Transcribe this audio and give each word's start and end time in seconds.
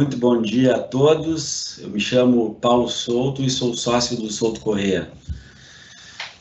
Muito 0.00 0.16
bom 0.16 0.40
dia 0.40 0.76
a 0.76 0.78
todos. 0.78 1.76
Eu 1.78 1.90
me 1.90 2.00
chamo 2.00 2.54
Paulo 2.54 2.88
Souto 2.88 3.42
e 3.42 3.50
sou 3.50 3.74
sócio 3.74 4.16
do 4.16 4.32
Souto 4.32 4.58
Correia. 4.58 5.10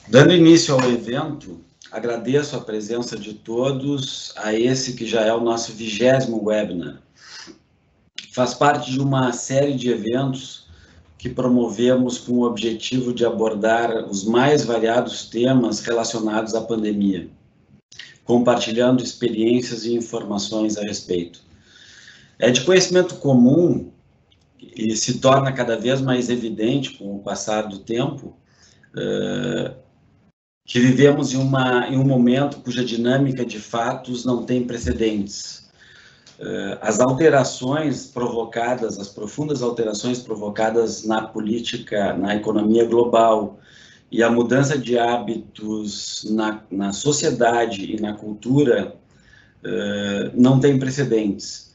Dando 0.08 0.32
início 0.32 0.74
ao 0.74 0.90
evento, 0.90 1.60
agradeço 1.92 2.56
a 2.56 2.62
presença 2.62 3.18
de 3.18 3.34
todos 3.34 4.32
a 4.38 4.54
esse 4.54 4.94
que 4.94 5.06
já 5.06 5.26
é 5.26 5.34
o 5.34 5.42
nosso 5.42 5.74
vigésimo 5.74 6.42
webinar. 6.42 7.02
Faz 8.32 8.54
parte 8.54 8.94
de 8.94 9.02
uma 9.02 9.34
série 9.34 9.74
de 9.74 9.90
eventos 9.90 10.66
que 11.18 11.28
promovemos 11.28 12.18
com 12.18 12.36
o 12.36 12.46
objetivo 12.46 13.14
de 13.14 13.26
abordar 13.26 14.06
os 14.10 14.24
mais 14.24 14.64
variados 14.64 15.28
temas 15.28 15.82
relacionados 15.82 16.56
à 16.56 16.62
pandemia, 16.62 17.30
compartilhando 18.24 19.04
experiências 19.04 19.84
e 19.84 19.94
informações 19.94 20.78
a 20.78 20.82
respeito. 20.82 21.49
É 22.40 22.50
de 22.50 22.62
conhecimento 22.62 23.16
comum 23.16 23.92
e 24.58 24.96
se 24.96 25.20
torna 25.20 25.52
cada 25.52 25.78
vez 25.78 26.00
mais 26.00 26.30
evidente 26.30 26.92
com 26.92 27.18
o 27.18 27.20
passar 27.20 27.64
do 27.64 27.80
tempo 27.80 28.38
uh, 28.96 29.76
que 30.66 30.80
vivemos 30.80 31.34
em, 31.34 31.38
uma, 31.38 31.90
em 31.90 31.98
um 31.98 32.06
momento 32.06 32.62
cuja 32.62 32.84
dinâmica 32.84 33.46
de 33.46 33.60
fatos 33.60 34.24
não 34.24 34.46
tem 34.46 34.64
precedentes. 34.64 35.70
Uh, 36.40 36.80
as 36.80 37.02
alterações 37.02 38.06
provocadas, 38.06 38.98
as 38.98 39.10
profundas 39.10 39.62
alterações 39.62 40.20
provocadas 40.20 41.04
na 41.04 41.24
política, 41.24 42.14
na 42.14 42.38
economia 42.38 42.86
global 42.86 43.60
e 44.10 44.24
a 44.24 44.30
mudança 44.30 44.78
de 44.78 44.98
hábitos 44.98 46.26
na, 46.32 46.64
na 46.72 46.94
sociedade 46.94 47.98
e 47.98 48.00
na 48.00 48.14
cultura 48.14 48.96
uh, 49.62 50.32
não 50.34 50.58
tem 50.58 50.80
precedentes 50.80 51.69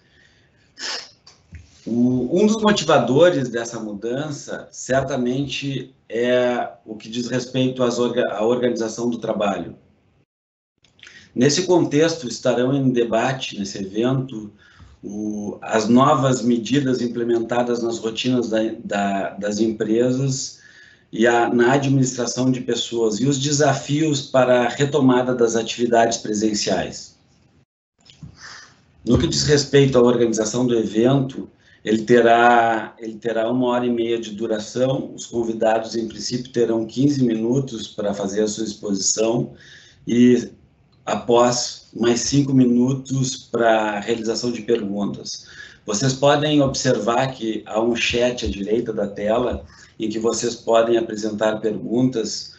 um 1.86 2.47
dos 2.47 2.62
motivadores 2.62 3.48
dessa 3.48 3.78
mudança, 3.78 4.69
certamente, 4.70 5.94
é 6.08 6.69
o 6.86 6.97
que 6.97 7.11
diz 7.11 7.28
respeito 7.28 7.83
à 7.83 8.44
organização 8.44 9.11
do 9.11 9.19
trabalho. 9.19 9.77
Nesse 11.34 11.64
contexto, 11.64 12.28
estarão 12.28 12.72
em 12.72 12.91
debate, 12.91 13.58
nesse 13.58 13.78
evento, 13.78 14.52
o, 15.02 15.58
as 15.61 15.89
novas 15.89 16.42
medidas 16.42 17.02
implementadas 17.02 17.83
nas 17.83 17.98
rotinas 17.98 18.48
da, 18.48 18.61
da, 18.83 19.30
das 19.30 19.58
empresas 19.58 20.61
e 21.12 21.27
a, 21.27 21.52
na 21.52 21.72
administração 21.72 22.50
de 22.50 22.61
pessoas 22.61 23.20
e 23.20 23.27
os 23.27 23.39
desafios 23.39 24.22
para 24.22 24.62
a 24.62 24.69
retomada 24.69 25.34
das 25.34 25.55
atividades 25.55 26.19
presenciais. 26.19 27.14
No 29.05 29.19
que 29.19 29.27
diz 29.27 29.43
respeito 29.43 29.99
à 29.99 30.03
organização 30.03 30.67
do 30.67 30.75
evento, 30.75 31.49
ele 31.85 32.03
terá, 32.03 32.95
ele 32.99 33.17
terá 33.17 33.51
uma 33.51 33.67
hora 33.67 33.85
e 33.85 33.91
meia 33.91 34.19
de 34.19 34.31
duração. 34.31 35.13
Os 35.15 35.27
convidados, 35.27 35.95
em 35.95 36.09
princípio, 36.09 36.51
terão 36.51 36.87
15 36.87 37.23
minutos 37.23 37.89
para 37.89 38.15
fazer 38.15 38.43
a 38.43 38.49
sua 38.49 38.65
exposição 38.65 39.53
e, 40.07 40.51
após, 41.05 41.89
mais 41.95 42.21
cinco 42.21 42.55
minutos 42.55 43.37
para 43.37 43.91
a 43.91 44.01
realização 44.01 44.51
de 44.51 44.63
perguntas. 44.63 45.47
Vocês 45.85 46.15
podem 46.15 46.63
observar 46.63 47.35
que 47.35 47.63
há 47.67 47.79
um 47.83 47.95
chat 47.95 48.47
à 48.47 48.49
direita 48.49 48.91
da 48.91 49.07
tela 49.07 49.67
em 50.01 50.09
que 50.09 50.19
vocês 50.19 50.55
podem 50.55 50.97
apresentar 50.97 51.61
perguntas, 51.61 52.55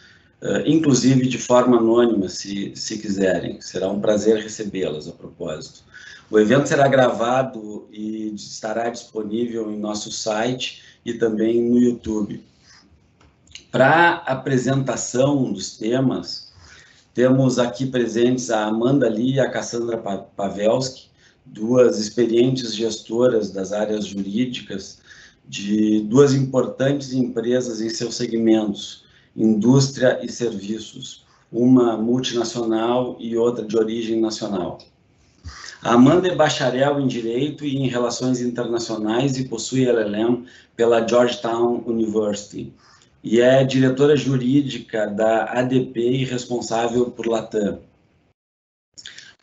inclusive 0.64 1.26
de 1.26 1.38
forma 1.38 1.78
anônima, 1.78 2.28
se, 2.28 2.72
se 2.76 2.98
quiserem. 2.98 3.60
Será 3.60 3.88
um 3.90 4.00
prazer 4.00 4.38
recebê-las 4.38 5.08
a 5.08 5.12
propósito. 5.12 5.84
O 6.28 6.40
evento 6.40 6.68
será 6.68 6.88
gravado 6.88 7.88
e 7.92 8.34
estará 8.34 8.90
disponível 8.90 9.70
em 9.70 9.78
nosso 9.78 10.10
site 10.10 10.82
e 11.04 11.14
também 11.14 11.62
no 11.62 11.78
YouTube. 11.78 12.42
Para 13.70 14.16
apresentação 14.26 15.52
dos 15.52 15.76
temas, 15.76 16.52
temos 17.14 17.60
aqui 17.60 17.86
presentes 17.86 18.50
a 18.50 18.64
Amanda 18.64 19.08
Lee 19.08 19.34
e 19.34 19.40
a 19.40 19.48
Cassandra 19.48 19.96
Pavelski, 19.96 21.08
duas 21.44 22.00
experientes 22.00 22.74
gestoras 22.74 23.52
das 23.52 23.72
áreas 23.72 24.06
jurídicas 24.06 24.98
de 25.48 26.00
duas 26.00 26.34
importantes 26.34 27.12
empresas 27.12 27.80
em 27.80 27.88
seus 27.88 28.16
segmentos, 28.16 29.04
indústria 29.36 30.18
e 30.22 30.28
serviços, 30.28 31.24
uma 31.52 31.96
multinacional 31.96 33.16
e 33.20 33.36
outra 33.36 33.64
de 33.64 33.76
origem 33.76 34.20
nacional. 34.20 34.78
A 35.82 35.92
Amanda 35.92 36.28
é 36.28 36.34
bacharel 36.34 37.00
em 37.00 37.06
Direito 37.06 37.64
e 37.64 37.76
em 37.76 37.88
Relações 37.88 38.40
Internacionais 38.40 39.38
e 39.38 39.48
possui 39.48 39.84
LLM 39.86 40.46
pela 40.74 41.06
Georgetown 41.06 41.82
University. 41.86 42.72
E 43.22 43.40
é 43.40 43.62
diretora 43.64 44.16
jurídica 44.16 45.06
da 45.06 45.44
ADP 45.44 46.00
e 46.00 46.24
responsável 46.24 47.10
por 47.10 47.26
Latam. 47.26 47.80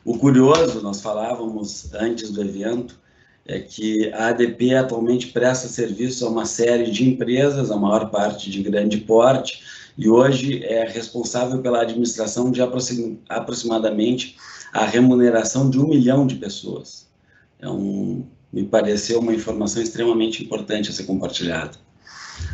O 0.05 0.17
curioso, 0.17 0.81
nós 0.81 1.01
falávamos 1.01 1.93
antes 1.93 2.31
do 2.31 2.41
evento, 2.41 2.99
é 3.45 3.59
que 3.59 4.11
a 4.13 4.27
ADP 4.27 4.73
atualmente 4.73 5.27
presta 5.27 5.67
serviço 5.67 6.25
a 6.25 6.29
uma 6.29 6.45
série 6.45 6.89
de 6.89 7.07
empresas, 7.07 7.71
a 7.71 7.75
maior 7.75 8.09
parte 8.09 8.49
de 8.49 8.61
grande 8.63 8.97
porte, 8.97 9.63
e 9.97 10.09
hoje 10.09 10.63
é 10.63 10.87
responsável 10.87 11.61
pela 11.61 11.81
administração 11.81 12.51
de 12.51 12.61
aproximadamente 13.29 14.37
a 14.71 14.85
remuneração 14.85 15.69
de 15.69 15.79
um 15.79 15.87
milhão 15.87 16.25
de 16.25 16.35
pessoas. 16.35 17.05
Um, 17.61 18.23
me 18.51 18.63
pareceu 18.63 19.19
uma 19.19 19.33
informação 19.33 19.81
extremamente 19.81 20.43
importante 20.43 20.89
a 20.89 20.93
ser 20.93 21.03
compartilhada. 21.03 21.77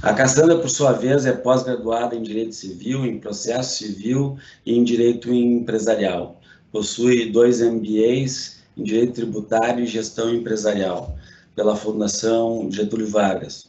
A 0.02 0.14
Cassandra, 0.14 0.58
por 0.58 0.70
sua 0.70 0.92
vez, 0.92 1.26
é 1.26 1.32
pós-graduada 1.32 2.16
em 2.16 2.22
Direito 2.22 2.54
Civil, 2.54 3.06
em 3.06 3.20
Processo 3.20 3.78
Civil 3.78 4.38
e 4.66 4.78
em 4.78 4.84
Direito 4.84 5.34
Empresarial. 5.34 6.40
Possui 6.72 7.32
dois 7.32 7.62
MBAs 7.62 8.59
em 8.80 8.84
Direito 8.84 9.14
Tributário 9.14 9.84
e 9.84 9.88
Gestão 9.88 10.34
Empresarial, 10.34 11.16
pela 11.54 11.76
Fundação 11.76 12.70
Getúlio 12.72 13.10
Vargas. 13.10 13.68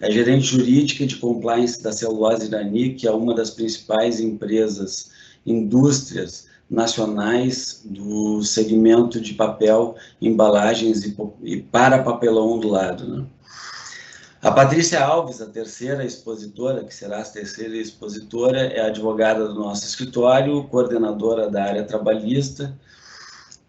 É 0.00 0.10
gerente 0.10 0.46
jurídica 0.46 1.04
de 1.04 1.16
compliance 1.16 1.82
da 1.82 1.92
Celulose 1.92 2.46
Irani, 2.46 2.94
que 2.94 3.06
é 3.06 3.10
uma 3.10 3.34
das 3.34 3.50
principais 3.50 4.20
empresas, 4.20 5.10
indústrias 5.44 6.46
nacionais 6.70 7.82
do 7.84 8.42
segmento 8.42 9.20
de 9.20 9.34
papel, 9.34 9.96
embalagens 10.20 11.04
e, 11.04 11.16
e 11.42 11.60
para 11.60 12.02
papelão 12.02 12.52
ondulado. 12.52 13.06
Né? 13.06 13.26
A 14.40 14.50
Patrícia 14.50 15.04
Alves, 15.04 15.40
a 15.40 15.46
terceira 15.46 16.04
expositora, 16.04 16.84
que 16.84 16.94
será 16.94 17.20
a 17.20 17.24
terceira 17.24 17.76
expositora, 17.76 18.60
é 18.60 18.80
advogada 18.80 19.46
do 19.46 19.54
nosso 19.54 19.84
escritório, 19.84 20.64
coordenadora 20.64 21.50
da 21.50 21.62
área 21.62 21.84
trabalhista 21.84 22.76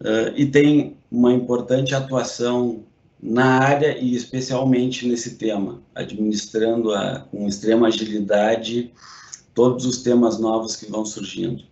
uh, 0.00 0.32
e 0.36 0.46
tem 0.46 0.96
uma 1.10 1.32
importante 1.32 1.94
atuação 1.94 2.84
na 3.22 3.58
área 3.58 3.96
e 3.98 4.14
especialmente 4.14 5.08
nesse 5.08 5.36
tema, 5.36 5.80
administrando 5.94 6.92
a, 6.92 7.20
com 7.30 7.48
extrema 7.48 7.88
agilidade 7.88 8.92
todos 9.54 9.86
os 9.86 10.02
temas 10.02 10.38
novos 10.38 10.76
que 10.76 10.90
vão 10.90 11.06
surgindo. 11.06 11.64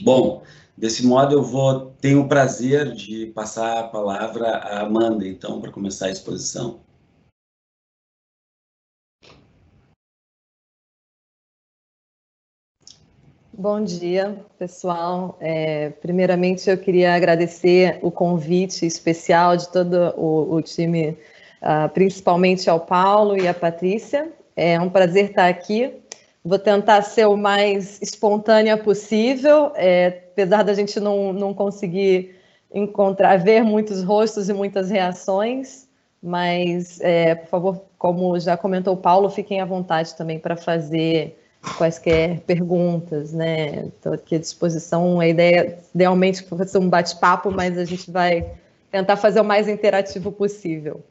Bom, 0.00 0.42
desse 0.76 1.06
modo 1.06 1.34
eu 1.34 1.42
vou 1.42 1.92
tenho 2.00 2.22
o 2.22 2.28
prazer 2.28 2.92
de 2.92 3.26
passar 3.26 3.78
a 3.78 3.84
palavra 3.84 4.48
à 4.48 4.80
Amanda, 4.80 5.26
então, 5.28 5.60
para 5.60 5.70
começar 5.70 6.06
a 6.06 6.10
exposição. 6.10 6.80
Bom 13.60 13.84
dia, 13.84 14.42
pessoal. 14.58 15.36
É, 15.38 15.90
primeiramente, 16.00 16.70
eu 16.70 16.78
queria 16.78 17.12
agradecer 17.12 17.98
o 18.00 18.10
convite 18.10 18.86
especial 18.86 19.54
de 19.54 19.68
todo 19.68 20.14
o, 20.16 20.54
o 20.54 20.62
time, 20.62 21.10
uh, 21.60 21.86
principalmente 21.92 22.70
ao 22.70 22.80
Paulo 22.80 23.36
e 23.36 23.46
à 23.46 23.52
Patrícia. 23.52 24.32
É 24.56 24.80
um 24.80 24.88
prazer 24.88 25.26
estar 25.26 25.46
aqui. 25.46 25.92
Vou 26.42 26.58
tentar 26.58 27.02
ser 27.02 27.26
o 27.26 27.36
mais 27.36 28.00
espontânea 28.00 28.78
possível, 28.78 29.72
é, 29.74 30.06
apesar 30.32 30.62
da 30.62 30.72
gente 30.72 30.98
não, 30.98 31.30
não 31.30 31.52
conseguir 31.52 32.34
encontrar, 32.72 33.36
ver 33.36 33.62
muitos 33.62 34.02
rostos 34.02 34.48
e 34.48 34.54
muitas 34.54 34.88
reações, 34.88 35.86
mas, 36.22 36.98
é, 37.02 37.34
por 37.34 37.48
favor, 37.48 37.82
como 37.98 38.40
já 38.40 38.56
comentou 38.56 38.94
o 38.94 38.96
Paulo, 38.96 39.28
fiquem 39.28 39.60
à 39.60 39.66
vontade 39.66 40.14
também 40.14 40.38
para 40.38 40.56
fazer 40.56 41.36
quaisquer 41.76 42.40
perguntas, 42.40 43.32
né? 43.32 43.86
Estou 43.86 44.12
aqui 44.12 44.36
à 44.36 44.38
disposição. 44.38 45.20
A 45.20 45.28
ideia, 45.28 45.78
idealmente, 45.94 46.44
vai 46.50 46.66
ser 46.66 46.78
um 46.78 46.88
bate-papo, 46.88 47.50
mas 47.50 47.76
a 47.76 47.84
gente 47.84 48.10
vai 48.10 48.46
tentar 48.90 49.16
fazer 49.16 49.40
o 49.40 49.44
mais 49.44 49.68
interativo 49.68 50.32
possível. 50.32 51.02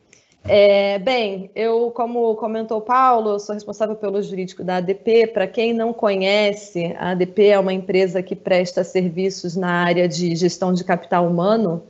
É, 0.44 0.98
bem, 1.00 1.52
eu, 1.54 1.92
como 1.92 2.36
comentou 2.36 2.78
o 2.78 2.82
Paulo, 2.82 3.40
sou 3.40 3.54
responsável 3.54 3.96
pelo 3.96 4.22
jurídico 4.22 4.64
da 4.64 4.78
ADP. 4.78 5.28
Para 5.28 5.46
quem 5.48 5.74
não 5.74 5.94
conhece, 5.94 6.96
a 6.98 7.12
ADP 7.12 7.48
é 7.48 7.60
uma 7.60 7.74
empresa 7.74 8.24
que 8.24 8.36
presta 8.36 8.84
serviços 8.84 9.56
na 9.56 9.84
área 9.84 10.08
de 10.08 10.36
gestão 10.36 10.74
de 10.74 10.84
capital 10.84 11.28
humano. 11.28 11.84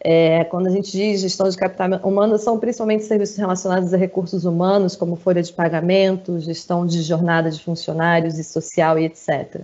É, 0.00 0.44
quando 0.44 0.68
a 0.68 0.70
gente 0.70 0.92
diz 0.92 1.20
gestão 1.20 1.48
de 1.48 1.56
capital 1.56 1.88
humano, 2.04 2.38
são 2.38 2.58
principalmente 2.58 3.04
serviços 3.04 3.36
relacionados 3.36 3.92
a 3.92 3.96
recursos 3.96 4.44
humanos, 4.44 4.94
como 4.94 5.16
folha 5.16 5.42
de 5.42 5.52
pagamento, 5.52 6.38
gestão 6.38 6.86
de 6.86 7.02
jornada 7.02 7.50
de 7.50 7.60
funcionários 7.62 8.38
e 8.38 8.44
social 8.44 8.98
e 8.98 9.04
etc. 9.04 9.62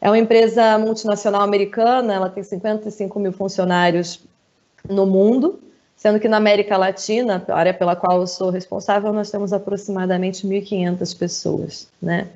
É 0.00 0.08
uma 0.08 0.18
empresa 0.18 0.78
multinacional 0.78 1.42
americana, 1.42 2.14
ela 2.14 2.30
tem 2.30 2.42
55 2.42 3.18
mil 3.18 3.32
funcionários 3.32 4.20
no 4.88 5.06
mundo, 5.06 5.60
sendo 5.94 6.20
que 6.20 6.28
na 6.28 6.36
América 6.38 6.76
Latina, 6.76 7.44
a 7.48 7.54
área 7.54 7.74
pela 7.74 7.96
qual 7.96 8.20
eu 8.20 8.26
sou 8.26 8.50
responsável, 8.50 9.12
nós 9.12 9.30
temos 9.30 9.52
aproximadamente 9.52 10.46
1.500 10.46 11.18
pessoas, 11.18 11.88
né? 12.00 12.28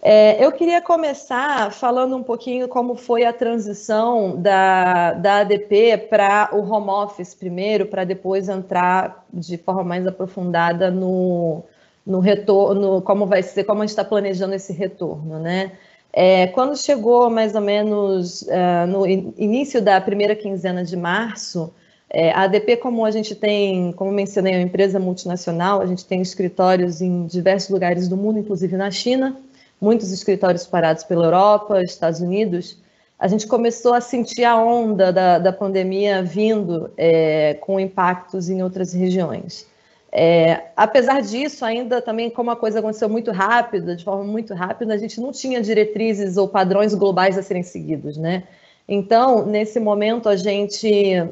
É, 0.00 0.44
eu 0.44 0.52
queria 0.52 0.80
começar 0.80 1.72
falando 1.72 2.16
um 2.16 2.22
pouquinho 2.22 2.68
como 2.68 2.94
foi 2.94 3.24
a 3.24 3.32
transição 3.32 4.40
da, 4.40 5.12
da 5.14 5.38
ADP 5.38 6.06
para 6.08 6.50
o 6.52 6.60
home 6.60 6.88
office 6.88 7.34
primeiro, 7.34 7.86
para 7.86 8.04
depois 8.04 8.48
entrar 8.48 9.26
de 9.32 9.56
forma 9.58 9.82
mais 9.82 10.06
aprofundada 10.06 10.88
no, 10.88 11.64
no 12.06 12.20
retorno, 12.20 13.02
como 13.02 13.26
vai 13.26 13.42
ser, 13.42 13.64
como 13.64 13.82
a 13.82 13.84
gente 13.84 13.90
está 13.90 14.04
planejando 14.04 14.54
esse 14.54 14.72
retorno, 14.72 15.40
né? 15.40 15.72
É, 16.12 16.46
quando 16.48 16.76
chegou 16.76 17.28
mais 17.28 17.54
ou 17.54 17.60
menos 17.60 18.42
uh, 18.42 18.86
no 18.88 19.06
início 19.06 19.82
da 19.82 20.00
primeira 20.00 20.34
quinzena 20.34 20.82
de 20.82 20.96
março, 20.96 21.72
é, 22.08 22.30
a 22.30 22.44
ADP, 22.44 22.78
como 22.78 23.04
a 23.04 23.10
gente 23.10 23.34
tem, 23.34 23.92
como 23.92 24.10
mencionei, 24.10 24.54
é 24.54 24.56
uma 24.56 24.62
empresa 24.62 24.98
multinacional, 24.98 25.82
a 25.82 25.86
gente 25.86 26.06
tem 26.06 26.22
escritórios 26.22 27.02
em 27.02 27.26
diversos 27.26 27.68
lugares 27.68 28.08
do 28.08 28.16
mundo, 28.16 28.38
inclusive 28.38 28.76
na 28.76 28.90
China, 28.90 29.36
muitos 29.80 30.12
escritórios 30.12 30.66
parados 30.66 31.04
pela 31.04 31.26
Europa, 31.26 31.82
Estados 31.82 32.20
Unidos. 32.20 32.78
A 33.18 33.26
gente 33.26 33.46
começou 33.46 33.94
a 33.94 34.00
sentir 34.00 34.44
a 34.44 34.56
onda 34.56 35.12
da, 35.12 35.38
da 35.38 35.52
pandemia 35.52 36.22
vindo 36.22 36.90
é, 36.96 37.54
com 37.60 37.80
impactos 37.80 38.48
em 38.48 38.62
outras 38.62 38.92
regiões. 38.92 39.66
É, 40.10 40.68
apesar 40.76 41.20
disso, 41.20 41.64
ainda 41.64 42.00
também, 42.00 42.30
como 42.30 42.50
a 42.50 42.56
coisa 42.56 42.78
aconteceu 42.78 43.08
muito 43.08 43.30
rápida, 43.30 43.94
de 43.94 44.04
forma 44.04 44.24
muito 44.24 44.54
rápida, 44.54 44.94
a 44.94 44.96
gente 44.96 45.20
não 45.20 45.32
tinha 45.32 45.60
diretrizes 45.60 46.36
ou 46.36 46.48
padrões 46.48 46.94
globais 46.94 47.36
a 47.36 47.42
serem 47.42 47.62
seguidos, 47.62 48.16
né? 48.16 48.44
Então, 48.88 49.44
nesse 49.44 49.78
momento, 49.78 50.28
a 50.28 50.36
gente 50.36 51.28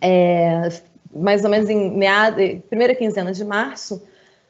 é, 0.00 0.68
mais 1.14 1.44
ou 1.44 1.50
menos 1.50 1.70
em 1.70 1.90
meada, 1.90 2.36
primeira 2.68 2.94
quinzena 2.94 3.32
de 3.32 3.44
março, 3.44 4.02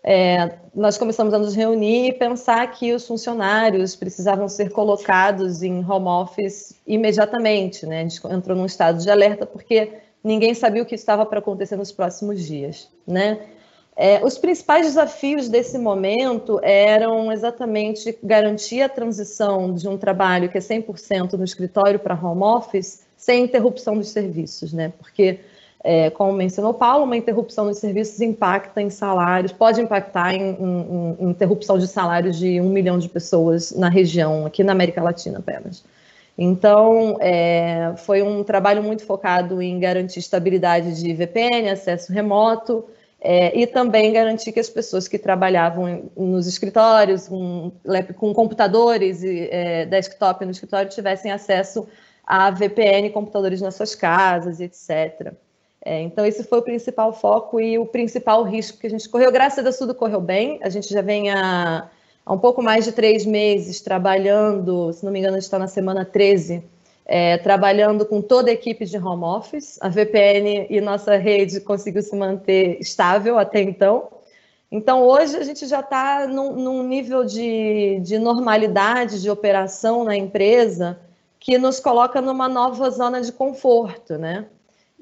é, 0.06 0.58
nós 0.74 0.98
começamos 0.98 1.32
a 1.32 1.38
nos 1.38 1.54
reunir 1.54 2.08
e 2.08 2.12
pensar 2.12 2.70
que 2.70 2.92
os 2.92 3.06
funcionários 3.06 3.96
precisavam 3.96 4.46
ser 4.50 4.70
colocados 4.70 5.62
em 5.62 5.82
home 5.82 6.08
office 6.08 6.78
imediatamente, 6.86 7.86
né? 7.86 8.00
A 8.00 8.02
gente 8.02 8.20
entrou 8.26 8.54
num 8.54 8.66
estado 8.66 8.98
de 8.98 9.10
alerta 9.10 9.46
porque 9.46 9.92
ninguém 10.22 10.52
sabia 10.52 10.82
o 10.82 10.86
que 10.86 10.94
estava 10.94 11.24
para 11.24 11.38
acontecer 11.38 11.76
nos 11.76 11.90
próximos 11.90 12.44
dias, 12.44 12.90
né? 13.06 13.40
É, 13.96 14.22
os 14.22 14.36
principais 14.36 14.86
desafios 14.86 15.48
desse 15.48 15.78
momento 15.78 16.60
eram 16.62 17.32
exatamente 17.32 18.18
garantir 18.22 18.82
a 18.82 18.88
transição 18.88 19.72
de 19.72 19.88
um 19.88 19.96
trabalho 19.96 20.50
que 20.50 20.58
é 20.58 20.60
100% 20.60 21.34
no 21.34 21.44
escritório 21.44 21.98
para 21.98 22.14
home 22.14 22.42
office 22.42 23.04
sem 23.16 23.44
interrupção 23.44 23.96
dos 23.96 24.08
serviços, 24.08 24.72
né? 24.72 24.92
Porque, 24.98 25.40
é, 25.86 26.08
como 26.08 26.32
mencionou 26.32 26.72
Paulo, 26.72 27.04
uma 27.04 27.14
interrupção 27.14 27.66
dos 27.66 27.76
serviços 27.76 28.19
impacta 28.22 28.81
em 28.81 28.88
salários, 28.88 29.52
pode 29.52 29.82
impactar 29.82 30.34
em, 30.34 30.56
em, 30.58 31.16
em, 31.20 31.28
interrupção 31.28 31.78
de 31.78 31.86
salários 31.86 32.38
de 32.38 32.58
um 32.58 32.70
milhão 32.70 32.98
de 32.98 33.06
pessoas 33.06 33.70
na 33.70 33.90
região, 33.90 34.46
aqui 34.46 34.64
na 34.64 34.72
América 34.72 35.02
Latina 35.02 35.40
apenas. 35.40 35.84
Então, 36.38 37.19
é, 37.20 37.92
foi 37.98 38.22
um 38.22 38.42
trabalho 38.42 38.82
muito 38.82 39.04
focado 39.04 39.60
em 39.60 39.78
garantir 39.78 40.20
estabilidade 40.20 41.00
de 41.00 41.12
VPN, 41.12 41.69
acesso 41.69 42.10
remoto, 42.14 42.86
é, 43.20 43.56
e 43.58 43.66
também 43.66 44.10
garantir 44.10 44.52
que 44.52 44.60
as 44.60 44.70
pessoas 44.70 45.06
que 45.06 45.19
trabalhavam 45.19 46.10
nos 46.16 46.46
escritórios, 46.46 47.28
com, 47.28 47.70
com 48.16 48.32
computadores 48.32 49.22
e 49.22 49.48
é, 49.50 49.84
desktop 49.84 50.46
no 50.46 50.50
escritório, 50.50 50.90
tivessem 50.90 51.31
acesso 51.31 51.86
a 52.26 52.50
VPN, 52.50 53.10
computadores 53.10 53.60
nas 53.60 53.75
suas 53.75 53.94
casas, 53.94 54.60
etc. 54.60 55.34
É, 55.84 56.00
então, 56.00 56.25
esse 56.25 56.42
foi 56.44 56.60
o 56.60 56.62
principal 56.62 57.12
foco 57.12 57.60
e 57.60 57.78
o 57.78 57.84
principal 57.84 58.42
risco 58.42 58.78
que 58.78 58.86
a 58.86 58.90
gente 58.90 59.06
correu. 59.06 59.31
Graças 59.31 59.58
a 59.58 59.62
Deus, 59.62 59.76
tudo 59.76 59.94
correu 59.94 60.20
bem. 60.20 60.58
A 60.62 60.70
gente 60.70 60.88
já 60.88 61.02
vem 61.02 61.31
há, 61.31 61.90
há 62.25 62.32
um 62.32 62.38
pouco 62.38 62.62
mais 62.62 62.86
de 62.86 62.92
três 62.92 63.26
meses 63.26 63.82
trabalhando, 63.82 64.92
se 64.94 65.04
não 65.04 65.12
me 65.12 65.19
engano, 65.19 65.36
a 65.36 65.40
gente 65.40 65.44
está 65.44 65.58
na 65.58 65.69
semana 65.69 66.02
13, 66.02 66.64
é, 67.04 67.36
trabalhando 67.36 68.06
com 68.06 68.22
toda 68.22 68.48
a 68.48 68.54
equipe 68.54 68.86
de 68.86 68.96
home 68.96 69.25
office. 69.25 69.78
A 69.82 69.90
VPN 69.90 70.69
e 70.70 70.81
nossa 70.81 71.16
rede 71.16 71.60
conseguiu 71.60 72.00
se 72.00 72.16
manter 72.16 72.78
estável 72.81 73.38
até 73.38 73.60
então. 73.60 74.08
Então, 74.72 75.02
hoje 75.02 75.36
a 75.36 75.44
gente 75.44 75.66
já 75.66 75.81
está 75.81 76.26
num, 76.26 76.56
num, 76.56 76.82
nível 76.82 77.25
de, 77.25 78.00
de 78.00 78.19
normalidade 78.19 79.20
de 79.20 79.31
operação 79.31 80.02
na 80.02 80.16
empresa 80.16 80.98
que 81.38 81.58
nos 81.58 81.78
coloca 81.78 82.22
numa 82.22 82.48
nova 82.48 82.88
zona 82.90 83.20
de 83.20 83.31
conforto, 83.31 84.16
né? 84.16 84.46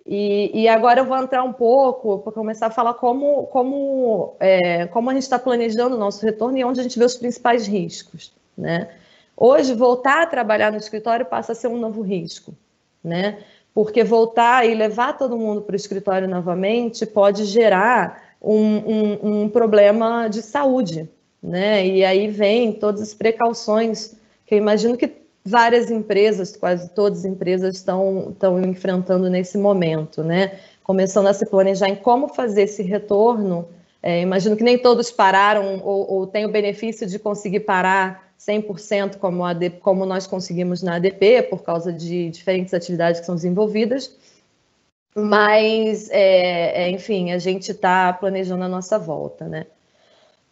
E, 0.05 0.63
e 0.63 0.69
agora 0.69 1.01
eu 1.01 1.05
vou 1.05 1.17
entrar 1.17 1.45
um 1.45 1.53
pouco 1.53 2.19
para 2.19 2.33
começar 2.33 2.67
a 2.67 2.71
falar 2.71 2.95
como, 2.95 3.47
como, 3.47 4.35
é, 4.41 4.87
como 4.87 5.09
a 5.09 5.15
gente 5.15 5.23
está 5.23 5.39
planejando 5.39 5.95
o 5.95 5.99
nosso 5.99 6.25
retorno 6.25 6.59
e 6.59 6.65
onde 6.65 6.81
a 6.81 6.83
gente 6.83 6.99
vê 6.99 7.05
os 7.05 7.15
principais 7.15 7.67
riscos, 7.67 8.33
né? 8.59 8.89
Hoje, 9.37 9.75
voltar 9.75 10.23
a 10.23 10.27
trabalhar 10.27 10.71
no 10.71 10.77
escritório 10.77 11.25
passa 11.25 11.53
a 11.53 11.55
ser 11.55 11.69
um 11.69 11.79
novo 11.79 12.03
risco, 12.03 12.55
né? 13.03 13.39
Porque 13.73 14.05
voltar 14.05 14.67
e 14.67 14.75
levar 14.75 15.17
todo 15.17 15.39
mundo 15.39 15.63
para 15.63 15.73
o 15.73 15.77
escritório 15.77 16.29
novamente 16.29 17.07
pode 17.07 17.45
gerar 17.45 18.35
um, 18.41 18.57
um, 18.57 19.43
um 19.43 19.49
problema 19.49 20.29
de 20.29 20.43
saúde, 20.43 21.09
né? 21.43 21.87
E 21.87 22.05
aí 22.05 22.29
vem 22.29 22.73
todas 22.73 23.01
as 23.01 23.15
precauções 23.15 24.17
que 24.45 24.55
eu 24.55 24.59
imagino 24.59 24.97
que 24.97 25.22
várias 25.45 25.91
empresas, 25.91 26.57
quase 26.57 26.89
todas 26.91 27.21
as 27.21 27.25
empresas 27.25 27.77
estão, 27.77 28.31
estão 28.31 28.61
enfrentando 28.63 29.29
nesse 29.29 29.59
momento, 29.59 30.23
né? 30.23 30.59
Começando 30.83 31.27
a 31.27 31.35
se 31.35 31.47
planejar 31.47 31.89
em 31.89 31.97
como 31.97 32.29
fazer 32.29 32.63
esse 32.63 32.83
retorno. 32.83 33.69
É, 34.03 34.21
imagino 34.21 34.57
que 34.57 34.65
nem 34.65 34.79
todos 34.79 35.11
pararam 35.11 35.81
ou, 35.85 36.11
ou 36.11 36.27
têm 36.27 36.45
o 36.45 36.51
benefício 36.51 37.07
de 37.07 37.19
conseguir 37.19 37.61
parar 37.61 38.33
100% 38.39 39.19
como, 39.19 39.45
a 39.45 39.55
como 39.81 40.05
nós 40.05 40.27
conseguimos 40.27 40.83
na 40.83 40.97
ADP, 40.97 41.43
por 41.49 41.63
causa 41.63 41.93
de 41.93 42.31
diferentes 42.31 42.75
atividades 42.75 43.21
que 43.21 43.27
são 43.27 43.37
desenvolvidas. 43.37 44.17
Mas, 45.15 46.09
é, 46.11 46.85
é, 46.85 46.91
enfim, 46.91 47.33
a 47.33 47.39
gente 47.39 47.71
está 47.71 48.13
planejando 48.13 48.65
a 48.65 48.69
nossa 48.69 48.99
volta, 48.99 49.47
né? 49.47 49.67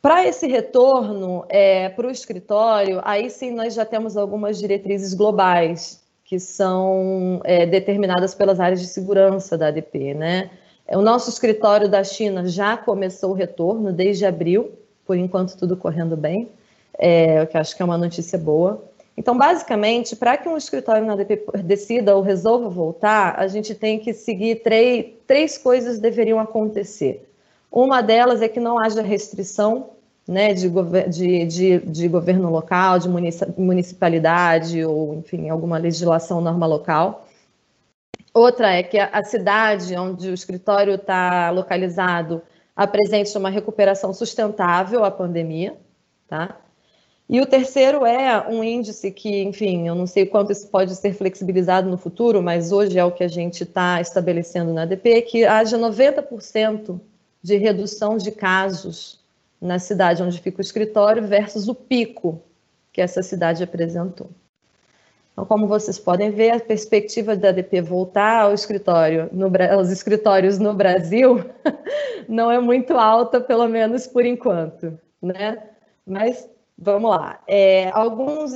Para 0.02 0.26
esse 0.26 0.46
retorno 0.46 1.44
é, 1.48 1.90
para 1.90 2.06
o 2.06 2.10
escritório, 2.10 3.00
aí 3.04 3.28
sim 3.28 3.50
nós 3.50 3.74
já 3.74 3.84
temos 3.84 4.16
algumas 4.16 4.58
diretrizes 4.58 5.12
globais 5.12 6.00
que 6.24 6.38
são 6.38 7.40
é, 7.44 7.66
determinadas 7.66 8.34
pelas 8.34 8.60
áreas 8.60 8.80
de 8.80 8.86
segurança 8.86 9.58
da 9.58 9.66
ADP, 9.66 10.14
né? 10.14 10.50
O 10.88 11.02
nosso 11.02 11.28
escritório 11.28 11.88
da 11.88 12.02
China 12.02 12.46
já 12.46 12.76
começou 12.76 13.30
o 13.30 13.34
retorno 13.34 13.92
desde 13.92 14.24
abril, 14.24 14.72
por 15.04 15.16
enquanto 15.16 15.56
tudo 15.56 15.76
correndo 15.76 16.16
bem, 16.16 16.48
é, 16.98 17.42
o 17.42 17.46
que 17.46 17.58
acho 17.58 17.76
que 17.76 17.82
é 17.82 17.84
uma 17.84 17.98
notícia 17.98 18.38
boa. 18.38 18.82
Então, 19.16 19.36
basicamente, 19.36 20.16
para 20.16 20.36
que 20.36 20.48
um 20.48 20.56
escritório 20.56 21.04
na 21.04 21.12
ADP 21.12 21.44
decida 21.62 22.16
ou 22.16 22.22
resolva 22.22 22.70
voltar, 22.70 23.38
a 23.38 23.46
gente 23.46 23.74
tem 23.74 23.98
que 23.98 24.14
seguir 24.14 24.62
três, 24.62 25.06
três 25.26 25.58
coisas 25.58 25.98
deveriam 25.98 26.40
acontecer. 26.40 27.29
Uma 27.70 28.02
delas 28.02 28.42
é 28.42 28.48
que 28.48 28.58
não 28.58 28.78
haja 28.78 29.02
restrição 29.02 29.90
né, 30.26 30.52
de, 30.54 30.68
de, 31.08 31.46
de, 31.46 31.78
de, 31.80 32.08
governo 32.08 32.50
local, 32.50 32.98
de 32.98 33.08
municipalidade 33.56 34.84
ou, 34.84 35.14
enfim, 35.14 35.48
alguma 35.48 35.78
legislação 35.78 36.40
norma 36.40 36.66
local. 36.66 37.26
Outra 38.32 38.72
é 38.72 38.82
que 38.82 38.98
a, 38.98 39.22
cidade 39.24 39.96
onde 39.96 40.30
o 40.30 40.34
escritório 40.34 40.94
está 40.94 41.50
localizado 41.50 42.42
apresente 42.76 43.36
uma 43.36 43.50
recuperação 43.50 44.12
sustentável 44.14 45.04
à 45.04 45.10
pandemia, 45.10 45.76
tá? 46.28 46.56
E 47.28 47.40
o 47.40 47.46
terceiro 47.46 48.04
é 48.06 48.48
um 48.48 48.62
índice 48.64 49.10
que, 49.10 49.42
enfim, 49.42 49.86
eu 49.86 49.94
não 49.94 50.06
sei 50.06 50.26
quanto 50.26 50.50
isso 50.50 50.68
pode 50.68 50.94
ser 50.96 51.12
flexibilizado 51.12 51.88
no 51.88 51.96
futuro, 51.96 52.42
mas 52.42 52.72
hoje 52.72 52.98
é 52.98 53.04
o 53.04 53.12
que 53.12 53.22
a 53.22 53.28
gente 53.28 53.62
está 53.62 54.00
estabelecendo 54.00 54.72
na 54.72 54.82
ADP, 54.82 55.22
que 55.22 55.44
haja 55.44 55.78
90% 55.78 57.00
de 57.42 57.56
redução 57.56 58.16
de 58.16 58.30
casos 58.30 59.20
na 59.60 59.78
cidade 59.78 60.22
onde 60.22 60.40
fica 60.40 60.58
o 60.58 60.60
escritório 60.60 61.26
versus 61.26 61.68
o 61.68 61.74
pico 61.74 62.42
que 62.92 63.00
essa 63.00 63.22
cidade 63.22 63.62
apresentou. 63.62 64.30
Então, 65.32 65.44
como 65.44 65.66
vocês 65.66 65.98
podem 65.98 66.30
ver, 66.30 66.50
a 66.50 66.60
perspectiva 66.60 67.36
da 67.36 67.50
ADP 67.50 67.80
voltar 67.80 68.42
ao 68.42 68.52
escritório, 68.52 69.28
no, 69.32 69.50
aos 69.72 69.90
escritórios 69.90 70.58
no 70.58 70.74
Brasil, 70.74 71.44
não 72.28 72.50
é 72.50 72.58
muito 72.58 72.94
alta, 72.94 73.40
pelo 73.40 73.68
menos 73.68 74.06
por 74.06 74.24
enquanto, 74.26 74.98
né? 75.22 75.62
Mas 76.06 76.48
Vamos 76.82 77.10
lá. 77.10 77.38
É, 77.46 77.90
alguns, 77.90 78.52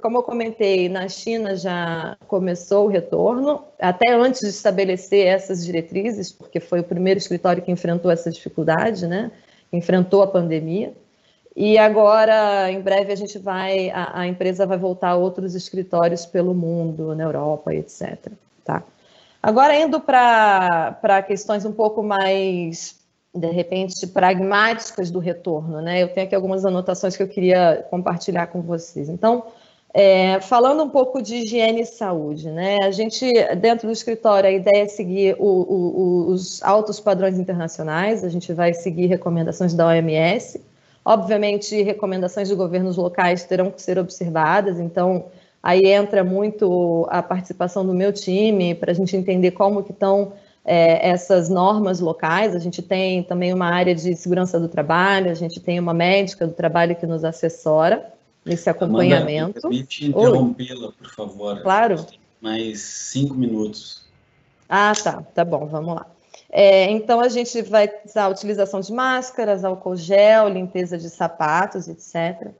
como 0.00 0.18
eu 0.18 0.22
comentei, 0.22 0.88
na 0.88 1.08
China 1.08 1.56
já 1.56 2.16
começou 2.28 2.86
o 2.86 2.88
retorno, 2.88 3.64
até 3.80 4.12
antes 4.12 4.42
de 4.42 4.48
estabelecer 4.48 5.26
essas 5.26 5.64
diretrizes, 5.64 6.30
porque 6.30 6.60
foi 6.60 6.78
o 6.78 6.84
primeiro 6.84 7.18
escritório 7.18 7.60
que 7.60 7.72
enfrentou 7.72 8.12
essa 8.12 8.30
dificuldade, 8.30 9.08
né? 9.08 9.32
Enfrentou 9.72 10.22
a 10.22 10.26
pandemia. 10.28 10.94
E 11.56 11.76
agora, 11.76 12.70
em 12.70 12.80
breve, 12.80 13.12
a 13.12 13.16
gente 13.16 13.40
vai, 13.40 13.90
a, 13.90 14.20
a 14.20 14.26
empresa 14.28 14.64
vai 14.66 14.78
voltar 14.78 15.10
a 15.10 15.16
outros 15.16 15.56
escritórios 15.56 16.24
pelo 16.24 16.54
mundo, 16.54 17.12
na 17.16 17.24
Europa, 17.24 17.74
etc. 17.74 18.30
Tá? 18.64 18.84
Agora, 19.42 19.76
indo 19.76 19.98
para 20.00 21.24
questões 21.26 21.64
um 21.64 21.72
pouco 21.72 22.04
mais 22.04 23.03
de 23.34 23.50
repente, 23.50 24.06
pragmáticas 24.06 25.10
do 25.10 25.18
retorno, 25.18 25.80
né? 25.80 26.02
Eu 26.02 26.08
tenho 26.08 26.26
aqui 26.26 26.34
algumas 26.34 26.64
anotações 26.64 27.16
que 27.16 27.22
eu 27.22 27.28
queria 27.28 27.84
compartilhar 27.90 28.46
com 28.46 28.62
vocês. 28.62 29.08
Então, 29.08 29.44
é, 29.92 30.40
falando 30.40 30.84
um 30.84 30.88
pouco 30.88 31.20
de 31.20 31.36
higiene 31.36 31.82
e 31.82 31.86
saúde, 31.86 32.50
né? 32.50 32.78
A 32.82 32.92
gente, 32.92 33.26
dentro 33.56 33.88
do 33.88 33.92
escritório, 33.92 34.48
a 34.48 34.52
ideia 34.52 34.82
é 34.82 34.88
seguir 34.88 35.36
o, 35.38 35.46
o, 35.46 36.26
os 36.30 36.62
altos 36.62 37.00
padrões 37.00 37.38
internacionais, 37.38 38.22
a 38.24 38.28
gente 38.28 38.52
vai 38.52 38.72
seguir 38.72 39.06
recomendações 39.06 39.74
da 39.74 39.86
OMS. 39.86 40.60
Obviamente, 41.04 41.82
recomendações 41.82 42.48
de 42.48 42.54
governos 42.54 42.96
locais 42.96 43.44
terão 43.44 43.70
que 43.70 43.82
ser 43.82 43.98
observadas, 43.98 44.80
então 44.80 45.26
aí 45.62 45.86
entra 45.86 46.24
muito 46.24 47.06
a 47.10 47.22
participação 47.22 47.84
do 47.86 47.94
meu 47.94 48.12
time 48.12 48.74
para 48.74 48.92
a 48.92 48.94
gente 48.94 49.16
entender 49.16 49.50
como 49.52 49.82
que 49.82 49.92
estão 49.92 50.32
é, 50.64 51.10
essas 51.10 51.48
normas 51.48 52.00
locais. 52.00 52.54
A 52.54 52.58
gente 52.58 52.80
tem 52.80 53.22
também 53.22 53.52
uma 53.52 53.66
área 53.66 53.94
de 53.94 54.16
segurança 54.16 54.58
do 54.58 54.68
trabalho, 54.68 55.30
a 55.30 55.34
gente 55.34 55.60
tem 55.60 55.78
uma 55.78 55.92
médica 55.92 56.46
do 56.46 56.52
trabalho 56.52 56.96
que 56.96 57.06
nos 57.06 57.24
assessora 57.24 58.12
nesse 58.44 58.68
acompanhamento. 58.70 59.58
Amanda, 59.58 59.60
permite 59.60 60.06
interrompê-la, 60.06 60.92
por 60.92 61.10
favor. 61.10 61.62
Claro. 61.62 62.06
Mais 62.40 62.80
cinco 62.80 63.34
minutos. 63.34 64.04
Ah, 64.68 64.92
tá, 64.94 65.22
tá 65.34 65.44
bom, 65.44 65.66
vamos 65.66 65.94
lá. 65.94 66.06
É, 66.50 66.90
então, 66.90 67.20
a 67.20 67.28
gente 67.28 67.62
vai 67.62 67.90
usar 68.04 68.24
a 68.24 68.28
utilização 68.28 68.80
de 68.80 68.92
máscaras, 68.92 69.64
álcool 69.64 69.96
gel, 69.96 70.48
limpeza 70.48 70.96
de 70.96 71.10
sapatos, 71.10 71.88
etc. 71.88 72.52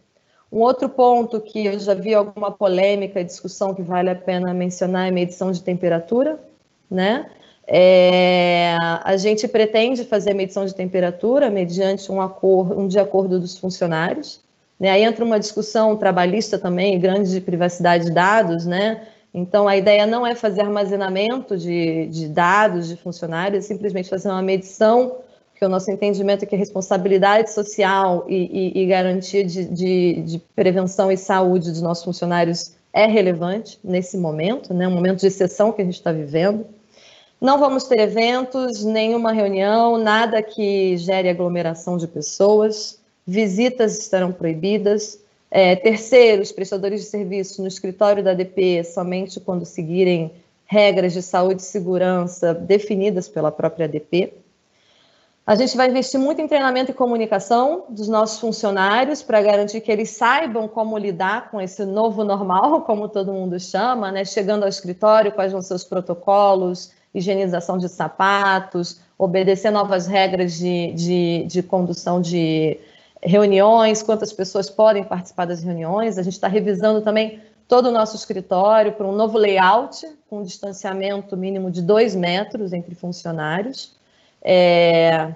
Um 0.50 0.60
outro 0.60 0.88
ponto 0.88 1.40
que 1.40 1.66
eu 1.66 1.78
já 1.78 1.94
vi 1.94 2.14
alguma 2.14 2.50
polêmica 2.50 3.20
e 3.20 3.24
discussão 3.24 3.74
que 3.74 3.82
vale 3.82 4.10
a 4.10 4.14
pena 4.14 4.52
mencionar 4.52 5.08
é 5.08 5.10
medição 5.10 5.52
de 5.52 5.62
temperatura, 5.62 6.38
né? 6.90 7.30
É, 7.66 8.76
a 9.02 9.16
gente 9.16 9.48
pretende 9.48 10.04
fazer 10.04 10.34
medição 10.34 10.66
de 10.66 10.74
temperatura 10.74 11.50
mediante 11.50 12.12
um 12.12 12.20
acordo, 12.20 12.78
um 12.78 12.86
de 12.86 12.98
acordo 12.98 13.40
dos 13.40 13.56
funcionários. 13.58 14.40
Né? 14.78 14.90
Aí 14.90 15.02
entra 15.02 15.24
uma 15.24 15.38
discussão 15.38 15.96
trabalhista 15.96 16.58
também, 16.58 16.98
grande 16.98 17.30
de 17.30 17.40
privacidade 17.40 18.06
de 18.06 18.10
dados, 18.10 18.66
né? 18.66 19.06
Então, 19.32 19.66
a 19.66 19.76
ideia 19.76 20.06
não 20.06 20.24
é 20.24 20.36
fazer 20.36 20.60
armazenamento 20.60 21.56
de, 21.58 22.06
de 22.06 22.28
dados 22.28 22.86
de 22.86 22.96
funcionários, 22.96 23.64
é 23.64 23.66
simplesmente 23.66 24.08
fazer 24.08 24.28
uma 24.28 24.40
medição, 24.40 25.16
porque 25.50 25.64
o 25.64 25.68
nosso 25.68 25.90
entendimento 25.90 26.44
é 26.44 26.46
que 26.46 26.54
a 26.54 26.58
responsabilidade 26.58 27.50
social 27.50 28.24
e, 28.28 28.72
e, 28.76 28.82
e 28.82 28.86
garantia 28.86 29.44
de, 29.44 29.64
de, 29.64 30.22
de, 30.22 30.38
prevenção 30.54 31.10
e 31.10 31.16
saúde 31.16 31.72
dos 31.72 31.82
nossos 31.82 32.04
funcionários 32.04 32.76
é 32.92 33.06
relevante 33.06 33.76
nesse 33.82 34.16
momento, 34.16 34.72
né? 34.72 34.86
um 34.86 34.92
momento 34.92 35.18
de 35.18 35.26
exceção 35.26 35.72
que 35.72 35.82
a 35.82 35.84
gente 35.84 35.94
está 35.94 36.12
vivendo. 36.12 36.64
Não 37.40 37.58
vamos 37.58 37.84
ter 37.84 37.98
eventos, 37.98 38.84
nenhuma 38.84 39.32
reunião, 39.32 39.98
nada 39.98 40.42
que 40.42 40.96
gere 40.96 41.28
aglomeração 41.28 41.96
de 41.96 42.06
pessoas. 42.06 42.98
Visitas 43.26 43.98
estarão 43.98 44.32
proibidas. 44.32 45.20
É, 45.50 45.76
terceiros, 45.76 46.50
prestadores 46.50 47.02
de 47.02 47.06
serviços 47.06 47.58
no 47.58 47.68
escritório 47.68 48.24
da 48.24 48.32
ADP 48.32 48.82
somente 48.82 49.38
quando 49.38 49.64
seguirem 49.64 50.32
regras 50.66 51.12
de 51.12 51.22
saúde 51.22 51.62
e 51.62 51.64
segurança 51.64 52.52
definidas 52.52 53.28
pela 53.28 53.52
própria 53.52 53.86
ADP. 53.86 54.32
A 55.46 55.54
gente 55.54 55.76
vai 55.76 55.90
investir 55.90 56.18
muito 56.18 56.40
em 56.40 56.48
treinamento 56.48 56.90
e 56.90 56.94
comunicação 56.94 57.84
dos 57.90 58.08
nossos 58.08 58.40
funcionários 58.40 59.22
para 59.22 59.42
garantir 59.42 59.82
que 59.82 59.92
eles 59.92 60.08
saibam 60.10 60.66
como 60.66 60.96
lidar 60.96 61.50
com 61.50 61.60
esse 61.60 61.84
novo 61.84 62.24
normal, 62.24 62.80
como 62.88 63.10
todo 63.10 63.30
mundo 63.30 63.60
chama, 63.60 64.10
né? 64.10 64.24
Chegando 64.24 64.62
ao 64.62 64.68
escritório, 64.70 65.32
quais 65.32 65.52
vão 65.52 65.60
ser 65.60 65.74
os 65.74 65.84
protocolos, 65.84 66.92
higienização 67.14 67.78
de 67.78 67.88
sapatos, 67.88 69.00
obedecer 69.16 69.70
novas 69.70 70.06
regras 70.06 70.54
de, 70.54 70.92
de, 70.92 71.44
de 71.44 71.62
condução 71.62 72.20
de 72.20 72.78
reuniões, 73.22 74.02
quantas 74.02 74.32
pessoas 74.32 74.68
podem 74.68 75.04
participar 75.04 75.46
das 75.46 75.62
reuniões. 75.62 76.18
A 76.18 76.22
gente 76.22 76.34
está 76.34 76.48
revisando 76.48 77.00
também 77.00 77.40
todo 77.68 77.86
o 77.86 77.92
nosso 77.92 78.16
escritório 78.16 78.92
para 78.92 79.06
um 79.06 79.12
novo 79.12 79.38
layout, 79.38 80.06
com 80.28 80.40
um 80.40 80.42
distanciamento 80.42 81.36
mínimo 81.36 81.70
de 81.70 81.80
dois 81.80 82.14
metros 82.14 82.72
entre 82.72 82.94
funcionários. 82.94 83.94
É... 84.42 85.34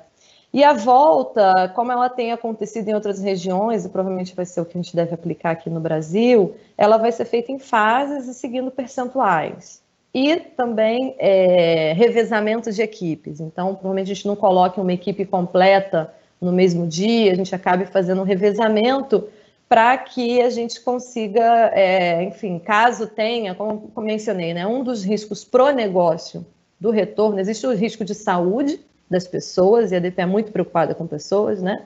E 0.53 0.65
a 0.65 0.73
volta, 0.73 1.71
como 1.75 1.93
ela 1.93 2.09
tem 2.09 2.33
acontecido 2.33 2.89
em 2.89 2.95
outras 2.95 3.21
regiões, 3.21 3.85
e 3.85 3.89
provavelmente 3.91 4.35
vai 4.35 4.47
ser 4.47 4.63
o 4.63 4.65
que 4.65 4.79
a 4.79 4.83
gente 4.83 4.97
deve 4.97 5.15
aplicar 5.15 5.51
aqui 5.51 5.69
no 5.69 5.79
Brasil, 5.79 6.57
ela 6.77 6.97
vai 6.97 7.13
ser 7.13 7.27
feita 7.27 7.53
em 7.53 7.59
fases 7.59 8.27
e 8.27 8.35
seguindo 8.35 8.71
percentuais 8.71 9.83
e 10.19 10.37
também 10.57 11.15
é, 11.19 11.93
revezamento 11.93 12.73
de 12.73 12.83
equipes. 12.83 13.39
Então, 13.39 13.69
provavelmente 13.69 14.11
a 14.11 14.15
gente 14.15 14.27
não 14.27 14.35
coloque 14.35 14.81
uma 14.81 14.93
equipe 14.93 15.25
completa 15.25 16.13
no 16.41 16.53
mesmo 16.53 16.89
dia, 16.89 17.31
a 17.31 17.35
gente 17.37 17.55
acabe 17.55 17.87
fazendo 17.87 18.21
um 18.21 18.25
revezamento 18.25 19.29
para 19.69 19.97
que 19.97 20.41
a 20.43 20.51
gente 20.51 20.81
consiga, 20.81 21.71
é, 21.73 22.25
enfim, 22.25 22.59
caso 22.59 23.07
tenha, 23.07 23.55
como, 23.55 23.91
como 23.95 24.07
mencionei, 24.07 24.53
né, 24.55 24.67
um 24.67 24.83
dos 24.83 25.05
riscos 25.05 25.45
pro 25.45 25.71
negócio 25.71 26.45
do 26.81 26.91
retorno, 26.91 27.39
existe 27.39 27.67
o 27.67 27.75
risco 27.75 28.05
de 28.05 28.15
saúde 28.15 28.81
das 29.09 29.27
pessoas, 29.27 29.93
e 29.93 29.97
a 29.97 30.01
DP 30.01 30.23
é 30.23 30.27
muito 30.27 30.51
preocupada 30.51 30.95
com 30.95 31.07
pessoas, 31.07 31.63
né? 31.63 31.85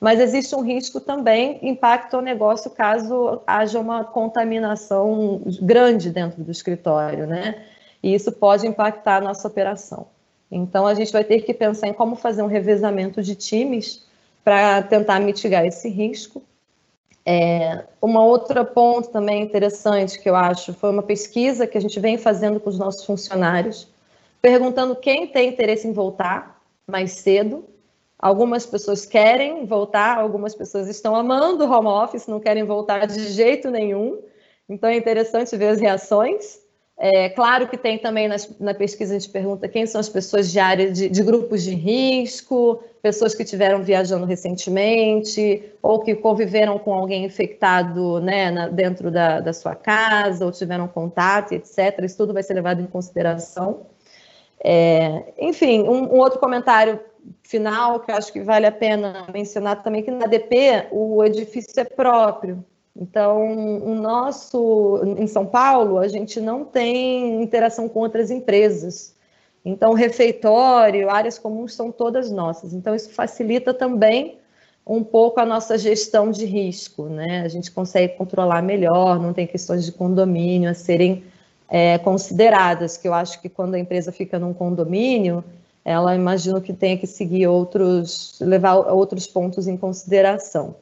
Mas 0.00 0.20
existe 0.20 0.54
um 0.54 0.60
risco 0.60 1.00
também, 1.00 1.58
impacto 1.62 2.14
ao 2.14 2.22
negócio 2.22 2.70
caso 2.70 3.40
haja 3.46 3.78
uma 3.78 4.04
contaminação 4.04 5.40
grande 5.62 6.10
dentro 6.10 6.42
do 6.42 6.50
escritório, 6.50 7.26
né? 7.26 7.54
E 8.04 8.14
isso 8.14 8.30
pode 8.30 8.66
impactar 8.66 9.16
a 9.16 9.20
nossa 9.20 9.48
operação. 9.48 10.06
Então, 10.50 10.86
a 10.86 10.94
gente 10.94 11.10
vai 11.10 11.24
ter 11.24 11.40
que 11.40 11.54
pensar 11.54 11.88
em 11.88 11.92
como 11.92 12.14
fazer 12.14 12.42
um 12.42 12.46
revezamento 12.46 13.22
de 13.22 13.34
times 13.34 14.06
para 14.44 14.82
tentar 14.82 15.18
mitigar 15.20 15.64
esse 15.64 15.88
risco. 15.88 16.42
É, 17.24 17.84
uma 18.02 18.22
outra 18.22 18.64
ponto 18.64 19.08
também 19.08 19.42
interessante 19.42 20.18
que 20.18 20.28
eu 20.28 20.36
acho 20.36 20.74
foi 20.74 20.90
uma 20.90 21.02
pesquisa 21.02 21.66
que 21.66 21.78
a 21.78 21.80
gente 21.80 21.98
vem 21.98 22.18
fazendo 22.18 22.60
com 22.60 22.68
os 22.68 22.78
nossos 22.78 23.04
funcionários, 23.06 23.88
perguntando 24.42 24.94
quem 24.94 25.26
tem 25.26 25.48
interesse 25.48 25.88
em 25.88 25.92
voltar 25.92 26.60
mais 26.86 27.12
cedo 27.12 27.64
Algumas 28.24 28.64
pessoas 28.64 29.04
querem 29.04 29.66
voltar, 29.66 30.18
algumas 30.18 30.54
pessoas 30.54 30.88
estão 30.88 31.14
amando 31.14 31.62
o 31.62 31.70
home 31.70 31.88
office, 31.88 32.26
não 32.26 32.40
querem 32.40 32.64
voltar 32.64 33.06
de 33.06 33.28
jeito 33.28 33.70
nenhum. 33.70 34.18
Então 34.66 34.88
é 34.88 34.96
interessante 34.96 35.54
ver 35.58 35.68
as 35.68 35.78
reações. 35.78 36.58
É 36.96 37.28
claro 37.28 37.66
que 37.66 37.76
tem 37.76 37.98
também 37.98 38.28
nas, 38.28 38.48
na 38.60 38.72
pesquisa 38.72 39.16
a 39.16 39.18
gente 39.18 39.30
pergunta 39.30 39.68
quem 39.68 39.84
são 39.84 40.00
as 40.00 40.08
pessoas 40.08 40.50
de 40.52 40.60
áreas 40.60 40.96
de, 40.96 41.08
de, 41.08 41.22
grupos 41.24 41.64
de 41.64 41.74
risco, 41.74 42.80
pessoas 43.02 43.34
que 43.34 43.44
tiveram 43.44 43.82
viajando 43.82 44.24
recentemente, 44.24 45.64
ou 45.82 46.00
que 46.00 46.14
conviveram 46.14 46.78
com 46.78 46.94
alguém 46.94 47.24
infectado 47.24 48.20
né, 48.20 48.50
na, 48.50 48.68
dentro 48.68 49.10
da, 49.10 49.40
da 49.40 49.52
sua 49.52 49.74
casa, 49.74 50.46
ou 50.46 50.52
tiveram 50.52 50.86
contato, 50.86 51.52
etc. 51.52 51.98
Isso 52.04 52.16
tudo 52.16 52.32
vai 52.32 52.44
ser 52.44 52.54
levado 52.54 52.80
em 52.80 52.86
consideração. 52.86 53.86
É, 54.62 55.34
enfim, 55.38 55.82
um, 55.82 56.14
um 56.14 56.18
outro 56.18 56.38
comentário 56.38 57.00
final 57.42 58.00
que 58.00 58.10
eu 58.12 58.16
acho 58.16 58.32
que 58.32 58.40
vale 58.40 58.66
a 58.66 58.72
pena 58.72 59.26
mencionar 59.32 59.82
também 59.82 60.02
que 60.02 60.10
na 60.10 60.26
DP 60.26 60.88
o 60.92 61.24
edifício 61.24 61.80
é 61.80 61.84
próprio. 61.84 62.64
Então, 62.96 63.82
o 63.82 63.94
nosso 63.94 65.00
em 65.18 65.26
São 65.26 65.44
Paulo, 65.44 65.98
a 65.98 66.06
gente 66.06 66.40
não 66.40 66.64
tem 66.64 67.42
interação 67.42 67.88
com 67.88 68.00
outras 68.00 68.30
empresas. 68.30 69.14
Então, 69.64 69.94
refeitório, 69.94 71.10
áreas 71.10 71.38
comuns 71.38 71.74
são 71.74 71.90
todas 71.90 72.30
nossas. 72.30 72.72
Então, 72.72 72.94
isso 72.94 73.10
facilita 73.10 73.74
também 73.74 74.38
um 74.86 75.02
pouco 75.02 75.40
a 75.40 75.46
nossa 75.46 75.78
gestão 75.78 76.30
de 76.30 76.44
risco, 76.44 77.04
né? 77.04 77.40
A 77.40 77.48
gente 77.48 77.70
consegue 77.70 78.14
controlar 78.16 78.62
melhor, 78.62 79.18
não 79.18 79.32
tem 79.32 79.46
questões 79.46 79.84
de 79.84 79.92
condomínio 79.92 80.70
a 80.70 80.74
serem 80.74 81.24
é, 81.68 81.98
consideradas, 81.98 82.96
que 82.96 83.08
eu 83.08 83.14
acho 83.14 83.40
que 83.40 83.48
quando 83.48 83.74
a 83.74 83.78
empresa 83.78 84.12
fica 84.12 84.38
num 84.38 84.52
condomínio, 84.52 85.42
ela 85.84 86.14
imagino 86.14 86.60
que 86.60 86.72
tenha 86.72 86.98
que 86.98 87.06
seguir 87.06 87.46
outros, 87.46 88.38
levar 88.40 88.76
outros 88.76 89.26
pontos 89.26 89.66
em 89.66 89.76
consideração. 89.76 90.76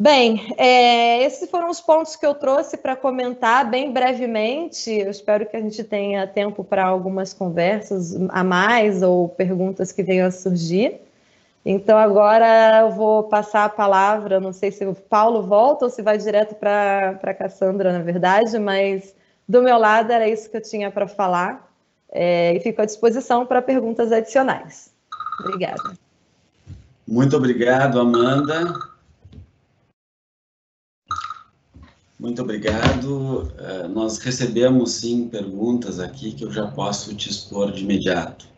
Bem, 0.00 0.54
é, 0.56 1.24
esses 1.24 1.50
foram 1.50 1.68
os 1.68 1.80
pontos 1.80 2.14
que 2.14 2.24
eu 2.24 2.32
trouxe 2.32 2.76
para 2.76 2.94
comentar 2.94 3.68
bem 3.68 3.92
brevemente. 3.92 4.92
Eu 4.92 5.10
espero 5.10 5.44
que 5.44 5.56
a 5.56 5.60
gente 5.60 5.82
tenha 5.82 6.24
tempo 6.24 6.62
para 6.62 6.86
algumas 6.86 7.34
conversas 7.34 8.14
a 8.28 8.44
mais 8.44 9.02
ou 9.02 9.28
perguntas 9.28 9.90
que 9.90 10.04
venham 10.04 10.28
a 10.28 10.30
surgir. 10.30 11.00
Então, 11.66 11.98
agora 11.98 12.82
eu 12.82 12.92
vou 12.92 13.24
passar 13.24 13.64
a 13.64 13.68
palavra, 13.68 14.38
não 14.38 14.52
sei 14.52 14.70
se 14.70 14.86
o 14.86 14.94
Paulo 14.94 15.42
volta 15.42 15.86
ou 15.86 15.90
se 15.90 16.00
vai 16.00 16.16
direto 16.16 16.54
para 16.54 17.18
a 17.20 17.34
Cassandra, 17.34 17.92
na 17.92 17.98
verdade, 17.98 18.56
mas 18.56 19.14
do 19.48 19.60
meu 19.62 19.78
lado 19.78 20.12
era 20.12 20.28
isso 20.28 20.48
que 20.48 20.56
eu 20.56 20.62
tinha 20.62 20.92
para 20.92 21.08
falar 21.08 21.68
é, 22.10 22.54
e 22.54 22.60
fico 22.60 22.80
à 22.80 22.84
disposição 22.84 23.44
para 23.44 23.60
perguntas 23.60 24.12
adicionais. 24.12 24.94
Obrigada. 25.40 25.94
Muito 27.06 27.36
obrigado, 27.36 28.00
Amanda. 28.00 28.87
Muito 32.18 32.42
obrigado. 32.42 33.42
Uh, 33.44 33.88
nós 33.88 34.18
recebemos, 34.18 34.90
sim, 34.90 35.28
perguntas 35.28 36.00
aqui 36.00 36.32
que 36.32 36.44
eu 36.44 36.50
já 36.50 36.66
posso 36.66 37.14
te 37.14 37.30
expor 37.30 37.70
de 37.70 37.84
imediato. 37.84 38.48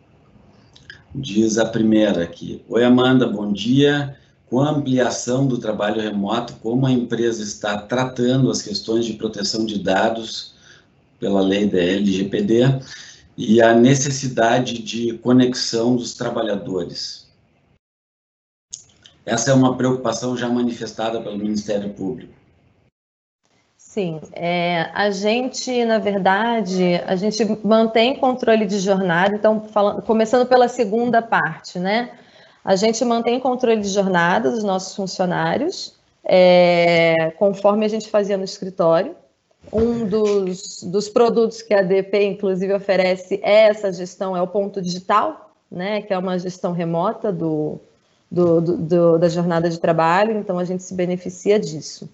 Diz 1.13 1.59
a 1.59 1.65
primeira 1.65 2.23
aqui. 2.23 2.63
Oi, 2.67 2.83
Amanda, 2.83 3.27
bom 3.27 3.53
dia. 3.53 4.17
Com 4.47 4.61
a 4.61 4.71
ampliação 4.71 5.45
do 5.45 5.59
trabalho 5.59 6.01
remoto, 6.01 6.55
como 6.55 6.87
a 6.87 6.91
empresa 6.91 7.43
está 7.43 7.77
tratando 7.77 8.49
as 8.49 8.63
questões 8.63 9.05
de 9.05 9.13
proteção 9.13 9.63
de 9.63 9.77
dados 9.77 10.55
pela 11.19 11.41
lei 11.41 11.67
da 11.67 11.77
LGPD 11.77 12.63
e 13.37 13.61
a 13.61 13.75
necessidade 13.75 14.81
de 14.81 15.19
conexão 15.19 15.95
dos 15.95 16.15
trabalhadores? 16.15 17.29
Essa 19.23 19.51
é 19.51 19.53
uma 19.53 19.77
preocupação 19.77 20.35
já 20.35 20.49
manifestada 20.49 21.21
pelo 21.21 21.37
Ministério 21.37 21.93
Público. 21.93 22.40
Sim, 23.91 24.21
é, 24.31 24.89
a 24.93 25.09
gente, 25.09 25.83
na 25.83 25.99
verdade, 25.99 26.95
a 27.05 27.13
gente 27.17 27.43
mantém 27.61 28.15
controle 28.15 28.65
de 28.65 28.79
jornada, 28.79 29.35
então, 29.35 29.65
falando, 29.67 30.01
começando 30.03 30.47
pela 30.47 30.69
segunda 30.69 31.21
parte, 31.21 31.77
né? 31.77 32.11
A 32.63 32.77
gente 32.77 33.03
mantém 33.03 33.37
controle 33.37 33.81
de 33.81 33.89
jornada 33.89 34.49
dos 34.49 34.63
nossos 34.63 34.95
funcionários, 34.95 35.93
é, 36.23 37.33
conforme 37.37 37.85
a 37.85 37.89
gente 37.89 38.07
fazia 38.09 38.37
no 38.37 38.45
escritório. 38.45 39.13
Um 39.73 40.07
dos, 40.07 40.83
dos 40.83 41.09
produtos 41.09 41.61
que 41.61 41.73
a 41.73 41.81
DP, 41.81 42.23
inclusive, 42.23 42.73
oferece 42.73 43.41
é 43.43 43.63
essa 43.63 43.91
gestão, 43.91 44.37
é 44.37 44.41
o 44.41 44.47
ponto 44.47 44.81
digital, 44.81 45.51
né? 45.69 46.01
Que 46.01 46.13
é 46.13 46.17
uma 46.17 46.39
gestão 46.39 46.71
remota 46.71 47.29
do, 47.29 47.77
do, 48.31 48.61
do, 48.61 49.17
da 49.17 49.27
jornada 49.27 49.69
de 49.69 49.77
trabalho, 49.77 50.37
então 50.37 50.57
a 50.57 50.63
gente 50.63 50.81
se 50.81 50.93
beneficia 50.93 51.59
disso, 51.59 52.09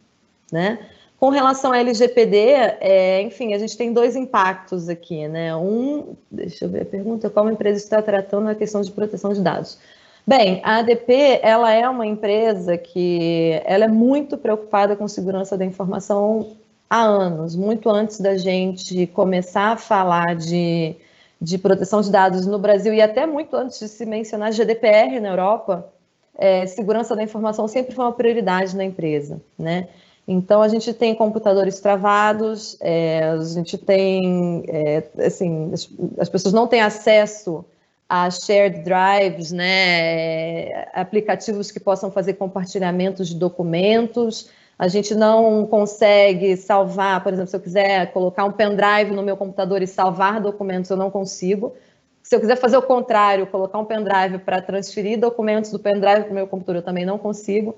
né? 0.52 0.80
Com 1.20 1.30
relação 1.30 1.72
à 1.72 1.80
LGPD, 1.80 2.38
é, 2.80 3.22
enfim, 3.24 3.54
a 3.54 3.58
gente 3.58 3.76
tem 3.76 3.92
dois 3.92 4.16
impactos 4.16 4.88
aqui, 4.88 5.28
né? 5.28 5.56
Um, 5.56 6.16
deixa 6.30 6.66
eu 6.66 6.70
ver 6.70 6.84
a 6.84 6.86
pergunta, 6.86 7.30
qual 7.30 7.50
empresa 7.50 7.80
está 7.80 8.02
tratando 8.04 8.50
a 8.50 8.56
questão 8.56 8.82
de 8.82 8.92
proteção 8.92 9.34
de 9.34 9.42
dados? 9.42 9.80
Bem, 10.28 10.62
a 10.64 10.78
ADP, 10.78 11.40
ela 11.42 11.72
é 11.72 11.90
uma 11.90 12.06
empresa 12.06 12.78
que 12.78 13.60
ela 13.66 13.86
é 13.86 13.88
muito 13.88 14.38
preocupada 14.38 14.96
com 14.96 15.08
segurança 15.08 15.58
da 15.58 15.66
informação 15.66 16.56
há 16.88 17.02
anos, 17.02 17.56
muito 17.56 17.90
antes 17.90 18.20
da 18.20 18.38
gente 18.38 19.08
começar 19.08 19.72
a 19.72 19.78
falar 19.78 20.36
de, 20.36 20.96
de 21.42 21.58
proteção 21.58 22.02
de 22.02 22.12
dados 22.12 22.46
no 22.46 22.60
Brasil 22.60 22.94
e 22.94 23.02
até 23.02 23.26
muito 23.26 23.56
antes 23.56 23.80
de 23.80 23.88
se 23.88 24.06
mencionar 24.06 24.52
GDPR 24.52 25.20
na 25.20 25.30
Europa, 25.30 25.92
é, 26.38 26.68
segurança 26.68 27.16
da 27.16 27.24
informação 27.24 27.68
sempre 27.68 27.96
foi 27.96 28.06
uma 28.06 28.14
prioridade 28.14 28.76
na 28.76 28.84
empresa, 28.84 29.42
né? 29.58 29.88
Então, 30.28 30.62
a 30.62 30.68
gente 30.68 30.94
tem 30.94 31.16
computadores 31.16 31.80
travados, 31.80 32.78
é, 32.82 33.24
a 33.24 33.38
gente 33.44 33.78
tem, 33.78 34.64
é, 34.68 35.04
assim, 35.26 35.72
as, 35.74 35.90
as, 36.20 36.28
pessoas 36.28 36.54
não 36.54 36.68
têm 36.68 36.82
acesso 36.82 37.64
a 38.10 38.30
shared 38.30 38.84
drives, 38.84 39.54
né, 39.54 40.84
aplicativos 40.94 41.72
que 41.72 41.80
possam 41.80 42.12
fazer 42.12 42.34
compartilhamentos 42.34 43.30
de 43.30 43.36
documentos, 43.36 44.50
a 44.78 44.88
gente 44.88 45.16
não 45.16 45.66
consegue 45.66 46.56
salvar, 46.58 47.24
por 47.24 47.34
exemplo, 47.34 47.50
se 47.50 47.56
eu 47.56 47.62
quiser 47.62 48.12
colocar 48.12 48.46
um 48.46 48.52
pendrive 48.52 49.12
no 49.12 49.24
meu 49.24 49.36
computador 49.36 49.82
e 49.82 49.88
salvar 49.88 50.40
documentos, 50.40 50.90
eu 50.92 50.98
não 50.98 51.10
consigo. 51.10 51.74
Se 52.22 52.36
eu 52.36 52.40
quiser 52.40 52.58
fazer 52.58 52.78
o 52.78 52.82
contrário, 52.82 53.48
colocar 53.48 53.80
um 53.80 53.86
pendrive 53.86 54.38
para 54.40 54.62
transferir 54.62 55.20
documentos 55.20 55.72
do 55.72 55.80
pendrive 55.80 56.24
para 56.24 56.32
o 56.32 56.36
meu 56.36 56.48
computador, 56.48 56.82
eu 56.82 56.86
também 56.86 57.06
não 57.06 57.18
consigo. 57.18 57.76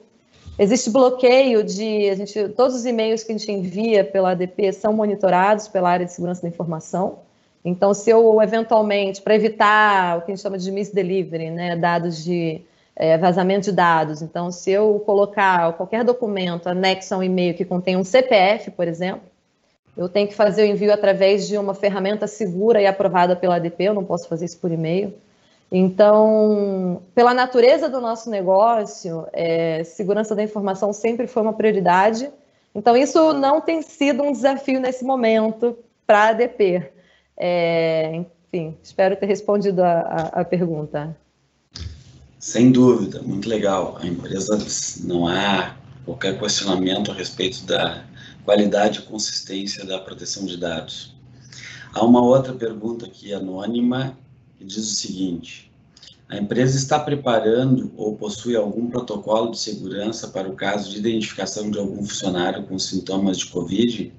Existe 0.60 0.90
bloqueio 0.90 1.64
de 1.64 2.10
a 2.10 2.16
gente, 2.16 2.50
todos 2.50 2.76
os 2.76 2.86
e-mails 2.86 3.24
que 3.24 3.32
a 3.32 3.38
gente 3.38 3.50
envia 3.50 4.04
pela 4.04 4.32
ADP 4.32 4.74
são 4.74 4.92
monitorados 4.92 5.70
pela 5.70 5.90
área 5.90 6.06
de 6.06 6.12
segurança 6.12 6.42
da 6.42 6.50
informação. 6.50 7.20
Então, 7.64 7.94
se 7.94 8.10
eu 8.10 8.42
eventualmente, 8.42 9.22
para 9.22 9.36
evitar 9.36 10.18
o 10.18 10.22
que 10.22 10.32
a 10.34 10.36
gente 10.36 10.44
chama 10.44 10.58
de 10.58 10.70
misdelivery, 10.70 11.50
né, 11.50 11.78
dados 11.78 12.22
de 12.22 12.62
é, 12.94 13.18
vazamento 13.18 13.70
de 13.70 13.72
dados. 13.72 14.22
Então, 14.22 14.52
se 14.52 14.70
eu 14.70 15.02
colocar 15.06 15.72
qualquer 15.78 16.04
documento 16.04 16.68
anexo 16.68 17.16
a 17.16 17.20
um 17.20 17.24
e-mail 17.24 17.54
que 17.54 17.64
contém 17.64 17.96
um 17.96 18.04
CPF, 18.04 18.72
por 18.72 18.86
exemplo, 18.86 19.22
eu 19.96 20.10
tenho 20.10 20.28
que 20.28 20.36
fazer 20.36 20.64
o 20.64 20.66
envio 20.66 20.92
através 20.92 21.48
de 21.48 21.58
uma 21.58 21.74
ferramenta 21.74 22.28
segura 22.28 22.82
e 22.82 22.86
aprovada 22.86 23.34
pela 23.34 23.56
ADP, 23.56 23.86
eu 23.86 23.94
não 23.94 24.04
posso 24.04 24.28
fazer 24.28 24.44
isso 24.44 24.60
por 24.60 24.74
e-mail. 24.74 25.14
Então, 25.72 27.04
pela 27.14 27.34
natureza 27.34 27.88
do 27.88 28.02
nosso 28.02 28.30
negócio, 28.30 29.28
é, 29.32 29.84
segurança 29.84 30.36
da 30.36 30.42
informação 30.42 30.92
sempre 30.92 31.28
foi 31.28 31.44
uma 31.44 31.54
prioridade. 31.54 32.30
Então, 32.74 32.98
isso 32.98 33.34
não 33.34 33.62
tem 33.62 33.82
sido 33.82 34.24
um 34.24 34.32
desafio 34.32 34.80
nesse 34.80 35.04
momento 35.04 35.78
para 36.08 36.20
a 36.20 36.28
ADP. 36.30 36.92
É, 37.38 38.24
enfim, 38.52 38.76
espero 38.82 39.16
ter 39.16 39.28
respondido 39.28 39.84
a, 39.84 40.00
a, 40.00 40.42
a, 40.42 40.46
pergunta. 40.46 41.16
Sem 42.40 42.72
dúvida, 42.72 43.22
muito 43.22 43.48
legal. 43.48 43.98
A 44.02 44.08
empresa 44.08 44.58
não 45.04 45.28
há 45.28 45.76
qualquer 46.04 46.40
questionamento 46.40 47.12
a 47.12 47.14
respeito 47.14 47.64
da 47.66 48.04
qualidade 48.44 49.00
e 49.00 49.02
consistência 49.04 49.86
da 49.86 50.00
proteção 50.00 50.46
de 50.46 50.58
dados. 50.58 51.16
Há 51.94 52.04
uma 52.04 52.22
outra 52.22 52.54
pergunta 52.54 53.06
aqui 53.06 53.34
anônima 53.34 54.18
que 54.60 54.66
diz 54.66 54.78
o 54.78 54.96
seguinte: 54.96 55.72
a 56.28 56.38
empresa 56.38 56.78
está 56.78 57.00
preparando 57.00 57.92
ou 57.96 58.16
possui 58.16 58.56
algum 58.56 58.88
protocolo 58.88 59.52
de 59.52 59.58
segurança 59.58 60.28
para 60.28 60.50
o 60.50 60.56
caso 60.56 60.92
de 60.92 61.00
identificação 61.00 61.72
de 61.72 61.80
algum 61.80 62.04
funcionário 62.04 62.64
com 62.64 62.78
sintomas 62.78 63.38
de 63.38 63.48
Covid? 63.48 64.14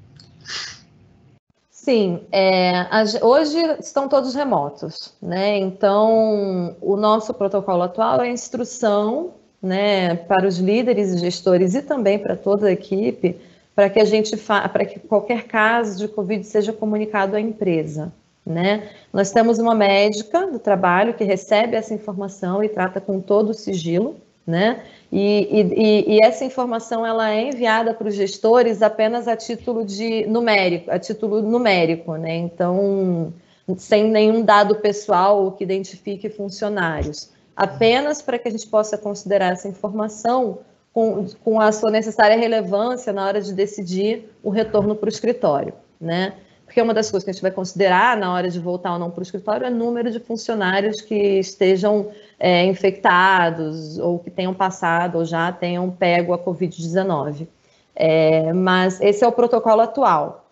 Sim, 1.71 2.21
é, 2.33 2.87
hoje 3.23 3.59
estão 3.81 4.09
todos 4.09 4.35
remotos, 4.35 5.15
né? 5.21 5.59
Então, 5.59 6.77
o 6.81 6.97
nosso 6.97 7.33
protocolo 7.35 7.83
atual 7.83 8.21
é 8.21 8.29
a 8.29 8.33
instrução, 8.33 9.35
né, 9.63 10.15
para 10.15 10.47
os 10.47 10.59
líderes 10.59 11.13
e 11.15 11.19
gestores 11.19 11.75
e 11.75 11.83
também 11.83 12.19
para 12.19 12.35
toda 12.35 12.69
a 12.69 12.73
equipe, 12.73 13.37
para 13.75 13.91
que 13.91 14.01
a 14.01 14.05
gente 14.05 14.37
para 14.37 14.85
que 14.85 14.99
qualquer 15.01 15.45
caso 15.45 15.99
de 15.99 16.09
Covid 16.09 16.45
seja 16.45 16.73
comunicado 16.73 17.37
à 17.37 17.41
empresa. 17.41 18.13
Né? 18.45 18.89
Nós 19.13 19.31
temos 19.31 19.59
uma 19.59 19.75
médica 19.75 20.47
do 20.47 20.59
trabalho 20.59 21.15
que 21.15 21.25
recebe 21.25 21.77
essa 21.77 21.93
informação 21.95 22.65
e 22.65 22.69
trata 22.69 23.01
com 23.01 23.21
todo 23.21 23.51
o 23.51 23.55
sigilo, 23.55 24.17
né? 24.47 24.83
E, 25.13 25.49
e, 25.77 26.15
e 26.15 26.25
essa 26.25 26.45
informação 26.45 27.07
ela 27.07 27.31
é 27.31 27.49
enviada 27.49 27.93
para 27.95 28.09
os 28.09 28.15
gestores 28.15 28.83
apenas 28.83 29.29
a 29.29 29.37
título 29.37 29.85
de 29.85 30.27
numérico, 30.27 30.91
a 30.91 30.99
título 30.99 31.43
numérico, 31.43 32.17
né? 32.17 32.37
Então, 32.37 33.33
sem 33.77 34.11
nenhum 34.11 34.43
dado 34.43 34.77
pessoal 34.77 35.53
que 35.53 35.65
identifique 35.65 36.29
funcionários, 36.29 37.31
apenas 37.55 38.23
para 38.23 38.39
que 38.39 38.49
a 38.49 38.51
gente 38.51 38.67
possa 38.67 38.97
considerar 38.97 39.53
essa 39.53 39.69
informação 39.69 40.59
com, 40.93 41.27
com 41.45 41.61
a 41.61 41.71
sua 41.73 41.91
necessária 41.91 42.37
relevância 42.37 43.13
na 43.13 43.25
hora 43.25 43.41
de 43.41 43.53
decidir 43.53 44.31
o 44.43 44.51
retorno 44.51 44.97
para 44.97 45.07
o 45.07 45.11
escritório, 45.11 45.75
né? 46.01 46.35
Porque 46.71 46.81
uma 46.81 46.95
das 46.95 47.11
coisas 47.11 47.25
que 47.25 47.31
a 47.31 47.33
gente 47.33 47.43
vai 47.43 47.51
considerar 47.51 48.17
na 48.17 48.33
hora 48.33 48.49
de 48.49 48.61
voltar 48.61 48.93
ou 48.93 48.99
não 49.01 49.11
para 49.11 49.19
o 49.19 49.23
escritório 49.25 49.67
é 49.67 49.71
o 49.71 49.75
número 49.75 50.09
de 50.09 50.21
funcionários 50.21 51.01
que 51.01 51.41
estejam 51.41 52.13
é, 52.39 52.65
infectados 52.65 53.99
ou 53.99 54.21
que 54.21 54.31
tenham 54.31 54.55
passado 54.55 55.19
ou 55.19 55.25
já 55.25 55.51
tenham 55.51 55.91
pego 55.91 56.33
a 56.33 56.39
Covid-19. 56.39 57.49
É, 57.97 58.53
mas 58.53 59.01
esse 59.01 59.25
é 59.25 59.27
o 59.27 59.33
protocolo 59.33 59.81
atual. 59.81 60.49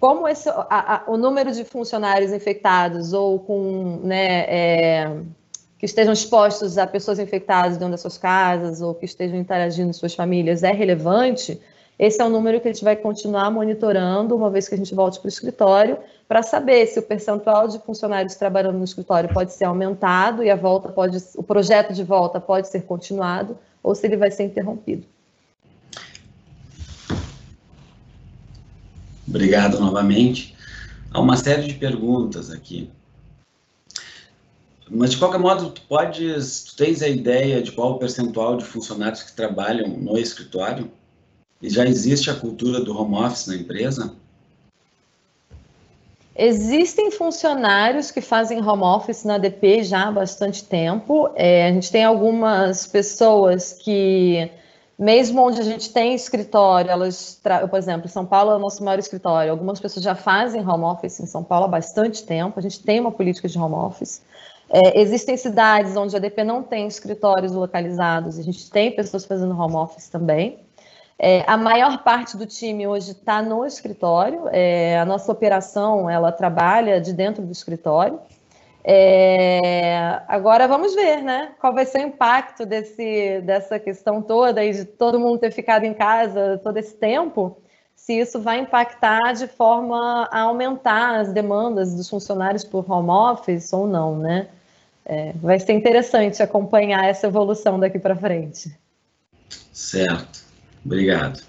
Como 0.00 0.26
esse, 0.26 0.48
a, 0.48 0.96
a, 0.96 1.02
o 1.06 1.16
número 1.16 1.52
de 1.52 1.64
funcionários 1.64 2.32
infectados 2.32 3.12
ou 3.12 3.38
com, 3.38 4.00
né, 4.02 4.40
é, 4.48 5.16
que 5.78 5.86
estejam 5.86 6.12
expostos 6.12 6.78
a 6.78 6.84
pessoas 6.84 7.20
infectadas 7.20 7.76
dentro 7.76 7.92
das 7.92 8.00
suas 8.00 8.18
casas 8.18 8.82
ou 8.82 8.92
que 8.92 9.04
estejam 9.04 9.38
interagindo 9.38 9.86
com 9.86 9.92
suas 9.92 10.16
famílias 10.16 10.64
é 10.64 10.72
relevante, 10.72 11.60
esse 11.98 12.20
é 12.20 12.24
um 12.24 12.28
número 12.28 12.60
que 12.60 12.68
a 12.68 12.72
gente 12.72 12.82
vai 12.82 12.96
continuar 12.96 13.50
monitorando, 13.50 14.34
uma 14.34 14.50
vez 14.50 14.68
que 14.68 14.74
a 14.74 14.78
gente 14.78 14.94
volte 14.94 15.20
para 15.20 15.26
o 15.26 15.28
escritório, 15.28 15.98
para 16.26 16.42
saber 16.42 16.86
se 16.86 16.98
o 16.98 17.02
percentual 17.02 17.68
de 17.68 17.78
funcionários 17.78 18.34
trabalhando 18.34 18.78
no 18.78 18.84
escritório 18.84 19.32
pode 19.32 19.52
ser 19.52 19.64
aumentado 19.64 20.42
e 20.42 20.50
a 20.50 20.56
volta 20.56 20.88
pode, 20.88 21.18
o 21.36 21.42
projeto 21.42 21.92
de 21.92 22.02
volta 22.02 22.40
pode 22.40 22.68
ser 22.68 22.82
continuado, 22.82 23.56
ou 23.82 23.94
se 23.94 24.06
ele 24.06 24.16
vai 24.16 24.30
ser 24.30 24.44
interrompido. 24.44 25.06
Obrigado 29.28 29.78
novamente. 29.78 30.54
Há 31.12 31.20
uma 31.20 31.36
série 31.36 31.68
de 31.68 31.74
perguntas 31.74 32.50
aqui. 32.50 32.90
mas 34.90 35.12
de 35.12 35.16
qualquer 35.16 35.38
modo, 35.38 35.70
tu 35.70 35.82
podes, 35.82 36.64
tu 36.64 36.76
tens 36.76 37.02
a 37.02 37.08
ideia 37.08 37.62
de 37.62 37.70
qual 37.70 37.92
o 37.92 37.98
percentual 37.98 38.56
de 38.56 38.64
funcionários 38.64 39.22
que 39.22 39.32
trabalham 39.32 39.88
no 39.88 40.18
escritório? 40.18 40.90
E 41.64 41.70
já 41.70 41.82
existe 41.86 42.28
a 42.28 42.34
cultura 42.34 42.78
do 42.78 42.94
home 42.94 43.14
office 43.14 43.46
na 43.46 43.56
empresa? 43.56 44.12
Existem 46.36 47.10
funcionários 47.10 48.10
que 48.10 48.20
fazem 48.20 48.60
home 48.62 48.82
office 48.82 49.24
na 49.24 49.38
DP 49.38 49.82
já 49.82 50.08
há 50.08 50.12
bastante 50.12 50.62
tempo. 50.62 51.30
É, 51.34 51.66
a 51.66 51.72
gente 51.72 51.90
tem 51.90 52.04
algumas 52.04 52.86
pessoas 52.86 53.72
que, 53.72 54.50
mesmo 54.98 55.40
onde 55.40 55.58
a 55.58 55.64
gente 55.64 55.90
tem 55.90 56.14
escritório, 56.14 56.90
elas, 56.90 57.40
por 57.70 57.78
exemplo, 57.78 58.10
São 58.10 58.26
Paulo 58.26 58.50
é 58.50 58.56
o 58.56 58.58
nosso 58.58 58.84
maior 58.84 58.98
escritório. 58.98 59.50
Algumas 59.50 59.80
pessoas 59.80 60.04
já 60.04 60.14
fazem 60.14 60.60
home 60.68 60.84
office 60.84 61.18
em 61.20 61.26
São 61.26 61.42
Paulo 61.42 61.64
há 61.64 61.68
bastante 61.68 62.24
tempo. 62.24 62.58
A 62.58 62.62
gente 62.62 62.80
tem 62.80 63.00
uma 63.00 63.10
política 63.10 63.48
de 63.48 63.58
home 63.58 63.74
office. 63.74 64.20
É, 64.68 65.00
existem 65.00 65.34
cidades 65.38 65.96
onde 65.96 66.14
a 66.14 66.18
DP 66.18 66.44
não 66.44 66.62
tem 66.62 66.86
escritórios 66.86 67.52
localizados, 67.52 68.38
a 68.38 68.42
gente 68.42 68.70
tem 68.70 68.94
pessoas 68.94 69.24
fazendo 69.24 69.58
home 69.58 69.76
office 69.76 70.08
também. 70.08 70.63
É, 71.18 71.44
a 71.46 71.56
maior 71.56 72.02
parte 72.02 72.36
do 72.36 72.44
time 72.44 72.86
hoje 72.86 73.12
está 73.12 73.40
no 73.40 73.64
escritório. 73.64 74.48
É, 74.50 74.98
a 74.98 75.04
nossa 75.04 75.30
operação 75.30 76.10
ela 76.10 76.32
trabalha 76.32 77.00
de 77.00 77.12
dentro 77.12 77.42
do 77.42 77.52
escritório. 77.52 78.18
É, 78.86 80.20
agora 80.28 80.68
vamos 80.68 80.94
ver, 80.94 81.22
né? 81.22 81.52
Qual 81.58 81.72
vai 81.72 81.86
ser 81.86 82.04
o 82.04 82.08
impacto 82.08 82.66
desse, 82.66 83.40
dessa 83.40 83.78
questão 83.78 84.20
toda 84.20 84.62
e 84.62 84.72
de 84.72 84.84
todo 84.84 85.18
mundo 85.18 85.38
ter 85.38 85.50
ficado 85.50 85.84
em 85.84 85.94
casa 85.94 86.60
todo 86.62 86.76
esse 86.76 86.94
tempo, 86.94 87.56
se 87.96 88.12
isso 88.12 88.42
vai 88.42 88.58
impactar 88.58 89.32
de 89.32 89.46
forma 89.46 90.28
a 90.30 90.40
aumentar 90.42 91.20
as 91.20 91.32
demandas 91.32 91.94
dos 91.94 92.10
funcionários 92.10 92.62
por 92.62 92.84
home 92.90 93.08
office 93.08 93.72
ou 93.72 93.86
não, 93.86 94.18
né? 94.18 94.48
É, 95.06 95.32
vai 95.36 95.58
ser 95.58 95.72
interessante 95.72 96.42
acompanhar 96.42 97.06
essa 97.06 97.26
evolução 97.26 97.80
daqui 97.80 97.98
para 97.98 98.14
frente. 98.14 98.76
Certo, 99.72 100.43
obrigado. 100.84 101.42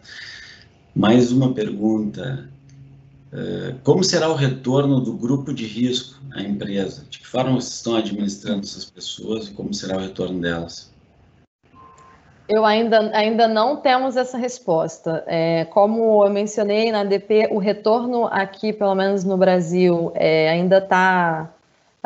Mais 0.96 1.32
uma 1.32 1.54
pergunta. 1.54 2.50
É, 3.34 3.76
como 3.84 4.04
será 4.04 4.30
o 4.30 4.36
retorno 4.36 5.02
do 5.02 5.14
grupo 5.14 5.54
de 5.54 5.66
risco 5.66 6.22
à 6.32 6.42
empresa? 6.42 7.06
De 7.10 7.20
que 7.20 7.28
forma 7.28 7.54
vocês 7.54 7.76
estão 7.76 7.96
administrando 7.96 8.62
essas 8.62 8.86
pessoas 8.86 9.48
e 9.48 9.52
como 9.52 9.74
será 9.74 9.98
o 9.98 10.00
retorno 10.00 10.40
delas? 10.40 10.94
Eu 12.48 12.64
ainda, 12.64 13.12
ainda 13.16 13.48
não 13.48 13.78
temos 13.78 14.16
essa 14.16 14.38
resposta. 14.38 15.24
É, 15.26 15.66
como 15.66 16.24
eu 16.24 16.32
mencionei 16.32 16.92
na 16.92 17.04
DP, 17.04 17.50
o 17.52 17.58
retorno 17.58 18.26
aqui, 18.26 18.72
pelo 18.72 18.94
menos 18.94 19.24
no 19.24 19.36
Brasil, 19.36 20.12
é, 20.16 20.50
ainda 20.50 20.78
está 20.78 21.52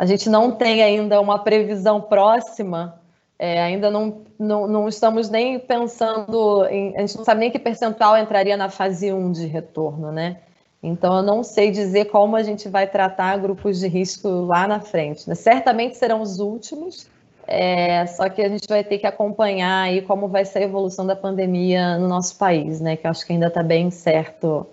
a 0.00 0.06
gente 0.06 0.30
não 0.30 0.50
tem 0.50 0.82
ainda 0.82 1.20
uma 1.20 1.40
previsão 1.40 2.00
próxima, 2.00 2.98
é, 3.42 3.58
ainda 3.58 3.90
não, 3.90 4.20
não, 4.38 4.66
não, 4.66 4.86
estamos 4.86 5.30
nem 5.30 5.58
pensando, 5.58 6.66
em, 6.66 6.94
a 6.94 7.00
gente 7.00 7.16
não 7.16 7.24
sabe 7.24 7.40
nem 7.40 7.50
que 7.50 7.58
percentual 7.58 8.18
entraria 8.18 8.54
na 8.54 8.68
fase 8.68 9.10
1 9.10 9.32
de 9.32 9.46
retorno, 9.46 10.12
né? 10.12 10.36
Então, 10.82 11.16
eu 11.16 11.22
não 11.22 11.42
sei 11.42 11.70
dizer 11.70 12.10
como 12.10 12.36
a 12.36 12.42
gente 12.42 12.68
vai 12.68 12.86
tratar 12.86 13.38
grupos 13.38 13.80
de 13.80 13.88
risco 13.88 14.28
lá 14.28 14.68
na 14.68 14.78
frente. 14.78 15.26
Né? 15.26 15.34
Certamente 15.34 15.96
serão 15.96 16.20
os 16.20 16.38
últimos, 16.38 17.08
é, 17.46 18.06
só 18.08 18.28
que 18.28 18.42
a 18.42 18.48
gente 18.50 18.68
vai 18.68 18.84
ter 18.84 18.98
que 18.98 19.06
acompanhar 19.06 19.84
aí 19.84 20.02
como 20.02 20.28
vai 20.28 20.44
ser 20.44 20.58
a 20.58 20.62
evolução 20.62 21.06
da 21.06 21.16
pandemia 21.16 21.96
no 21.96 22.08
nosso 22.08 22.36
país, 22.36 22.78
né? 22.78 22.94
Que 22.94 23.06
eu 23.06 23.10
acho 23.10 23.26
que 23.26 23.32
ainda 23.32 23.46
está 23.46 23.62
bem 23.62 23.90
certo 23.90 24.66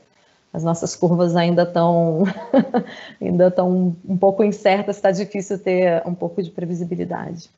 as 0.52 0.64
nossas 0.64 0.94
curvas 0.94 1.38
ainda 1.38 1.64
estão 1.64 2.24
ainda 3.22 3.48
estão 3.48 3.96
um 4.06 4.18
pouco 4.18 4.44
incertas, 4.44 4.98
está 4.98 5.12
difícil 5.12 5.58
ter 5.58 6.02
um 6.06 6.14
pouco 6.14 6.44
de 6.44 6.52
previsibilidade. 6.52 7.50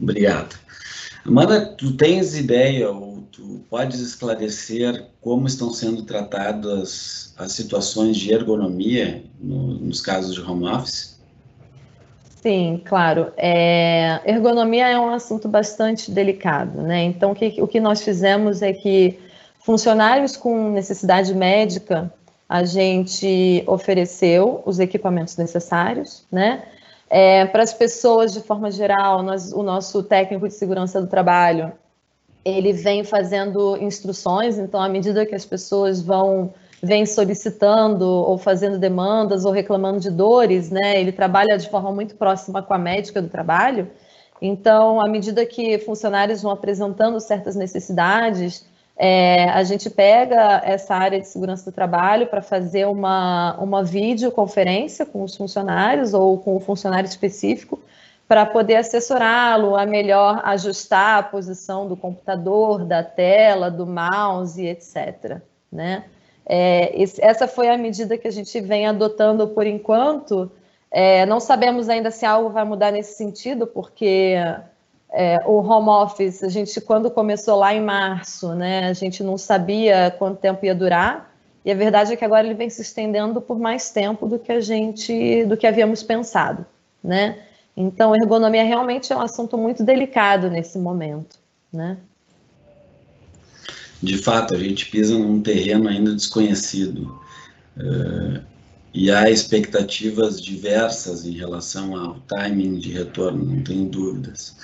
Obrigado. 0.00 0.56
Amanda, 1.24 1.66
tu 1.66 1.96
tens 1.96 2.36
ideia 2.36 2.90
ou 2.90 3.22
tu 3.32 3.60
podes 3.68 4.00
esclarecer 4.00 5.06
como 5.20 5.46
estão 5.46 5.70
sendo 5.70 6.02
tratadas 6.02 7.34
as 7.36 7.52
situações 7.52 8.16
de 8.16 8.32
ergonomia 8.32 9.24
no, 9.40 9.74
nos 9.74 10.00
casos 10.00 10.34
de 10.34 10.40
home 10.40 10.68
office? 10.68 11.16
Sim, 12.42 12.80
claro. 12.84 13.32
É, 13.36 14.20
ergonomia 14.24 14.88
é 14.88 14.98
um 14.98 15.12
assunto 15.12 15.48
bastante 15.48 16.10
delicado, 16.10 16.80
né? 16.80 17.02
Então, 17.02 17.32
o 17.32 17.34
que, 17.34 17.60
o 17.60 17.66
que 17.66 17.80
nós 17.80 18.02
fizemos 18.02 18.62
é 18.62 18.72
que 18.72 19.18
Funcionários 19.66 20.36
com 20.36 20.70
necessidade 20.70 21.34
médica, 21.34 22.08
a 22.48 22.62
gente 22.62 23.64
ofereceu 23.66 24.62
os 24.64 24.78
equipamentos 24.78 25.36
necessários, 25.36 26.24
né? 26.30 26.62
É, 27.08 27.46
para 27.46 27.62
as 27.62 27.72
pessoas, 27.72 28.32
de 28.32 28.40
forma 28.40 28.70
geral, 28.70 29.22
nós, 29.22 29.52
o 29.52 29.62
nosso 29.62 30.02
técnico 30.02 30.48
de 30.48 30.54
segurança 30.54 31.00
do 31.00 31.06
trabalho, 31.06 31.72
ele 32.44 32.72
vem 32.72 33.04
fazendo 33.04 33.76
instruções, 33.76 34.58
então, 34.58 34.80
à 34.80 34.88
medida 34.88 35.26
que 35.26 35.34
as 35.34 35.44
pessoas 35.44 36.00
vão 36.00 36.52
vem 36.82 37.06
solicitando 37.06 38.04
ou 38.04 38.36
fazendo 38.36 38.78
demandas 38.78 39.44
ou 39.44 39.50
reclamando 39.50 39.98
de 39.98 40.10
dores, 40.10 40.70
né? 40.70 41.00
Ele 41.00 41.10
trabalha 41.10 41.56
de 41.56 41.68
forma 41.70 41.90
muito 41.90 42.14
próxima 42.16 42.62
com 42.62 42.74
a 42.74 42.78
médica 42.78 43.20
do 43.20 43.28
trabalho. 43.28 43.90
Então, 44.40 45.00
à 45.00 45.08
medida 45.08 45.46
que 45.46 45.78
funcionários 45.78 46.42
vão 46.42 46.52
apresentando 46.52 47.18
certas 47.18 47.56
necessidades, 47.56 48.66
é, 48.98 49.50
a 49.50 49.62
gente 49.62 49.90
pega 49.90 50.62
essa 50.64 50.94
área 50.94 51.20
de 51.20 51.28
segurança 51.28 51.70
do 51.70 51.74
trabalho 51.74 52.26
para 52.28 52.40
fazer 52.40 52.86
uma, 52.86 53.54
uma 53.58 53.84
videoconferência 53.84 55.04
com 55.04 55.22
os 55.22 55.36
funcionários 55.36 56.14
ou 56.14 56.38
com 56.38 56.56
o 56.56 56.60
funcionário 56.60 57.06
específico 57.06 57.78
para 58.26 58.46
poder 58.46 58.76
assessorá-lo 58.76 59.76
a 59.76 59.84
melhor 59.84 60.40
ajustar 60.44 61.18
a 61.18 61.22
posição 61.22 61.86
do 61.86 61.96
computador, 61.96 62.84
da 62.84 63.02
tela, 63.02 63.70
do 63.70 63.86
mouse, 63.86 64.66
etc. 64.66 65.40
Né? 65.70 66.04
É, 66.44 66.92
essa 67.20 67.46
foi 67.46 67.68
a 67.68 67.76
medida 67.76 68.16
que 68.16 68.26
a 68.26 68.32
gente 68.32 68.58
vem 68.60 68.86
adotando 68.86 69.46
por 69.48 69.66
enquanto. 69.66 70.50
É, 70.90 71.26
não 71.26 71.38
sabemos 71.38 71.88
ainda 71.88 72.10
se 72.10 72.24
algo 72.24 72.48
vai 72.48 72.64
mudar 72.64 72.90
nesse 72.90 73.14
sentido, 73.14 73.66
porque 73.66 74.36
é, 75.18 75.40
o 75.46 75.62
home 75.62 75.88
office, 75.88 76.44
a 76.44 76.48
gente, 76.50 76.78
quando 76.78 77.10
começou 77.10 77.56
lá 77.56 77.74
em 77.74 77.80
março, 77.80 78.54
né, 78.54 78.86
a 78.86 78.92
gente 78.92 79.22
não 79.22 79.38
sabia 79.38 80.14
quanto 80.18 80.38
tempo 80.38 80.66
ia 80.66 80.74
durar, 80.74 81.34
e 81.64 81.72
a 81.72 81.74
verdade 81.74 82.12
é 82.12 82.16
que 82.16 82.24
agora 82.24 82.46
ele 82.46 82.54
vem 82.54 82.68
se 82.68 82.82
estendendo 82.82 83.40
por 83.40 83.58
mais 83.58 83.90
tempo 83.90 84.28
do 84.28 84.38
que 84.38 84.52
a 84.52 84.60
gente, 84.60 85.42
do 85.46 85.56
que 85.56 85.66
havíamos 85.66 86.02
pensado, 86.02 86.66
né? 87.02 87.38
Então, 87.74 88.14
ergonomia 88.14 88.62
realmente 88.62 89.10
é 89.10 89.16
um 89.16 89.22
assunto 89.22 89.56
muito 89.56 89.82
delicado 89.82 90.50
nesse 90.50 90.78
momento, 90.78 91.38
né? 91.72 91.96
De 94.02 94.18
fato, 94.18 94.54
a 94.54 94.58
gente 94.58 94.90
pisa 94.90 95.18
num 95.18 95.40
terreno 95.40 95.88
ainda 95.88 96.14
desconhecido. 96.14 97.18
Uh, 97.76 98.40
e 98.92 99.10
há 99.10 99.28
expectativas 99.28 100.40
diversas 100.40 101.26
em 101.26 101.32
relação 101.32 101.94
ao 101.94 102.20
timing 102.20 102.78
de 102.78 102.92
retorno, 102.92 103.44
não 103.44 103.62
tenho 103.62 103.86
dúvidas. 103.86 104.54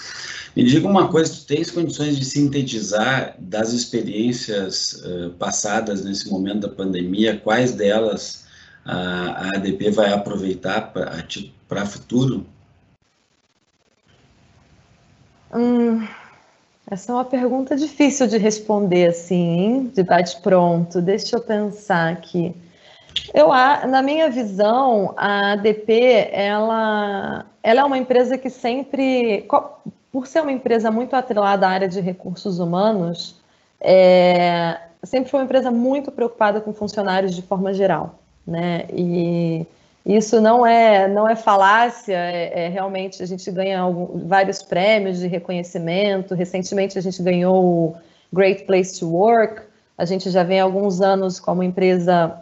Me 0.55 0.65
diga 0.65 0.87
uma 0.87 1.09
coisa, 1.09 1.33
tu 1.33 1.47
tens 1.47 1.71
condições 1.71 2.17
de 2.19 2.25
sintetizar 2.25 3.35
das 3.39 3.73
experiências 3.73 5.03
uh, 5.05 5.31
passadas 5.39 6.05
nesse 6.05 6.31
momento 6.31 6.61
da 6.61 6.69
pandemia, 6.69 7.41
quais 7.43 7.73
delas 7.73 8.45
a, 8.85 9.47
a 9.47 9.57
ADP 9.57 9.91
vai 9.91 10.13
aproveitar 10.13 10.93
para 10.93 11.87
futuro? 11.87 12.47
Hum, 15.55 16.07
essa 16.91 17.13
é 17.13 17.15
uma 17.15 17.25
pergunta 17.25 17.75
difícil 17.75 18.27
de 18.27 18.37
responder 18.37 19.09
assim, 19.09 19.35
hein? 19.35 19.93
de 19.95 20.03
bate 20.03 20.39
pronto. 20.43 21.01
Deixa 21.01 21.37
eu 21.37 21.41
pensar 21.41 22.13
aqui. 22.13 22.55
Eu, 23.33 23.49
na 23.49 24.03
minha 24.03 24.29
visão, 24.31 25.15
a 25.17 25.53
ADP, 25.53 26.29
ela, 26.33 27.47
ela 27.63 27.81
é 27.81 27.85
uma 27.85 27.99
empresa 27.99 28.37
que 28.37 28.51
sempre, 28.51 29.47
por 30.13 30.27
ser 30.27 30.43
uma 30.43 30.53
empresa 30.53 30.91
muito 30.91 31.17
atrelada 31.17 31.67
à 31.67 31.71
área 31.71 31.89
de 31.89 32.01
recursos 32.01 32.59
humanos, 32.59 33.41
é, 33.81 34.79
sempre 35.03 35.31
foi 35.31 35.41
uma 35.41 35.45
empresa 35.45 35.71
muito 35.71 36.13
preocupada 36.13 36.61
com 36.61 36.73
funcionários 36.75 37.35
de 37.35 37.41
forma 37.43 37.73
geral, 37.73 38.19
né? 38.47 38.85
E 38.93 39.67
isso 40.05 40.41
não 40.41 40.67
é 40.67 41.09
não 41.09 41.29
é 41.29 41.35
falácia, 41.35 42.17
é, 42.17 42.67
é 42.67 42.69
realmente 42.69 43.23
a 43.23 43.27
gente 43.27 43.51
ganha 43.51 43.81
algum, 43.81 44.27
vários 44.27 44.63
prêmios 44.63 45.19
de 45.19 45.27
reconhecimento. 45.27 46.35
Recentemente 46.35 46.99
a 46.99 47.03
gente 47.03 47.23
ganhou 47.23 47.65
o 47.65 47.97
Great 48.33 48.65
Place 48.65 48.99
to 49.01 49.09
Work. 49.09 49.63
A 49.97 50.05
gente 50.05 50.31
já 50.31 50.43
vem 50.43 50.61
há 50.61 50.65
alguns 50.65 51.01
anos 51.01 51.41
como 51.41 51.63
empresa 51.63 52.37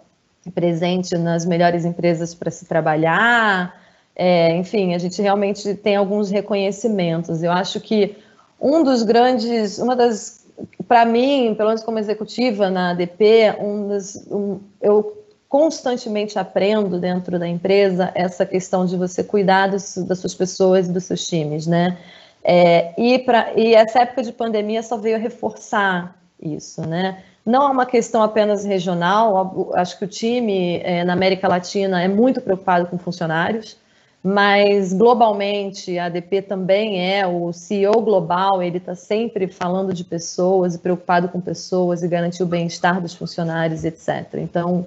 presente 0.54 1.16
nas 1.16 1.44
melhores 1.44 1.84
empresas 1.84 2.34
para 2.34 2.50
se 2.50 2.64
trabalhar. 2.64 3.79
É, 4.22 4.54
enfim, 4.54 4.94
a 4.94 4.98
gente 4.98 5.22
realmente 5.22 5.74
tem 5.76 5.96
alguns 5.96 6.28
reconhecimentos. 6.28 7.42
Eu 7.42 7.50
acho 7.50 7.80
que 7.80 8.18
um 8.60 8.84
dos 8.84 9.02
grandes, 9.02 9.78
uma 9.78 9.96
das, 9.96 10.44
para 10.86 11.06
mim, 11.06 11.54
pelo 11.56 11.70
menos 11.70 11.82
como 11.82 11.98
executiva 11.98 12.68
na 12.68 12.90
ADP, 12.90 13.56
um 13.58 13.88
dos, 13.88 14.16
um, 14.30 14.60
eu 14.82 15.24
constantemente 15.48 16.38
aprendo 16.38 17.00
dentro 17.00 17.38
da 17.38 17.48
empresa 17.48 18.12
essa 18.14 18.44
questão 18.44 18.84
de 18.84 18.94
você 18.94 19.24
cuidar 19.24 19.68
dos, 19.68 19.96
das 19.96 20.18
suas 20.18 20.34
pessoas 20.34 20.86
e 20.86 20.92
dos 20.92 21.04
seus 21.04 21.26
times, 21.26 21.66
né? 21.66 21.96
É, 22.44 22.92
e, 22.98 23.20
pra, 23.20 23.54
e 23.56 23.74
essa 23.74 24.00
época 24.00 24.22
de 24.22 24.32
pandemia 24.32 24.82
só 24.82 24.98
veio 24.98 25.18
reforçar 25.18 26.14
isso, 26.38 26.82
né? 26.82 27.22
Não 27.44 27.62
é 27.62 27.68
uma 27.70 27.86
questão 27.86 28.22
apenas 28.22 28.66
regional, 28.66 29.72
acho 29.76 29.98
que 29.98 30.04
o 30.04 30.08
time 30.08 30.76
é, 30.84 31.04
na 31.04 31.14
América 31.14 31.48
Latina 31.48 32.02
é 32.02 32.08
muito 32.08 32.42
preocupado 32.42 32.86
com 32.86 32.98
funcionários, 32.98 33.79
mas 34.22 34.92
globalmente 34.92 35.98
a 35.98 36.06
ADP 36.06 36.42
também 36.42 37.10
é 37.10 37.26
o 37.26 37.52
CEO 37.52 38.02
global, 38.02 38.62
ele 38.62 38.76
está 38.76 38.94
sempre 38.94 39.48
falando 39.48 39.94
de 39.94 40.04
pessoas 40.04 40.74
e 40.74 40.78
preocupado 40.78 41.28
com 41.28 41.40
pessoas 41.40 42.02
e 42.02 42.08
garantir 42.08 42.42
o 42.42 42.46
bem-estar 42.46 43.00
dos 43.00 43.14
funcionários, 43.14 43.82
etc. 43.84 44.34
Então, 44.34 44.86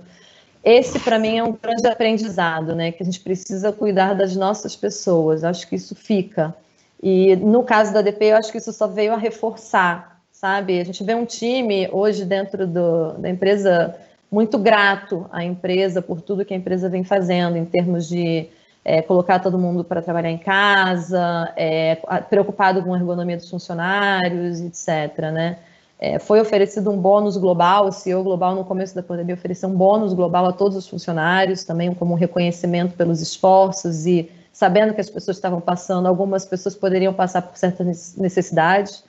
esse 0.64 1.00
para 1.00 1.18
mim 1.18 1.38
é 1.40 1.44
um 1.44 1.52
grande 1.52 1.88
aprendizado, 1.88 2.76
né? 2.76 2.92
Que 2.92 3.02
a 3.02 3.06
gente 3.06 3.20
precisa 3.20 3.72
cuidar 3.72 4.14
das 4.14 4.36
nossas 4.36 4.76
pessoas. 4.76 5.44
Acho 5.44 5.68
que 5.68 5.76
isso 5.76 5.96
fica. 5.96 6.56
E 7.02 7.36
no 7.36 7.64
caso 7.64 7.92
da 7.92 8.00
ADP, 8.00 8.26
eu 8.26 8.38
acho 8.38 8.52
que 8.52 8.60
isso 8.60 8.72
só 8.72 8.88
veio 8.88 9.14
a 9.14 9.18
reforçar, 9.18 10.22
sabe? 10.32 10.80
A 10.80 10.86
gente 10.86 11.04
vê 11.04 11.16
um 11.16 11.26
time 11.26 11.90
hoje 11.92 12.24
dentro 12.24 12.68
do, 12.68 13.14
da 13.14 13.30
empresa 13.30 13.96
muito 14.32 14.58
grato 14.58 15.26
à 15.32 15.44
empresa 15.44 16.02
por 16.02 16.22
tudo 16.22 16.46
que 16.46 16.54
a 16.54 16.58
empresa 16.58 16.88
vem 16.88 17.04
fazendo 17.04 17.58
em 17.58 17.66
termos 17.66 18.08
de 18.08 18.48
é, 18.86 19.02
colocar 19.02 19.40
todo 19.40 19.58
mundo 19.58 19.84
para 19.84 20.02
trabalhar 20.02 20.30
em 20.30 20.38
casa, 20.38 21.54
é, 21.56 21.96
preocupado 22.30 22.84
com 22.84 22.94
a 22.94 22.98
ergonomia 22.98 23.38
dos 23.38 23.50
funcionários, 23.50 24.60
etc. 24.62 25.32
Né? 25.32 25.58
É, 26.00 26.20
foi 26.20 26.42
oferecido 26.42 26.92
um 26.92 26.98
bônus 26.98 27.38
global, 27.38 27.88
o 27.88 27.92
CEO 27.92 28.24
global 28.24 28.56
no 28.56 28.66
começo 28.66 28.94
da 28.94 29.02
pandemia 29.02 29.36
ofereceu 29.36 29.70
um 29.70 29.76
bônus 29.76 30.14
global 30.14 30.46
a 30.46 30.52
todos 30.52 30.78
os 30.78 30.88
funcionários, 30.88 31.64
também 31.64 31.94
como 31.94 32.14
um 32.14 32.18
reconhecimento 32.18 32.96
pelos 32.96 33.22
esforços 33.22 34.06
e 34.06 34.30
sabendo 34.52 34.94
que 34.94 35.02
as 35.02 35.10
pessoas 35.10 35.38
estavam 35.38 35.62
passando, 35.62 36.08
algumas 36.08 36.46
pessoas 36.46 36.76
poderiam 36.76 37.14
passar 37.14 37.42
por 37.42 37.58
certas 37.58 38.16
necessidades. 38.18 39.04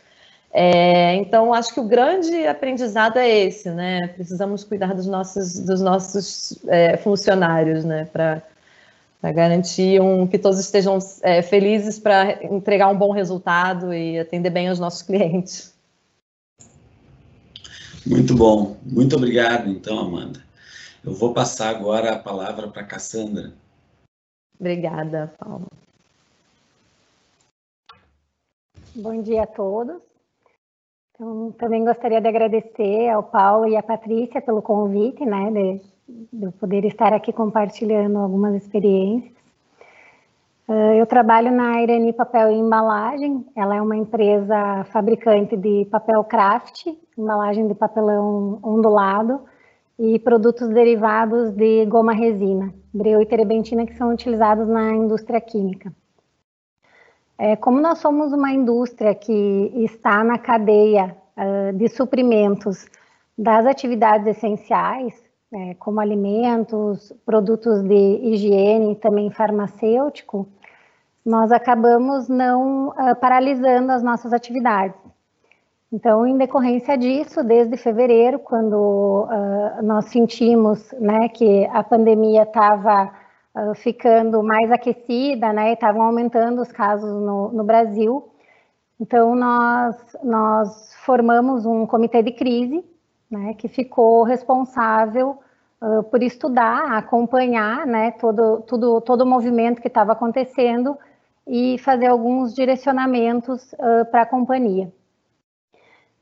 É, 0.52 1.16
então, 1.16 1.52
acho 1.52 1.74
que 1.74 1.80
o 1.80 1.84
grande 1.88 2.46
aprendizado 2.46 3.18
é 3.18 3.28
esse, 3.28 3.68
né? 3.70 4.06
Precisamos 4.14 4.62
cuidar 4.62 4.94
dos 4.94 5.06
nossos, 5.06 5.58
dos 5.58 5.80
nossos 5.80 6.56
é, 6.68 6.96
funcionários, 6.96 7.84
né? 7.84 8.04
Para 8.12 8.40
para 9.24 9.32
garantir 9.32 10.02
um, 10.02 10.26
que 10.26 10.38
todos 10.38 10.58
estejam 10.58 10.98
é, 11.22 11.40
felizes 11.40 11.98
para 11.98 12.44
entregar 12.44 12.90
um 12.90 12.98
bom 12.98 13.10
resultado 13.10 13.94
e 13.94 14.18
atender 14.18 14.50
bem 14.50 14.68
os 14.68 14.78
nossos 14.78 15.00
clientes. 15.08 15.74
Muito 18.06 18.36
bom, 18.36 18.76
muito 18.84 19.16
obrigado, 19.16 19.70
então, 19.70 19.98
Amanda. 19.98 20.44
Eu 21.02 21.14
vou 21.14 21.32
passar 21.32 21.70
agora 21.70 22.12
a 22.12 22.18
palavra 22.18 22.68
para 22.68 22.82
a 22.82 22.86
Cassandra. 22.86 23.54
Obrigada, 24.60 25.32
Paulo. 25.38 25.68
Bom 28.94 29.22
dia 29.22 29.44
a 29.44 29.46
todos. 29.46 30.02
Então, 31.14 31.50
também 31.52 31.82
gostaria 31.82 32.20
de 32.20 32.28
agradecer 32.28 33.08
ao 33.08 33.22
Paulo 33.22 33.70
e 33.70 33.74
à 33.74 33.82
Patrícia 33.82 34.42
pelo 34.42 34.60
convite, 34.60 35.24
né, 35.24 35.50
de 35.50 35.93
de 36.08 36.50
poder 36.52 36.84
estar 36.84 37.12
aqui 37.12 37.32
compartilhando 37.32 38.18
algumas 38.18 38.54
experiências. 38.54 39.32
Uh, 40.66 40.94
eu 40.98 41.06
trabalho 41.06 41.52
na 41.52 41.82
Irani 41.82 42.12
Papel 42.12 42.50
e 42.50 42.54
Embalagem, 42.54 43.44
ela 43.54 43.76
é 43.76 43.82
uma 43.82 43.96
empresa 43.96 44.84
fabricante 44.84 45.56
de 45.56 45.86
papel 45.90 46.24
craft, 46.24 46.86
embalagem 47.18 47.68
de 47.68 47.74
papelão 47.74 48.58
ondulado 48.62 49.42
e 49.98 50.18
produtos 50.18 50.68
derivados 50.68 51.52
de 51.52 51.84
goma 51.86 52.12
resina, 52.12 52.72
breu 52.92 53.20
e 53.20 53.26
terebentina 53.26 53.86
que 53.86 53.94
são 53.94 54.10
utilizados 54.10 54.66
na 54.66 54.92
indústria 54.92 55.40
química. 55.40 55.92
É, 57.36 57.56
como 57.56 57.80
nós 57.80 57.98
somos 57.98 58.32
uma 58.32 58.50
indústria 58.50 59.14
que 59.14 59.72
está 59.74 60.24
na 60.24 60.38
cadeia 60.38 61.16
uh, 61.36 61.76
de 61.76 61.88
suprimentos 61.88 62.86
das 63.36 63.66
atividades 63.66 64.26
essenciais, 64.28 65.23
é, 65.54 65.74
como 65.74 66.00
alimentos, 66.00 67.12
produtos 67.24 67.82
de 67.82 67.94
higiene 67.94 68.92
e 68.92 68.96
também 68.96 69.30
farmacêutico, 69.30 70.48
nós 71.24 71.52
acabamos 71.52 72.28
não 72.28 72.88
uh, 72.88 73.14
paralisando 73.20 73.92
as 73.92 74.02
nossas 74.02 74.32
atividades. 74.32 74.98
Então, 75.92 76.26
em 76.26 76.36
decorrência 76.36 76.98
disso, 76.98 77.44
desde 77.44 77.76
fevereiro, 77.76 78.40
quando 78.40 78.74
uh, 78.74 79.82
nós 79.82 80.06
sentimos 80.06 80.92
né, 80.98 81.28
que 81.28 81.64
a 81.66 81.84
pandemia 81.84 82.42
estava 82.42 83.12
uh, 83.54 83.74
ficando 83.76 84.42
mais 84.42 84.72
aquecida, 84.72 85.52
né, 85.52 85.72
estavam 85.72 86.02
aumentando 86.02 86.60
os 86.60 86.72
casos 86.72 87.08
no, 87.08 87.52
no 87.52 87.62
Brasil, 87.62 88.28
então 89.00 89.36
nós, 89.36 90.16
nós 90.22 90.94
formamos 91.04 91.64
um 91.64 91.86
comitê 91.86 92.22
de 92.22 92.32
crise, 92.32 92.84
né, 93.30 93.54
que 93.54 93.68
ficou 93.68 94.24
responsável 94.24 95.38
por 96.10 96.22
estudar, 96.22 96.96
acompanhar 96.96 97.86
né, 97.86 98.12
todo, 98.12 98.60
tudo, 98.62 99.00
todo 99.00 99.22
o 99.22 99.26
movimento 99.26 99.80
que 99.80 99.88
estava 99.88 100.12
acontecendo 100.12 100.96
e 101.46 101.78
fazer 101.78 102.06
alguns 102.06 102.54
direcionamentos 102.54 103.72
uh, 103.74 104.04
para 104.10 104.22
a 104.22 104.26
companhia. 104.26 104.90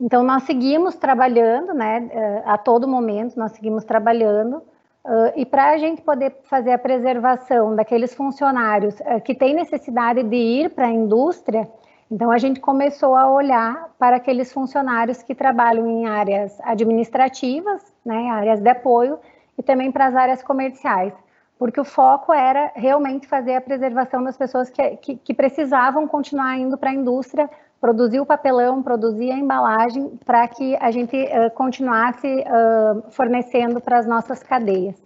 Então, 0.00 0.24
nós 0.24 0.42
seguimos 0.42 0.96
trabalhando, 0.96 1.72
né, 1.72 2.42
a 2.44 2.58
todo 2.58 2.88
momento, 2.88 3.38
nós 3.38 3.52
seguimos 3.52 3.84
trabalhando, 3.84 4.56
uh, 4.56 5.32
e 5.36 5.46
para 5.46 5.70
a 5.70 5.78
gente 5.78 6.02
poder 6.02 6.38
fazer 6.44 6.72
a 6.72 6.78
preservação 6.78 7.76
daqueles 7.76 8.12
funcionários 8.12 8.98
uh, 8.98 9.20
que 9.24 9.32
têm 9.32 9.54
necessidade 9.54 10.24
de 10.24 10.36
ir 10.36 10.70
para 10.70 10.86
a 10.86 10.92
indústria, 10.92 11.68
então, 12.12 12.30
a 12.30 12.36
gente 12.36 12.60
começou 12.60 13.16
a 13.16 13.32
olhar 13.32 13.88
para 13.98 14.16
aqueles 14.16 14.52
funcionários 14.52 15.22
que 15.22 15.34
trabalham 15.34 15.86
em 15.86 16.06
áreas 16.06 16.60
administrativas, 16.60 17.82
né, 18.04 18.28
áreas 18.28 18.60
de 18.60 18.68
apoio, 18.68 19.18
e 19.58 19.62
também 19.62 19.92
para 19.92 20.06
as 20.06 20.14
áreas 20.14 20.42
comerciais, 20.42 21.12
porque 21.58 21.80
o 21.80 21.84
foco 21.84 22.32
era 22.32 22.72
realmente 22.74 23.26
fazer 23.26 23.54
a 23.54 23.60
preservação 23.60 24.24
das 24.24 24.36
pessoas 24.36 24.70
que, 24.70 24.96
que, 24.96 25.16
que 25.16 25.34
precisavam 25.34 26.08
continuar 26.08 26.58
indo 26.58 26.76
para 26.76 26.90
a 26.90 26.94
indústria, 26.94 27.48
produzir 27.80 28.20
o 28.20 28.26
papelão, 28.26 28.82
produzir 28.82 29.32
a 29.32 29.36
embalagem, 29.36 30.18
para 30.24 30.46
que 30.46 30.76
a 30.76 30.90
gente 30.90 31.16
uh, 31.16 31.50
continuasse 31.52 32.26
uh, 32.26 33.10
fornecendo 33.10 33.80
para 33.80 33.98
as 33.98 34.06
nossas 34.06 34.42
cadeias. 34.42 34.96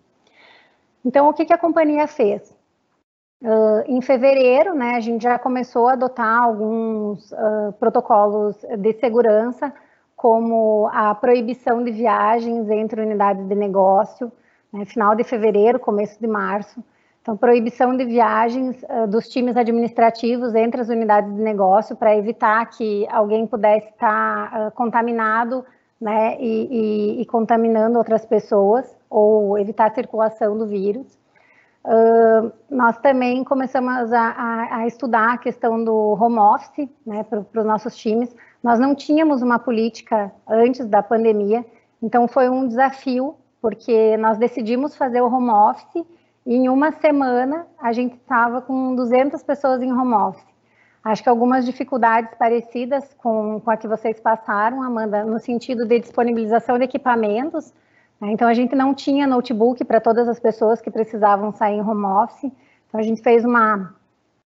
Então, 1.04 1.28
o 1.28 1.32
que, 1.32 1.44
que 1.44 1.52
a 1.52 1.58
companhia 1.58 2.06
fez? 2.06 2.54
Uh, 3.42 3.82
em 3.86 4.00
fevereiro, 4.02 4.74
né, 4.74 4.94
a 4.96 5.00
gente 5.00 5.22
já 5.22 5.38
começou 5.38 5.88
a 5.88 5.92
adotar 5.92 6.42
alguns 6.42 7.32
protocolos 7.78 8.56
de 8.78 8.92
segurança, 8.94 9.72
como 10.16 10.88
a 10.92 11.14
proibição 11.14 11.84
de 11.84 11.92
viagens 11.92 12.68
entre 12.70 13.00
unidades 13.00 13.46
de 13.46 13.54
negócio, 13.54 14.32
né, 14.72 14.84
final 14.84 15.14
de 15.14 15.22
fevereiro, 15.22 15.78
começo 15.78 16.18
de 16.18 16.26
março. 16.26 16.82
Então, 17.20 17.36
proibição 17.36 17.96
de 17.96 18.04
viagens 18.04 18.82
uh, 18.84 19.06
dos 19.06 19.28
times 19.28 19.56
administrativos 19.56 20.54
entre 20.54 20.80
as 20.80 20.88
unidades 20.88 21.34
de 21.34 21.42
negócio 21.42 21.94
para 21.96 22.16
evitar 22.16 22.64
que 22.66 23.06
alguém 23.10 23.46
pudesse 23.46 23.88
estar 23.88 24.70
contaminado 24.72 25.64
né, 26.00 26.36
e, 26.40 27.18
e, 27.18 27.22
e 27.22 27.26
contaminando 27.26 27.98
outras 27.98 28.24
pessoas, 28.24 28.96
ou 29.08 29.58
evitar 29.58 29.90
a 29.90 29.94
circulação 29.94 30.56
do 30.56 30.66
vírus. 30.66 31.18
Uh, 31.84 32.52
nós 32.68 32.98
também 32.98 33.44
começamos 33.44 34.12
a, 34.12 34.20
a, 34.20 34.76
a, 34.78 34.86
estudar 34.86 35.34
a 35.34 35.38
questão 35.38 35.82
do 35.82 36.16
home 36.20 36.38
office 36.38 36.88
né, 37.06 37.22
para 37.22 37.40
os 37.40 37.64
nossos 37.64 37.96
times. 37.96 38.34
Nós 38.62 38.78
não 38.78 38.94
tínhamos 38.94 39.42
uma 39.42 39.58
política 39.58 40.32
antes 40.46 40.86
da 40.86 41.02
pandemia, 41.02 41.64
então 42.02 42.26
foi 42.26 42.48
um 42.48 42.66
desafio, 42.66 43.34
porque 43.60 44.16
nós 44.16 44.38
decidimos 44.38 44.96
fazer 44.96 45.20
o 45.20 45.26
home 45.26 45.50
office 45.50 46.04
e 46.44 46.54
em 46.54 46.68
uma 46.68 46.92
semana 46.92 47.66
a 47.78 47.92
gente 47.92 48.16
estava 48.16 48.60
com 48.60 48.94
200 48.94 49.42
pessoas 49.42 49.82
em 49.82 49.92
home 49.92 50.14
office. 50.14 50.56
Acho 51.02 51.22
que 51.22 51.28
algumas 51.28 51.64
dificuldades 51.64 52.34
parecidas 52.36 53.14
com, 53.18 53.60
com 53.60 53.70
a 53.70 53.76
que 53.76 53.86
vocês 53.86 54.18
passaram, 54.18 54.82
Amanda, 54.82 55.24
no 55.24 55.38
sentido 55.38 55.86
de 55.86 56.00
disponibilização 56.00 56.78
de 56.78 56.84
equipamentos, 56.84 57.72
né? 58.20 58.32
Então, 58.32 58.48
a 58.48 58.54
gente 58.54 58.74
não 58.74 58.94
tinha 58.94 59.26
notebook 59.26 59.84
para 59.84 60.00
todas 60.00 60.28
as 60.28 60.40
pessoas 60.40 60.80
que 60.80 60.90
precisavam 60.90 61.52
sair 61.52 61.76
em 61.76 61.80
home 61.80 62.04
office. 62.04 62.50
Então, 62.88 63.00
a 63.00 63.02
gente 63.02 63.22
fez 63.22 63.44
uma, 63.44 63.94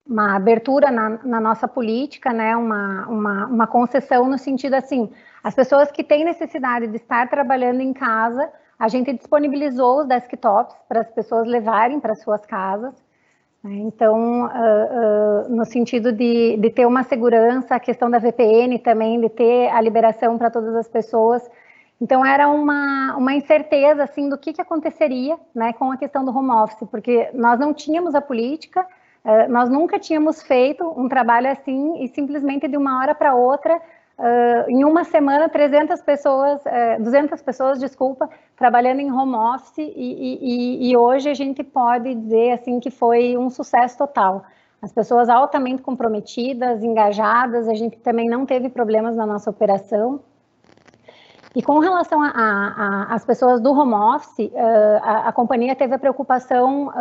uma 0.08 0.36
abertura 0.36 0.92
na, 0.92 1.10
na 1.24 1.42
nossa 1.42 1.68
política, 1.68 2.32
né? 2.32 2.56
uma, 2.56 3.08
uma, 3.08 3.46
uma 3.48 3.68
concessão 3.68 4.30
no 4.30 4.38
sentido 4.38 4.76
assim, 4.76 5.10
as 5.44 5.56
pessoas 5.56 5.92
que 5.92 6.04
têm 6.04 6.24
necessidade 6.24 6.88
de 6.88 6.98
estar 6.98 7.28
trabalhando 7.30 7.82
em 7.82 7.92
casa, 7.92 8.50
a 8.78 8.88
gente 8.88 9.14
disponibilizou 9.14 10.02
os 10.02 10.08
desktops 10.08 10.76
para 10.88 11.02
as 11.02 11.10
pessoas 11.12 11.48
levarem 11.48 12.00
para 12.00 12.14
suas 12.14 12.46
casas. 12.46 12.94
Né? 13.64 13.78
Então, 13.78 14.46
uh, 14.46 15.48
uh, 15.48 15.56
no 15.56 15.66
sentido 15.66 16.12
de, 16.12 16.58
de 16.58 16.70
ter 16.70 16.86
uma 16.86 17.04
segurança, 17.04 17.76
a 17.76 17.80
questão 17.80 18.10
da 18.10 18.20
VPN 18.20 18.78
também, 18.80 19.20
de 19.20 19.30
ter 19.30 19.70
a 19.70 19.82
liberação 19.82 20.38
para 20.38 20.52
todas 20.52 20.76
as 20.76 20.88
pessoas, 20.88 21.50
Então 22.00 22.26
era 22.26 22.48
uma, 22.50 23.16
uma 23.18 23.34
incerteza 23.34 24.04
assim 24.04 24.30
do 24.30 24.38
que, 24.38 24.54
que 24.54 24.62
aconteceria 24.62 25.38
né, 25.54 25.74
com 25.74 25.92
a 25.92 25.98
questão 25.98 26.24
do 26.24 26.38
home 26.38 26.52
office, 26.52 26.88
porque 26.92 27.30
nós 27.34 27.60
não 27.60 27.74
tínhamos 27.74 28.14
a 28.14 28.22
política, 28.22 28.86
uh, 29.26 29.52
nós 29.52 29.70
nunca 29.70 30.00
tínhamos 30.00 30.42
feito 30.42 30.86
um 30.96 31.10
trabalho 31.10 31.50
assim 31.50 32.04
e 32.04 32.08
simplesmente 32.08 32.68
de 32.68 32.78
uma 32.78 33.00
hora 33.00 33.14
para 33.14 33.34
outra, 33.36 33.76
uh, 33.76 34.70
em 34.70 34.86
uma 34.86 35.04
semana, 35.04 35.50
300 35.50 36.02
pessoas, 36.02 36.64
uh, 36.66 36.70
eh, 36.70 37.00
200 37.00 37.42
pessoas, 37.42 37.80
desculpa, 37.80 38.30
trabalhando 38.56 39.00
em 39.00 39.12
home 39.12 39.36
office 39.36 39.78
e, 39.78 39.90
e, 39.96 40.92
e 40.92 40.98
hoje 40.98 41.30
a 41.30 41.34
gente 41.34 41.64
pode 41.64 42.14
dizer 42.16 42.52
assim 42.52 42.80
que 42.80 42.92
foi 42.92 43.36
um 43.36 43.50
sucesso 43.50 43.98
total. 43.98 44.46
As 44.82 44.92
pessoas 44.92 45.28
altamente 45.30 45.82
comprometidas, 45.82 46.84
engajadas, 46.84 47.68
a 47.68 47.74
gente 47.74 47.98
também 47.98 48.30
não 48.30 48.46
teve 48.46 48.70
problemas 48.70 49.16
na 49.16 49.26
nossa 49.26 49.50
operação, 49.50 50.22
e 51.56 51.62
com 51.62 51.80
relação 51.80 52.20
às 52.22 53.24
pessoas 53.24 53.62
do 53.62 53.72
home 53.72 53.94
office, 53.94 54.52
a, 55.02 55.30
a, 55.30 55.32
companhia 55.32 55.74
teve 55.74 55.96
a 55.96 55.98
preocupação 55.98 56.92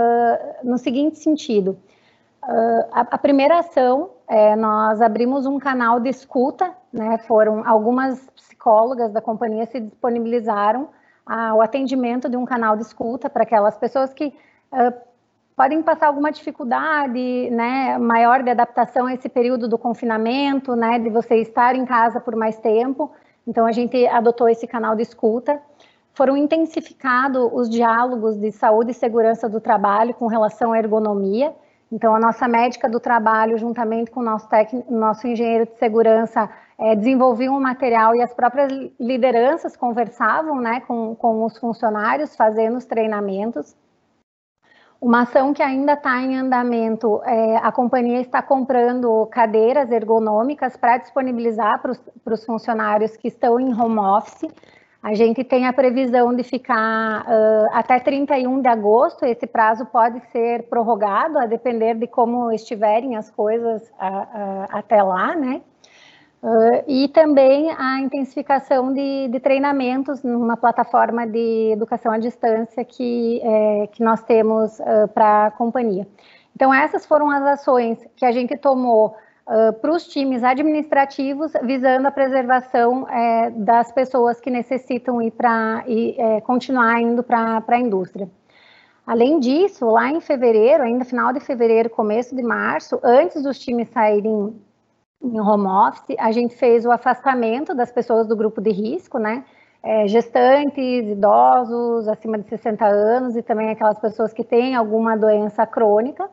no 0.62 0.78
seguinte 0.78 1.18
sentido. 1.18 1.76
Uh, 2.46 2.88
a, 2.92 3.00
a, 3.12 3.18
primeira 3.18 3.58
ação, 3.58 4.10
é, 4.28 4.54
nós 4.54 5.00
abrimos 5.00 5.46
um 5.46 5.58
canal 5.58 5.98
de 5.98 6.08
escuta, 6.08 6.72
né, 6.92 7.18
foram 7.18 7.66
algumas 7.66 8.20
psicólogas 8.30 9.12
da 9.12 9.20
companhia 9.20 9.66
se 9.66 9.80
disponibilizaram 9.80 10.88
ao 11.24 11.62
atendimento 11.62 12.28
de 12.28 12.36
um 12.36 12.44
canal 12.44 12.76
de 12.76 12.82
escuta 12.82 13.30
para 13.30 13.44
aquelas 13.44 13.78
pessoas 13.78 14.12
que 14.12 14.32
podem 15.56 15.82
passar 15.82 16.08
alguma 16.08 16.30
dificuldade, 16.30 17.48
né, 17.50 17.96
maior 17.96 18.42
de 18.42 18.50
adaptação 18.50 19.06
a 19.06 19.14
esse 19.14 19.28
período 19.28 19.66
do 19.66 19.78
confinamento, 19.78 20.76
né, 20.76 20.98
de 20.98 21.08
você 21.08 21.36
estar 21.36 21.74
em 21.74 21.86
casa 21.86 22.20
por 22.20 22.36
mais 22.36 22.58
tempo, 22.58 23.10
então, 23.46 23.66
a 23.66 23.72
gente 23.72 24.06
adotou 24.06 24.48
esse 24.48 24.66
canal 24.66 24.96
de 24.96 25.02
escuta. 25.02 25.60
Foram 26.14 26.36
intensificados 26.36 27.50
os 27.52 27.68
diálogos 27.68 28.36
de 28.36 28.50
saúde 28.52 28.92
e 28.92 28.94
segurança 28.94 29.48
do 29.48 29.60
trabalho 29.60 30.14
com 30.14 30.26
relação 30.26 30.72
à 30.72 30.78
ergonomia. 30.78 31.54
Então, 31.94 32.12
a 32.12 32.18
nossa 32.18 32.48
médica 32.48 32.88
do 32.88 32.98
trabalho, 32.98 33.56
juntamente 33.56 34.10
com 34.10 34.18
o 34.18 34.22
nosso, 34.24 34.48
técnico, 34.48 34.92
nosso 34.92 35.28
engenheiro 35.28 35.64
de 35.64 35.78
segurança, 35.78 36.50
é, 36.76 36.96
desenvolviam 36.96 37.56
um 37.56 37.60
material 37.60 38.16
e 38.16 38.20
as 38.20 38.34
próprias 38.34 38.68
lideranças 38.98 39.76
conversavam 39.76 40.60
né, 40.60 40.80
com, 40.88 41.14
com 41.14 41.44
os 41.44 41.56
funcionários, 41.56 42.34
fazendo 42.34 42.78
os 42.78 42.84
treinamentos. 42.84 43.76
Uma 45.00 45.22
ação 45.22 45.54
que 45.54 45.62
ainda 45.62 45.92
está 45.92 46.20
em 46.20 46.36
andamento, 46.36 47.22
é, 47.24 47.58
a 47.58 47.70
companhia 47.70 48.20
está 48.20 48.42
comprando 48.42 49.26
cadeiras 49.26 49.88
ergonômicas 49.92 50.76
para 50.76 50.98
disponibilizar 50.98 51.80
para 51.80 52.34
os 52.34 52.44
funcionários 52.44 53.16
que 53.16 53.28
estão 53.28 53.60
em 53.60 53.72
home 53.72 54.00
office. 54.00 54.52
A 55.04 55.12
gente 55.12 55.44
tem 55.44 55.66
a 55.66 55.72
previsão 55.74 56.34
de 56.34 56.42
ficar 56.42 57.26
uh, 57.26 57.68
até 57.72 58.00
31 58.00 58.62
de 58.62 58.68
agosto, 58.68 59.26
esse 59.26 59.46
prazo 59.46 59.84
pode 59.84 60.18
ser 60.32 60.62
prorrogado, 60.62 61.38
a 61.38 61.44
depender 61.44 61.94
de 61.94 62.06
como 62.06 62.50
estiverem 62.50 63.14
as 63.14 63.28
coisas 63.28 63.82
uh, 63.82 64.06
uh, 64.06 64.66
até 64.70 65.02
lá, 65.02 65.36
né? 65.36 65.60
E 66.86 67.08
também 67.08 67.70
a 67.70 68.00
intensificação 68.00 68.92
de, 68.92 69.28
de, 69.28 69.40
treinamentos 69.40 70.22
numa 70.22 70.58
plataforma 70.58 71.26
de 71.26 71.70
educação 71.72 72.12
à 72.12 72.18
distância 72.18 72.84
que, 72.84 73.40
é, 73.42 73.86
que 73.86 74.04
nós 74.04 74.22
temos 74.22 74.78
para 75.14 75.46
a 75.46 75.50
companhia. 75.52 76.06
Então, 76.54 76.72
essas 76.72 77.06
foram 77.06 77.30
as 77.30 77.42
ações 77.44 77.98
que 78.14 78.26
a 78.26 78.30
gente 78.30 78.58
tomou 78.58 79.16
uh, 79.46 79.72
para 79.80 79.92
os 79.92 80.06
times 80.06 80.42
administrativos, 80.42 81.52
visando 81.62 82.08
a 82.08 82.10
preservação 82.10 83.08
é, 83.08 83.50
das 83.50 83.92
pessoas 83.92 84.40
que 84.40 84.50
necessitam 84.50 85.20
ir 85.22 85.30
para 85.30 85.84
e 85.86 86.14
é, 86.18 86.40
continuar 86.40 87.00
indo 87.00 87.22
para 87.22 87.62
a 87.66 87.78
indústria. 87.78 88.28
Além 89.06 89.38
disso, 89.38 89.84
lá 89.86 90.08
em 90.10 90.20
fevereiro, 90.20 90.82
ainda 90.82 91.04
final 91.04 91.32
de 91.32 91.40
fevereiro, 91.40 91.90
começo 91.90 92.34
de 92.34 92.42
março, 92.42 92.98
antes 93.02 93.42
dos 93.42 93.58
times 93.58 93.88
saírem 93.90 94.54
em 95.22 95.40
home 95.40 95.66
office, 95.66 96.16
a 96.18 96.32
gente 96.32 96.54
fez 96.56 96.86
o 96.86 96.90
afastamento 96.90 97.74
das 97.74 97.92
pessoas 97.92 98.26
do 98.26 98.36
grupo 98.36 98.60
de 98.60 98.70
risco, 98.70 99.18
né? 99.18 99.44
É, 99.82 100.08
gestantes, 100.08 101.06
idosos, 101.06 102.08
acima 102.08 102.38
de 102.38 102.48
60 102.48 102.86
anos 102.86 103.36
e 103.36 103.42
também 103.42 103.68
aquelas 103.68 103.98
pessoas 103.98 104.32
que 104.32 104.42
têm 104.42 104.74
alguma 104.74 105.14
doença 105.14 105.66
crônica, 105.66 106.26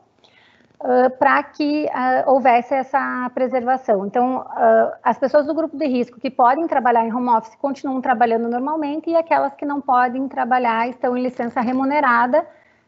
para 1.20 1.44
que 1.44 1.86
uh, 1.86 2.32
houvesse 2.32 2.74
essa 2.74 3.30
preservação. 3.34 4.06
Então, 4.08 4.38
uh, 4.38 4.92
as 5.04 5.18
pessoas 5.18 5.46
do 5.46 5.54
grupo 5.54 5.78
de 5.78 5.86
risco 5.86 6.20
que 6.20 6.30
podem 6.30 6.68
trabalhar 6.68 7.06
em 7.06 7.14
home 7.14 7.30
office 7.30 7.56
continuam 7.56 8.02
trabalhando 8.02 8.50
normalmente 8.50 9.10
e 9.10 9.16
aquelas 9.16 9.54
que 9.54 9.66
não 9.66 9.80
podem 9.80 10.28
trabalhar 10.28 10.90
estão 10.90 11.16
em 11.16 11.22
licença 11.22 11.62
remunerada 11.62 12.46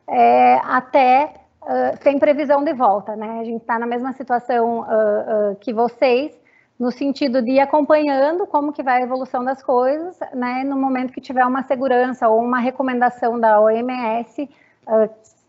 é, 0.08 0.56
até 0.66 1.36
sem 2.02 2.20
previsão 2.20 2.62
de 2.62 2.74
volta, 2.74 3.16
né? 3.16 3.40
A 3.40 3.44
gente 3.46 3.62
está 3.62 3.80
na 3.80 3.86
mesma 3.86 4.12
situação 4.12 4.86
que 5.62 5.72
vocês, 5.72 6.38
no 6.78 6.92
sentido 6.92 7.42
de 7.42 7.52
ir 7.52 7.62
acompanhando 7.62 8.46
como 8.46 8.74
que 8.74 8.84
vai 8.84 9.00
a 9.00 9.06
evolução 9.06 9.46
das 9.46 9.64
coisas, 9.64 10.20
né? 10.34 10.66
No 10.66 10.76
momento 10.76 11.14
que 11.14 11.22
tiver 11.22 11.46
uma 11.46 11.64
segurança 11.64 12.28
ou 12.28 12.42
uma 12.42 12.60
recomendação 12.60 13.40
da 13.40 13.62
OMS 13.62 14.50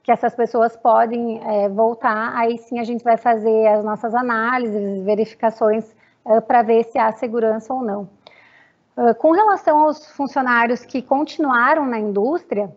que 0.04 0.12
essas 0.12 0.34
pessoas 0.36 0.76
podem 0.76 1.40
é, 1.42 1.68
voltar, 1.68 2.36
aí 2.36 2.58
sim 2.58 2.78
a 2.78 2.84
gente 2.84 3.02
vai 3.02 3.16
fazer 3.16 3.66
as 3.66 3.84
nossas 3.84 4.14
análises, 4.14 5.02
verificações 5.02 5.96
para 6.46 6.62
ver 6.62 6.84
se 6.84 6.98
há 6.98 7.10
segurança 7.12 7.74
ou 7.74 7.82
não. 7.82 8.08
com 9.18 9.32
relação 9.32 9.80
aos 9.80 10.10
funcionários 10.12 10.84
que 10.84 11.02
continuaram 11.02 11.84
na 11.84 11.98
indústria, 11.98 12.72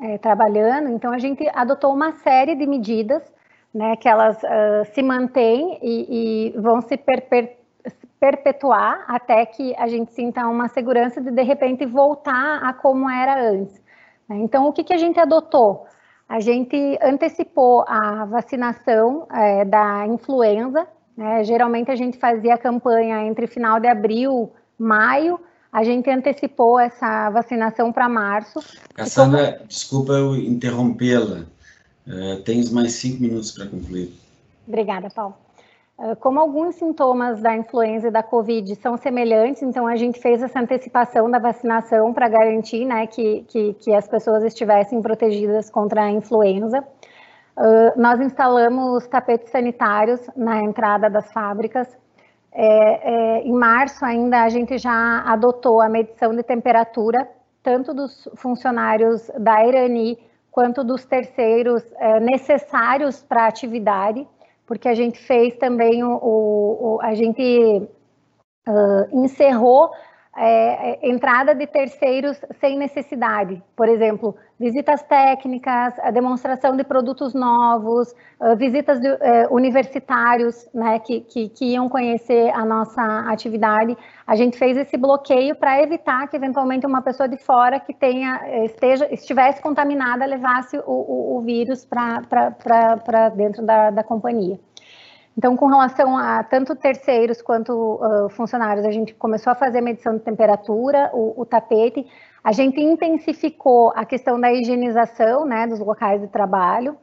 é, 0.00 0.18
trabalhando, 0.18 0.88
então 0.88 1.12
a 1.12 1.18
gente 1.18 1.48
adotou 1.54 1.92
uma 1.92 2.12
série 2.12 2.54
de 2.54 2.66
medidas, 2.66 3.22
né, 3.72 3.96
que 3.96 4.08
elas 4.08 4.42
uh, 4.42 4.84
se 4.92 5.02
mantêm 5.02 5.78
e, 5.82 6.48
e 6.48 6.58
vão 6.58 6.80
se 6.80 6.96
perper 6.96 7.58
perpetuar 8.18 9.04
até 9.08 9.46
que 9.46 9.74
a 9.78 9.86
gente 9.86 10.12
sinta 10.12 10.46
uma 10.46 10.68
segurança 10.68 11.22
de 11.22 11.30
de 11.30 11.42
repente 11.42 11.86
voltar 11.86 12.62
a 12.62 12.74
como 12.74 13.08
era 13.08 13.50
antes. 13.50 13.82
Né? 14.28 14.36
Então, 14.40 14.68
o 14.68 14.72
que, 14.74 14.84
que 14.84 14.92
a 14.92 14.98
gente 14.98 15.18
adotou? 15.18 15.86
A 16.30 16.38
gente 16.38 16.96
antecipou 17.02 17.84
a 17.88 18.24
vacinação 18.24 19.26
é, 19.32 19.64
da 19.64 20.06
influenza. 20.06 20.86
Né? 21.16 21.42
Geralmente 21.42 21.90
a 21.90 21.96
gente 21.96 22.16
fazia 22.18 22.54
a 22.54 22.58
campanha 22.58 23.26
entre 23.26 23.48
final 23.48 23.80
de 23.80 23.88
abril, 23.88 24.52
maio, 24.78 25.40
a 25.72 25.82
gente 25.82 26.08
antecipou 26.08 26.78
essa 26.78 27.30
vacinação 27.30 27.92
para 27.92 28.08
março. 28.08 28.60
Cassandra, 28.94 29.54
como... 29.54 29.66
desculpa 29.66 30.12
eu 30.12 30.36
interrompê-la. 30.36 31.46
Uh, 32.06 32.40
tens 32.44 32.70
mais 32.70 32.92
cinco 32.92 33.20
minutos 33.20 33.50
para 33.50 33.66
concluir. 33.66 34.14
Obrigada, 34.68 35.10
Paulo. 35.10 35.34
Uh, 36.00 36.16
como 36.16 36.40
alguns 36.40 36.76
sintomas 36.76 37.42
da 37.42 37.54
influenza 37.54 38.08
e 38.08 38.10
da 38.10 38.22
Covid 38.22 38.74
são 38.76 38.96
semelhantes, 38.96 39.62
então 39.62 39.86
a 39.86 39.96
gente 39.96 40.18
fez 40.18 40.42
essa 40.42 40.58
antecipação 40.58 41.30
da 41.30 41.38
vacinação 41.38 42.12
para 42.14 42.26
garantir 42.26 42.86
né, 42.86 43.06
que, 43.06 43.44
que, 43.48 43.74
que, 43.74 43.94
as 43.94 44.08
pessoas 44.08 44.42
estivessem 44.42 45.02
protegidas 45.02 45.68
contra 45.68 46.04
a 46.04 46.10
influenza. 46.10 46.82
Uh, 47.56 48.00
nós 48.00 48.18
instalamos 48.18 49.06
tapetes 49.06 49.50
sanitários 49.50 50.20
na 50.34 50.62
entrada 50.62 51.10
das 51.10 51.30
fábricas, 51.32 51.86
é, 52.52 53.38
é, 53.38 53.42
em 53.42 53.52
março 53.52 54.04
ainda 54.04 54.42
a 54.42 54.48
gente 54.48 54.76
já 54.76 55.22
adotou 55.24 55.80
a 55.80 55.88
medição 55.88 56.34
de 56.34 56.42
temperatura, 56.42 57.28
tanto 57.62 57.94
dos 57.94 58.28
funcionários 58.34 59.30
da 59.38 59.64
Irani 59.64 60.18
quanto 60.50 60.82
dos 60.82 61.04
terceiros 61.04 61.84
é, 61.96 62.18
necessários 62.18 63.22
para 63.22 63.44
a 63.44 63.46
atividade, 63.46 64.26
porque 64.70 64.88
a 64.88 64.94
gente 64.94 65.18
fez 65.18 65.56
também 65.56 66.04
o, 66.04 66.12
o, 66.12 66.94
o 66.94 67.00
a 67.02 67.12
gente 67.12 67.42
uh, 68.68 69.24
encerrou 69.24 69.90
é, 70.36 70.92
é, 70.92 71.10
entrada 71.10 71.54
de 71.54 71.66
terceiros 71.66 72.40
sem 72.60 72.78
necessidade. 72.78 73.60
Por 73.74 73.88
exemplo, 73.88 74.36
visitas 74.60 75.02
técnicas, 75.02 75.98
a 75.98 76.12
demonstração 76.12 76.76
de 76.76 76.84
produtos 76.84 77.34
novos, 77.34 78.14
uh, 78.40 78.56
visitas 78.56 79.00
de 79.00 79.08
uh, 79.08 79.18
universitários 79.50 80.68
né, 80.72 81.00
que, 81.00 81.22
que, 81.22 81.48
que, 81.48 81.64
iam 81.72 81.88
conhecer 81.88 82.50
a 82.54 82.64
nossa 82.64 83.02
atividade. 83.28 83.96
A 84.24 84.36
gente 84.36 84.56
fez 84.56 84.76
esse 84.76 84.96
bloqueio 84.96 85.56
para 85.56 85.82
evitar 85.82 86.28
que, 86.28 86.36
eventualmente, 86.36 86.86
uma 86.86 87.02
pessoa 87.02 87.28
de 87.28 87.36
fora 87.36 87.80
que 87.80 87.92
tenha, 87.92 88.40
esteja, 88.64 89.12
estivesse 89.12 89.60
contaminada 89.60 90.24
levasse 90.24 90.78
o, 90.78 90.82
o, 90.86 91.38
o 91.38 91.40
vírus 91.42 91.84
para 91.84 93.28
dentro 93.34 93.66
da, 93.66 93.90
da 93.90 94.04
companhia. 94.04 94.60
Então, 95.36 95.56
com 95.56 95.66
relação 95.66 96.16
a 96.16 96.42
tanto 96.42 96.74
terceiros 96.74 97.40
quanto 97.40 97.72
uh, 97.72 98.28
funcionários, 98.30 98.84
a 98.84 98.90
gente 98.90 99.14
começou 99.14 99.52
a 99.52 99.56
fazer 99.56 99.80
medição 99.80 100.14
de 100.14 100.20
temperatura, 100.20 101.10
o, 101.14 101.40
o, 101.40 101.46
tapete, 101.46 102.06
a 102.42 102.52
gente 102.52 102.80
intensificou 102.80 103.92
a 103.94 104.04
questão 104.04 104.40
da 104.40 104.52
higienização 104.52 105.44
né, 105.44 105.66
dos 105.66 105.78
locais 105.78 106.20
de 106.20 106.28
trabalho. 106.28 106.96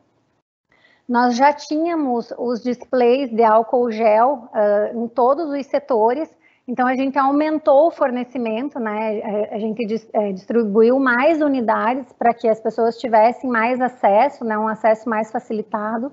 Nós 1.08 1.38
já 1.38 1.54
tínhamos 1.54 2.34
os 2.38 2.62
displays 2.62 3.30
de 3.32 3.44
álcool 3.44 3.90
gel 3.92 4.50
uh, 4.54 5.04
em 5.04 5.08
todos 5.08 5.50
os 5.50 5.66
setores, 5.66 6.30
Então, 6.70 6.86
a 6.86 6.96
gente 6.96 7.18
aumentou 7.18 7.88
o 7.88 7.92
fornecimento, 7.92 8.78
né? 8.78 9.48
A 9.52 9.58
gente 9.58 9.88
é, 10.12 10.34
distribuiu 10.34 11.00
mais 11.00 11.42
unidades 11.42 12.12
para 12.12 12.34
que 12.34 12.46
as 12.50 12.60
pessoas 12.60 12.98
tivessem 12.98 13.50
mais 13.50 13.80
acesso, 13.80 14.44
né? 14.44 14.58
Um 14.58 14.68
acesso 14.68 15.08
mais 15.08 15.32
facilitado. 15.32 16.12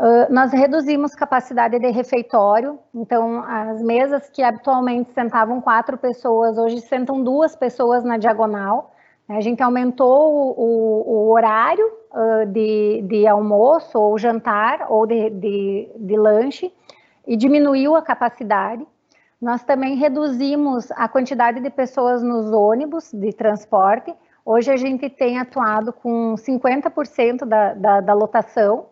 Uh, 0.00 0.32
nós 0.32 0.50
reduzimos 0.50 1.14
capacidade 1.14 1.78
de 1.78 1.90
refeitório, 1.90 2.78
então 2.94 3.44
as 3.46 3.82
mesas 3.82 4.30
que 4.30 4.42
habitualmente 4.42 5.12
sentavam 5.12 5.60
quatro 5.60 5.98
pessoas, 5.98 6.56
hoje 6.56 6.80
sentam 6.80 7.22
duas 7.22 7.54
pessoas 7.54 8.02
na 8.02 8.16
diagonal. 8.16 8.94
A 9.28 9.42
gente 9.42 9.62
aumentou 9.62 10.56
o, 10.58 11.02
o, 11.06 11.30
horário 11.30 11.86
uh, 12.12 12.46
de, 12.46 13.02
de, 13.02 13.26
almoço, 13.26 13.98
ou 13.98 14.18
jantar, 14.18 14.86
ou 14.88 15.06
de, 15.06 15.28
de, 15.28 15.90
de 15.94 16.16
lanche, 16.16 16.72
e 17.26 17.36
diminuiu 17.36 17.94
a 17.94 18.00
capacidade. 18.00 18.86
Nós 19.38 19.62
também 19.64 19.96
reduzimos 19.96 20.90
a 20.92 21.08
quantidade 21.08 21.60
de 21.60 21.68
pessoas 21.68 22.22
nos 22.22 22.50
ônibus 22.50 23.12
de 23.12 23.34
transporte. 23.34 24.14
Hoje 24.46 24.72
a 24.72 24.78
gente 24.78 25.10
tem 25.10 25.38
atuado 25.38 25.92
com 25.92 26.36
50% 26.36 27.44
da, 27.44 27.74
da, 27.74 28.00
da 28.00 28.14
lotação? 28.14 28.86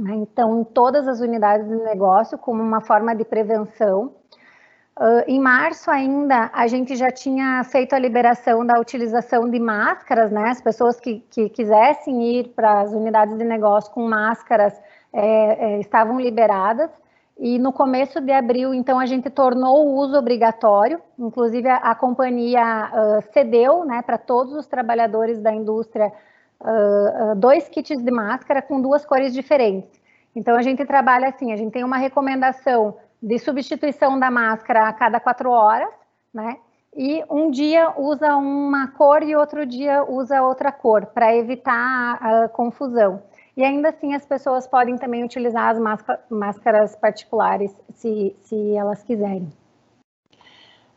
Então, 0.00 0.60
em 0.60 0.64
todas 0.64 1.08
as 1.08 1.20
unidades 1.20 1.68
de 1.68 1.74
negócio, 1.74 2.38
como 2.38 2.62
uma 2.62 2.80
forma 2.80 3.16
de 3.16 3.24
prevenção. 3.24 4.14
Uh, 4.96 5.22
em 5.26 5.40
março 5.40 5.90
ainda, 5.90 6.50
a 6.52 6.66
gente 6.68 6.94
já 6.94 7.10
tinha 7.10 7.62
feito 7.64 7.94
a 7.94 7.98
liberação 7.98 8.64
da 8.64 8.78
utilização 8.78 9.48
de 9.50 9.58
máscaras, 9.58 10.30
né? 10.30 10.50
As 10.50 10.60
pessoas 10.60 11.00
que, 11.00 11.20
que 11.30 11.48
quisessem 11.48 12.22
ir 12.38 12.48
para 12.54 12.80
as 12.80 12.92
unidades 12.92 13.36
de 13.36 13.44
negócio 13.44 13.92
com 13.92 14.08
máscaras 14.08 14.80
é, 15.12 15.74
é, 15.74 15.80
estavam 15.80 16.20
liberadas. 16.20 16.90
E 17.36 17.58
no 17.58 17.72
começo 17.72 18.20
de 18.20 18.32
abril, 18.32 18.74
então, 18.74 18.98
a 18.98 19.06
gente 19.06 19.30
tornou 19.30 19.86
o 19.86 19.96
uso 19.96 20.16
obrigatório, 20.16 21.00
inclusive 21.18 21.68
a, 21.68 21.76
a 21.76 21.94
companhia 21.94 22.90
uh, 22.92 23.32
cedeu 23.32 23.84
né, 23.84 24.02
para 24.02 24.18
todos 24.18 24.52
os 24.54 24.66
trabalhadores 24.66 25.40
da 25.40 25.52
indústria 25.52 26.12
uh, 26.60 27.34
dois 27.36 27.68
kits 27.68 28.02
de 28.02 28.10
máscara 28.10 28.62
com 28.62 28.80
duas 28.80 29.04
cores 29.04 29.32
diferentes. 29.32 30.00
Então, 30.34 30.56
a 30.56 30.62
gente 30.62 30.84
trabalha 30.84 31.28
assim, 31.28 31.52
a 31.52 31.56
gente 31.56 31.72
tem 31.72 31.84
uma 31.84 31.96
recomendação 31.96 32.96
de 33.22 33.38
substituição 33.38 34.18
da 34.18 34.30
máscara 34.30 34.88
a 34.88 34.92
cada 34.92 35.18
quatro 35.18 35.50
horas, 35.50 35.92
né? 36.32 36.56
E 36.96 37.22
um 37.30 37.50
dia 37.50 37.92
usa 37.96 38.36
uma 38.36 38.88
cor 38.88 39.22
e 39.22 39.36
outro 39.36 39.66
dia 39.66 40.04
usa 40.04 40.42
outra 40.42 40.72
cor, 40.72 41.06
para 41.06 41.34
evitar 41.34 42.18
a 42.20 42.48
confusão. 42.48 43.22
E 43.56 43.64
ainda 43.64 43.88
assim, 43.88 44.14
as 44.14 44.24
pessoas 44.24 44.66
podem 44.66 44.96
também 44.96 45.24
utilizar 45.24 45.70
as 45.70 45.78
máscaras 46.30 46.94
particulares, 46.96 47.74
se, 47.94 48.34
se 48.42 48.74
elas 48.74 49.02
quiserem. 49.02 49.48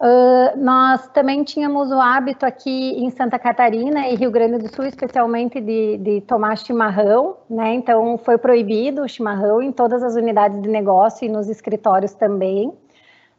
Uh, 0.02 0.58
nós 0.58 1.08
também 1.10 1.44
tínhamos 1.44 1.92
o 1.92 2.02
hábito 2.02 2.44
aqui 2.44 2.92
em 2.98 3.12
Santa 3.12 3.38
Catarina 3.38 4.08
e 4.08 4.16
Rio 4.16 4.32
Grande 4.32 4.58
do 4.58 4.76
Sul, 4.76 4.86
especialmente 4.86 5.62
de, 5.62 5.98
de 6.00 6.22
tomar 6.22 6.58
chimarrão, 6.58 7.38
né? 7.48 7.76
Então 7.76 8.18
foi 8.18 8.36
proibido 8.40 9.04
o 9.04 9.08
chimarrão 9.08 9.62
em 9.62 9.72
todas 9.72 10.02
as 10.02 10.16
unidades 10.16 10.60
de 10.60 10.68
negócio 10.68 11.26
e 11.26 11.30
nos 11.30 11.48
escritórios 11.48 12.16
também. 12.16 12.70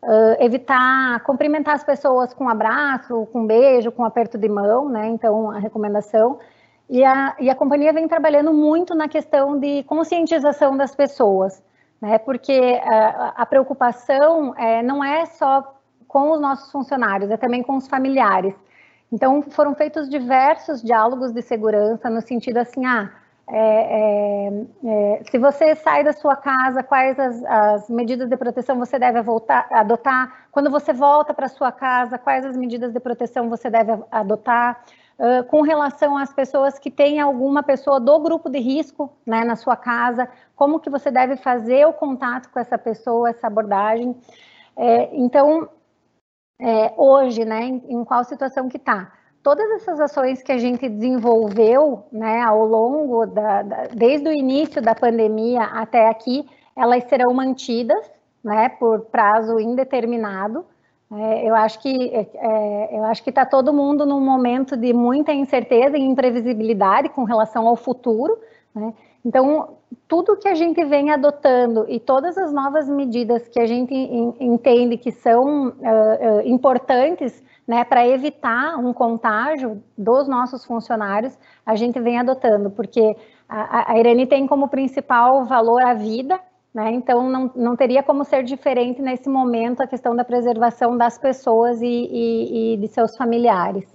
Uh, 0.05 0.37
evitar 0.39 1.25
cumprimentar 1.25 1.75
as 1.75 1.83
pessoas 1.83 2.33
com 2.33 2.49
abraço, 2.49 3.27
com 3.33 3.45
beijo, 3.45 3.91
com 3.91 4.05
aperto 4.05 4.39
de 4.39 4.49
mão, 4.49 4.89
né? 4.89 5.09
Então 5.09 5.51
a 5.51 5.59
recomendação. 5.59 6.39
E 6.89 7.03
a, 7.03 7.35
e 7.41 7.51
a 7.51 7.57
companhia 7.57 7.93
vem 7.93 8.07
trabalhando 8.07 8.53
muito 8.53 8.95
na 8.95 9.09
questão 9.09 9.59
de 9.59 9.83
conscientização 9.83 10.77
das 10.77 10.95
pessoas, 10.95 11.61
né? 12.01 12.19
Porque 12.19 12.81
a, 12.85 13.33
a 13.43 13.47
preocupação 13.47 14.55
é, 14.57 14.81
não 14.81 15.03
é 15.03 15.27
só 15.27 15.82
com 16.13 16.31
os 16.33 16.41
nossos 16.41 16.71
funcionários, 16.71 17.31
é 17.31 17.39
também 17.39 17.63
com 17.63 17.75
os 17.75 17.89
familiares. 17.89 18.55
Então, 19.11 19.43
foram 19.43 19.75
feitos 19.75 20.11
diversos 20.11 20.83
diálogos 20.83 21.33
de 21.33 21.41
segurança 21.41 22.11
no 22.11 22.21
sentido 22.21 22.59
assim, 22.59 22.85
ah, 22.85 23.11
é, 23.49 23.57
é, 23.59 24.67
é, 24.85 25.23
se 25.31 25.39
você 25.39 25.75
sai 25.75 26.05
da 26.05 26.13
sua 26.13 26.37
casa, 26.37 26.83
quais 26.83 27.19
as, 27.19 27.43
as, 27.45 27.91
medidas 27.91 28.29
de 28.29 28.37
proteção 28.37 28.79
você 28.79 28.99
deve 28.99 29.23
voltar, 29.23 29.67
adotar? 29.71 30.47
Quando 30.53 30.71
você 30.71 30.93
volta 30.93 31.33
para 31.33 31.49
sua 31.49 31.73
casa, 31.73 32.19
quais 32.19 32.45
as 32.45 32.57
medidas 32.57 32.93
de 32.93 33.01
proteção 33.01 33.49
você 33.49 33.71
deve 33.71 33.93
adotar? 34.11 34.83
Uh, 35.19 35.45
com 35.45 35.63
relação 35.63 36.17
às 36.17 36.33
pessoas 36.33 36.79
que 36.79 36.91
têm 36.91 37.21
alguma 37.21 37.63
pessoa 37.63 38.01
do 38.01 38.19
grupo 38.19 38.51
de 38.51 38.59
risco 38.59 39.13
né, 39.25 39.45
na 39.45 39.57
sua 39.57 39.77
casa, 39.77 40.29
como 40.57 40.81
que 40.81 40.91
você 40.91 41.11
deve 41.11 41.37
fazer 41.37 41.87
o 41.87 41.93
contato 41.93 42.51
com 42.51 42.59
essa 42.59 42.77
pessoa, 42.77 43.31
essa 43.31 43.47
abordagem? 43.47 44.17
É, 44.77 45.11
então, 45.15 45.69
é, 46.63 46.93
hoje, 46.97 47.45
né, 47.45 47.65
em, 47.65 47.83
em, 47.89 48.05
qual 48.05 48.23
situação 48.23 48.69
que 48.69 48.77
está. 48.77 49.13
Todas 49.43 49.69
essas 49.73 49.99
ações 49.99 50.41
que 50.41 50.53
a 50.53 50.59
gente 50.59 50.89
desenvolveu, 50.89 52.05
né, 52.13 52.41
ao 52.41 52.65
longo 52.65 53.27
da, 53.27 53.63
da, 53.63 53.87
desde 53.93 54.29
o 54.29 54.33
início 54.33 54.81
da 54.81 54.95
pandemia 54.95 55.65
até 55.65 56.09
aqui, 56.09 56.49
elas 56.77 57.03
serão 57.05 57.35
mantidas, 57.35 58.09
né, 58.45 58.69
por 58.69 59.01
prazo 59.07 59.59
indeterminado. 59.59 60.65
É, 61.13 61.49
eu 61.51 61.55
acho 61.57 61.81
que 61.81 62.11
é, 62.15 62.29
é 62.35 62.99
eu 62.99 63.05
acho 63.05 63.23
que 63.25 63.31
está 63.31 63.45
todo 63.45 63.73
mundo 63.73 64.07
num 64.07 64.21
momento 64.21 64.77
de 64.77 64.93
muita 64.93 65.33
incerteza 65.33 65.99
e 65.99 66.01
imprevisibilidade 66.01 67.09
com 67.09 67.25
relação 67.25 67.67
ao 67.67 67.77
futuro, 67.77 68.39
né? 68.75 68.95
Então, 69.25 69.77
tudo 70.09 70.37
que 70.37 70.49
a 70.49 70.55
gente 70.55 70.85
vem 70.85 71.11
adotando 71.11 71.87
e 71.89 72.01
todas 72.01 72.37
as 72.37 72.53
novas 72.53 72.89
medidas 72.89 73.47
que 73.49 73.61
a 73.61 73.67
gente 73.67 73.95
entende 74.41 74.97
que 74.97 75.13
são 75.13 75.69
uh, 75.69 76.41
importantes 76.45 77.43
né, 77.67 77.85
para 77.85 78.07
evitar 78.07 78.77
um 78.79 78.93
contágio 78.93 79.83
dos 79.97 80.27
nossos 80.27 80.65
funcionários, 80.65 81.39
a 81.65 81.77
gente 81.77 82.01
vem 82.01 82.19
adotando, 82.19 82.71
porque 82.71 83.17
a, 83.49 83.93
a 83.93 84.27
tem 84.27 84.47
como 84.47 84.69
principal 84.69 85.45
valor 85.45 85.83
a 85.83 85.95
vida, 85.95 86.41
né, 86.75 86.91
então 86.91 87.29
não, 87.29 87.51
não 87.55 87.77
teria 87.77 88.03
como 88.03 88.25
ser 88.25 88.43
diferente 88.43 89.01
nesse 89.01 89.29
momento 89.29 89.83
a 89.83 89.87
questão 89.87 90.17
da 90.17 90.25
preservação 90.25 90.97
das 90.97 91.17
pessoas 91.17 91.81
e, 91.81 91.87
e, 91.87 92.75
e 92.75 92.77
de 92.79 92.89
seus 92.89 93.17
familiares. 93.17 93.87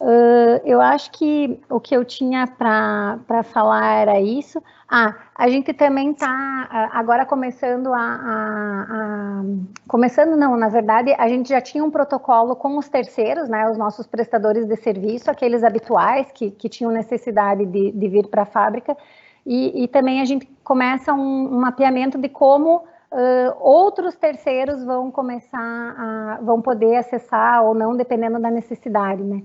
Uh, 0.00 0.43
eu 0.64 0.80
acho 0.80 1.10
que 1.12 1.60
o 1.68 1.80
que 1.80 1.96
eu 1.96 2.04
tinha 2.04 2.46
para 2.46 3.42
falar 3.42 4.00
era 4.00 4.20
isso. 4.20 4.62
Ah, 4.88 5.14
a 5.34 5.48
gente 5.48 5.72
também 5.72 6.12
está 6.12 6.90
agora 6.92 7.24
começando 7.24 7.92
a, 7.92 7.98
a, 7.98 8.86
a, 8.90 9.44
Começando, 9.88 10.36
não, 10.36 10.56
na 10.56 10.68
verdade, 10.68 11.14
a 11.18 11.28
gente 11.28 11.48
já 11.48 11.60
tinha 11.60 11.82
um 11.82 11.90
protocolo 11.90 12.54
com 12.54 12.76
os 12.78 12.88
terceiros, 12.88 13.48
né, 13.48 13.68
os 13.70 13.76
nossos 13.76 14.06
prestadores 14.06 14.66
de 14.66 14.76
serviço, 14.76 15.30
aqueles 15.30 15.64
habituais 15.64 16.30
que, 16.32 16.50
que 16.50 16.68
tinham 16.68 16.92
necessidade 16.92 17.66
de, 17.66 17.92
de 17.92 18.08
vir 18.08 18.28
para 18.28 18.42
a 18.42 18.46
fábrica, 18.46 18.96
e, 19.46 19.84
e, 19.84 19.88
também 19.88 20.20
a 20.20 20.24
gente 20.24 20.46
começa 20.62 21.12
um, 21.12 21.54
um 21.54 21.60
mapeamento 21.60 22.16
de 22.16 22.30
como 22.30 22.76
uh, 22.76 22.84
outros 23.60 24.14
terceiros 24.14 24.82
vão 24.82 25.10
começar 25.10 25.58
a. 25.60 26.38
vão 26.40 26.62
poder 26.62 26.96
acessar 26.96 27.62
ou 27.62 27.74
não, 27.74 27.94
dependendo 27.94 28.40
da 28.40 28.50
necessidade, 28.50 29.22
né. 29.22 29.42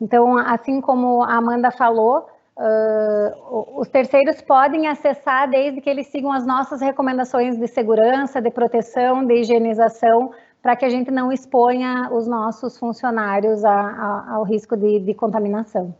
Então, 0.00 0.38
assim 0.38 0.80
como 0.80 1.22
a 1.22 1.34
Amanda 1.34 1.70
falou, 1.70 2.26
uh, 2.56 3.80
os 3.80 3.88
terceiros 3.88 4.40
podem 4.40 4.88
acessar 4.88 5.50
desde 5.50 5.80
que 5.80 5.90
eles 5.90 6.06
sigam 6.06 6.32
as 6.32 6.46
nossas 6.46 6.80
recomendações 6.80 7.58
de 7.58 7.66
segurança, 7.66 8.40
de 8.40 8.50
proteção, 8.50 9.26
de 9.26 9.34
higienização, 9.34 10.32
para 10.62 10.74
que 10.76 10.84
a 10.84 10.90
gente 10.90 11.10
não 11.10 11.30
exponha 11.30 12.10
os 12.12 12.26
nossos 12.26 12.78
funcionários 12.78 13.64
a, 13.64 13.70
a, 13.70 14.34
ao 14.34 14.44
risco 14.44 14.76
de, 14.76 15.00
de 15.00 15.14
contaminação. 15.14 15.94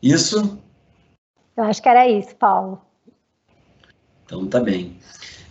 Isso? 0.00 0.58
Eu 1.56 1.64
acho 1.64 1.82
que 1.82 1.88
era 1.88 2.06
isso, 2.06 2.34
Paulo. 2.36 2.80
Então, 4.24 4.46
tá 4.46 4.60
bem. 4.60 4.96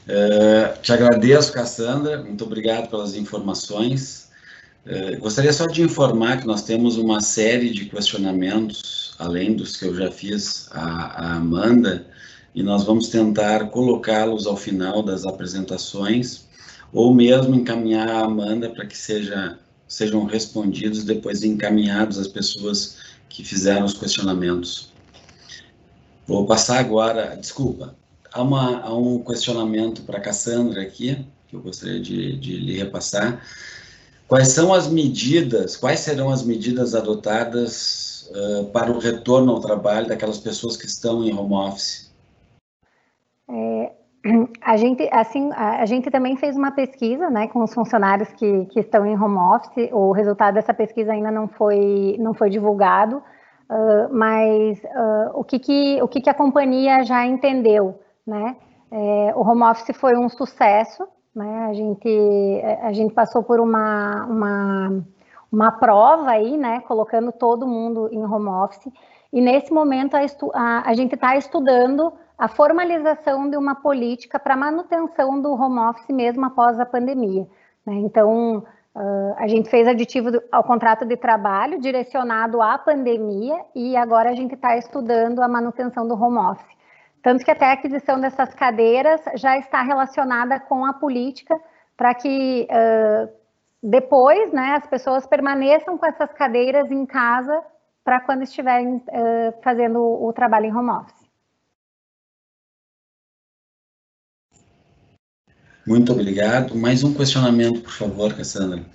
Uh, 0.08 0.80
te 0.82 0.94
agradeço, 0.94 1.52
Cassandra. 1.52 2.22
Muito 2.24 2.46
obrigado 2.46 2.90
pelas 2.90 3.16
informações. 3.16 4.27
Eh, 4.90 5.18
gostaria 5.18 5.52
só 5.52 5.66
de 5.66 5.82
informar 5.82 6.40
que 6.40 6.48
nós 6.48 6.62
temos 6.62 6.96
uma 6.96 7.20
série 7.20 7.72
de 7.72 7.86
questionamentos, 7.86 9.14
além 9.20 9.54
dos 9.54 9.76
que 9.76 9.84
eu 9.84 9.94
já 9.94 10.10
fiz 10.10 10.70
à, 10.72 11.36
Amanda, 11.36 12.08
e 12.56 12.64
nós 12.64 12.86
vamos 12.86 13.10
tentar 13.10 13.70
colocá-los 13.70 14.48
ao 14.48 14.56
final 14.56 15.04
das 15.04 15.26
apresentações, 15.26 16.48
ou 16.94 17.14
mesmo 17.14 17.54
encaminhar 17.54 18.08
a 18.08 18.22
Amanda 18.22 18.70
para 18.70 18.86
que 18.86 18.98
seja, 18.98 19.60
sejam 19.90 20.24
respondidos, 20.24 21.04
depois 21.04 21.44
encaminhados 21.44 22.18
às 22.18 22.30
pessoas 22.30 22.98
que 23.28 23.44
fizeram 23.44 23.86
os 23.86 23.94
questionamentos. 23.94 24.94
Vou 26.26 26.46
passar 26.46 26.80
agora, 26.80 27.36
desculpa, 27.36 27.94
há, 28.32 28.42
uma, 28.42 28.80
há 28.80 28.98
um 28.98 29.20
questionamento 29.20 30.04
para 30.04 30.18
a 30.18 30.22
Cassandra 30.22 30.82
aqui, 30.82 31.26
que 31.50 31.58
eu 31.58 31.62
gostaria 31.62 32.00
de, 32.00 32.38
de 32.38 32.58
lhe 32.58 32.78
repassar. 32.78 33.42
Quais 34.28 34.50
são 34.50 34.74
as 34.74 34.90
medidas, 34.90 35.78
quais 35.78 36.02
serão 36.02 36.30
as 36.30 36.44
medidas 36.44 36.94
adotadas 36.94 38.30
uh, 38.30 38.66
para 38.72 38.92
o 38.92 39.00
retorno 39.00 39.54
ao 39.54 39.62
trabalho 39.62 40.08
daquelas 40.08 40.38
pessoas 40.38 40.76
que 40.76 40.86
estão 40.86 41.24
em 41.24 41.34
home 41.34 41.54
office? 41.54 42.14
É, 43.50 43.94
a 44.62 44.76
gente, 44.76 45.08
assim, 45.14 45.50
a, 45.54 45.86
gente 45.86 46.12
também 46.12 46.36
fez 46.36 46.58
uma 46.58 46.72
pesquisa, 46.72 47.30
né, 47.30 47.48
com 47.48 47.64
os 47.64 47.74
funcionários 47.74 48.28
que, 48.34 48.66
que 48.66 48.82
estão 48.82 49.06
em 49.06 49.18
home 49.18 49.38
office. 49.38 49.90
O 49.94 50.12
resultado 50.12 50.56
dessa 50.56 50.74
pesquisa 50.74 51.14
ainda 51.14 51.32
não 51.32 51.48
foi, 51.48 52.18
não 52.20 52.34
foi 52.34 52.50
divulgado, 52.50 53.18
uh, 53.18 54.14
mas 54.14 54.78
uh, 54.84 55.40
o, 55.40 55.44
que, 55.46 55.58
que, 55.58 56.02
o 56.02 56.08
que, 56.08 56.20
que 56.20 56.30
a 56.30 56.34
companhia 56.34 57.02
já 57.06 57.26
entendeu, 57.26 57.98
né? 58.26 58.58
É, 58.90 59.34
o 59.36 59.42
home 59.42 59.64
office 59.64 59.96
foi 59.98 60.18
um 60.18 60.30
sucesso, 60.30 61.08
né? 61.38 61.68
A 61.70 61.74
gente, 61.74 62.62
a 62.82 62.92
gente 62.92 63.14
passou 63.14 63.44
por 63.44 63.60
uma, 63.60 64.26
uma, 64.26 65.04
uma 65.52 65.72
prova 65.72 66.32
aí, 66.32 66.58
né, 66.58 66.82
colocando 66.82 67.32
todo 67.32 67.68
mundo 67.68 68.10
em 68.12 68.24
home 68.26 68.50
office. 68.50 68.92
E 69.32 69.40
nesse 69.40 69.72
momento 69.72 70.16
a, 70.16 70.22
a, 70.54 70.90
a 70.90 70.94
gente 70.96 71.14
está 71.14 71.38
estudando 71.38 72.12
a 72.38 72.48
formalização 72.48 73.50
de 73.50 73.56
uma 73.56 73.76
política 73.76 74.40
para 74.40 74.56
manutenção 74.56 75.40
do 75.40 75.52
home 75.54 75.80
office 75.80 76.10
mesmo 76.10 76.46
após 76.46 76.80
a 76.80 76.86
pandemia. 76.86 77.48
Né? 77.86 77.96
Então, 77.96 78.64
uh, 78.96 79.34
a 79.38 79.48
gente 79.48 79.70
fez 79.70 79.88
aditivo 79.88 80.32
do, 80.32 80.42
ao 80.52 80.64
contrato 80.64 81.06
de 81.06 81.18
trabalho 81.18 81.80
direcionado 81.80 82.62
à 82.62 82.78
pandemia 82.78 83.64
e 83.76 83.96
agora 83.96 84.30
a 84.30 84.36
gente 84.36 84.56
está 84.56 84.76
estudando 84.76 85.42
a 85.42 85.48
manutenção 85.48 86.08
do 86.08 86.14
home 86.14 86.38
office. 86.38 86.77
Tanto 87.28 87.44
que 87.44 87.52
até 87.52 87.66
a 87.66 87.74
aquisição 87.74 88.22
dessas 88.22 88.54
cadeiras 88.54 89.20
já 89.36 89.58
está 89.58 89.82
relacionada 89.82 90.62
com 90.62 90.86
a 90.86 90.94
política 90.94 91.60
para 91.98 92.16
que 92.16 92.66
uh, 92.72 93.30
depois 93.84 94.54
né, 94.54 94.78
as 94.82 94.88
pessoas 94.88 95.28
permaneçam 95.28 95.98
com 95.98 96.06
essas 96.06 96.32
cadeiras 96.32 96.90
em 96.90 97.06
casa 97.06 97.62
para 98.02 98.22
quando 98.22 98.44
estiverem 98.44 98.96
uh, 98.96 99.62
fazendo 99.62 100.00
o, 100.00 100.32
trabalho 100.32 100.68
em 100.68 100.74
home 100.74 100.90
office. 100.90 101.30
Muito 105.86 106.14
obrigado. 106.14 106.78
Mais 106.78 107.04
um 107.04 107.14
questionamento, 107.14 107.82
por 107.82 107.92
favor, 107.92 108.34
Cassandra. 108.38 108.86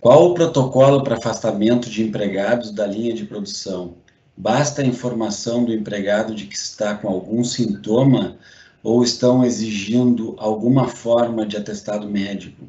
Qual 0.00 0.30
o 0.30 0.32
protocolo 0.32 1.04
para 1.04 1.18
afastamento 1.18 1.90
de 1.90 2.02
empregados 2.02 2.70
da 2.70 2.86
linha 2.86 3.12
de 3.12 3.26
produção? 3.26 4.02
Basta 4.36 4.82
a 4.82 4.84
informação 4.84 5.64
do 5.64 5.72
empregado 5.72 6.34
de 6.34 6.46
que 6.46 6.56
está 6.56 6.94
com 6.94 7.08
algum 7.08 7.44
sintoma 7.44 8.36
ou 8.82 9.02
estão 9.02 9.44
exigindo 9.44 10.34
alguma 10.38 10.88
forma 10.88 11.46
de 11.46 11.56
atestado 11.56 12.08
médico? 12.08 12.64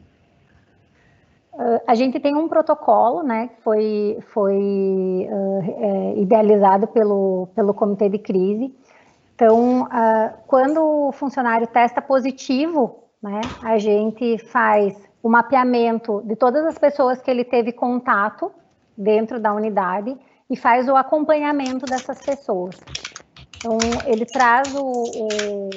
Uh, 1.54 1.82
a 1.88 1.96
gente 1.96 2.20
tem 2.20 2.36
um 2.36 2.48
protocolo, 2.48 3.24
né, 3.24 3.48
que 3.48 3.62
foi, 3.62 4.18
foi 4.34 5.28
uh, 5.30 6.16
é, 6.18 6.20
idealizado 6.20 6.88
pelo, 6.88 7.48
pelo 7.56 7.74
comitê 7.74 8.10
de 8.10 8.20
crise. 8.20 8.74
Então, 9.34 9.84
uh, 9.84 10.34
quando 10.48 11.08
o 11.08 11.12
funcionário 11.12 11.68
testa 11.68 12.02
positivo 12.02 13.06
né? 13.26 13.42
A 13.64 13.80
gente 13.80 14.38
faz 14.38 14.96
o 15.24 15.28
mapeamento 15.28 16.22
de 16.26 16.36
todas 16.36 16.64
as 16.64 16.78
pessoas 16.78 17.20
que 17.20 17.32
ele 17.32 17.44
teve 17.44 17.72
contato 17.72 18.52
dentro 18.96 19.40
da 19.40 19.52
unidade 19.52 20.16
e 20.50 20.56
faz 20.56 20.88
o 20.88 20.96
acompanhamento 20.96 21.86
dessas 21.86 22.22
pessoas. 22.22 22.80
Então, 23.58 23.78
ele 24.06 24.26
traz 24.26 24.74
o, 24.76 24.86
o, 24.86 25.70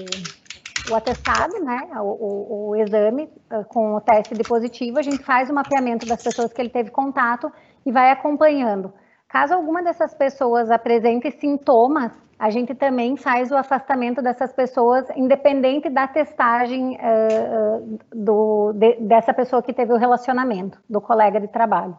o 0.91 0.95
atestado, 0.95 1.59
né, 1.65 1.89
o, 1.97 2.69
o, 2.69 2.77
exame 2.77 3.31
uh, 3.51 3.65
com 3.69 3.95
o 3.95 4.01
teste 4.01 4.35
de 4.35 4.43
positivo, 4.43 4.99
a 4.99 5.03
gente 5.03 5.23
faz 5.25 5.49
o 5.49 5.55
mapeamento 5.55 6.07
das 6.07 6.23
pessoas 6.23 6.53
que 6.53 6.61
ele 6.61 6.71
teve 6.71 6.91
contato 6.91 7.51
e 7.87 7.93
vai 7.93 8.11
acompanhando. 8.11 8.93
Caso 9.29 9.55
alguma 9.55 9.83
dessas 9.83 10.15
pessoas 10.15 10.71
apresente 10.71 11.31
sintomas 11.31 12.13
a 12.39 12.51
gente 12.51 12.73
também 12.75 13.17
faz 13.17 13.51
o 13.51 13.57
afastamento 13.57 14.23
dessas 14.23 14.53
pessoas, 14.53 15.05
independente 15.17 15.89
da 15.89 16.07
testagem 16.07 16.97
uh, 16.97 17.99
do, 18.15 18.73
de, 18.75 18.95
dessa 19.01 19.35
pessoa 19.35 19.61
que 19.61 19.73
teve 19.73 19.93
o 19.93 19.97
relacionamento, 19.97 20.81
do 20.89 21.01
colega 21.01 21.41
de 21.41 21.49
trabalho. 21.49 21.99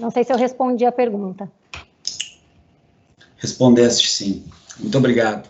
Não 0.00 0.10
sei 0.10 0.24
se 0.24 0.32
eu 0.32 0.38
respondi 0.38 0.86
a 0.86 0.92
pergunta. 0.92 1.50
Respondeste 3.36 4.10
sim. 4.10 4.50
Muito 4.78 4.96
obrigado. 4.96 5.48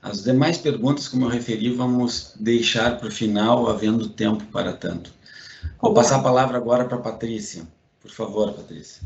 As 0.00 0.22
demais 0.22 0.56
perguntas, 0.56 1.08
como 1.08 1.26
eu 1.26 1.28
referi, 1.28 1.74
vamos 1.74 2.34
deixar 2.38 2.98
para 2.98 3.08
o 3.08 3.10
final, 3.10 3.68
havendo 3.68 4.08
tempo 4.08 4.44
para 4.46 4.72
tanto. 4.72 5.12
Vou 5.80 5.92
passar 5.92 6.20
a 6.20 6.22
palavra 6.22 6.56
agora 6.56 6.84
para 6.84 6.98
a 6.98 7.00
Patrícia. 7.00 7.66
Por 8.00 8.10
favor, 8.10 8.52
Patrícia. 8.52 9.02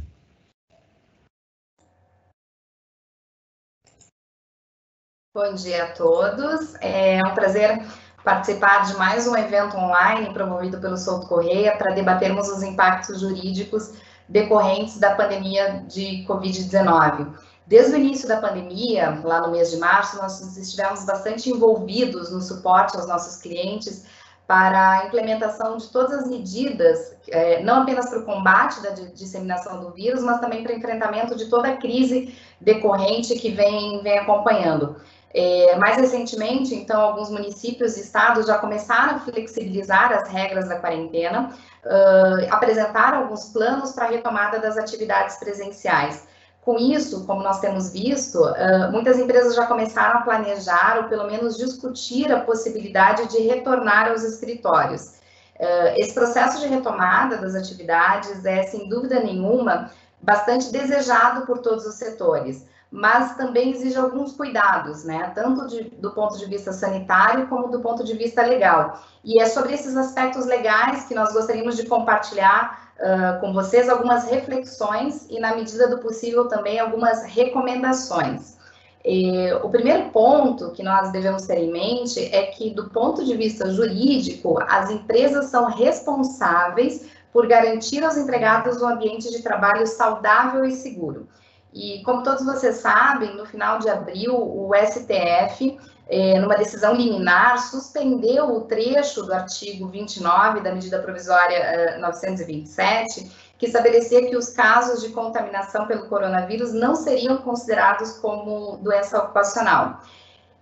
Bom 5.35 5.55
dia 5.55 5.85
a 5.85 5.93
todos. 5.93 6.74
É 6.80 7.20
um 7.26 7.35
prazer 7.35 7.82
participar 8.22 8.87
de 8.87 8.97
mais 8.97 9.26
um 9.26 9.37
evento 9.37 9.76
online 9.76 10.32
promovido 10.32 10.78
pelo 10.78 10.97
Souto 10.97 11.26
Correia 11.26 11.76
para 11.76 11.93
debatermos 11.93 12.49
os 12.49 12.62
impactos 12.62 13.20
jurídicos 13.20 13.95
decorrentes 14.29 14.99
da 14.99 15.14
pandemia 15.14 15.85
de 15.89 16.25
Covid-19. 16.27 17.29
Desde 17.66 17.95
o 17.95 17.97
início 17.97 18.29
da 18.29 18.41
pandemia, 18.41 19.20
lá 19.25 19.41
no 19.41 19.51
mês 19.51 19.70
de 19.70 19.79
março, 19.79 20.16
nós 20.18 20.39
estivemos 20.57 21.05
bastante 21.05 21.49
envolvidos 21.51 22.31
no 22.31 22.41
suporte 22.41 22.97
aos 22.97 23.07
nossos 23.07 23.41
clientes 23.41 24.05
para 24.47 24.91
a 24.91 25.07
implementação 25.07 25.79
de 25.79 25.89
todas 25.89 26.12
as 26.18 26.29
medidas, 26.29 27.16
é, 27.29 27.62
não 27.62 27.83
apenas 27.83 28.11
para 28.11 28.18
o 28.18 28.25
combate 28.25 28.83
da 28.83 28.91
disseminação 28.91 29.81
do 29.81 29.91
vírus, 29.93 30.22
mas 30.22 30.39
também 30.39 30.62
para 30.62 30.75
o 30.75 30.77
enfrentamento 30.77 31.35
de 31.35 31.47
toda 31.47 31.68
a 31.68 31.77
crise 31.79 32.35
decorrente 32.61 33.35
que 33.37 33.51
vem, 33.51 34.03
vem 34.03 34.18
acompanhando. 34.18 34.97
É, 35.37 35.74
mais 35.78 35.97
recentemente, 35.97 36.76
então, 36.76 37.01
alguns 37.01 37.28
municípios 37.28 37.97
e 37.97 38.03
estados 38.03 38.47
já 38.47 38.57
começaram 38.57 39.16
a 39.16 39.18
flexibilizar 39.18 40.12
as 40.12 40.28
regras 40.28 40.68
da 40.68 40.78
quarentena, 40.78 41.53
uh, 41.85 42.55
apresentaram 42.55 43.18
alguns 43.18 43.49
planos 43.49 43.91
para 43.91 44.05
a 44.05 44.11
retomada 44.11 44.61
das 44.61 44.78
atividades 44.78 45.37
presenciais. 45.39 46.24
Com 46.62 46.78
isso, 46.78 47.26
como 47.26 47.43
nós 47.43 47.59
temos 47.59 47.93
visto, 47.93 48.39
uh, 48.39 48.93
muitas 48.93 49.18
empresas 49.18 49.57
já 49.57 49.66
começaram 49.66 50.20
a 50.20 50.22
planejar 50.22 50.99
ou 50.99 51.09
pelo 51.09 51.26
menos 51.26 51.59
discutir 51.59 52.32
a 52.32 52.39
possibilidade 52.39 53.26
de 53.26 53.39
retornar 53.39 54.11
aos 54.11 54.22
escritórios. 54.22 55.14
Uh, 55.59 55.97
esse 55.97 56.14
processo 56.14 56.61
de 56.61 56.68
retomada 56.68 57.39
das 57.39 57.57
atividades 57.57 58.45
é, 58.45 58.62
sem 58.62 58.89
dúvida 58.89 59.18
nenhuma, 59.18 59.91
bastante 60.22 60.70
desejado 60.70 61.45
por 61.45 61.59
todos 61.59 61.85
os 61.87 61.97
setores 61.97 62.72
mas 62.95 63.36
também 63.36 63.72
exige 63.72 63.99
alguns 63.99 64.36
cuidados, 64.36 65.03
né? 65.03 65.32
Tanto 65.34 65.66
de, 65.66 65.82
do 65.99 66.12
ponto 66.12 66.38
de 66.38 66.47
vista 66.47 66.72
sanitário 66.72 67.49
como 67.49 67.66
do 67.66 67.80
ponto 67.80 68.05
de 68.05 68.14
vista 68.14 68.40
legal. 68.47 69.03
E 69.24 69.42
é 69.42 69.47
sobre 69.47 69.74
esses 69.74 69.97
aspectos 69.97 70.47
legais 70.47 71.05
que 71.07 71.12
nós 71.12 71.32
gostaríamos 71.32 71.76
de 71.76 71.86
compartilhar 71.86 72.95
uh, 73.01 73.40
com 73.40 73.53
vocês 73.53 73.88
algumas 73.88 74.30
reflexões 74.30 75.26
e, 75.28 75.40
na 75.40 75.57
medida 75.57 75.88
do 75.88 75.99
possível, 75.99 76.47
também 76.47 76.78
algumas 76.78 77.24
recomendações. 77.24 78.59
E, 79.05 79.53
o 79.55 79.68
primeiro 79.70 80.11
ponto 80.11 80.70
que 80.70 80.84
nós 80.84 81.11
devemos 81.11 81.42
ter 81.47 81.59
em 81.59 81.72
mente 81.72 82.32
é 82.32 82.42
que, 82.42 82.70
do 82.70 82.90
ponto 82.90 83.24
de 83.24 83.36
vista 83.36 83.72
jurídico, 83.72 84.57
as 84.68 84.88
empresas 84.88 85.47
são 85.47 85.64
responsáveis 85.64 87.07
por 87.32 87.49
garantir 87.49 88.05
aos 88.05 88.16
empregados 88.16 88.80
um 88.80 88.86
ambiente 88.86 89.32
de 89.32 89.42
trabalho 89.42 89.84
saudável 89.84 90.64
e 90.64 90.70
seguro. 90.70 91.26
E 91.75 92.05
como 92.05 92.22
todos 92.22 92.45
vocês 92.45 92.77
sabem, 92.77 93.37
no 93.37 93.45
final 93.45 93.81
de 93.81 93.89
abril, 93.91 94.37
o 94.37 94.70
STF, 94.77 95.77
eh, 96.09 96.39
numa 96.39 96.57
decisão 96.57 96.95
liminar, 96.95 97.59
suspendeu 97.59 98.55
o 98.55 98.61
trecho 98.61 99.25
do 99.25 99.35
artigo 99.35 99.89
29 99.89 100.61
da 100.61 100.72
medida 100.72 101.01
provisória 101.01 101.57
eh, 101.57 101.99
927, 101.99 103.29
que 103.59 103.66
estabelecia 103.66 104.25
que 104.29 104.37
os 104.37 104.51
casos 104.51 105.03
de 105.03 105.09
contaminação 105.09 105.89
pelo 105.89 106.09
coronavírus 106.09 106.72
não 106.72 106.95
seriam 106.95 107.39
considerados 107.39 108.12
como 108.18 108.77
doença 108.77 109.18
ocupacional. 109.18 110.01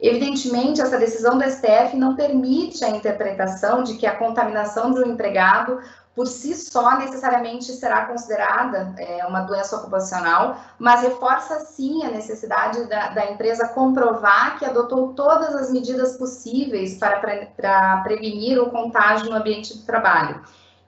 Evidentemente, 0.01 0.81
essa 0.81 0.99
decisão 0.99 1.39
do 1.39 1.45
STF 1.45 1.95
não 1.97 2.17
permite 2.17 2.83
a 2.85 2.89
interpretação 2.89 3.85
de 3.85 3.99
que 3.99 4.07
a 4.07 4.17
contaminação 4.17 4.93
de 4.93 5.01
um 5.01 5.13
empregado 5.13 5.79
por 6.15 6.27
si 6.27 6.55
só 6.55 6.99
necessariamente 6.99 7.73
será 7.73 8.07
considerada 8.07 8.95
é, 8.99 9.25
uma 9.27 9.41
doença 9.41 9.77
ocupacional, 9.77 10.59
mas 10.79 11.01
reforça 11.03 11.61
sim 11.61 12.05
a 12.05 12.11
necessidade 12.11 12.85
da, 12.85 13.09
da, 13.09 13.31
empresa 13.31 13.69
comprovar 13.69 14.59
que 14.59 14.65
adotou 14.65 15.15
todas 15.15 15.55
as 15.55 15.73
medidas 15.73 16.17
possíveis 16.19 16.99
para, 16.99 17.47
para 17.57 17.97
prevenir 18.03 18.61
o 18.61 18.71
contágio 18.71 19.31
no 19.31 19.37
ambiente 19.37 19.79
de 19.79 19.85
trabalho. 19.85 20.43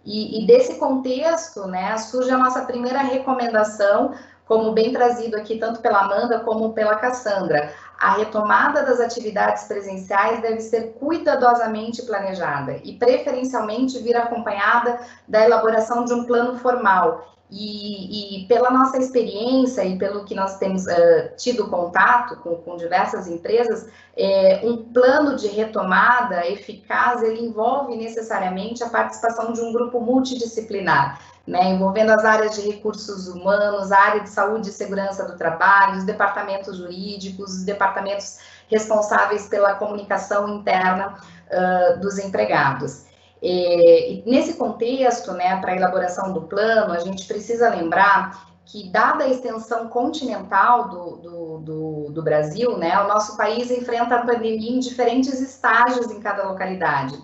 E, 0.04 0.42
e 0.42 0.46
desse 0.46 0.74
contexto, 0.74 1.66
né, 1.66 1.96
surge 1.96 2.30
a 2.30 2.36
nossa 2.36 2.62
primeira 2.66 2.98
recomendação 2.98 4.12
como 4.46 4.72
bem 4.72 4.92
trazido 4.92 5.36
aqui 5.36 5.58
tanto 5.58 5.80
pela 5.80 6.00
Amanda 6.00 6.40
como 6.40 6.74
pela 6.74 6.96
Cassandra. 6.96 7.72
A 7.98 8.16
retomada 8.16 8.82
das 8.82 9.00
atividades 9.00 9.64
presenciais 9.64 10.42
deve 10.42 10.60
ser 10.60 10.94
cuidadosamente 10.94 12.02
planejada 12.02 12.80
e 12.84 12.98
preferencialmente 12.98 13.98
vir 13.98 14.16
acompanhada 14.16 14.98
da 15.26 15.44
elaboração 15.44 16.04
de 16.04 16.12
um 16.12 16.24
plano 16.24 16.58
formal. 16.58 17.33
E, 17.50 18.42
e, 18.42 18.46
pela 18.46 18.70
nossa 18.70 18.98
experiência 18.98 19.84
e 19.84 19.98
pelo 19.98 20.24
que 20.24 20.34
nós 20.34 20.56
temos 20.56 20.86
uh, 20.86 21.36
tido 21.36 21.68
contato 21.68 22.36
com, 22.36 22.56
com 22.56 22.76
diversas 22.76 23.28
empresas, 23.28 23.86
é, 24.16 24.60
um 24.64 24.76
plano 24.76 25.36
de 25.36 25.48
retomada 25.48 26.46
eficaz 26.48 27.22
ele 27.22 27.42
envolve 27.42 27.96
necessariamente 27.96 28.82
a 28.82 28.88
participação 28.88 29.52
de 29.52 29.60
um 29.60 29.72
grupo 29.72 30.00
multidisciplinar, 30.00 31.20
né, 31.46 31.70
envolvendo 31.70 32.10
as 32.10 32.24
áreas 32.24 32.54
de 32.54 32.62
recursos 32.62 33.28
humanos, 33.28 33.92
a 33.92 33.98
área 33.98 34.20
de 34.22 34.30
saúde 34.30 34.70
e 34.70 34.72
segurança 34.72 35.24
do 35.24 35.36
trabalho, 35.36 35.98
os 35.98 36.04
departamentos 36.04 36.78
jurídicos, 36.78 37.52
os 37.52 37.64
departamentos 37.64 38.38
responsáveis 38.68 39.46
pela 39.48 39.74
comunicação 39.74 40.48
interna 40.48 41.18
uh, 41.50 42.00
dos 42.00 42.18
empregados. 42.18 43.03
E 43.46 44.22
nesse 44.24 44.54
contexto, 44.54 45.32
né, 45.32 45.60
para 45.60 45.72
a 45.72 45.76
elaboração 45.76 46.32
do 46.32 46.42
plano, 46.42 46.94
a 46.94 47.00
gente 47.00 47.26
precisa 47.26 47.68
lembrar 47.68 48.48
que, 48.64 48.88
dada 48.88 49.24
a 49.24 49.28
extensão 49.28 49.88
continental 49.88 50.88
do, 50.88 51.16
do, 51.16 51.58
do, 51.58 52.12
do, 52.12 52.22
Brasil, 52.22 52.78
né, 52.78 52.98
o 53.00 53.06
nosso 53.06 53.36
país 53.36 53.70
enfrenta 53.70 54.14
a 54.14 54.24
pandemia 54.24 54.70
em 54.70 54.78
diferentes 54.78 55.38
estágios 55.42 56.10
em 56.10 56.20
cada 56.20 56.48
localidade. 56.48 57.14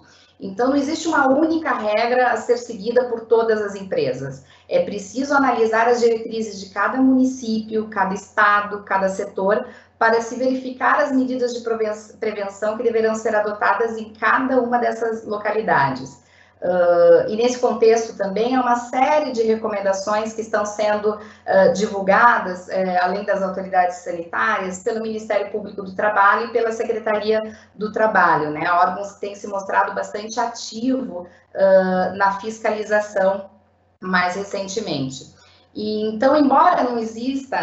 Então, 0.41 0.69
não 0.69 0.77
existe 0.77 1.07
uma 1.07 1.29
única 1.29 1.73
regra 1.75 2.33
a 2.33 2.37
ser 2.37 2.57
seguida 2.57 3.05
por 3.05 3.27
todas 3.27 3.61
as 3.61 3.75
empresas. 3.75 4.43
É 4.69 4.83
preciso 4.85 5.35
analisar 5.35 5.87
as 5.87 6.01
diretrizes 6.01 6.59
de 6.61 6.71
cada 6.71 6.99
município, 6.99 7.89
cada 7.89 8.15
estado, 8.15 8.83
cada 8.85 9.09
setor, 9.09 9.67
para 9.99 10.23
se 10.23 10.37
verificar 10.37 10.99
as 10.99 11.13
medidas 11.13 11.53
de 11.53 11.61
prevenção 12.19 12.79
que 12.79 12.83
deverão 12.83 13.15
ser 13.15 13.37
adotadas 13.37 13.99
em 13.99 14.15
cada 14.15 14.59
uma 14.63 14.79
dessas 14.79 15.27
localidades. 15.27 16.20
Uh, 16.61 17.27
e 17.31 17.37
nesse 17.37 17.59
contexto 17.59 18.19
também 18.19 18.55
há 18.55 18.61
uma 18.61 18.77
série 18.77 19.33
de 19.33 19.43
recomendações 19.43 20.35
que 20.35 20.43
estão 20.43 20.67
sendo 20.67 21.15
uh, 21.15 21.73
divulgadas, 21.73 22.67
uh, 22.67 22.71
além 23.01 23.25
das 23.25 23.43
autoridades 23.43 23.97
sanitárias, 23.99 24.81
pelo 24.81 25.01
Ministério 25.01 25.51
Público 25.51 25.83
do 25.83 25.95
Trabalho 25.95 26.49
e 26.49 26.53
pela 26.53 26.71
Secretaria 26.71 27.41
do 27.75 27.91
Trabalho, 27.91 28.51
né? 28.51 28.71
órgãos 28.71 29.13
que 29.13 29.21
têm 29.21 29.35
se 29.35 29.47
mostrado 29.47 29.95
bastante 29.95 30.39
ativo 30.39 31.27
na 32.15 32.39
fiscalização 32.39 33.51
mais 34.01 34.37
recentemente. 34.37 35.35
E, 35.75 36.09
então, 36.09 36.37
embora 36.37 36.85
não 36.85 36.97
exista 36.97 37.59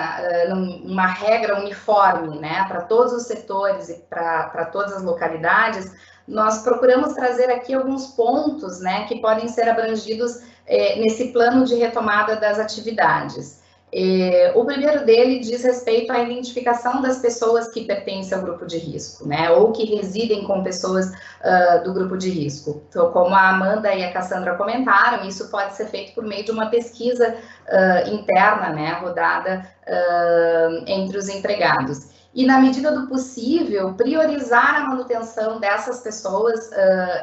uma 0.84 1.08
regra 1.08 1.58
uniforme 1.58 2.38
né, 2.38 2.66
para 2.68 2.82
todos 2.82 3.14
os 3.14 3.24
setores 3.24 3.88
e 3.88 3.96
para 4.10 4.66
todas 4.66 4.94
as 4.94 5.04
localidades, 5.04 5.90
nós 6.28 6.62
procuramos 6.64 7.14
trazer 7.14 7.50
aqui 7.50 7.74
alguns 7.74 8.08
pontos 8.08 8.80
né, 8.82 9.06
que 9.06 9.22
podem 9.22 9.48
ser 9.48 9.70
abrangidos 9.70 10.42
eh, 10.66 11.00
nesse 11.00 11.32
plano 11.32 11.66
de 11.66 11.76
retomada 11.76 12.36
das 12.36 12.60
atividades. 12.60 13.62
É, 13.90 14.52
o 14.54 14.66
primeiro 14.66 15.06
dele 15.06 15.40
diz 15.40 15.64
respeito 15.64 16.12
à 16.12 16.20
identificação 16.20 17.02
das 17.02 17.20
pessoas 17.20 17.70
que 17.70 17.86
pertencem 17.86 18.38
ao 18.38 18.44
grupo 18.44 18.66
de 18.66 18.78
risco, 18.78 19.26
né, 19.26 19.50
ou 19.50 19.72
que 19.72 19.86
residem 19.96 20.44
com 20.44 20.62
pessoas 20.62 21.08
uh, 21.08 21.84
do 21.86 21.94
grupo 21.94 22.18
de 22.18 22.30
risco. 22.30 22.84
Então, 22.90 23.12
como 23.12 23.34
a 23.34 23.50
Amanda 23.50 23.94
e 23.96 24.04
a 24.04 24.12
Cassandra 24.12 24.56
comentaram, 24.56 25.26
isso 25.26 25.50
pode 25.50 25.74
ser 25.74 25.86
feito 25.86 26.14
por 26.14 26.26
meio 26.26 26.44
de 26.44 26.52
uma 26.52 26.70
pesquisa 26.70 27.34
uh, 27.34 28.14
interna, 28.14 28.72
né, 28.72 28.92
rodada 29.02 29.66
uh, 29.88 30.84
entre 30.86 31.18
os 31.18 31.30
empregados. 31.30 32.17
E, 32.38 32.46
na 32.46 32.60
medida 32.60 32.92
do 32.92 33.08
possível, 33.08 33.96
priorizar 33.96 34.76
a 34.76 34.86
manutenção 34.90 35.60
dessas 35.60 36.02
pessoas 36.02 36.70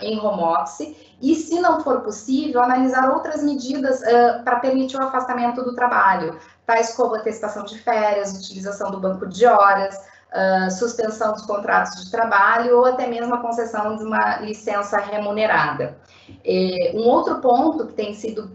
em 0.02 0.18
home 0.18 0.42
office 0.42 0.92
e, 1.22 1.36
se 1.36 1.60
não 1.60 1.80
for 1.80 2.00
possível, 2.00 2.60
analisar 2.60 3.08
outras 3.08 3.40
medidas 3.40 4.02
para 4.44 4.56
permitir 4.56 4.96
o 4.96 5.04
afastamento 5.04 5.62
do 5.62 5.72
trabalho, 5.72 6.36
tais 6.66 6.96
como 6.96 7.14
atestação 7.14 7.64
de 7.64 7.78
férias, 7.78 8.36
utilização 8.36 8.90
do 8.90 8.98
banco 8.98 9.26
de 9.28 9.46
horas, 9.46 9.96
uh, 10.34 10.70
suspensão 10.70 11.32
dos 11.32 11.42
contratos 11.42 12.04
de 12.04 12.10
trabalho 12.10 12.78
ou 12.78 12.86
até 12.86 13.06
mesmo 13.06 13.34
a 13.34 13.38
concessão 13.38 13.96
de 13.96 14.04
uma 14.04 14.38
licença 14.38 14.98
remunerada. 14.98 15.96
E 16.44 16.92
um 16.94 17.08
outro 17.08 17.40
ponto 17.40 17.86
que 17.86 17.92
tem 17.92 18.14
sido 18.14 18.50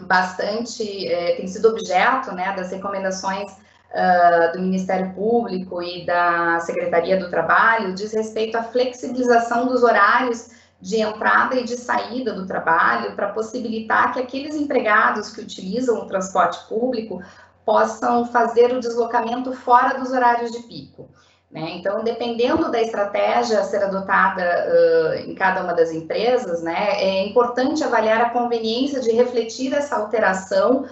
bastante, 0.00 1.06
é, 1.08 1.36
tem 1.36 1.46
sido 1.46 1.68
objeto 1.68 2.32
né, 2.32 2.54
das 2.54 2.70
recomendações 2.70 3.52
uh, 3.90 4.52
do 4.52 4.62
Ministério 4.62 5.12
Público 5.14 5.82
e 5.82 6.04
da 6.04 6.60
Secretaria 6.60 7.18
do 7.18 7.30
Trabalho 7.30 7.94
diz 7.94 8.12
respeito 8.12 8.56
à 8.56 8.62
flexibilização 8.62 9.66
dos 9.66 9.82
horários 9.82 10.50
de 10.80 10.96
entrada 10.96 11.56
e 11.56 11.64
de 11.64 11.76
saída 11.76 12.32
do 12.32 12.46
trabalho 12.46 13.14
para 13.14 13.28
possibilitar 13.28 14.12
que 14.12 14.20
aqueles 14.20 14.54
empregados 14.54 15.30
que 15.30 15.42
utilizam 15.42 15.98
o 16.00 16.06
transporte 16.06 16.58
público 16.68 17.22
possam 17.64 18.24
fazer 18.26 18.72
o 18.72 18.80
deslocamento 18.80 19.52
fora 19.52 19.98
dos 19.98 20.10
horários 20.10 20.50
de 20.50 20.60
pico. 20.62 21.08
Né? 21.50 21.72
Então, 21.72 22.04
dependendo 22.04 22.70
da 22.70 22.80
estratégia 22.80 23.60
a 23.60 23.64
ser 23.64 23.82
adotada 23.82 24.42
uh, 24.42 25.14
em 25.28 25.34
cada 25.34 25.64
uma 25.64 25.74
das 25.74 25.92
empresas, 25.92 26.62
né, 26.62 26.92
é 26.92 27.26
importante 27.26 27.82
avaliar 27.82 28.20
a 28.20 28.30
conveniência 28.30 29.00
de 29.00 29.10
refletir 29.10 29.74
essa 29.74 29.96
alteração 29.96 30.86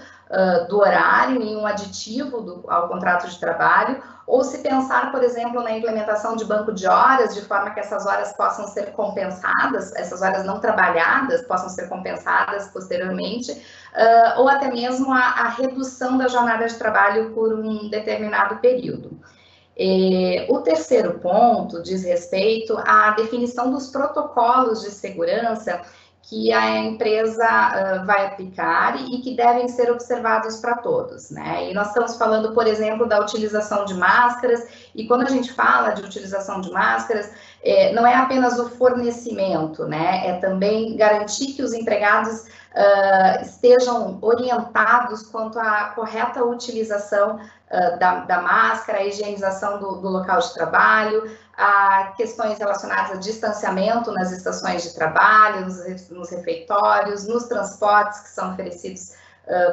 do 0.68 0.80
horário 0.80 1.42
em 1.42 1.56
um 1.56 1.66
aditivo 1.66 2.40
do, 2.42 2.64
ao 2.68 2.88
contrato 2.88 3.26
de 3.28 3.38
trabalho, 3.38 4.02
ou 4.26 4.44
se 4.44 4.58
pensar, 4.58 5.10
por 5.10 5.24
exemplo, 5.24 5.62
na 5.62 5.72
implementação 5.72 6.36
de 6.36 6.44
banco 6.44 6.70
de 6.70 6.86
horas, 6.86 7.34
de 7.34 7.40
forma 7.40 7.70
que 7.70 7.80
essas 7.80 8.04
horas 8.04 8.34
possam 8.34 8.66
ser 8.66 8.92
compensadas, 8.92 9.94
essas 9.96 10.20
horas 10.20 10.44
não 10.44 10.60
trabalhadas 10.60 11.40
possam 11.42 11.70
ser 11.70 11.88
compensadas 11.88 12.68
posteriormente, 12.68 13.52
uh, 13.52 14.40
ou 14.40 14.48
até 14.48 14.70
mesmo 14.70 15.10
a, 15.10 15.18
a 15.18 15.48
redução 15.48 16.18
da 16.18 16.28
jornada 16.28 16.66
de 16.66 16.74
trabalho 16.74 17.30
por 17.30 17.54
um 17.54 17.88
determinado 17.88 18.56
período. 18.56 19.18
O 20.48 20.58
terceiro 20.58 21.20
ponto 21.20 21.80
diz 21.80 22.02
respeito 22.02 22.76
à 22.84 23.12
definição 23.12 23.70
dos 23.70 23.86
protocolos 23.86 24.82
de 24.82 24.90
segurança 24.90 25.80
que 26.28 26.52
a 26.52 26.76
empresa 26.76 27.46
uh, 27.46 28.04
vai 28.04 28.26
aplicar 28.26 29.00
e 29.00 29.22
que 29.22 29.34
devem 29.34 29.66
ser 29.66 29.90
observados 29.90 30.58
para 30.58 30.76
todos, 30.76 31.30
né? 31.30 31.70
E 31.70 31.74
nós 31.74 31.88
estamos 31.88 32.18
falando, 32.18 32.52
por 32.52 32.66
exemplo, 32.66 33.08
da 33.08 33.18
utilização 33.18 33.86
de 33.86 33.94
máscaras, 33.94 34.90
e 34.94 35.06
quando 35.06 35.22
a 35.22 35.30
gente 35.30 35.50
fala 35.54 35.92
de 35.92 36.02
utilização 36.02 36.60
de 36.60 36.70
máscaras, 36.70 37.32
é, 37.62 37.92
não 37.92 38.06
é 38.06 38.14
apenas 38.14 38.58
o 38.58 38.68
fornecimento, 38.68 39.86
né? 39.86 40.28
É 40.28 40.38
também 40.38 40.96
garantir 40.96 41.54
que 41.54 41.62
os 41.62 41.72
empregados 41.72 42.42
uh, 42.42 43.42
estejam 43.42 44.18
orientados 44.22 45.22
quanto 45.22 45.58
à 45.58 45.92
correta 45.94 46.44
utilização 46.44 47.36
uh, 47.36 47.98
da, 47.98 48.20
da, 48.20 48.42
máscara, 48.42 48.98
a 48.98 49.04
higienização 49.04 49.78
do, 49.80 49.96
do, 49.96 50.08
local 50.08 50.38
de 50.38 50.54
trabalho, 50.54 51.36
a 51.56 52.12
questões 52.16 52.58
relacionadas 52.58 53.12
a 53.12 53.20
distanciamento 53.20 54.12
nas 54.12 54.30
estações 54.30 54.84
de 54.84 54.94
trabalho, 54.94 55.62
nos, 55.62 56.08
nos 56.10 56.30
refeitórios, 56.30 57.26
nos 57.26 57.44
transportes 57.44 58.20
que 58.20 58.28
são 58.28 58.52
oferecidos 58.52 59.14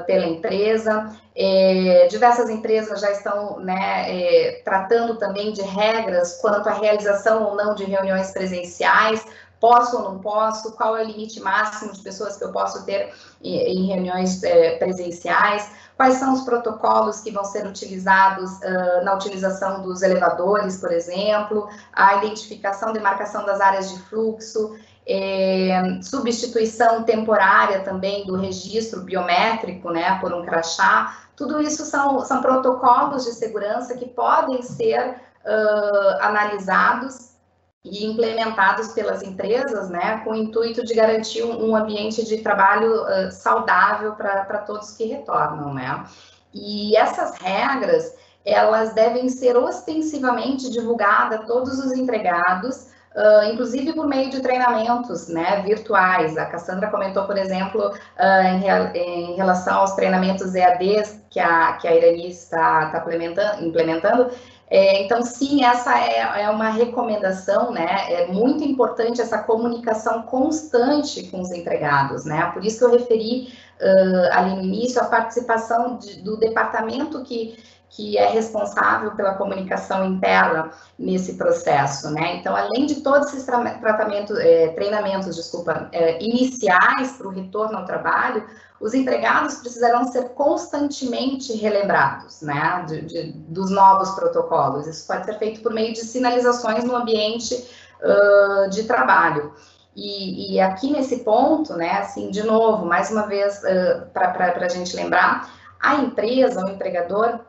Pela 0.05 0.25
empresa. 0.25 1.11
É, 1.37 2.07
diversas 2.09 2.49
empresas 2.49 3.01
já 3.01 3.11
estão 3.11 3.59
né, 3.59 4.05
é, 4.07 4.61
tratando 4.63 5.17
também 5.17 5.51
de 5.51 5.61
regras 5.61 6.39
quanto 6.41 6.69
à 6.69 6.73
realização 6.73 7.43
ou 7.43 7.55
não 7.55 7.75
de 7.75 7.83
reuniões 7.83 8.31
presenciais, 8.31 9.25
Posso 9.59 9.97
ou 9.97 10.03
não 10.03 10.19
posso? 10.19 10.73
Qual 10.73 10.95
é 10.95 11.03
o 11.03 11.07
limite 11.07 11.39
máximo 11.39 11.91
de 11.93 12.01
pessoas 12.01 12.37
que 12.37 12.43
eu 12.43 12.51
posso 12.51 12.85
ter 12.85 13.11
em 13.41 13.87
reuniões 13.87 14.43
é, 14.43 14.77
presenciais? 14.77 15.71
Quais 15.95 16.15
são 16.15 16.33
os 16.33 16.41
protocolos 16.41 17.21
que 17.21 17.31
vão 17.31 17.45
ser 17.45 17.65
utilizados 17.65 18.59
na 19.03 19.15
utilização 19.15 19.81
dos 19.81 20.01
elevadores, 20.01 20.77
por 20.77 20.91
exemplo? 20.91 21.67
A 21.93 22.17
identificação, 22.17 22.91
demarcação 22.91 23.45
das 23.45 23.61
áreas 23.61 23.89
de 23.89 23.99
fluxo, 24.01 24.75
é, 25.07 26.01
substituição 26.01 27.03
temporária 27.03 27.81
também 27.81 28.25
do 28.25 28.35
registro 28.35 29.01
biométrico, 29.01 29.91
né, 29.91 30.19
por 30.19 30.33
um 30.33 30.43
crachá. 30.43 31.17
Tudo 31.35 31.61
isso 31.61 31.85
são, 31.85 32.21
são 32.21 32.41
protocolos 32.41 33.25
de 33.25 33.33
segurança 33.33 33.95
que 33.95 34.07
podem 34.07 34.61
ser 34.61 35.15
uh, 35.45 36.21
analisados 36.21 37.35
e 37.83 38.05
implementados 38.05 38.93
pelas 38.93 39.21
empresas, 39.21 39.89
né, 39.89 40.21
com 40.23 40.31
o 40.31 40.35
intuito 40.35 40.83
de 40.83 40.95
garantir 40.95 41.43
um, 41.43 41.75
ambiente 41.75 42.25
de 42.25 42.37
trabalho 42.37 43.03
uh, 43.03 43.31
saudável 43.31 44.13
para 44.13 44.57
todos 44.59 44.91
que 44.97 45.05
retornam, 45.05 45.73
né. 45.73 46.03
E 46.51 46.95
essas 46.95 47.37
regras, 47.37 48.15
elas 48.43 48.93
devem 48.93 49.27
ser 49.29 49.57
ostensivamente 49.57 50.71
divulgadas 50.71 51.41
a 51.41 51.43
todos 51.43 51.77
os 51.77 51.91
empregados 51.91 52.94
Uh, 53.15 53.49
inclusive 53.49 53.93
por 53.93 54.07
meio 54.07 54.29
de 54.29 54.41
treinamentos 54.41 55.29
né, 55.29 55.61
virtuais. 55.61 56.37
A 56.37 56.47
Cassandra 56.47 56.89
comentou, 56.89 57.23
por 57.23 57.37
exemplo, 57.37 57.87
uh, 57.87 58.93
em, 58.93 58.99
em, 58.99 59.35
relação 59.35 59.79
aos 59.79 59.93
treinamentos 59.93 60.53
EADs 60.53 61.21
que 61.29 61.39
a, 61.39 61.77
que 61.77 61.87
a 61.87 61.95
Irani 61.95 62.29
está, 62.29 62.87
está 62.87 62.97
implementando, 62.97 63.65
implementando. 63.65 64.31
É, 64.67 65.03
então, 65.03 65.21
sim, 65.21 65.63
essa 65.63 65.97
é, 65.97 66.41
é, 66.41 66.49
uma 66.49 66.69
recomendação, 66.69 67.71
né? 67.71 67.85
É 68.09 68.27
muito 68.27 68.63
importante 68.63 69.21
essa 69.21 69.37
comunicação 69.37 70.23
constante 70.23 71.27
com 71.27 71.39
os 71.39 71.51
empregados, 71.51 72.25
né? 72.25 72.49
Por 72.51 72.65
isso 72.65 72.79
que 72.79 72.83
eu 72.85 72.91
referi 72.91 73.53
uh, 73.79 74.33
ali 74.33 74.55
no 74.55 74.63
início 74.63 74.99
a 74.99 75.05
participação 75.05 75.97
de, 75.97 76.19
do 76.21 76.35
departamento 76.37 77.23
que 77.23 77.57
que 77.89 78.17
é 78.17 78.29
responsável 78.29 79.11
pela 79.11 79.35
comunicação 79.35 80.05
interna 80.05 80.71
nesse 80.97 81.35
processo, 81.35 82.09
né? 82.11 82.37
Então, 82.37 82.55
além 82.55 82.85
de 82.85 82.95
todos 83.01 83.29
esses 83.29 83.45
tratamentos, 83.45 84.37
é, 84.39 84.69
treinamentos, 84.69 85.35
desculpa, 85.35 85.89
é, 85.91 86.21
iniciais 86.23 87.13
para 87.17 87.27
o 87.27 87.31
retorno 87.31 87.77
ao 87.77 87.85
trabalho, 87.85 88.45
os 88.79 88.93
empregados 88.93 89.55
precisarão 89.55 90.03
ser 90.05 90.29
constantemente 90.29 91.53
relembrados, 91.53 92.41
né, 92.41 92.85
de, 92.87 93.01
de, 93.01 93.31
dos 93.31 93.69
novos 93.71 94.11
protocolos. 94.11 94.85
Isso 94.85 95.07
pode 95.07 95.25
ser 95.25 95.39
feito 95.39 95.61
por 95.61 95.73
meio 95.73 95.93
de 95.93 96.01
sinalizações 96.01 96.83
no 96.83 96.95
ambiente 96.95 97.55
uh, 98.01 98.69
de 98.69 98.83
trabalho. 98.83 99.53
E, 99.95 100.55
e, 100.55 100.59
aqui 100.59 100.91
nesse 100.91 101.19
ponto, 101.19 101.73
né, 101.73 101.99
assim, 101.99 102.29
de 102.29 102.43
novo, 102.43 102.85
mais 102.85 103.09
uma 103.09 103.25
vez, 103.27 103.59
uh, 103.59 104.05
para 104.11 104.53
a 104.65 104.67
gente 104.67 104.93
lembrar, 104.93 105.49
a 105.79 105.95
empresa, 105.95 106.65
o 106.65 106.69
empregador, 106.69 107.39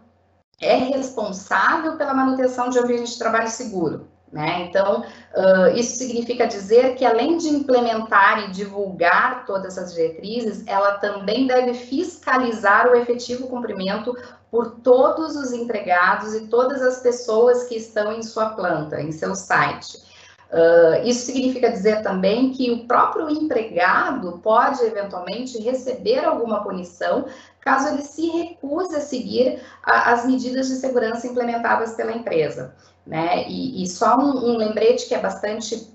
é 0.61 0.77
responsável 0.77 1.97
pela 1.97 2.15
manutenção 2.15 2.71
de 2.71 2.79
ambiente 2.79 3.13
de 3.13 3.19
trabalho 3.19 3.49
seguro. 3.49 4.09
Né? 4.33 4.67
Então, 4.69 5.03
uh, 5.03 5.77
isso 5.77 5.97
significa 5.97 6.47
dizer 6.47 6.97
que, 6.97 7.05
além 7.05 7.39
de 7.39 7.49
implementar 7.49 8.45
e 8.45 8.51
divulgar 8.51 9.47
todas 9.47 9.77
essas 9.77 9.95
diretrizes, 9.95 10.67
ela 10.67 10.99
também 10.99 11.47
deve 11.47 11.75
fiscalizar 11.75 12.89
o 12.89 12.97
efetivo 12.97 13.47
cumprimento 13.47 14.17
por 14.51 14.81
todos 14.81 15.37
os 15.37 15.53
empregados 15.53 16.35
e 16.35 16.49
todas 16.49 16.83
as 16.83 17.01
pessoas 17.01 17.65
que 17.65 17.77
estão 17.77 18.13
em 18.13 18.23
sua 18.23 18.51
planta, 18.51 19.01
em 19.01 19.13
seu 19.13 19.35
site. 19.35 20.05
Uh, 20.51 21.07
isso 21.07 21.27
significa 21.27 21.71
dizer 21.71 22.03
também 22.03 22.51
que 22.51 22.71
o 22.71 22.87
próprio 22.87 23.29
empregado 23.29 24.39
pode 24.39 24.83
eventualmente 24.83 25.61
receber 25.61 26.25
alguma 26.25 26.63
punição 26.63 27.27
caso 27.67 27.89
ele 27.89 28.03
se 28.03 28.29
recuse 28.29 28.95
a 28.95 29.01
seguir 29.01 29.61
a, 29.83 30.13
as 30.13 30.25
medidas 30.25 30.69
de 30.69 30.77
segurança 30.77 31.27
implementadas 31.27 31.95
pela 31.95 32.13
empresa. 32.13 32.73
Né? 33.05 33.45
E, 33.49 33.83
e 33.83 33.87
só 33.89 34.17
um, 34.17 34.53
um 34.53 34.57
lembrete 34.57 35.09
que 35.09 35.15
é 35.15 35.21
bastante 35.21 35.93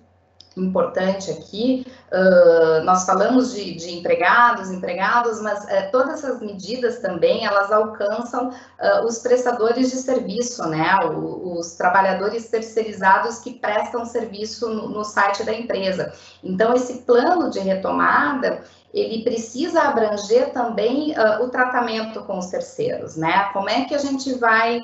importante 0.57 1.31
aqui. 1.31 1.87
Uh, 2.11 2.83
nós 2.83 3.05
falamos 3.05 3.53
de, 3.53 3.73
de, 3.75 3.91
empregados, 3.97 4.69
empregados, 4.69 5.41
mas 5.41 5.63
uh, 5.63 5.91
todas 5.93 6.15
essas 6.15 6.41
medidas 6.41 6.99
também 6.99 7.45
elas 7.45 7.71
alcançam 7.71 8.49
uh, 8.49 9.05
os 9.05 9.19
prestadores 9.19 9.91
de 9.91 9.95
serviço, 9.95 10.67
né? 10.67 10.97
O, 11.05 11.57
os 11.57 11.75
trabalhadores 11.75 12.49
terceirizados 12.49 13.39
que 13.39 13.53
prestam 13.53 14.05
serviço 14.05 14.67
no, 14.67 14.89
no, 14.89 15.05
site 15.05 15.43
da 15.45 15.53
empresa. 15.53 16.11
Então 16.43 16.73
esse 16.73 16.99
plano 17.03 17.49
de 17.49 17.59
retomada 17.59 18.61
ele 18.93 19.23
precisa 19.23 19.81
abranger 19.83 20.51
também 20.51 21.13
o 21.41 21.49
tratamento 21.49 22.23
com 22.23 22.37
os 22.37 22.47
terceiros, 22.47 23.15
né? 23.15 23.49
Como 23.53 23.69
é 23.69 23.85
que 23.85 23.95
a 23.95 23.97
gente 23.97 24.33
vai 24.33 24.83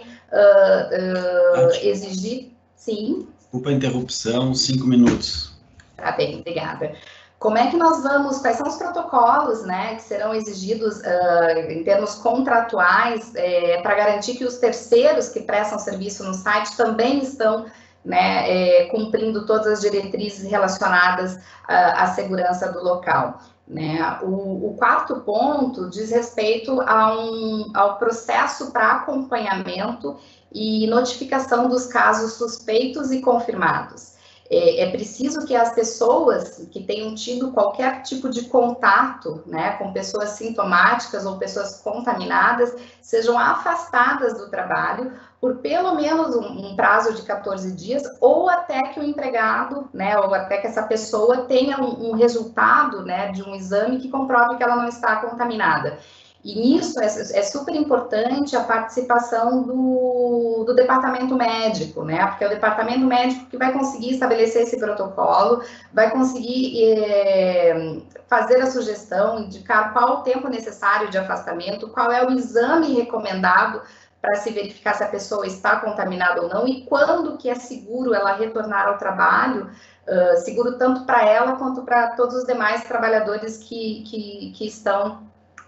exigir? 1.82 2.52
Sim. 2.76 3.28
Desculpa 3.38 3.70
a 3.70 3.74
interrupção, 3.74 4.54
cinco 4.54 4.88
minutos. 4.88 5.52
Tá 5.98 6.12
bem, 6.12 6.40
obrigada. 6.40 6.94
Como 7.40 7.58
é 7.58 7.70
que 7.70 7.78
nós 7.78 8.02
vamos, 8.02 8.40
quais 8.40 8.58
são 8.58 8.68
os 8.68 8.78
protocolos, 8.78 9.64
né, 9.64 9.96
que 9.96 10.02
serão 10.02 10.34
exigidos 10.34 10.98
uh, 11.00 11.70
em 11.70 11.84
termos 11.84 12.16
contratuais 12.16 13.32
é, 13.36 13.80
para 13.82 13.94
garantir 13.94 14.38
que 14.38 14.44
os 14.44 14.58
terceiros 14.58 15.30
que 15.30 15.42
prestam 15.42 15.78
serviço 15.78 16.24
no 16.24 16.34
site 16.34 16.76
também 16.76 17.20
estão 17.20 17.66
né, 18.04 18.50
é, 18.50 18.86
cumprindo 18.86 19.46
todas 19.46 19.68
as 19.68 19.82
diretrizes 19.82 20.50
relacionadas 20.50 21.36
uh, 21.36 21.40
à 21.68 22.08
segurança 22.08 22.72
do 22.72 22.84
local. 22.84 23.40
Né? 23.68 24.20
O, 24.24 24.70
o, 24.70 24.76
quarto 24.78 25.18
ponto 25.18 25.90
diz 25.90 26.10
respeito 26.10 26.80
a 26.82 27.20
um, 27.20 27.70
ao 27.74 27.98
processo 27.98 28.72
para 28.72 28.94
acompanhamento 28.94 30.16
e 30.54 30.88
notificação 30.88 31.68
dos 31.68 31.86
casos 31.88 32.34
suspeitos 32.34 33.12
e 33.12 33.20
confirmados. 33.20 34.17
É, 34.50 34.84
é, 34.84 34.92
preciso 34.92 35.46
que 35.46 35.56
as 35.56 35.74
pessoas 35.74 36.68
que 36.72 36.82
tenham 36.84 37.14
tido 37.16 37.52
qualquer 37.52 38.02
tipo 38.04 38.30
de 38.30 38.46
contato 38.46 39.44
né, 39.46 39.72
com 39.74 39.92
pessoas 39.92 40.30
sintomáticas 40.32 41.26
ou 41.26 41.38
pessoas 41.38 41.82
contaminadas 41.82 42.74
sejam 43.02 43.38
afastadas 43.38 44.38
do 44.38 44.50
trabalho 44.50 45.12
por 45.40 45.58
pelo 45.58 45.96
menos 45.96 46.36
um, 46.36 46.70
um, 46.70 46.76
prazo 46.76 47.14
de 47.14 47.22
14 47.22 47.72
dias, 47.74 48.04
ou 48.20 48.50
até 48.50 48.82
que 48.88 49.00
o 49.00 49.04
empregado, 49.04 49.88
né, 49.94 50.18
ou 50.18 50.34
até 50.34 50.58
que 50.58 50.68
essa 50.68 50.84
pessoa 50.84 51.46
tenha 51.46 51.80
um, 51.80 52.10
um 52.10 52.16
resultado 52.16 53.04
né, 53.04 53.32
de 53.32 53.44
um 53.44 53.54
exame 53.54 54.00
que 54.00 54.10
comprove 54.10 54.58
que 54.58 54.64
ela 54.64 54.78
não 54.78 54.88
está 54.88 55.18
contaminada. 55.18 56.00
E 56.48 56.56
nisso 56.56 56.98
é, 57.02 57.08
é, 57.08 57.44
super 57.44 57.76
importante 57.76 58.56
a 58.56 58.64
participação 58.64 59.64
do, 59.64 60.64
do, 60.66 60.74
departamento 60.74 61.36
médico, 61.36 62.06
né? 62.06 62.26
Porque 62.26 62.46
é 62.46 62.48
o 62.48 62.50
departamento 62.50 63.06
médico 63.06 63.48
que 63.48 63.58
vai 63.58 63.74
conseguir 63.74 64.14
estabelecer 64.14 64.62
esse 64.62 64.80
protocolo, 64.80 65.62
vai 65.94 66.10
conseguir 66.10 66.86
é, 66.86 67.98
fazer 68.30 68.62
a 68.62 68.72
sugestão, 68.72 69.40
indicar 69.40 69.92
qual 69.92 70.20
o 70.20 70.22
tempo 70.22 70.48
necessário 70.48 71.10
de 71.10 71.18
afastamento, 71.18 71.90
qual 71.90 72.10
é 72.14 72.26
o 72.26 72.32
exame 72.32 72.94
recomendado 72.94 73.82
para 74.22 74.36
se 74.36 74.50
verificar 74.50 74.94
se 74.94 75.04
a 75.04 75.08
pessoa 75.08 75.46
está 75.46 75.82
contaminada 75.82 76.42
ou 76.42 76.48
não 76.48 76.66
e 76.66 76.86
quando 76.86 77.38
que 77.38 77.50
é 77.50 77.56
seguro 77.56 78.14
ela 78.14 78.32
retornar 78.32 78.88
ao 78.88 78.98
trabalho, 78.98 79.70
uh, 80.08 80.38
seguro 80.38 80.78
tanto 80.78 81.04
para 81.04 81.26
ela 81.26 81.58
quanto 81.58 81.82
para 81.82 82.16
todos 82.16 82.36
os 82.36 82.46
demais 82.46 82.86
trabalhadores 82.86 83.58
que, 83.58 84.02
que, 84.04 84.54
que 84.56 84.66
estão 84.66 85.28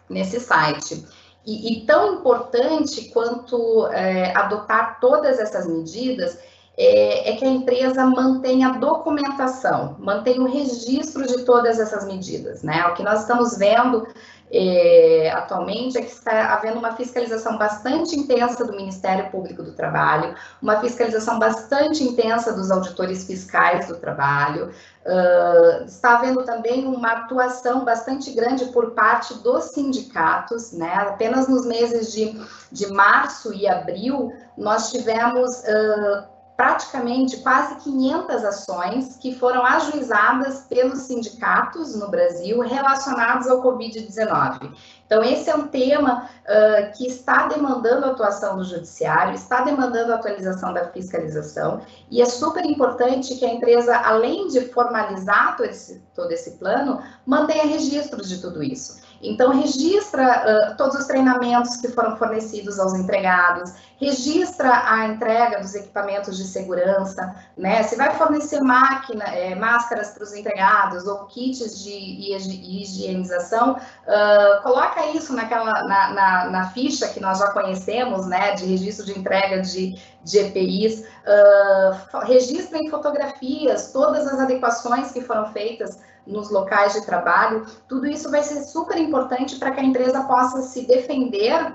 nesse 0.09 0.39
site. 0.39 1.05
E, 1.45 1.73
e 1.73 1.85
tão 1.85 2.15
importante 2.15 3.09
quanto 3.09 3.87
é, 3.87 4.35
adotar 4.35 4.99
todas 4.99 5.39
essas 5.39 5.67
medidas 5.67 6.37
é, 6.81 7.29
é, 7.29 7.35
que 7.35 7.43
a 7.43 7.49
empresa 7.49 8.05
mantenha 8.05 8.69
a 8.69 8.77
documentação, 8.77 9.97
mantenha 9.99 10.39
o 10.39 10.49
registro 10.49 11.27
de 11.27 11.43
todas 11.43 11.77
essas 11.77 12.05
medidas, 12.05 12.63
né? 12.63 12.87
O 12.87 12.93
que 12.93 13.03
nós 13.03 13.19
estamos 13.19 13.57
vendo 13.57 14.07
é, 14.49 15.29
atualmente 15.35 15.97
é 15.97 16.01
que 16.01 16.09
está 16.09 16.53
havendo 16.53 16.79
uma 16.79 16.93
fiscalização 16.93 17.57
bastante 17.57 18.17
intensa 18.17 18.63
do 18.63 18.71
Ministério 18.71 19.29
Público 19.29 19.61
do 19.61 19.73
Trabalho, 19.73 20.33
uma 20.61 20.79
fiscalização 20.79 21.37
bastante 21.37 22.01
intensa 22.01 22.53
dos 22.53 22.71
auditores 22.71 23.25
fiscais 23.25 23.89
do 23.89 23.97
trabalho, 23.97 24.71
uh, 25.05 25.83
está 25.83 26.17
havendo 26.17 26.45
também 26.45 26.87
uma 26.87 27.11
atuação 27.11 27.83
bastante 27.83 28.31
grande 28.31 28.67
por 28.67 28.91
parte 28.91 29.33
dos 29.39 29.65
sindicatos, 29.65 30.71
né? 30.71 30.93
Apenas 30.93 31.49
nos 31.49 31.65
meses 31.65 32.13
de, 32.13 32.41
de 32.71 32.87
março 32.87 33.53
e 33.53 33.67
abril, 33.67 34.33
nós 34.57 34.91
tivemos. 34.91 35.59
Uh, 35.59 36.38
praticamente 36.59 37.37
quase 37.37 37.75
500 37.75 38.43
ações 38.43 39.15
que 39.15 39.33
foram 39.33 39.65
ajuizadas 39.65 40.65
pelos 40.67 40.99
sindicatos 41.03 41.95
no 41.95 42.09
Brasil 42.09 42.59
relacionados 42.59 43.47
ao 43.47 43.63
Covid-19. 43.63 44.69
Então, 45.05 45.23
esse 45.23 45.49
é 45.49 45.55
um 45.55 45.69
tema 45.69 46.25
uh, 46.25 46.97
que 46.97 47.07
está 47.07 47.47
demandando 47.47 48.07
atuação 48.07 48.57
do 48.57 48.65
judiciário, 48.65 49.35
está 49.35 49.61
demandando 49.61 50.11
atualização 50.11 50.73
da 50.73 50.89
fiscalização, 50.89 51.79
e 52.11 52.21
é 52.21 52.25
super 52.25 52.65
importante 52.65 53.35
que 53.35 53.45
a 53.45 53.53
empresa, 53.53 53.95
além 53.95 54.49
de 54.49 54.59
formalizar 54.65 55.55
todo 55.55 55.69
esse, 55.69 56.03
todo 56.13 56.29
esse 56.33 56.57
plano, 56.57 57.01
mantenha 57.25 57.67
registros 57.67 58.27
de 58.27 58.41
tudo 58.41 58.61
isso. 58.61 58.99
Então, 59.21 59.51
registra 59.51 60.71
uh, 60.71 60.77
todos 60.77 60.95
os 60.95 61.05
treinamentos 61.05 61.77
que 61.77 61.89
foram 61.89 62.15
fornecidos 62.17 62.79
aos 62.79 62.93
empregados, 62.93 63.73
registra 63.99 64.83
a 64.85 65.07
entrega 65.07 65.59
dos 65.59 65.75
equipamentos 65.75 66.37
de 66.37 66.45
segurança, 66.45 67.35
né? 67.57 67.83
Se 67.83 67.97
vai 67.97 68.15
fornecer 68.15 68.61
máquina, 68.61 69.25
é, 69.25 69.53
máscaras 69.55 70.11
para 70.11 70.23
os 70.23 70.33
empregados 70.33 71.05
ou 71.05 71.25
kits 71.25 71.83
de 71.83 71.91
higienização, 71.91 73.73
uh, 73.73 74.63
coloca 74.63 75.05
isso 75.07 75.33
naquela, 75.33 75.83
na, 75.83 76.13
na, 76.13 76.49
na, 76.49 76.69
ficha 76.69 77.09
que 77.09 77.19
nós 77.19 77.39
já 77.39 77.51
conhecemos, 77.51 78.25
né? 78.25 78.53
De 78.53 78.65
registro 78.65 79.05
de 79.05 79.19
entrega 79.19 79.61
de, 79.61 79.99
de 80.23 80.39
EPIs, 80.39 81.01
uh, 81.01 82.19
registra 82.25 82.77
em 82.77 82.89
fotografias 82.89 83.91
todas 83.91 84.25
as 84.27 84.39
adequações 84.39 85.11
que 85.11 85.21
foram 85.21 85.51
feitas 85.51 85.99
nos 86.25 86.49
locais 86.49 86.93
de 86.93 87.05
trabalho, 87.05 87.65
tudo 87.87 88.07
isso 88.07 88.29
vai 88.29 88.43
ser 88.43 88.61
super 88.63 88.97
importante 88.97 89.57
para 89.57 89.71
que 89.71 89.79
a 89.79 89.83
empresa 89.83 90.23
possa 90.23 90.61
se 90.61 90.85
defender 90.85 91.73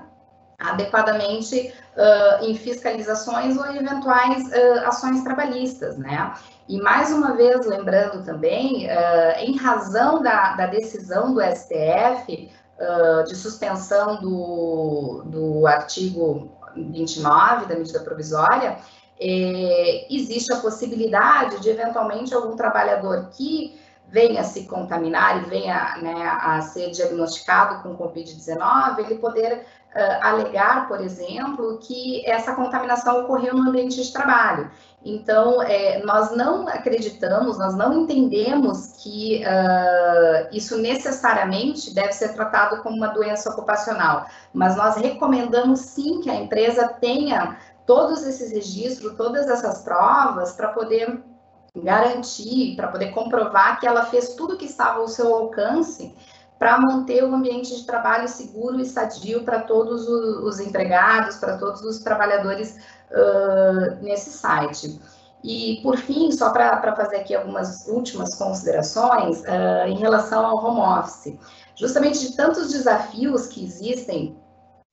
adequadamente 0.59 1.75
uh, 1.97 2.45
em 2.45 2.55
fiscalizações 2.55 3.57
ou 3.57 3.67
eventuais 3.67 4.47
uh, 4.47 4.87
ações 4.87 5.23
trabalhistas, 5.23 5.97
né? 5.99 6.33
E 6.69 6.81
mais 6.81 7.13
uma 7.13 7.35
vez, 7.35 7.67
lembrando 7.67 8.25
também, 8.25 8.87
uh, 8.87 9.39
em 9.39 9.57
razão 9.57 10.23
da, 10.23 10.55
da, 10.55 10.67
decisão 10.67 11.35
do 11.35 11.41
STF 11.43 12.51
de 13.29 13.37
suspensão 13.37 14.21
do, 14.21 15.23
do 15.27 15.65
artigo 15.65 16.51
29 16.75 17.67
da 17.67 17.77
medida 17.77 18.01
provisória, 18.01 18.79
é, 19.19 20.13
existe 20.13 20.53
a 20.53 20.57
possibilidade 20.57 21.61
de, 21.61 21.71
eventualmente, 21.71 22.35
algum 22.35 22.57
trabalhador 22.57 23.29
que 23.31 23.79
venha 24.09 24.45
se 24.45 24.65
contaminar 24.65 25.43
e 25.43 25.51
venha 25.51 25.97
né, 26.01 26.39
a 26.41 26.61
ser 26.61 26.91
diagnosticado 26.91 27.83
com 27.83 27.97
Covid-19, 27.97 28.99
ele 29.01 29.17
poder 29.17 29.67
uh, 29.95 30.27
alegar, 30.27 30.87
por 30.87 31.01
exemplo, 31.01 31.79
que 31.79 32.25
essa 32.29 32.55
contaminação 32.55 33.25
ocorreu 33.25 33.55
no 33.55 33.69
ambiente 33.69 34.03
de 34.03 34.13
trabalho. 34.13 34.71
Então, 35.05 35.63
é, 35.63 36.03
nós 36.03 36.35
não 36.35 36.67
acreditamos, 36.67 37.59
nós 37.59 37.75
não 37.75 37.93
entendemos 37.93 38.93
que 39.03 39.43
uh, 39.45 40.49
isso 40.51 40.79
necessariamente 40.79 41.95
deve 41.95 42.13
ser 42.13 42.33
tratado 42.33 42.83
como 42.83 42.97
uma 42.97 43.09
doença 43.09 43.51
ocupacional, 43.51 44.27
mas 44.53 44.77
nós 44.77 44.97
recomendamos 44.97 45.81
sim 45.81 46.23
que 46.23 46.31
a 46.31 46.37
empresa 46.37 46.89
tenha 46.89 47.59
todos 47.85 48.23
esses 48.23 48.51
registros, 48.51 49.15
todas 49.15 49.47
essas 49.47 49.83
provas 49.83 50.53
para 50.53 50.69
poder 50.69 51.23
garantir, 51.77 52.77
para 52.77 52.89
poder 52.89 53.11
comprovar 53.11 53.81
que 53.81 53.87
ela 53.87 54.05
fez 54.07 54.35
tudo 54.35 54.57
que 54.57 54.67
estava 54.67 55.01
ao 55.01 55.09
seu 55.09 55.35
alcance 55.35 56.15
para 56.59 56.79
manter 56.79 57.25
o 57.25 57.35
ambiente 57.35 57.77
de 57.77 57.85
trabalho 57.85 58.29
seguro 58.29 58.81
e 58.81 58.85
sadio 58.85 59.45
para 59.45 59.61
todos 59.61 60.09
os 60.09 60.61
empregados, 60.61 61.37
para 61.37 61.59
todos 61.59 61.83
os 61.83 61.99
trabalhadores 61.99 62.79
uh, 63.11 64.03
nesse 64.03 64.31
site. 64.31 65.01
E, 65.43 65.81
por 65.83 65.99
fim, 65.99 66.33
só 66.33 66.51
para 66.51 66.97
fazer 66.97 67.17
aqui 67.17 67.35
algumas 67.35 67.87
últimas 67.89 68.35
considerações 68.37 69.41
uh, 69.41 69.87
em 69.87 69.97
relação 69.97 70.47
ao 70.47 70.57
home 70.57 70.81
office. 70.81 71.39
Justamente 71.77 72.21
de 72.21 72.37
tantos 72.37 72.73
desafios 72.73 73.49
que 73.49 73.63
existem 73.63 74.39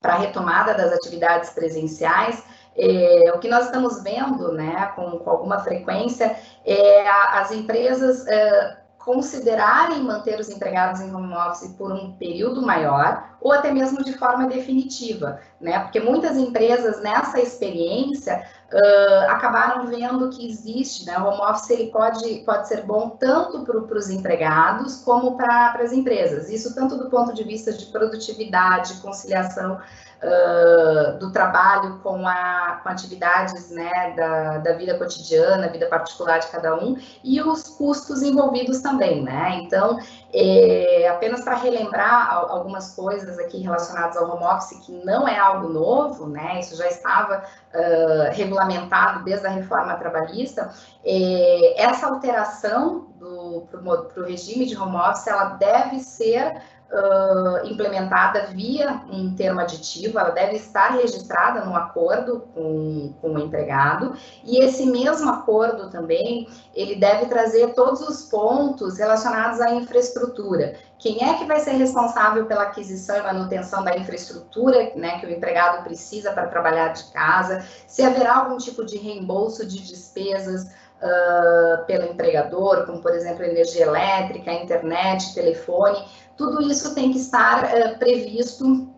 para 0.01 0.15
a 0.15 0.17
retomada 0.17 0.73
das 0.73 0.91
atividades 0.91 1.51
presenciais, 1.51 2.43
é, 2.81 3.31
o 3.35 3.39
que 3.39 3.47
nós 3.47 3.65
estamos 3.65 4.01
vendo, 4.01 4.51
né, 4.53 4.91
com, 4.95 5.19
com 5.19 5.29
alguma 5.29 5.59
frequência, 5.59 6.35
é 6.65 7.07
as 7.07 7.51
empresas 7.51 8.25
é, 8.25 8.77
considerarem 8.97 10.03
manter 10.03 10.39
os 10.39 10.49
empregados 10.49 11.01
em 11.01 11.13
home 11.13 11.33
office 11.33 11.73
por 11.75 11.91
um 11.91 12.13
período 12.13 12.61
maior 12.61 13.31
ou 13.41 13.51
até 13.51 13.71
mesmo 13.71 14.03
de 14.03 14.13
forma 14.13 14.47
definitiva, 14.47 15.39
né? 15.59 15.79
Porque 15.79 15.99
muitas 15.99 16.37
empresas 16.37 17.01
nessa 17.01 17.39
experiência 17.39 18.45
uh, 18.71 19.31
acabaram 19.31 19.87
vendo 19.87 20.29
que 20.29 20.47
existe, 20.47 21.05
né? 21.05 21.17
O 21.17 21.25
home 21.25 21.41
office 21.41 21.71
ele 21.71 21.91
pode, 21.91 22.43
pode 22.45 22.67
ser 22.67 22.83
bom 22.83 23.09
tanto 23.09 23.63
para 23.63 23.97
os 23.97 24.09
empregados 24.11 24.97
como 24.97 25.35
para 25.35 25.81
as 25.81 25.91
empresas. 25.91 26.49
Isso 26.49 26.75
tanto 26.75 26.97
do 26.97 27.09
ponto 27.09 27.33
de 27.33 27.43
vista 27.43 27.73
de 27.73 27.87
produtividade, 27.87 29.01
conciliação 29.01 29.79
do 31.19 31.31
trabalho 31.31 31.97
com, 32.03 32.27
a, 32.27 32.79
com 32.83 32.89
atividades 32.89 33.71
né, 33.71 34.13
da, 34.15 34.59
da 34.59 34.73
vida 34.73 34.95
cotidiana, 34.95 35.67
vida 35.67 35.87
particular 35.87 36.37
de 36.37 36.47
cada 36.47 36.75
um, 36.75 36.95
e 37.23 37.41
os 37.41 37.69
custos 37.69 38.21
envolvidos 38.21 38.81
também, 38.81 39.23
né? 39.23 39.61
Então, 39.63 39.99
é, 40.31 41.07
apenas 41.09 41.43
para 41.43 41.55
relembrar 41.55 42.31
algumas 42.31 42.93
coisas 42.93 43.39
aqui 43.39 43.61
relacionadas 43.61 44.15
ao 44.15 44.29
home 44.29 44.43
office, 44.43 44.85
que 44.85 44.91
não 45.03 45.27
é 45.27 45.39
algo 45.39 45.69
novo, 45.69 46.27
né? 46.27 46.59
Isso 46.59 46.75
já 46.75 46.87
estava 46.87 47.43
uh, 47.73 48.31
regulamentado 48.31 49.23
desde 49.23 49.47
a 49.47 49.49
reforma 49.49 49.95
trabalhista. 49.95 50.71
É, 51.03 51.81
essa 51.81 52.07
alteração 52.07 53.07
para 53.69 54.21
o 54.21 54.25
regime 54.25 54.65
de 54.65 54.77
home 54.77 54.97
office, 54.97 55.27
ela 55.27 55.55
deve 55.55 55.99
ser 55.99 56.61
uh, 56.91 57.65
implementada 57.65 58.47
via 58.47 59.01
um 59.09 59.33
termo 59.35 59.61
aditivo, 59.61 60.19
ela 60.19 60.29
deve 60.29 60.57
estar 60.57 60.91
registrada 60.91 61.63
no 61.65 61.75
acordo 61.75 62.43
com, 62.53 63.13
com 63.21 63.33
o 63.33 63.39
empregado, 63.39 64.13
e 64.43 64.59
esse 64.59 64.85
mesmo 64.85 65.29
acordo 65.29 65.89
também, 65.89 66.47
ele 66.75 66.95
deve 66.95 67.25
trazer 67.27 67.73
todos 67.73 68.01
os 68.01 68.23
pontos 68.23 68.97
relacionados 68.97 69.61
à 69.61 69.71
infraestrutura. 69.73 70.75
Quem 70.99 71.27
é 71.27 71.33
que 71.33 71.45
vai 71.45 71.59
ser 71.59 71.71
responsável 71.71 72.45
pela 72.45 72.63
aquisição 72.63 73.17
e 73.17 73.21
manutenção 73.23 73.83
da 73.83 73.97
infraestrutura 73.97 74.91
né, 74.95 75.19
que 75.19 75.25
o 75.25 75.31
empregado 75.31 75.83
precisa 75.83 76.31
para 76.31 76.47
trabalhar 76.47 76.89
de 76.89 77.05
casa? 77.05 77.65
Se 77.87 78.03
haverá 78.03 78.35
algum 78.37 78.57
tipo 78.57 78.85
de 78.85 78.97
reembolso 78.97 79.65
de 79.65 79.79
despesas 79.79 80.65
uh, 81.01 81.85
pelo 81.85 82.05
empregador, 82.05 82.85
como 82.85 83.01
por 83.01 83.13
exemplo 83.13 83.43
energia 83.43 83.85
elétrica, 83.85 84.53
internet, 84.53 85.33
telefone, 85.33 86.05
tudo 86.41 86.61
isso 86.71 86.95
tem 86.95 87.11
que 87.11 87.19
estar 87.19 87.65
uh, 87.65 87.99
previsto 87.99 88.89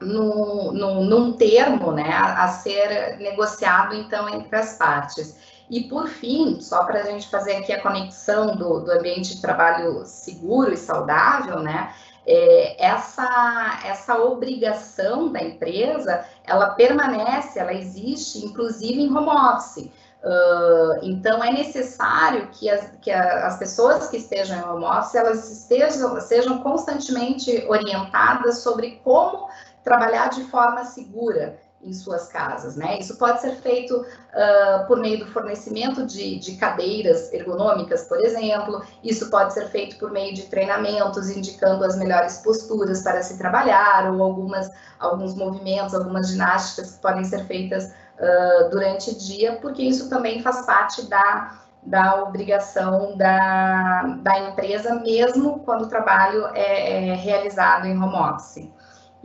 no, 0.00 0.72
no, 0.72 1.04
num 1.04 1.32
termo 1.32 1.92
né, 1.92 2.10
a, 2.10 2.44
a, 2.44 2.48
ser 2.48 3.18
negociado 3.18 3.94
então 3.94 4.28
entre 4.28 4.56
as 4.56 4.76
partes. 4.78 5.36
E 5.68 5.84
por 5.84 6.08
fim, 6.08 6.60
só 6.60 6.84
para 6.84 7.00
a 7.00 7.04
gente 7.04 7.28
fazer 7.28 7.56
aqui 7.56 7.72
a 7.72 7.82
conexão 7.82 8.56
do, 8.56 8.80
do 8.80 8.92
ambiente 8.92 9.34
de 9.34 9.42
trabalho 9.42 10.04
seguro 10.06 10.72
e 10.72 10.76
saudável, 10.76 11.60
né? 11.60 11.92
É, 12.28 12.84
essa, 12.84 13.80
essa 13.84 14.16
obrigação 14.20 15.30
da 15.30 15.42
empresa, 15.42 16.24
ela 16.44 16.70
permanece, 16.70 17.58
ela 17.58 17.72
existe, 17.72 18.44
inclusive 18.44 19.00
em 19.00 19.16
home 19.16 19.28
office. 19.28 19.90
Uh, 20.26 20.98
então, 21.02 21.42
é 21.42 21.52
necessário 21.52 22.48
que, 22.48 22.68
as, 22.68 22.90
que 23.00 23.12
a, 23.12 23.46
as 23.46 23.58
pessoas 23.58 24.08
que 24.08 24.16
estejam 24.16 24.58
em 24.58 24.62
home 24.62 24.84
office, 24.84 25.14
elas 25.14 25.48
estejam, 25.48 26.20
sejam 26.20 26.58
constantemente 26.64 27.64
orientadas 27.68 28.58
sobre 28.58 29.00
como 29.04 29.48
trabalhar 29.84 30.30
de 30.30 30.42
forma 30.44 30.84
segura 30.84 31.56
em 31.80 31.92
suas 31.92 32.26
casas, 32.26 32.74
né? 32.74 32.98
Isso 32.98 33.16
pode 33.16 33.40
ser 33.40 33.54
feito 33.56 33.94
uh, 33.94 34.86
por 34.88 34.98
meio 34.98 35.20
do 35.20 35.30
fornecimento 35.30 36.04
de, 36.04 36.40
de, 36.40 36.56
cadeiras 36.56 37.32
ergonômicas, 37.32 38.02
por 38.02 38.18
exemplo. 38.18 38.82
Isso 39.04 39.30
pode 39.30 39.54
ser 39.54 39.68
feito 39.68 39.96
por 39.96 40.10
meio 40.10 40.34
de 40.34 40.42
treinamentos, 40.46 41.30
indicando 41.30 41.84
as 41.84 41.96
melhores 41.96 42.38
posturas 42.38 43.02
para 43.02 43.22
se 43.22 43.38
trabalhar, 43.38 44.12
ou 44.12 44.20
algumas, 44.20 44.68
alguns 44.98 45.36
movimentos, 45.36 45.94
algumas 45.94 46.30
ginásticas 46.30 46.94
que 46.94 46.98
podem 47.00 47.22
ser 47.22 47.46
feitas 47.46 47.92
uh, 48.18 48.70
durante 48.70 49.10
o 49.10 49.14
dia, 49.14 49.58
porque 49.60 49.82
isso 49.82 50.08
também 50.08 50.42
faz 50.42 50.64
parte 50.64 51.08
da, 51.08 51.58
da 51.82 52.22
obrigação 52.22 53.16
da, 53.16 54.18
da 54.22 54.38
empresa, 54.50 54.94
mesmo 54.96 55.60
quando 55.60 55.82
o 55.82 55.88
trabalho 55.88 56.46
é, 56.54 57.10
é 57.10 57.14
realizado 57.14 57.86
em 57.86 57.96
home 57.96 58.16
office. 58.16 58.68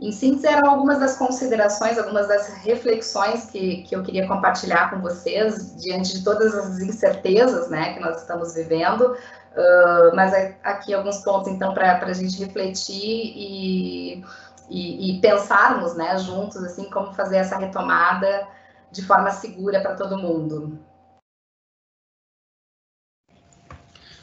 Em 0.02 0.10
síntese, 0.10 0.48
eram 0.48 0.68
algumas 0.68 0.98
das 0.98 1.16
considerações, 1.16 1.96
algumas 1.96 2.26
das 2.26 2.48
reflexões 2.64 3.46
que, 3.46 3.84
que 3.84 3.94
eu 3.94 4.02
queria 4.02 4.26
compartilhar 4.26 4.90
com 4.90 5.00
vocês 5.00 5.76
diante 5.76 6.18
de 6.18 6.24
todas 6.24 6.52
as 6.56 6.80
incertezas 6.80 7.70
né, 7.70 7.94
que 7.94 8.00
nós 8.00 8.20
estamos 8.20 8.54
vivendo, 8.54 9.02
uh, 9.02 10.16
mas 10.16 10.34
aqui 10.64 10.92
alguns 10.92 11.18
pontos, 11.18 11.52
então, 11.52 11.72
para 11.72 12.04
a 12.04 12.12
gente 12.12 12.44
refletir 12.44 12.96
e, 13.00 14.24
e, 14.68 15.18
e, 15.18 15.20
pensarmos 15.20 15.94
né, 15.94 16.18
juntos, 16.18 16.56
assim, 16.64 16.90
como 16.90 17.14
fazer 17.14 17.36
essa 17.36 17.56
retomada 17.56 18.48
de 18.92 19.02
forma 19.02 19.30
segura 19.30 19.80
para 19.80 19.96
todo 19.96 20.18
mundo. 20.18 20.78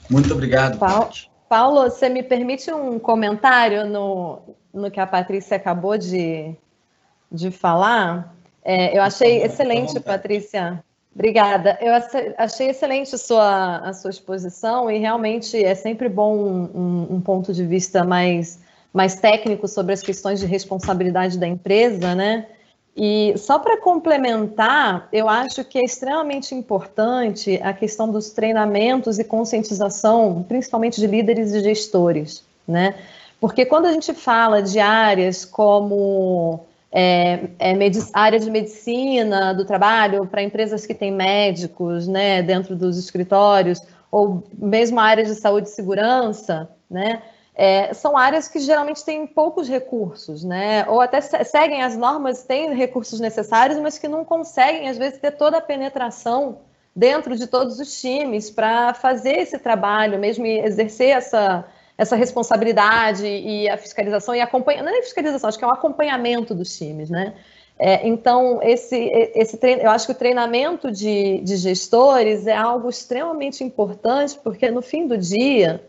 Muito 0.09 0.33
obrigado. 0.33 0.77
Paulo, 0.77 1.09
Paulo, 1.49 1.81
você 1.83 2.07
me 2.07 2.23
permite 2.23 2.71
um 2.71 2.99
comentário 2.99 3.85
no, 3.85 4.39
no 4.73 4.89
que 4.89 4.99
a 4.99 5.07
Patrícia 5.07 5.57
acabou 5.57 5.97
de, 5.97 6.55
de 7.31 7.51
falar? 7.51 8.35
É, 8.63 8.95
eu 8.95 9.01
achei 9.01 9.43
excelente, 9.43 9.99
Patrícia. 9.99 10.83
Obrigada. 11.13 11.77
Eu 11.81 11.93
achei 12.37 12.69
excelente 12.69 13.13
a 13.13 13.17
sua, 13.17 13.77
a 13.77 13.93
sua 13.93 14.11
exposição 14.11 14.89
e 14.89 14.99
realmente 14.99 15.61
é 15.61 15.75
sempre 15.75 16.07
bom 16.07 16.35
um, 16.37 16.63
um, 16.73 17.15
um 17.15 17.21
ponto 17.21 17.51
de 17.51 17.65
vista 17.65 18.03
mais, 18.03 18.59
mais 18.93 19.15
técnico 19.15 19.67
sobre 19.67 19.93
as 19.93 20.01
questões 20.01 20.39
de 20.39 20.45
responsabilidade 20.45 21.37
da 21.37 21.47
empresa, 21.47 22.15
né? 22.15 22.47
E 23.01 23.33
só 23.37 23.57
para 23.57 23.77
complementar, 23.77 25.07
eu 25.13 25.29
acho 25.29 25.63
que 25.63 25.79
é 25.79 25.85
extremamente 25.85 26.53
importante 26.53 27.57
a 27.63 27.71
questão 27.71 28.11
dos 28.11 28.31
treinamentos 28.31 29.17
e 29.17 29.23
conscientização, 29.23 30.43
principalmente 30.45 30.99
de 30.99 31.07
líderes 31.07 31.53
e 31.53 31.61
gestores, 31.61 32.43
né? 32.67 32.95
Porque 33.39 33.65
quando 33.65 33.85
a 33.85 33.93
gente 33.93 34.13
fala 34.13 34.61
de 34.61 34.81
áreas 34.81 35.45
como 35.45 36.59
é, 36.91 37.47
é, 37.57 37.73
área 38.11 38.37
de 38.37 38.51
medicina 38.51 39.53
do 39.53 39.63
trabalho 39.63 40.27
para 40.27 40.43
empresas 40.43 40.85
que 40.85 40.93
têm 40.93 41.09
médicos, 41.09 42.05
né, 42.05 42.43
dentro 42.43 42.75
dos 42.75 42.97
escritórios, 42.97 43.81
ou 44.11 44.43
mesmo 44.53 44.99
a 44.99 45.03
área 45.03 45.23
de 45.23 45.35
saúde 45.35 45.69
e 45.69 45.71
segurança, 45.71 46.69
né? 46.91 47.21
É, 47.61 47.93
são 47.93 48.17
áreas 48.17 48.47
que 48.47 48.57
geralmente 48.57 49.03
têm 49.03 49.27
poucos 49.27 49.67
recursos, 49.67 50.45
né? 50.45 50.85
Ou 50.87 51.01
até 51.01 51.19
seguem 51.19 51.83
as 51.83 51.93
normas, 51.97 52.41
têm 52.41 52.73
recursos 52.73 53.19
necessários, 53.19 53.77
mas 53.79 53.97
que 53.97 54.07
não 54.07 54.23
conseguem, 54.23 54.87
às 54.87 54.97
vezes, 54.97 55.19
ter 55.19 55.31
toda 55.31 55.57
a 55.57 55.61
penetração 55.61 56.59
dentro 56.95 57.35
de 57.35 57.47
todos 57.47 57.77
os 57.77 57.99
times 57.99 58.49
para 58.49 58.93
fazer 58.93 59.39
esse 59.39 59.59
trabalho, 59.59 60.17
mesmo 60.17 60.45
exercer 60.45 61.09
essa, 61.09 61.65
essa 61.97 62.15
responsabilidade 62.15 63.27
e 63.27 63.67
a 63.67 63.75
fiscalização 63.75 64.33
e 64.33 64.39
acompanhar, 64.39 64.81
não 64.81 64.97
é 64.97 65.01
fiscalização, 65.01 65.49
acho 65.49 65.57
que 65.57 65.65
é 65.65 65.67
um 65.67 65.73
acompanhamento 65.73 66.55
dos 66.55 66.77
times, 66.77 67.09
né? 67.09 67.33
É, 67.77 68.07
então, 68.07 68.61
esse, 68.63 68.95
esse 69.35 69.57
treino, 69.57 69.81
eu 69.81 69.89
acho 69.89 70.05
que 70.05 70.13
o 70.13 70.15
treinamento 70.15 70.89
de, 70.89 71.41
de 71.41 71.57
gestores 71.57 72.47
é 72.47 72.55
algo 72.55 72.87
extremamente 72.89 73.65
importante, 73.65 74.39
porque 74.41 74.71
no 74.71 74.81
fim 74.81 75.07
do 75.07 75.17
dia, 75.17 75.83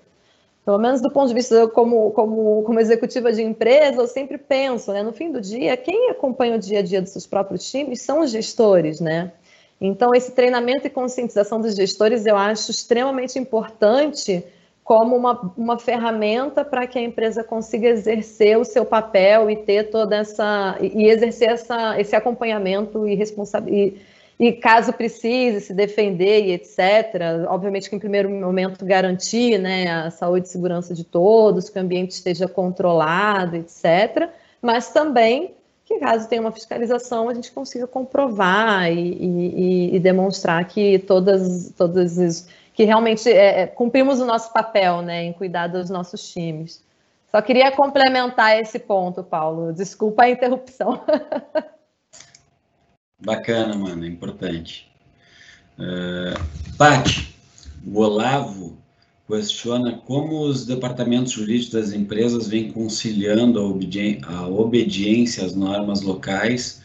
pelo 0.65 0.79
menos 0.79 1.01
do 1.01 1.11
ponto 1.11 1.29
de 1.29 1.35
vista 1.35 1.67
como, 1.69 2.11
como, 2.11 2.63
como 2.63 2.81
executiva 2.81 3.33
de 3.33 3.43
empresa, 3.43 4.03
eu 4.03 4.07
sempre 4.07 4.39
penso, 4.39 4.93
né? 4.93 5.03
No 5.03 5.13
fim 5.13 5.33
do 5.33 5.41
dia, 5.41 5.77
quem 5.77 6.11
acompanha 6.11 6.57
o 6.57 6.59
dia 6.59 6.81
a 6.81 6.83
dia 6.83 7.01
dos 7.01 7.11
seus 7.11 7.27
próprios 7.27 7.71
times 7.71 8.03
são 8.03 8.21
os 8.21 8.31
gestores, 8.31 9.01
né? 9.01 9.33
Então, 9.81 10.15
esse 10.15 10.33
treinamento 10.33 10.87
e 10.87 10.91
conscientização 10.91 11.61
dos 11.61 11.75
gestores 11.75 12.27
eu 12.27 12.37
acho 12.37 12.71
extremamente 12.71 13.39
importante 13.39 14.45
como 14.85 15.17
uma, 15.17 15.53
uma 15.57 15.79
ferramenta 15.79 16.65
para 16.65 16.87
que 16.87 16.99
a 16.99 17.03
empresa 17.03 17.43
consiga 17.43 17.89
exercer 17.89 18.59
o 18.59 18.65
seu 18.65 18.85
papel 18.85 19.49
e 19.49 19.57
ter 19.57 19.85
toda 19.91 20.17
essa 20.17 20.77
e 20.81 21.09
exercer 21.09 21.51
essa, 21.51 21.99
esse 21.99 22.15
acompanhamento 22.15 23.09
e 23.09 23.15
responsabilidade 23.15 24.01
caso 24.53 24.93
precise 24.93 25.61
se 25.61 25.75
defender 25.75 26.47
e 26.47 26.53
etc. 26.53 27.47
Obviamente 27.49 27.91
que 27.91 27.97
em 27.97 27.99
primeiro 27.99 28.31
momento 28.31 28.85
garantir 28.87 29.59
né, 29.59 29.91
a 29.91 30.11
saúde 30.11 30.47
e 30.47 30.51
segurança 30.51 30.95
de 30.95 31.05
todos, 31.05 31.69
que 31.69 31.79
o 31.79 31.83
ambiente 31.83 32.13
esteja 32.13 32.49
controlado, 32.49 33.57
etc. 33.57 34.31
Mas 34.63 34.91
também 34.93 35.55
que 35.85 35.99
caso 35.99 36.29
tenha 36.29 36.41
uma 36.41 36.53
fiscalização 36.53 37.29
a 37.29 37.35
gente 37.35 37.51
consiga 37.51 37.87
comprovar 37.87 38.91
e, 38.93 39.13
e, 39.13 39.97
e 39.97 39.99
demonstrar 39.99 40.65
que 40.65 41.01
todas, 41.01 41.73
todas 41.77 42.17
as, 42.17 42.49
que 42.73 42.85
realmente 42.85 43.29
é, 43.29 43.63
é, 43.63 43.67
cumprimos 43.67 44.21
o 44.21 44.25
nosso 44.25 44.53
papel 44.53 45.03
né, 45.03 45.25
em 45.25 45.33
cuidar 45.33 45.67
dos 45.67 45.91
nossos 45.91 46.33
times. 46.33 46.83
Só 47.31 47.43
queria 47.43 47.71
complementar 47.73 48.59
esse 48.59 48.79
ponto, 48.79 49.23
Paulo. 49.23 49.73
Desculpa 49.73 50.23
a 50.23 50.31
interrupção. 50.31 51.01
Bacana, 53.23 53.75
mano, 53.75 54.05
é 54.05 54.09
importante. 54.09 54.91
Uh, 55.79 56.77
Paty, 56.77 57.35
o 57.87 58.01
Olavo 58.01 58.79
questiona 59.27 59.99
como 60.07 60.41
os 60.41 60.67
departamentos 60.67 61.33
jurídicos 61.33 61.71
das 61.71 61.93
empresas 61.93 62.49
vêm 62.49 62.73
conciliando 62.73 63.61
a, 63.61 63.63
obedi 63.63 64.21
a 64.25 64.49
obediência 64.49 65.45
às 65.45 65.55
normas 65.55 66.01
locais, 66.01 66.83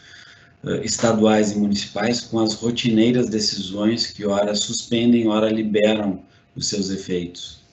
uh, 0.62 0.76
estaduais 0.84 1.52
e 1.52 1.58
municipais 1.58 2.20
com 2.20 2.38
as 2.38 2.54
rotineiras 2.54 3.30
decisões 3.30 4.06
que 4.06 4.26
ora 4.26 4.54
suspendem, 4.54 5.28
ora 5.28 5.50
liberam 5.50 6.22
os 6.54 6.68
seus 6.68 6.90
efeitos. 6.90 7.64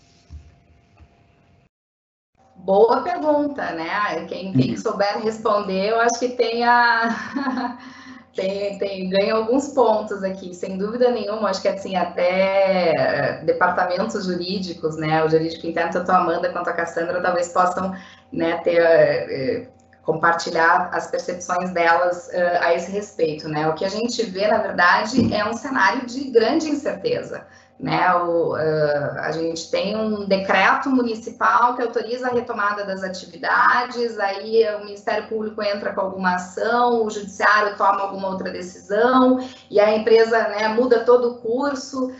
Boa 2.55 3.01
pergunta, 3.01 3.73
né? 3.73 4.25
Quem, 4.27 4.53
quem 4.53 4.71
uhum. 4.71 4.77
souber 4.77 5.21
responder, 5.21 5.89
eu 5.89 5.99
acho 5.99 6.17
que 6.17 6.29
tem 6.29 6.63
a 6.63 7.77
tem, 8.35 8.77
tem, 8.77 9.09
ganha 9.09 9.35
alguns 9.35 9.69
pontos 9.69 10.23
aqui, 10.23 10.53
sem 10.53 10.77
dúvida 10.77 11.11
nenhuma. 11.11 11.49
Acho 11.49 11.61
que 11.61 11.67
assim, 11.67 11.95
até 11.95 13.41
departamentos 13.43 14.25
jurídicos, 14.25 14.97
né? 14.97 15.23
O 15.23 15.29
jurídico 15.29 15.67
interno, 15.67 15.91
tanto 15.91 16.11
a 16.11 16.17
Amanda 16.17 16.51
quanto 16.51 16.69
a 16.69 16.73
Cassandra, 16.73 17.21
talvez 17.21 17.49
possam 17.49 17.95
né, 18.31 18.57
ter. 18.57 18.81
É, 18.81 19.67
compartilhar 20.03 20.89
as 20.91 21.07
percepções 21.07 21.71
delas 21.71 22.29
a 22.59 22.73
esse 22.73 22.91
respeito, 22.91 23.47
né? 23.47 23.69
O 23.69 23.73
que 23.73 23.85
a 23.85 23.89
gente 23.89 24.21
vê, 24.23 24.47
na 24.47 24.57
verdade, 24.57 25.33
é 25.33 25.45
um 25.45 25.53
cenário 25.53 26.05
de 26.05 26.25
grande 26.25 26.67
incerteza. 26.69 27.47
Né, 27.79 28.13
o, 28.13 28.53
uh, 28.53 29.19
a 29.19 29.31
gente 29.31 29.69
tem 29.69 29.97
um 29.97 30.25
decreto 30.25 30.89
municipal 30.89 31.75
que 31.75 31.81
autoriza 31.81 32.27
a 32.27 32.31
retomada 32.31 32.85
das 32.85 33.03
atividades, 33.03 34.17
aí 34.19 34.63
o 34.75 34.85
Ministério 34.85 35.27
Público 35.27 35.61
entra 35.61 35.91
com 35.91 35.99
alguma 35.99 36.35
ação, 36.35 37.03
o 37.03 37.09
Judiciário 37.09 37.75
toma 37.75 38.01
alguma 38.01 38.29
outra 38.29 38.51
decisão, 38.51 39.45
e 39.69 39.79
a 39.79 39.97
empresa 39.97 40.47
né, 40.49 40.67
muda 40.69 41.03
todo 41.03 41.31
o 41.31 41.37
curso 41.39 42.13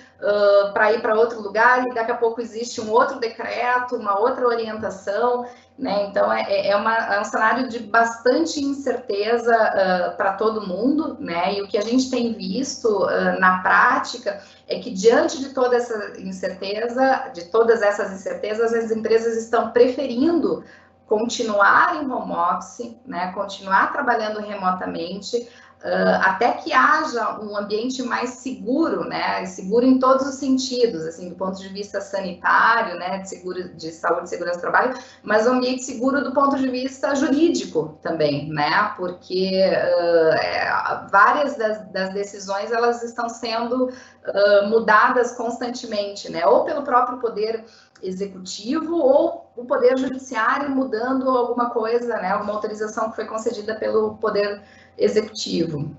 para 0.73 0.93
ir 0.93 1.01
para 1.01 1.15
outro 1.15 1.41
lugar, 1.41 1.85
e 1.85 1.93
daqui 1.93 2.11
a 2.11 2.17
pouco 2.17 2.41
existe 2.41 2.79
um 2.79 2.89
outro 2.91 3.19
decreto, 3.19 3.95
uma 3.95 4.19
outra 4.19 4.47
orientação. 4.47 5.45
Né? 5.77 6.05
Então, 6.07 6.31
é, 6.31 6.43
é, 6.43 6.67
é, 6.69 6.75
uma, 6.75 6.95
é, 6.95 7.19
um 7.19 7.23
cenário 7.23 7.67
de 7.67 7.79
bastante 7.79 8.63
incerteza 8.63 9.53
uh, 9.53 10.15
para 10.15 10.33
todo 10.33 10.67
mundo, 10.67 11.17
né? 11.19 11.55
e 11.55 11.61
o 11.63 11.67
que 11.67 11.77
a 11.77 11.81
gente 11.81 12.11
tem 12.11 12.31
visto 12.33 12.87
uh, 12.87 13.39
na 13.39 13.59
prática 13.63 14.39
é 14.67 14.77
que, 14.79 14.91
diante 14.91 15.39
de 15.39 15.49
toda 15.49 15.75
essa 15.75 16.13
incerteza, 16.19 17.31
de 17.33 17.45
todas 17.45 17.81
essas 17.81 18.11
incertezas, 18.11 18.71
as 18.71 18.91
empresas 18.91 19.35
estão 19.35 19.71
preferindo 19.71 20.63
continuar 21.07 22.01
em 22.01 22.09
home 22.09 22.33
office, 22.33 22.95
né? 23.05 23.31
continuar 23.33 23.91
trabalhando 23.91 24.39
remotamente, 24.39 25.49
Uh, 25.83 26.15
até 26.21 26.53
que 26.53 26.71
haja 26.71 27.41
um 27.41 27.57
ambiente 27.57 28.01
mais 28.01 28.35
seguro, 28.35 29.03
né, 29.03 29.45
seguro 29.45 29.85
em 29.85 29.99
todos 29.99 30.25
os 30.25 30.35
sentidos, 30.35 31.05
assim, 31.05 31.27
do 31.27 31.35
ponto 31.35 31.59
de 31.59 31.67
vista 31.67 31.99
sanitário, 31.99 32.97
né, 32.97 33.17
de 33.17 33.27
seguro 33.27 33.67
de 33.75 33.91
saúde 33.91 34.29
segurança 34.29 34.59
do 34.59 34.61
trabalho, 34.61 34.97
mas 35.21 35.45
um 35.45 35.55
ambiente 35.55 35.83
seguro 35.83 36.23
do 36.23 36.31
ponto 36.31 36.55
de 36.55 36.69
vista 36.69 37.13
jurídico 37.15 37.99
também, 38.01 38.47
né, 38.47 38.93
porque 38.95 39.59
uh, 39.59 40.33
é, 40.35 41.05
várias 41.11 41.57
das, 41.57 41.85
das, 41.91 42.13
decisões 42.13 42.71
elas 42.71 43.03
estão 43.03 43.27
sendo 43.27 43.89
uh, 43.89 44.69
mudadas 44.69 45.33
constantemente, 45.33 46.31
né, 46.31 46.45
ou 46.45 46.63
pelo 46.63 46.83
próprio 46.83 47.17
poder 47.19 47.65
executivo 48.03 48.95
ou 48.95 49.51
o 49.55 49.65
poder 49.65 49.97
judiciário 49.97 50.69
mudando 50.69 51.29
alguma 51.29 51.69
coisa, 51.69 52.17
né, 52.17 52.29
alguma 52.29 52.53
autorização 52.53 53.09
que 53.09 53.15
foi 53.15 53.25
concedida 53.25 53.75
pelo 53.75 54.15
poder 54.17 54.61
executivo. 54.97 55.95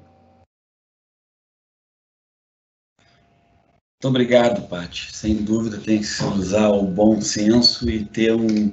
Muito 4.05 4.17
obrigado, 4.17 4.69
Paty. 4.69 5.17
Sem 5.17 5.37
dúvida 5.37 5.79
tem 5.79 5.99
que 5.99 6.07
se 6.07 6.23
usar 6.25 6.69
o 6.69 6.83
bom 6.83 7.23
senso 7.23 7.89
e 7.89 8.05
ter 8.05 8.35
um, 8.35 8.71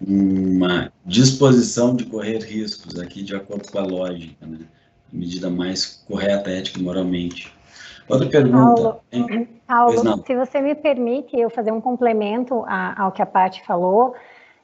uma 0.00 0.92
disposição 1.06 1.94
de 1.94 2.04
correr 2.06 2.38
riscos 2.38 2.98
aqui 2.98 3.22
de 3.22 3.36
acordo 3.36 3.70
com 3.70 3.78
a 3.78 3.84
lógica, 3.84 4.44
né? 4.44 4.58
A 5.12 5.16
medida 5.16 5.48
mais 5.48 6.02
correta, 6.08 6.50
ética 6.50 6.80
e 6.80 6.82
moralmente. 6.82 7.52
Outra 8.08 8.28
pergunta. 8.28 9.00
Paulo, 9.14 9.54
Paulo 9.66 10.22
se 10.26 10.36
você 10.36 10.60
me 10.60 10.74
permite 10.74 11.38
eu 11.38 11.48
fazer 11.48 11.72
um 11.72 11.80
complemento 11.80 12.64
ao 12.96 13.12
que 13.12 13.22
a 13.22 13.26
Paty 13.26 13.64
falou, 13.64 14.14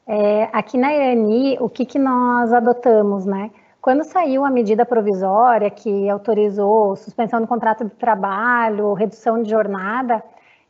é, 0.07 0.49
aqui 0.53 0.79
na 0.79 0.93
Irani, 0.93 1.59
o 1.61 1.69
que, 1.69 1.85
que 1.85 1.99
nós 1.99 2.53
adotamos, 2.53 3.27
né? 3.27 3.51
Quando 3.81 4.05
saiu 4.05 4.45
a 4.45 4.51
medida 4.51 4.85
provisória 4.85 5.71
que 5.71 6.09
autorizou 6.09 6.97
suspensão 6.97 7.41
do 7.41 7.47
contrato 7.47 7.85
de 7.85 7.91
trabalho, 7.91 8.93
redução 8.93 9.43
de 9.43 9.51
jornada, 9.51 10.23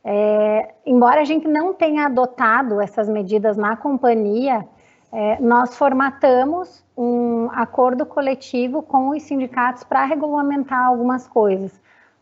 é, 0.03 0.73
embora 0.85 1.21
a 1.21 1.23
gente 1.23 1.47
não 1.47 1.73
tenha 1.73 2.05
adotado 2.05 2.79
essas 2.79 3.09
medidas 3.09 3.57
na 3.57 3.75
companhia, 3.75 4.65
é, 5.11 5.39
nós 5.41 5.75
formatamos 5.75 6.83
um 6.95 7.49
acordo 7.51 8.05
coletivo 8.05 8.81
com 8.81 9.09
os 9.09 9.23
sindicatos 9.23 9.83
para 9.83 10.05
regulamentar 10.05 10.85
algumas 10.85 11.27
coisas, 11.27 11.79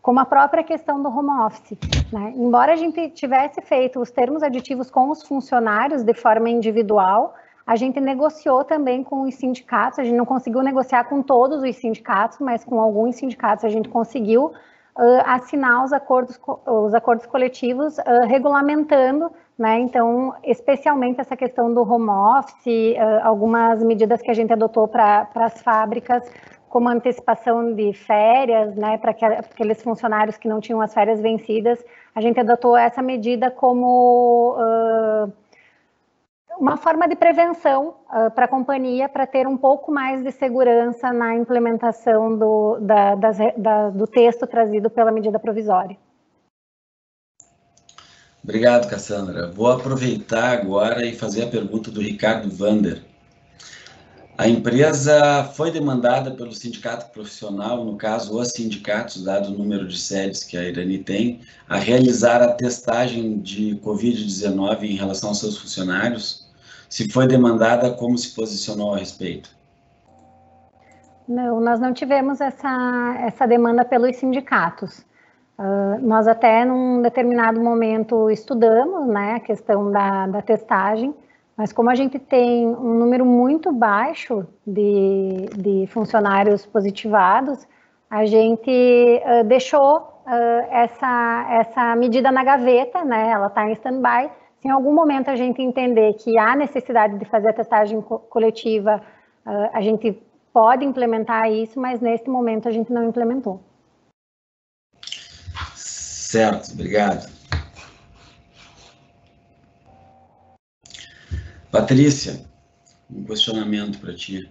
como 0.08 0.22
a 0.22 0.26
própria 0.26 0.64
questão 0.64 1.04
do 1.04 1.10
home 1.10 1.32
office. 1.46 1.78
Né? 2.14 2.32
Embora 2.38 2.72
a 2.72 2.76
gente 2.78 3.10
tivesse 3.10 3.62
feito 3.62 4.00
os 4.00 4.10
termos 4.10 4.42
aditivos 4.42 4.90
com 4.90 5.10
os 5.10 5.22
funcionários 5.22 6.02
de 6.02 6.14
forma 6.14 6.50
individual, 6.50 7.36
a 7.66 7.76
gente 7.76 8.00
negociou 8.00 8.64
também 8.64 9.04
com 9.04 9.24
os 9.24 9.36
sindicatos, 9.36 10.00
a 10.00 10.06
gente 10.06 10.16
não 10.16 10.26
conseguiu 10.26 10.64
negociar 10.64 11.04
com 11.10 11.22
todos 11.22 11.62
os 11.62 11.76
sindicatos, 11.76 12.40
mas 12.40 12.64
com 12.64 12.80
alguns 12.80 13.18
sindicatos 13.18 13.66
a 13.66 13.70
gente 13.70 13.90
conseguiu 13.90 14.46
uh, 14.46 14.54
assinar 15.26 15.84
os 15.84 15.92
acordos, 15.92 16.40
os 16.66 16.94
acordos 16.94 17.26
coletivos 17.26 17.98
uh, 17.98 18.26
regulamentando, 18.26 19.30
né, 19.60 19.78
então, 19.80 20.36
especialmente 20.42 21.20
essa 21.20 21.36
questão 21.36 21.74
do 21.74 21.82
home 21.82 22.10
office, 22.10 22.96
uh, 22.96 23.28
algumas 23.28 23.84
medidas 23.84 24.22
que 24.22 24.32
a 24.32 24.34
gente 24.34 24.54
adotou 24.54 24.88
para 24.88 25.28
as 25.36 25.62
fábricas, 25.62 26.24
como 26.70 26.90
antecipação 26.90 27.74
de 27.74 27.94
férias, 27.94 28.76
né, 28.76 28.98
para 28.98 29.12
aqueles 29.12 29.82
funcionários 29.82 30.38
que 30.38 30.48
não 30.48 30.60
tinham 30.60 30.82
as 30.82 30.94
férias 30.94 31.22
vencidas, 31.22 31.84
a 32.14 32.22
gente 32.22 32.40
adotou 32.40 32.76
essa 32.76 33.02
medida 33.02 33.50
como 33.50 34.56
uma 36.60 36.76
forma 36.76 37.08
de 37.08 37.16
prevenção 37.16 37.96
uh, 38.10 38.32
para 38.32 38.46
a 38.46 38.48
companhia 38.48 39.08
para 39.08 39.26
ter 39.28 39.48
um 39.48 39.58
pouco 39.58 39.92
mais 39.92 40.24
de 40.24 40.32
segurança 40.32 41.14
na 41.14 41.36
implementação 41.36 42.36
do, 42.36 42.80
da, 42.82 43.16
das, 43.16 43.38
da, 43.58 43.90
do 43.90 44.08
texto 44.08 44.48
trazido 44.48 44.90
pela 44.90 45.12
medida 45.12 45.40
provisória. 45.40 45.98
Obrigado, 48.44 48.90
Cassandra. 48.90 49.52
Vou 49.52 49.68
aproveitar 49.68 50.58
agora 50.58 51.06
e 51.06 51.14
fazer 51.14 51.44
a 51.44 51.48
pergunta 51.48 51.92
do 51.92 52.02
Ricardo 52.02 52.50
Vander. 52.50 53.04
A 54.38 54.48
empresa 54.48 55.46
foi 55.56 55.72
demandada 55.72 56.30
pelo 56.30 56.54
sindicato 56.54 57.10
profissional, 57.12 57.84
no 57.84 57.98
caso, 57.98 58.40
os 58.40 58.50
sindicatos, 58.50 59.24
dado 59.24 59.48
o 59.50 59.58
número 59.58 59.88
de 59.88 59.98
sedes 59.98 60.44
que 60.44 60.56
a 60.56 60.64
Irani 60.64 61.00
tem, 61.00 61.42
a 61.68 61.78
realizar 61.78 62.44
a 62.44 62.54
testagem 62.54 63.40
de 63.40 63.82
Covid-19 63.84 64.84
em 64.84 64.96
relação 64.96 65.30
aos 65.30 65.40
seus 65.40 65.58
funcionários? 65.58 66.48
Se 66.88 67.12
foi 67.12 67.28
demandada, 67.28 67.90
como 67.92 68.16
se 68.16 68.36
posicionou 68.36 68.94
a 68.94 69.00
respeito? 69.00 69.50
Não, 71.28 71.60
nós 71.60 71.80
não 71.80 71.92
tivemos 71.92 72.40
essa, 72.40 73.18
essa 73.20 73.48
demanda 73.48 73.84
pelos 73.84 74.16
sindicatos. 74.18 75.00
Uh, 75.58 76.00
nós 76.00 76.28
até 76.28 76.64
num 76.64 77.02
determinado 77.02 77.60
momento 77.60 78.30
estudamos 78.30 79.08
né, 79.08 79.34
a 79.34 79.40
questão 79.40 79.92
da, 79.92 80.28
da 80.28 80.42
testagem, 80.44 81.16
mas 81.58 81.74
como 81.74 81.90
a 81.90 81.96
gente 81.96 82.20
tem 82.20 82.68
um 82.68 83.00
número 83.00 83.26
muito 83.26 83.72
baixo 83.72 84.46
de, 84.66 85.48
de 85.56 85.88
funcionários 85.88 86.68
positivados, 86.68 87.68
a 88.08 88.26
gente 88.28 88.70
uh, 89.26 89.44
deixou 89.44 89.98
uh, 89.98 90.68
essa, 90.70 91.48
essa 91.50 91.96
medida 91.96 92.32
na 92.32 92.44
gaveta, 92.44 93.04
né, 93.04 93.32
ela 93.32 93.48
está 93.48 93.68
em 93.68 93.74
stand-by. 93.74 94.30
Se 94.62 94.68
em 94.68 94.72
algum 94.72 94.94
momento 94.94 95.30
a 95.30 95.36
gente 95.36 95.60
entender 95.60 96.14
que 96.14 96.38
há 96.38 96.56
necessidade 96.56 97.18
de 97.18 97.26
fazer 97.26 97.50
a 97.50 97.54
testagem 97.54 98.02
co 98.02 98.20
coletiva, 98.20 99.02
a 99.72 99.80
gente 99.82 100.12
pode 100.52 100.84
implementar 100.84 101.50
isso, 101.50 101.80
mas 101.80 102.02
neste 102.02 102.30
momento 102.30 102.68
a 102.68 102.72
gente 102.72 102.92
não 102.92 103.08
implementou. 103.08 103.62
Certo, 105.76 106.74
obrigado. 106.74 107.37
Patrícia, 111.72 112.46
um 113.10 113.24
questionamento 113.24 114.00
para 114.00 114.14
ti. 114.14 114.50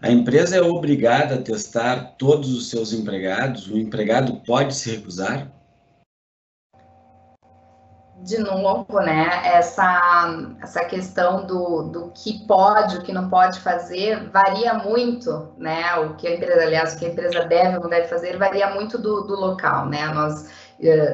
A 0.00 0.10
empresa 0.10 0.56
é 0.56 0.62
obrigada 0.62 1.36
a 1.36 1.42
testar 1.42 2.14
todos 2.18 2.52
os 2.52 2.68
seus 2.68 2.92
empregados? 2.92 3.68
O 3.68 3.78
empregado 3.78 4.42
pode 4.46 4.74
se 4.74 4.90
recusar? 4.90 5.50
de 8.24 8.38
novo, 8.38 9.00
né, 9.00 9.42
essa, 9.44 10.56
essa 10.62 10.84
questão 10.86 11.46
do, 11.46 11.82
do 11.82 12.10
que 12.10 12.46
pode, 12.46 12.96
o 12.96 13.02
que 13.02 13.12
não 13.12 13.28
pode 13.28 13.60
fazer, 13.60 14.30
varia 14.30 14.72
muito, 14.74 15.52
né, 15.58 15.94
o 15.96 16.14
que 16.14 16.26
a 16.26 16.34
empresa, 16.34 16.62
aliás, 16.62 16.94
o 16.94 16.98
que 16.98 17.04
a 17.04 17.08
empresa 17.10 17.44
deve 17.44 17.76
ou 17.76 17.82
não 17.82 17.90
deve 17.90 18.08
fazer, 18.08 18.38
varia 18.38 18.70
muito 18.70 18.96
do, 18.96 19.22
do 19.22 19.34
local, 19.34 19.86
né, 19.86 20.06
nós 20.06 20.48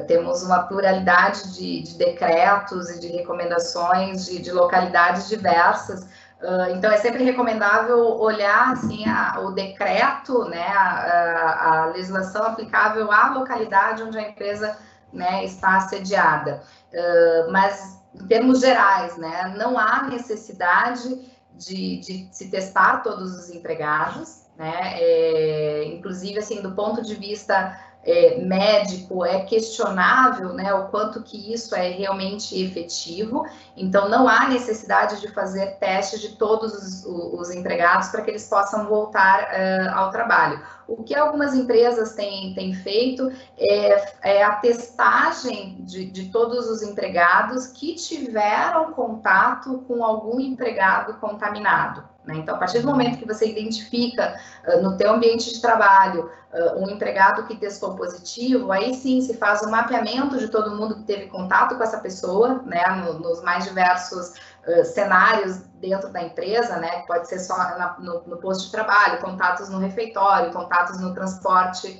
temos 0.07 0.43
uma 0.43 0.63
pluralidade 0.63 1.53
de, 1.53 1.81
de, 1.83 1.97
decretos 1.97 2.89
e 2.89 2.99
de 2.99 3.07
recomendações 3.07 4.25
de, 4.25 4.39
de 4.39 4.51
localidades 4.51 5.29
diversas, 5.29 6.01
uh, 6.01 6.71
então 6.75 6.91
é 6.91 6.97
sempre 6.97 7.23
recomendável 7.23 7.99
olhar, 8.19 8.71
assim, 8.71 9.07
a, 9.07 9.39
o 9.39 9.51
decreto, 9.51 10.45
né, 10.45 10.67
a, 10.67 11.83
a 11.83 11.85
legislação 11.87 12.43
aplicável 12.43 13.11
à 13.11 13.29
localidade 13.29 14.03
onde 14.03 14.17
a 14.17 14.29
empresa 14.29 14.77
né, 15.13 15.45
está 15.45 15.77
assediada. 15.77 16.63
Uh, 16.91 17.51
mas, 17.51 18.01
em 18.15 18.27
termos 18.27 18.59
gerais, 18.59 19.15
né, 19.17 19.53
não 19.57 19.77
há 19.77 20.03
necessidade 20.03 21.31
de, 21.53 21.99
de 21.99 22.29
se 22.31 22.49
testar 22.49 23.03
todos 23.03 23.37
os 23.37 23.49
empregados, 23.49 24.41
né, 24.57 24.95
é, 24.95 25.85
inclusive, 25.85 26.39
assim, 26.39 26.61
do 26.61 26.71
ponto 26.71 27.01
de 27.01 27.15
vista 27.15 27.77
é, 28.03 28.39
médico 28.39 29.23
é 29.23 29.41
questionável 29.41 30.53
né, 30.53 30.73
o 30.73 30.87
quanto 30.87 31.21
que 31.21 31.53
isso 31.53 31.75
é 31.75 31.89
realmente 31.89 32.59
efetivo, 32.61 33.45
então 33.77 34.09
não 34.09 34.27
há 34.27 34.47
necessidade 34.47 35.21
de 35.21 35.27
fazer 35.27 35.77
testes 35.77 36.19
de 36.19 36.29
todos 36.35 36.73
os, 36.73 37.05
os 37.05 37.51
empregados 37.51 38.09
para 38.09 38.21
que 38.21 38.31
eles 38.31 38.47
possam 38.47 38.87
voltar 38.87 39.43
uh, 39.43 39.97
ao 39.97 40.11
trabalho. 40.11 40.61
O 40.87 41.03
que 41.03 41.15
algumas 41.15 41.53
empresas 41.53 42.13
têm, 42.13 42.53
têm 42.53 42.73
feito 42.73 43.31
é, 43.57 44.13
é 44.23 44.43
a 44.43 44.55
testagem 44.55 45.77
de, 45.81 46.05
de 46.05 46.29
todos 46.29 46.67
os 46.69 46.81
empregados 46.81 47.67
que 47.67 47.95
tiveram 47.95 48.91
contato 48.93 49.85
com 49.87 50.03
algum 50.03 50.39
empregado 50.39 51.13
contaminado. 51.19 52.10
Né? 52.25 52.35
Então, 52.37 52.55
a 52.55 52.57
partir 52.57 52.79
do 52.79 52.87
momento 52.87 53.17
que 53.17 53.27
você 53.27 53.47
identifica 53.49 54.39
uh, 54.67 54.81
no 54.81 54.95
teu 54.95 55.11
ambiente 55.11 55.53
de 55.53 55.61
trabalho 55.61 56.29
uh, 56.53 56.79
um 56.79 56.89
empregado 56.89 57.47
que 57.47 57.55
testou 57.55 57.95
positivo, 57.95 58.71
aí 58.71 58.93
sim 58.93 59.21
se 59.21 59.37
faz 59.37 59.61
o 59.61 59.67
um 59.67 59.71
mapeamento 59.71 60.37
de 60.37 60.47
todo 60.47 60.75
mundo 60.75 60.95
que 60.97 61.03
teve 61.03 61.27
contato 61.27 61.75
com 61.75 61.83
essa 61.83 61.99
pessoa, 61.99 62.61
né, 62.65 62.83
no, 63.03 63.19
nos 63.19 63.41
mais 63.41 63.63
diversos 63.63 64.33
uh, 64.67 64.85
cenários 64.85 65.57
dentro 65.79 66.09
da 66.09 66.21
empresa, 66.21 66.77
né, 66.77 67.03
pode 67.07 67.27
ser 67.27 67.39
só 67.39 67.57
na, 67.57 67.95
no, 67.99 68.21
no, 68.27 68.37
posto 68.37 68.65
de 68.65 68.71
trabalho, 68.71 69.19
contatos 69.19 69.69
no 69.69 69.79
refeitório, 69.79 70.53
contatos 70.53 70.99
no 70.99 71.13
transporte 71.13 71.99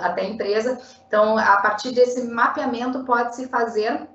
até 0.00 0.22
a 0.22 0.28
empresa. 0.28 0.78
Então, 1.06 1.38
a 1.38 1.56
partir 1.62 1.92
desse 1.92 2.24
mapeamento 2.24 3.02
pode-se 3.04 3.48
fazer 3.48 4.06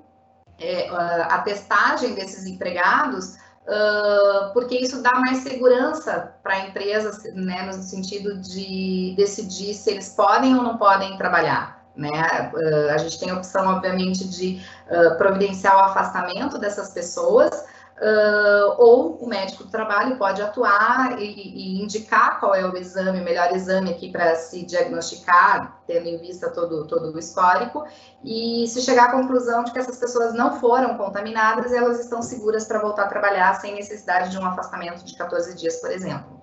é, 0.58 0.88
a 0.88 1.38
testagem 1.40 2.14
desses 2.14 2.46
empregados 2.46 3.36
Uh, 3.66 4.52
porque 4.52 4.76
isso 4.76 5.02
dá 5.02 5.12
mais 5.14 5.38
segurança 5.38 6.34
para 6.40 6.54
a 6.54 6.66
empresa, 6.68 7.10
né, 7.34 7.62
no 7.62 7.72
sentido 7.82 8.36
de 8.38 9.12
decidir 9.16 9.74
se 9.74 9.90
eles 9.90 10.10
podem 10.10 10.54
ou 10.54 10.62
não 10.62 10.78
podem 10.78 11.16
trabalhar. 11.18 11.84
Né? 11.96 12.52
Uh, 12.54 12.94
a 12.94 12.98
gente 12.98 13.18
tem 13.18 13.30
a 13.30 13.34
opção, 13.34 13.66
obviamente, 13.66 14.28
de 14.28 14.62
uh, 14.88 15.18
providenciar 15.18 15.76
o 15.76 15.80
afastamento 15.80 16.58
dessas 16.58 16.90
pessoas, 16.90 17.64
Uh, 17.98 18.74
ou 18.76 19.16
o 19.16 19.26
médico 19.26 19.64
do 19.64 19.70
trabalho 19.70 20.18
pode 20.18 20.42
atuar 20.42 21.18
e, 21.18 21.24
e, 21.24 21.82
indicar 21.82 22.38
qual 22.38 22.54
é 22.54 22.62
o 22.62 22.76
exame, 22.76 23.20
o 23.20 23.24
melhor 23.24 23.56
exame 23.56 23.88
aqui 23.88 24.12
para 24.12 24.34
se 24.34 24.66
diagnosticar, 24.66 25.80
tendo 25.86 26.06
em 26.06 26.18
vista 26.18 26.50
todo, 26.50 26.86
todo 26.86 27.10
o 27.10 27.18
histórico, 27.18 27.86
e 28.22 28.66
se 28.68 28.82
chegar 28.82 29.06
à 29.08 29.12
conclusão 29.12 29.64
de 29.64 29.72
que 29.72 29.78
essas 29.78 29.96
pessoas 29.96 30.34
não 30.34 30.60
foram 30.60 30.98
contaminadas, 30.98 31.72
elas 31.72 31.98
estão 31.98 32.20
seguras 32.20 32.66
para 32.66 32.80
voltar 32.80 33.04
a 33.04 33.08
trabalhar 33.08 33.58
sem 33.58 33.74
necessidade 33.74 34.30
de 34.30 34.38
um 34.38 34.44
afastamento 34.44 35.02
de 35.02 35.16
14 35.16 35.56
dias, 35.56 35.76
por 35.76 35.90
exemplo. 35.90 36.38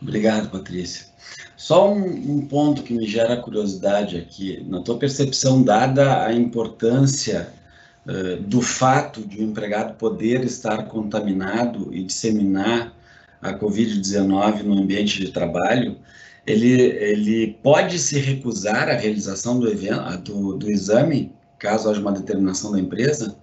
Obrigado, 0.00 0.48
Patrícia. 0.48 1.06
Só 1.56 1.90
um, 1.90 2.04
um 2.04 2.46
ponto 2.46 2.84
que 2.84 2.94
me 2.94 3.04
gera 3.04 3.36
curiosidade 3.36 4.16
aqui, 4.16 4.64
na 4.68 4.80
tua 4.80 4.96
percepção, 4.96 5.60
dada 5.60 6.24
a 6.24 6.32
importância 6.32 7.52
eh, 8.08 8.36
do 8.36 8.62
fato 8.62 9.20
de 9.20 9.38
o 9.38 9.42
um 9.42 9.50
empregado 9.50 9.94
poder 9.94 10.42
estar 10.44 10.84
contaminado 10.84 11.92
e 11.92 12.02
disseminar 12.02 12.92
a 13.42 13.52
Covid-19 13.52 14.62
no 14.62 14.78
ambiente 14.78 15.18
de 15.18 15.32
trabalho, 15.32 15.98
ele, 16.46 16.80
ele 16.80 17.58
pode 17.62 17.98
se 17.98 18.18
recusar 18.18 18.88
à 18.88 18.94
realização 18.94 19.58
do, 19.58 19.68
evento, 19.68 20.32
do, 20.32 20.56
do 20.56 20.70
exame, 20.70 21.34
caso 21.58 21.90
haja 21.90 22.00
uma 22.00 22.12
determinação 22.12 22.72
da 22.72 22.78
empresa? 22.78 23.36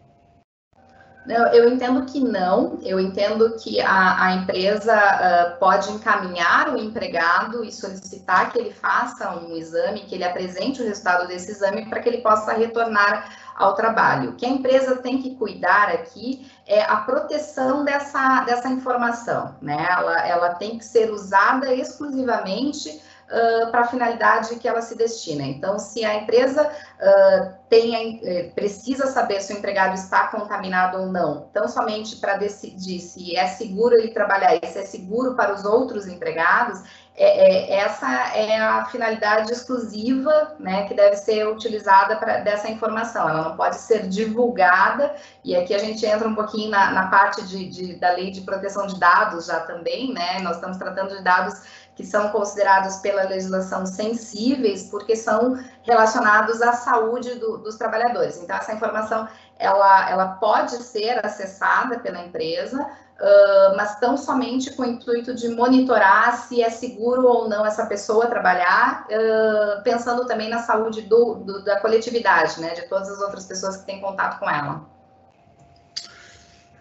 Eu, 1.28 1.70
entendo 1.70 2.06
que 2.06 2.22
não, 2.22 2.80
eu 2.84 2.98
entendo 3.02 3.58
que 3.58 3.82
a, 3.82 4.28
a 4.28 4.36
empresa 4.36 4.96
uh, 4.96 5.60
pode 5.60 5.92
encaminhar 5.92 6.74
o 6.74 6.78
empregado 6.78 7.66
e 7.66 7.72
solicitar 7.72 8.50
que 8.50 8.58
ele 8.58 8.72
faça 8.72 9.38
um 9.38 9.54
exame, 9.58 10.06
que 10.06 10.16
ele 10.16 10.24
apresente 10.24 10.82
o 10.82 10.86
resultado 10.86 11.28
desse 11.28 11.52
exame 11.52 11.86
para 11.90 12.00
que 12.00 12.08
ele 12.08 12.20
possa 12.20 12.54
retornar 12.54 13.30
ao 13.58 13.74
trabalho. 13.74 14.30
O 14.30 14.36
que 14.36 14.46
a 14.46 14.50
empresa 14.50 14.98
tem 14.98 15.22
que 15.22 15.36
cuidar 15.36 15.90
aqui 15.90 16.50
é 16.66 16.84
a 16.84 16.98
proteção 16.98 17.84
dessa, 17.84 18.42
dessa 18.42 18.70
informação, 18.70 19.56
né? 19.62 19.88
Ela, 19.90 20.28
ela 20.28 20.50
tem 20.56 20.78
que 20.78 20.86
ser 20.86 21.12
usada 21.12 21.74
exclusivamente 21.74 23.02
uh, 23.28 23.72
para 23.72 23.82
a 23.82 23.88
finalidade 23.88 24.56
que 24.58 24.68
ela 24.68 24.82
se 24.82 24.96
destina. 24.96 25.44
Então, 25.44 25.80
se 25.80 26.06
a 26.06 26.16
empresa 26.16 26.70
uh, 26.70 27.54
tem, 27.68 28.22
eh, 28.24 28.52
precisa 28.56 29.08
saber 29.08 29.42
se 29.42 29.54
o 29.54 29.58
empregado 29.58 29.96
está 29.96 30.28
contaminado 30.28 31.00
ou 31.00 31.08
não, 31.08 31.50
tão 31.52 31.68
somente 31.68 32.16
para 32.18 32.38
decidir 32.38 33.00
se 33.00 33.36
é 33.36 33.48
seguro 33.48 33.96
ele 33.96 34.14
trabalhar 34.14 34.56
e 34.56 34.66
se 34.68 34.80
é 34.80 34.86
seguro 34.86 35.36
para 35.36 35.54
os 35.54 35.66
outros 35.66 36.08
empregados, 36.08 36.82
é, 37.20 37.74
é, 37.74 37.80
essa 37.80 38.08
é 38.36 38.60
a 38.60 38.86
finalidade 38.86 39.52
exclusiva 39.52 40.56
né, 40.60 40.88
que 40.88 40.94
deve 40.94 41.16
ser 41.16 41.48
utilizada 41.48 42.16
para 42.16 42.38
dessa 42.42 42.70
informação. 42.70 43.28
Ela 43.28 43.50
não 43.50 43.58
pode 43.58 43.78
ser 43.78 44.08
divulgada, 44.08 45.16
e 45.44 45.56
aqui 45.56 45.74
a 45.74 45.80
gente 45.80 46.06
entra 46.06 46.28
um 46.28 46.36
pouquinho 46.36 46.70
na, 46.70 46.92
na 46.92 47.08
parte 47.08 47.44
de, 47.48 47.68
de, 47.70 47.96
da 47.96 48.12
lei 48.12 48.30
de 48.30 48.42
proteção 48.42 48.86
de 48.86 49.00
dados 49.00 49.48
já 49.48 49.62
também, 49.62 50.14
né? 50.14 50.40
Nós 50.42 50.58
estamos 50.58 50.78
tratando 50.78 51.18
de 51.18 51.24
dados 51.24 51.88
que 51.96 52.06
são 52.06 52.30
considerados 52.30 52.98
pela 52.98 53.24
legislação 53.24 53.84
sensíveis, 53.84 54.84
porque 54.84 55.16
são 55.16 55.58
relacionados 55.82 56.62
à 56.62 56.74
saúde 56.74 57.34
do, 57.40 57.58
dos 57.58 57.76
trabalhadores. 57.76 58.38
Então, 58.38 58.56
essa 58.56 58.74
informação 58.74 59.28
ela, 59.58 60.08
ela 60.08 60.28
pode 60.34 60.76
ser 60.84 61.26
acessada 61.26 61.98
pela 61.98 62.20
empresa, 62.20 62.88
uh, 63.20 63.76
mas 63.76 64.00
tão 64.00 64.18
somente 64.18 64.72
com 64.72 64.84
o 64.84 64.86
intuito 64.86 65.34
de 65.34 65.50
monitorar 65.50 66.38
se 66.48 66.62
é 66.62 66.70
seguro 66.70 67.28
ou 67.28 67.50
não 67.50 67.66
essa 67.66 67.86
pessoa 67.86 68.28
trabalhar, 68.28 69.08
uh, 69.08 69.84
pensando 69.84 70.26
também 70.26 70.50
na 70.50 70.60
saúde 70.60 71.02
do, 71.02 71.36
do, 71.36 71.64
da 71.64 71.80
coletividade, 71.80 72.60
né, 72.60 72.74
de 72.74 72.84
todas 72.88 73.10
as 73.10 73.20
outras 73.20 73.46
pessoas 73.46 73.78
que 73.78 73.86
têm 73.86 74.00
contato 74.00 74.40
com 74.40 74.50
ela. 74.50 74.86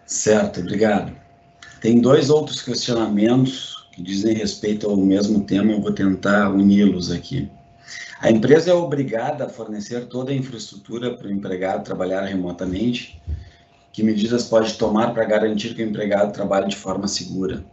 Certo, 0.05 0.61
obrigado. 0.61 1.11
Tem 1.81 1.99
dois 1.99 2.29
outros 2.29 2.61
questionamentos 2.61 3.87
que 3.91 4.01
dizem 4.01 4.33
respeito 4.35 4.89
ao 4.89 4.95
mesmo 4.95 5.43
tema, 5.43 5.71
eu 5.71 5.81
vou 5.81 5.91
tentar 5.91 6.49
uni-los 6.49 7.11
aqui. 7.11 7.51
A 8.19 8.31
empresa 8.31 8.71
é 8.71 8.73
obrigada 8.73 9.45
a 9.45 9.49
fornecer 9.49 10.05
toda 10.05 10.31
a 10.31 10.35
infraestrutura 10.35 11.15
para 11.15 11.27
o 11.27 11.31
empregado 11.31 11.83
trabalhar 11.83 12.21
remotamente? 12.23 13.21
Que 13.97 14.03
medidas 14.03 14.43
pode 14.43 14.75
tomar 14.75 15.11
para 15.11 15.25
garantir 15.25 15.73
que 15.73 15.81
o 15.81 15.87
empregado 15.87 16.31
trabalhe 16.31 16.67
de 16.67 16.75
forma 16.75 17.07
segura? 17.07 17.65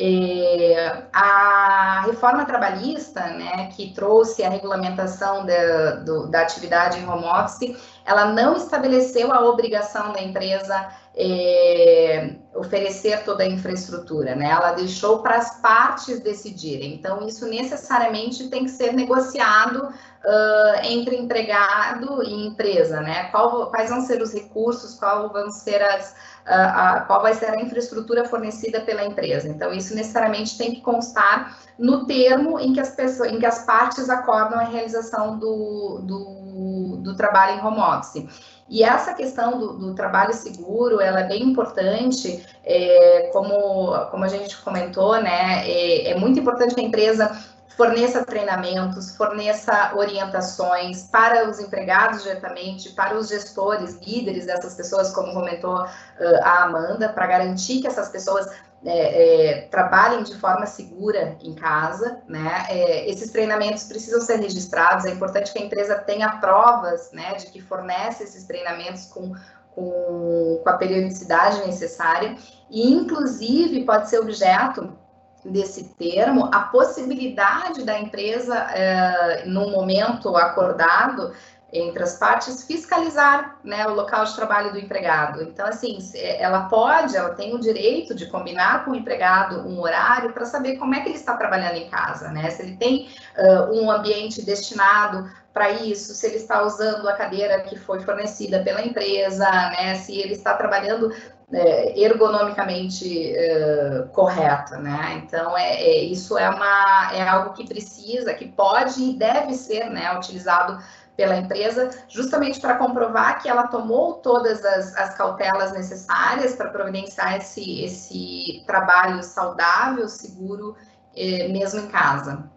É, 0.00 1.02
a 1.12 2.02
reforma 2.06 2.44
trabalhista, 2.44 3.20
né, 3.30 3.68
que 3.74 3.92
trouxe 3.92 4.44
a 4.44 4.48
regulamentação 4.48 5.44
da, 5.44 5.96
do, 5.96 6.28
da 6.28 6.42
atividade 6.42 7.00
em 7.00 7.08
home 7.08 7.24
office, 7.24 7.76
ela 8.06 8.26
não 8.26 8.56
estabeleceu 8.56 9.32
a 9.32 9.40
obrigação 9.40 10.12
da 10.12 10.22
empresa 10.22 10.88
é, 11.20 12.36
oferecer 12.54 13.24
toda 13.24 13.42
a 13.42 13.46
infraestrutura, 13.46 14.36
né? 14.36 14.50
Ela 14.50 14.72
deixou 14.72 15.18
para 15.18 15.36
as 15.36 15.60
partes 15.60 16.20
decidirem. 16.20 16.94
Então, 16.94 17.26
isso 17.26 17.46
necessariamente 17.46 18.48
tem 18.48 18.64
que 18.64 18.70
ser 18.70 18.92
negociado 18.92 19.88
uh, 19.88 20.84
entre 20.84 21.16
empregado 21.16 22.22
e 22.22 22.46
empresa, 22.46 23.00
né? 23.00 23.24
Qual, 23.30 23.68
quais 23.68 23.90
vão 23.90 24.00
ser 24.00 24.22
os 24.22 24.32
recursos, 24.32 24.94
qual 24.94 25.32
vão 25.32 25.50
ser 25.50 25.82
as, 25.82 26.14
uh, 26.48 27.06
qual 27.06 27.20
vai 27.22 27.34
ser 27.34 27.46
a 27.46 27.60
infraestrutura 27.60 28.24
fornecida 28.24 28.80
pela 28.80 29.04
empresa. 29.04 29.48
Então, 29.48 29.72
isso 29.72 29.94
necessariamente 29.94 30.56
tem 30.56 30.74
que 30.74 30.80
constar 30.80 31.58
no 31.78 32.06
termo 32.06 32.58
em 32.58 32.72
que 32.72 32.80
as 32.80 32.90
pessoas, 32.90 33.30
em 33.30 33.38
que 33.38 33.46
as 33.46 33.64
partes 33.64 34.08
acordam 34.08 34.58
a 34.58 34.64
realização 34.64 35.38
do, 35.38 36.00
do, 36.02 36.96
do 37.02 37.16
trabalho 37.16 37.58
em 37.58 37.64
home 37.64 37.78
office. 37.78 38.56
E 38.68 38.82
essa 38.82 39.14
questão 39.14 39.58
do, 39.58 39.78
do, 39.78 39.94
trabalho 39.94 40.34
seguro, 40.34 41.00
ela 41.00 41.20
é 41.20 41.28
bem 41.28 41.42
importante, 41.42 42.44
é, 42.64 43.30
como, 43.32 43.92
como 44.10 44.24
a 44.24 44.28
gente 44.28 44.58
comentou, 44.58 45.20
né, 45.22 45.66
é, 45.66 46.10
é 46.10 46.18
muito 46.18 46.38
importante 46.38 46.74
que 46.74 46.80
a 46.80 46.84
empresa 46.84 47.34
forneça 47.78 48.24
treinamentos, 48.24 49.16
forneça 49.16 49.92
orientações 49.94 51.04
para 51.04 51.48
os 51.48 51.60
empregados 51.60 52.24
diretamente, 52.24 52.90
para 52.90 53.16
os 53.16 53.28
gestores, 53.28 54.00
líderes 54.04 54.46
dessas 54.46 54.74
pessoas, 54.74 55.12
como 55.12 55.32
comentou 55.32 55.84
uh, 55.84 56.42
a 56.42 56.64
Amanda, 56.64 57.08
para 57.08 57.28
garantir 57.28 57.80
que 57.80 57.86
essas 57.86 58.08
pessoas 58.08 58.50
é, 58.84 59.60
é, 59.60 59.60
trabalhem 59.68 60.24
de 60.24 60.36
forma 60.36 60.66
segura 60.66 61.36
em 61.40 61.54
casa, 61.54 62.20
né? 62.28 62.66
É, 62.68 63.08
esses 63.08 63.30
treinamentos 63.30 63.84
precisam 63.84 64.20
ser 64.20 64.40
registrados. 64.40 65.04
É 65.04 65.10
importante 65.10 65.52
que 65.52 65.58
a 65.60 65.64
empresa 65.64 65.94
tenha 65.98 66.36
provas, 66.38 67.12
né, 67.12 67.34
de 67.34 67.46
que 67.46 67.60
fornece 67.60 68.24
esses 68.24 68.44
treinamentos 68.44 69.06
com, 69.06 69.32
com, 69.72 70.60
com 70.62 70.68
a 70.68 70.76
periodicidade 70.76 71.64
necessária. 71.64 72.36
E, 72.68 72.92
inclusive, 72.92 73.84
pode 73.84 74.10
ser 74.10 74.18
objeto 74.18 74.96
desse 75.44 75.84
termo 75.94 76.48
a 76.52 76.60
possibilidade 76.60 77.84
da 77.84 77.98
empresa, 77.98 78.56
é, 78.72 79.44
no 79.46 79.70
momento 79.70 80.36
acordado, 80.36 81.32
entre 81.72 82.02
as 82.02 82.16
partes 82.16 82.64
fiscalizar 82.64 83.58
né, 83.62 83.86
o 83.86 83.94
local 83.94 84.24
de 84.24 84.34
trabalho 84.34 84.72
do 84.72 84.78
empregado. 84.78 85.42
Então, 85.42 85.66
assim, 85.66 85.98
ela 86.14 86.64
pode, 86.64 87.16
ela 87.16 87.34
tem 87.34 87.54
o 87.54 87.58
direito 87.58 88.14
de 88.14 88.26
combinar 88.26 88.84
com 88.84 88.92
o 88.92 88.94
empregado 88.94 89.68
um 89.68 89.80
horário 89.80 90.32
para 90.32 90.46
saber 90.46 90.76
como 90.78 90.94
é 90.94 91.00
que 91.00 91.08
ele 91.08 91.18
está 91.18 91.36
trabalhando 91.36 91.76
em 91.76 91.88
casa, 91.90 92.30
né? 92.30 92.48
Se 92.50 92.62
ele 92.62 92.76
tem 92.76 93.08
uh, 93.36 93.72
um 93.74 93.90
ambiente 93.90 94.42
destinado 94.42 95.30
para 95.52 95.70
isso, 95.70 96.14
se 96.14 96.26
ele 96.26 96.36
está 96.36 96.62
usando 96.62 97.06
a 97.06 97.12
cadeira 97.14 97.60
que 97.60 97.76
foi 97.76 98.00
fornecida 98.00 98.62
pela 98.62 98.82
empresa, 98.82 99.44
né? 99.50 99.94
Se 99.96 100.18
ele 100.18 100.32
está 100.32 100.54
trabalhando 100.54 101.12
ergonomicamente 101.50 103.32
uh, 103.32 104.08
correto, 104.10 104.76
né? 104.76 105.22
Então 105.24 105.56
é, 105.56 105.80
é, 105.80 106.04
isso 106.04 106.36
é 106.36 106.48
uma 106.50 107.10
é 107.12 107.26
algo 107.26 107.54
que 107.54 107.66
precisa, 107.66 108.34
que 108.34 108.48
pode 108.48 109.02
e 109.02 109.14
deve 109.18 109.54
ser, 109.54 109.88
né, 109.88 110.14
utilizado 110.16 110.78
pela 111.16 111.36
empresa, 111.36 111.90
justamente 112.08 112.60
para 112.60 112.76
comprovar 112.76 113.42
que 113.42 113.48
ela 113.48 113.66
tomou 113.66 114.14
todas 114.20 114.64
as, 114.64 114.96
as 114.96 115.14
cautelas 115.16 115.72
necessárias 115.72 116.54
para 116.54 116.70
providenciar 116.70 117.36
esse, 117.38 117.82
esse 117.82 118.62
trabalho 118.66 119.20
saudável, 119.24 120.08
seguro, 120.08 120.76
eh, 121.16 121.48
mesmo 121.48 121.80
em 121.80 121.88
casa. 121.88 122.48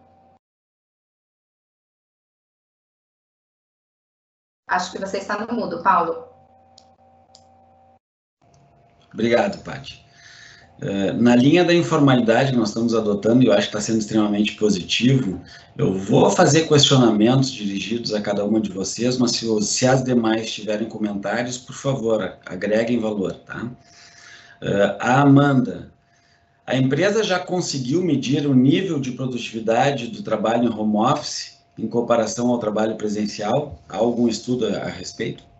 Acho 4.67 4.91
que 4.91 4.99
você 4.99 5.17
está 5.17 5.37
no 5.37 5.53
mudo, 5.53 5.81
Paulo. 5.81 6.30
Obrigado, 9.13 9.63
Paty. 9.63 10.01
Eh, 10.81 11.13
na 11.13 11.35
linha 11.35 11.63
da 11.63 11.75
informalidade 11.75 12.51
que 12.51 12.57
nós 12.57 12.69
estamos 12.69 12.95
adotando, 12.95 13.43
e 13.43 13.47
eu 13.47 13.53
acho 13.53 13.69
que 13.69 13.77
está 13.77 13.79
sendo 13.79 13.99
extremamente 13.99 14.55
positivo, 14.55 15.39
eu 15.77 15.93
vou 15.93 16.31
fazer 16.31 16.67
questionamentos 16.67 17.51
dirigidos 17.51 18.15
a 18.15 18.21
cada 18.21 18.43
uma 18.43 18.59
de 18.59 18.71
vocês, 18.71 19.15
mas 19.19 19.31
se, 19.31 19.61
se 19.61 19.85
as 19.85 20.03
demais 20.03 20.51
tiverem 20.51 20.89
comentários, 20.89 21.55
por 21.55 21.75
favor, 21.75 22.35
agreguem 22.47 22.99
valor, 22.99 23.33
tá? 23.33 23.63
Uh, 24.59 24.97
a 24.99 25.21
Amanda, 25.21 25.91
a 26.65 26.75
empresa 26.75 27.23
já 27.23 27.39
conseguiu 27.39 28.03
medir 28.03 28.47
o 28.47 28.55
nível 28.55 28.99
de 28.99 29.11
produtividade 29.11 30.07
do 30.07 30.23
trabalho 30.23 30.65
em 30.65 30.73
home 30.73 30.97
office 30.97 31.59
em 31.77 31.87
comparação 31.87 32.49
ao 32.49 32.59
trabalho 32.59 32.95
presencial? 32.95 33.79
Há 33.87 33.97
algum 33.97 34.27
estudo 34.27 34.67
a 34.67 34.87
respeito? 34.87 35.50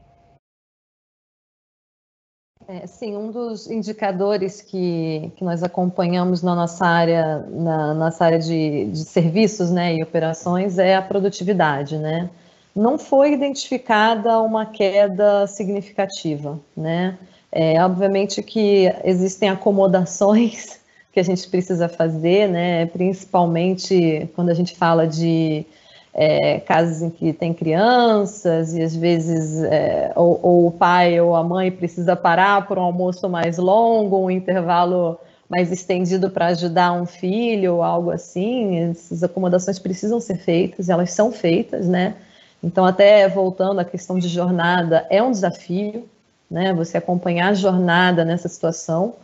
É, 2.68 2.88
sim, 2.88 3.18
um 3.18 3.32
dos 3.32 3.70
indicadores 3.70 4.62
que, 4.62 5.32
que 5.36 5.44
nós 5.44 5.64
acompanhamos 5.64 6.42
na 6.42 6.56
nossa 6.56 6.86
área, 6.86 7.40
na 7.50 7.94
nossa 7.94 8.26
área 8.26 8.40
de, 8.40 8.86
de 8.86 9.00
serviços 9.00 9.72
né, 9.72 9.96
e 9.96 10.04
operações 10.04 10.78
é 10.78 10.96
a 10.96 11.02
produtividade, 11.02 11.98
né? 11.98 12.30
Não 12.74 12.98
foi 12.98 13.34
identificada 13.34 14.40
uma 14.40 14.66
queda 14.66 15.46
significativa, 15.48 16.60
né? 16.76 17.18
É, 17.52 17.84
obviamente 17.84 18.42
que 18.42 18.94
existem 19.04 19.50
acomodações 19.50 20.80
que 21.12 21.20
a 21.20 21.24
gente 21.24 21.50
precisa 21.50 21.90
fazer, 21.90 22.48
né? 22.48 22.86
Principalmente 22.86 24.30
quando 24.34 24.50
a 24.50 24.54
gente 24.54 24.78
fala 24.78 25.06
de 25.06 25.66
é, 26.14 26.60
casos 26.60 27.02
em 27.02 27.10
que 27.10 27.32
tem 27.32 27.54
crianças 27.54 28.74
e 28.74 28.82
às 28.82 28.96
vezes 28.96 29.64
é, 29.64 30.12
ou, 30.16 30.40
ou, 30.42 30.68
o 30.68 30.72
pai 30.72 31.20
ou 31.22 31.36
a 31.36 31.44
mãe 31.44 31.72
precisa 31.72 32.16
parar 32.16 32.68
por 32.68 32.78
um 32.78 32.82
almoço 32.82 33.30
mais 33.30 33.58
longo, 33.58 34.18
um 34.18 34.32
intervalo 34.32 35.18
mais 35.50 35.72
estendido 35.72 36.30
para 36.30 36.48
ajudar 36.48 36.94
um 36.94 37.06
filho 37.06 37.76
ou 37.76 37.84
algo 37.84 38.10
assim, 38.10 38.90
essas 38.90 39.24
acomodações 39.24 39.80
precisam 39.80 40.20
ser 40.20 40.38
feitas, 40.38 40.90
elas 40.90 41.12
são 41.12 41.32
feitas, 41.32 41.88
né? 41.88 42.16
Então, 42.64 42.86
até 42.86 43.28
voltando 43.28 43.80
à 43.80 43.86
questão 43.86 44.20
de 44.20 44.28
jornada, 44.28 45.06
é 45.10 45.22
um 45.22 45.32
desafio, 45.32 46.08
né? 46.50 46.74
Você 46.74 46.98
acompanhar 46.98 47.50
a 47.50 47.54
jornada 47.54 48.24
nessa 48.24 48.48
situação. 48.48 49.16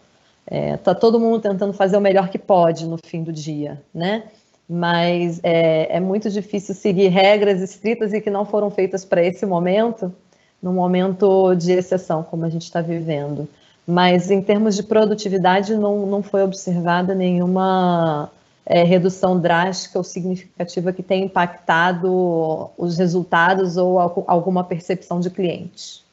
É, 0.45 0.75
todo 0.77 1.19
mundo 1.19 1.39
tentando 1.39 1.73
fazer 1.73 1.97
o 1.97 2.01
melhor 2.01 2.29
que 2.29 2.39
pode 2.39 2.85
no 2.85 2.97
fim 3.05 3.23
do 3.23 3.31
dia, 3.31 3.81
né? 3.93 4.23
Mas 4.69 5.39
é, 5.43 5.95
é, 5.95 5.99
muito 5.99 6.29
difícil 6.29 6.75
seguir 6.75 7.07
regras 7.07 7.61
estritas 7.61 8.11
e 8.13 8.19
que 8.19 8.29
não 8.29 8.45
foram 8.45 8.69
feitas 8.69 9.05
para 9.05 9.23
esse 9.23 9.45
momento, 9.45 10.13
num 10.61 10.73
momento 10.73 11.55
de 11.55 11.71
exceção, 11.71 12.23
como 12.23 12.43
a 12.43 12.49
gente 12.49 12.63
está 12.63 12.81
vivendo. 12.81 13.47
Mas 13.87 14.29
em 14.29 14.41
termos 14.41 14.75
de 14.75 14.83
produtividade, 14.83 15.73
não, 15.75 16.05
não 16.05 16.21
foi 16.21 16.43
observada 16.43 17.15
nenhuma 17.15 18.29
é, 18.65 18.83
redução 18.83 19.39
drástica 19.39 19.97
ou 19.97 20.03
significativa 20.03 20.91
que 20.91 21.01
tenha 21.01 21.23
impactado 21.23 22.69
os 22.77 22.97
resultados 22.97 23.77
ou 23.77 23.97
alguma 24.27 24.65
percepção 24.65 25.21
de 25.21 25.29
cliente. 25.29 26.03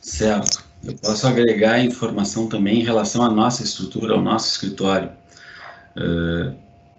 Certo. 0.00 0.64
Eu 0.84 0.94
posso 0.94 1.28
agregar 1.28 1.78
informação 1.78 2.48
também 2.48 2.80
em 2.80 2.84
relação 2.84 3.22
à 3.22 3.30
nossa 3.30 3.62
estrutura, 3.62 4.14
ao 4.14 4.20
nosso 4.20 4.48
escritório. 4.48 5.12
Uh, 5.96 6.54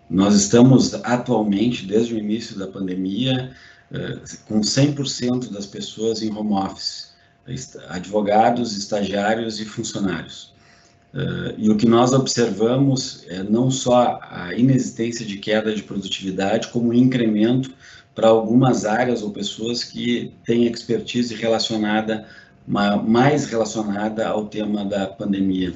nós 0.09 0.35
estamos 0.35 0.93
atualmente, 1.03 1.85
desde 1.85 2.13
o 2.13 2.17
início 2.17 2.57
da 2.57 2.67
pandemia, 2.67 3.51
uh, 3.91 4.37
com 4.47 4.61
100% 4.61 5.51
das 5.51 5.65
pessoas 5.65 6.21
em 6.21 6.31
home 6.31 6.53
office, 6.53 7.13
advogados, 7.89 8.77
estagiários 8.77 9.59
e 9.59 9.65
funcionários. 9.65 10.53
Uh, 11.13 11.53
e 11.57 11.69
o 11.69 11.77
que 11.77 11.87
nós 11.87 12.11
observamos 12.11 13.23
é 13.27 13.43
não 13.43 13.69
só 13.69 14.19
a 14.23 14.53
inexistência 14.55 15.25
de 15.25 15.37
queda 15.37 15.73
de 15.73 15.83
produtividade, 15.83 16.69
como 16.69 16.89
um 16.89 16.93
incremento 16.93 17.71
para 18.15 18.27
algumas 18.27 18.85
áreas 18.85 19.21
ou 19.21 19.31
pessoas 19.31 19.83
que 19.83 20.33
têm 20.45 20.65
expertise 20.65 21.33
relacionada 21.35 22.25
mais 22.65 23.45
relacionada 23.45 24.27
ao 24.27 24.45
tema 24.45 24.85
da 24.85 25.07
pandemia. 25.07 25.73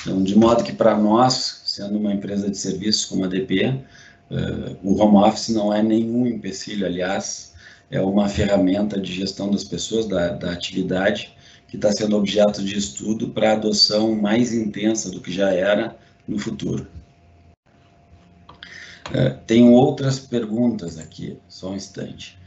Então, 0.00 0.22
de 0.22 0.36
modo 0.36 0.62
que 0.62 0.72
para 0.72 0.96
nós, 0.96 1.62
sendo 1.76 1.98
uma 1.98 2.12
empresa 2.12 2.50
de 2.50 2.56
serviços 2.56 3.04
como 3.04 3.24
a 3.24 3.28
DP, 3.28 3.68
uh, 4.30 4.78
o 4.82 4.98
home 4.98 5.18
office 5.18 5.50
não 5.50 5.74
é 5.74 5.82
nenhum 5.82 6.26
empecilho, 6.26 6.86
aliás, 6.86 7.52
é 7.90 8.00
uma 8.00 8.30
ferramenta 8.30 8.98
de 8.98 9.12
gestão 9.12 9.50
das 9.50 9.62
pessoas, 9.62 10.06
da, 10.06 10.28
da 10.28 10.52
atividade, 10.52 11.36
que 11.68 11.76
está 11.76 11.92
sendo 11.92 12.16
objeto 12.16 12.64
de 12.64 12.78
estudo 12.78 13.28
para 13.28 13.52
adoção 13.52 14.14
mais 14.14 14.54
intensa 14.54 15.10
do 15.10 15.20
que 15.20 15.30
já 15.30 15.52
era 15.52 15.94
no 16.26 16.38
futuro. 16.38 16.86
Uh, 19.10 19.36
tenho 19.46 19.70
outras 19.72 20.18
perguntas 20.18 20.98
aqui, 20.98 21.38
só 21.46 21.70
um 21.70 21.76
instante. 21.76 22.38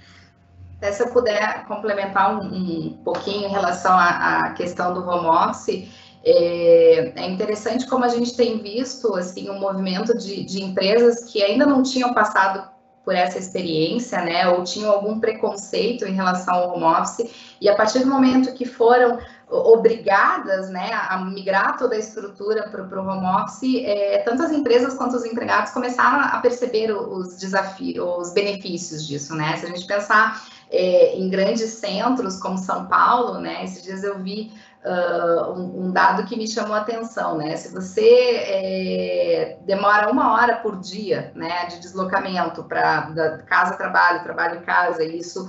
Se 0.81 1.03
eu 1.03 1.09
puder 1.09 1.65
complementar 1.67 2.35
um, 2.35 2.87
um 2.87 2.93
pouquinho 3.03 3.47
em 3.47 3.51
relação 3.51 3.91
à, 3.91 4.53
questão 4.57 4.93
do 4.93 5.07
home 5.07 5.27
office, 5.27 5.87
é, 6.23 7.13
é, 7.15 7.29
interessante 7.29 7.87
como 7.87 8.03
a 8.03 8.09
gente 8.09 8.35
tem 8.35 8.59
visto 8.59 9.15
assim 9.15 9.49
um 9.49 9.59
movimento 9.59 10.17
de, 10.17 10.43
de 10.43 10.61
empresas 10.61 11.25
que 11.31 11.41
ainda 11.41 11.65
não 11.65 11.81
tinham 11.81 12.13
passado 12.13 12.69
por 13.05 13.15
essa 13.15 13.39
experiência, 13.39 14.21
né, 14.21 14.47
ou 14.49 14.63
tinham 14.63 14.91
algum 14.91 15.19
preconceito 15.19 16.05
em 16.05 16.13
relação 16.13 16.53
ao 16.53 16.75
home 16.75 16.83
office, 16.83 17.55
e 17.59 17.67
a 17.67 17.75
partir 17.75 17.99
do 17.99 18.05
momento 18.05 18.53
que 18.53 18.65
foram 18.65 19.17
obrigadas 19.49 20.69
né, 20.69 20.91
a 20.93 21.17
migrar 21.17 21.77
toda 21.77 21.95
a 21.95 21.97
estrutura 21.97 22.69
para 22.69 22.83
o 22.83 23.07
home 23.07 23.25
office, 23.41 23.83
é, 23.83 24.19
tanto 24.19 24.43
as 24.43 24.51
empresas 24.51 24.93
quanto 24.93 25.15
os 25.15 25.25
empregados 25.25 25.71
começaram 25.71 26.19
a 26.23 26.39
perceber 26.39 26.91
os 26.91 27.37
desafios, 27.37 27.97
os 27.97 28.31
benefícios 28.31 29.07
disso, 29.07 29.33
né? 29.33 29.57
Se 29.57 29.65
a 29.65 29.69
gente 29.69 29.87
pensar 29.87 30.45
é, 30.69 31.15
em 31.17 31.29
grandes 31.29 31.71
centros 31.71 32.37
como 32.37 32.59
São 32.59 32.85
Paulo, 32.85 33.39
né? 33.39 33.63
Esses 33.63 33.81
dias 33.81 34.03
eu 34.03 34.19
vi 34.19 34.51
uh, 34.85 35.51
um, 35.51 35.85
um, 35.85 35.91
dado 35.91 36.25
que 36.25 36.37
me 36.37 36.47
chamou 36.47 36.75
a 36.75 36.81
atenção, 36.81 37.37
né? 37.37 37.55
Se 37.55 37.73
você 37.73 38.01
é, 38.01 39.57
demora 39.61 40.11
uma 40.11 40.33
hora 40.33 40.57
por 40.57 40.79
dia, 40.79 41.31
né, 41.35 41.65
de 41.65 41.79
deslocamento 41.79 42.63
para 42.63 43.39
casa 43.47 43.75
trabalho, 43.75 44.23
trabalho 44.23 44.61
casa, 44.61 45.03
e 45.03 45.19
isso 45.19 45.47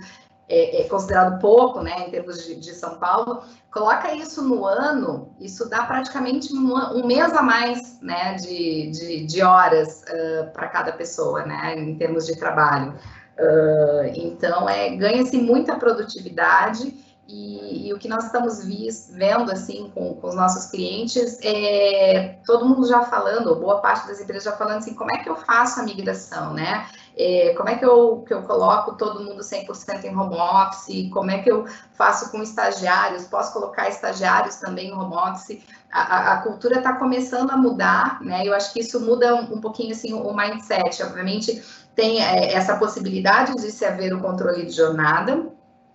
é, 0.49 0.81
é, 0.81 0.89
considerado 0.89 1.39
pouco, 1.39 1.81
né, 1.81 2.07
em 2.07 2.11
termos 2.11 2.45
de, 2.45 2.57
de, 2.57 2.75
São 2.75 2.99
Paulo, 2.99 3.45
coloca 3.71 4.13
isso 4.13 4.43
no 4.43 4.67
ano, 4.67 5.33
isso 5.39 5.71
dá 5.71 5.87
praticamente 5.87 6.53
um, 6.53 6.75
um 6.75 7.07
mês 7.07 7.33
a 7.33 7.41
mais, 7.41 8.01
né, 8.03 8.35
de, 8.35 8.91
de, 8.91 9.25
de 9.27 9.43
horas 9.43 10.03
uh, 10.09 10.51
para 10.53 10.67
cada 10.67 10.93
pessoa, 10.93 11.47
né, 11.47 11.79
em 11.79 11.95
termos 11.97 12.27
de 12.27 12.37
trabalho. 12.37 12.95
Uh, 13.39 14.11
então, 14.13 14.69
é, 14.69 14.97
ganha-se 14.97 15.39
muita 15.39 15.77
produtividade 15.77 17.10
e, 17.33 17.89
e, 17.89 17.95
o 17.95 17.99
que 17.99 18.09
nós 18.09 18.25
estamos 18.25 18.65
vis, 18.65 19.09
vendo 19.13 19.53
assim 19.53 19.91
com, 19.95 20.15
com, 20.15 20.29
os 20.29 20.35
nossos 20.35 20.67
clientes 20.67 21.39
é 21.43 22.39
todo 22.45 22.67
mundo 22.67 22.89
já 22.89 23.03
falando, 23.03 23.55
boa 23.55 23.81
parte 23.81 24.09
das 24.09 24.21
empresas 24.21 24.45
já 24.45 24.53
falando 24.53 24.79
assim, 24.79 24.95
como 24.95 25.13
é 25.15 25.19
que 25.19 25.29
eu 25.29 25.37
faço 25.37 25.79
a 25.79 25.85
migração, 25.85 26.53
né? 26.53 26.87
É, 27.17 27.55
como 27.57 27.69
é 27.69 27.77
que 27.77 27.85
eu, 27.85 28.25
que 28.27 28.35
eu 28.35 28.43
coloco 28.43 28.97
todo 28.97 29.23
mundo 29.23 29.43
100% 29.43 30.05
em 30.05 30.17
home 30.17 30.37
office? 30.37 31.11
Como 31.13 31.31
é 31.31 31.39
que 31.39 31.51
eu 31.51 31.67
faço 31.93 32.31
com 32.33 32.43
estagiários? 32.43 33.25
Posso 33.27 33.53
colocar 33.53 33.89
estagiários 33.89 34.57
também 34.57 34.89
em 34.89 34.93
home 34.93 35.15
office? 35.15 35.63
A, 35.93 36.01
a, 36.01 36.33
a 36.33 36.43
cultura 36.43 36.79
está 36.79 36.95
começando 36.95 37.51
a 37.51 37.57
mudar, 37.57 38.21
né? 38.23 38.45
Eu 38.45 38.55
acho 38.55 38.73
que 38.73 38.81
isso 38.81 38.99
muda 39.01 39.35
um, 39.35 39.55
um 39.55 39.61
pouquinho 39.61 39.93
assim 39.93 40.15
o 40.15 40.35
mindset. 40.35 41.03
Obviamente 41.03 41.63
tem 41.95 42.23
é, 42.23 42.55
essa 42.55 42.77
possibilidade 42.77 43.55
de 43.55 43.71
se 43.71 43.85
haver 43.85 44.15
o 44.15 44.21
controle 44.21 44.65
de 44.65 44.73
jornada, 44.73 45.47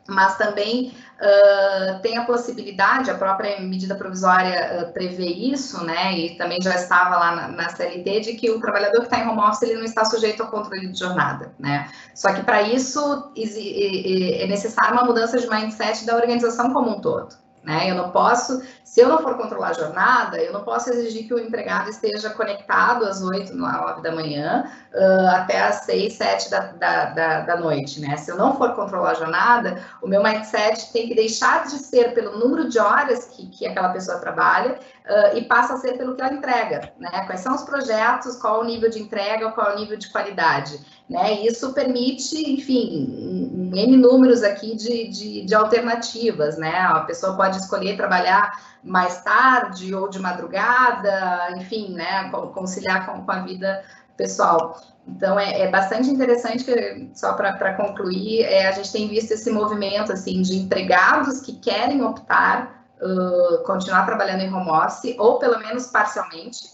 mas 0.07 0.37
também 0.37 0.93
uh, 1.19 2.01
tem 2.01 2.17
a 2.17 2.25
possibilidade, 2.25 3.09
a 3.09 3.15
própria 3.15 3.59
medida 3.59 3.95
provisória 3.95 4.87
uh, 4.89 4.93
prevê 4.93 5.27
isso, 5.27 5.83
né, 5.83 6.17
e 6.17 6.37
também 6.37 6.61
já 6.61 6.75
estava 6.75 7.17
lá 7.17 7.35
na, 7.35 7.47
na 7.49 7.69
CLT, 7.69 8.19
de 8.21 8.33
que 8.33 8.49
o 8.49 8.59
trabalhador 8.59 8.99
que 8.99 9.05
está 9.05 9.19
em 9.19 9.27
home 9.27 9.41
office 9.41 9.63
ele 9.63 9.75
não 9.75 9.83
está 9.83 10.05
sujeito 10.05 10.43
ao 10.43 10.49
controle 10.49 10.87
de 10.87 10.99
jornada, 10.99 11.53
né. 11.59 11.89
Só 12.13 12.33
que 12.33 12.43
para 12.43 12.61
isso 12.61 13.31
é 13.35 14.47
necessária 14.47 14.93
uma 14.93 15.05
mudança 15.05 15.39
de 15.39 15.49
mindset 15.49 16.05
da 16.05 16.15
organização 16.15 16.73
como 16.73 16.91
um 16.91 17.01
todo. 17.01 17.44
Né? 17.65 17.89
Eu 17.89 17.95
não 17.95 18.11
posso, 18.11 18.61
se 18.83 18.99
eu 19.01 19.09
não 19.09 19.23
for 19.23 19.35
controlar 19.35 19.69
a 19.69 19.73
jornada, 19.73 20.37
eu 20.37 20.53
não 20.53 20.63
posso 20.63 20.91
exigir 20.91 21.27
que 21.27 21.33
o 21.33 21.39
empregado 21.39 21.89
esteja 21.89 22.29
conectado 22.29 23.05
às 23.05 23.23
8, 23.23 23.55
9 23.55 24.03
da 24.03 24.13
manhã, 24.13 24.69
uh, 24.93 25.27
até 25.35 25.63
às 25.63 25.77
6, 25.77 26.13
7 26.13 26.51
da, 26.51 26.59
da, 26.73 27.05
da, 27.05 27.41
da, 27.41 27.55
noite, 27.57 27.99
né? 27.99 28.17
Se 28.17 28.29
eu 28.29 28.37
não 28.37 28.55
for 28.55 28.75
controlar 28.75 29.11
a 29.11 29.15
jornada, 29.15 29.81
o 29.99 30.07
meu 30.07 30.21
mindset 30.21 30.93
tem 30.93 31.07
que 31.07 31.15
deixar 31.15 31.63
de 31.63 31.79
ser 31.79 32.13
pelo 32.13 32.37
número 32.37 32.69
de 32.69 32.77
horas 32.77 33.25
que, 33.25 33.47
que 33.47 33.65
aquela 33.65 33.89
pessoa 33.89 34.19
trabalha 34.19 34.73
uh, 34.73 35.35
e 35.35 35.41
passa 35.45 35.73
a 35.73 35.77
ser 35.77 35.97
pelo 35.97 36.15
que 36.15 36.21
ela 36.21 36.33
entrega, 36.33 36.93
né? 36.99 37.25
Quais 37.25 37.41
são 37.41 37.55
os 37.55 37.63
projetos, 37.63 38.35
qual 38.35 38.61
o 38.61 38.63
nível 38.63 38.91
de 38.91 39.01
entrega, 39.01 39.51
qual 39.53 39.73
o 39.73 39.79
nível 39.79 39.97
de 39.97 40.07
qualidade. 40.11 40.79
Né? 41.09 41.41
Isso 41.41 41.71
permite, 41.73 42.35
enfim, 42.51 43.51
N 43.73 43.97
números 43.97 44.43
aqui 44.43 44.75
de, 44.75 45.07
de, 45.07 45.45
de, 45.45 45.55
alternativas, 45.55 46.57
né? 46.57 46.77
A 46.79 47.01
pessoa 47.01 47.35
pode 47.35 47.57
escolher 47.57 47.95
trabalhar 47.95 48.51
mais 48.83 49.21
tarde 49.21 49.93
ou 49.93 50.09
de 50.09 50.19
madrugada, 50.19 51.51
enfim, 51.57 51.93
né? 51.93 52.29
Conciliar 52.53 53.05
com, 53.05 53.23
com 53.23 53.31
a 53.31 53.39
vida 53.39 53.83
pessoal. 54.17 54.81
Então, 55.07 55.39
é, 55.39 55.61
é 55.61 55.69
bastante 55.69 56.09
interessante, 56.09 56.63
que, 56.63 57.09
só 57.13 57.33
para 57.33 57.73
concluir, 57.75 58.41
é, 58.41 58.67
a 58.67 58.71
gente 58.71 58.91
tem 58.91 59.07
visto 59.07 59.31
esse 59.31 59.51
movimento, 59.51 60.11
assim, 60.11 60.41
de 60.41 60.57
empregados 60.57 61.41
que 61.41 61.53
querem 61.53 62.03
optar, 62.03 62.85
uh, 63.01 63.63
continuar 63.63 64.05
trabalhando 64.05 64.41
em 64.41 64.53
home 64.53 64.69
office, 64.69 65.15
ou 65.19 65.37
pelo 65.37 65.59
menos 65.59 65.87
parcialmente, 65.87 66.69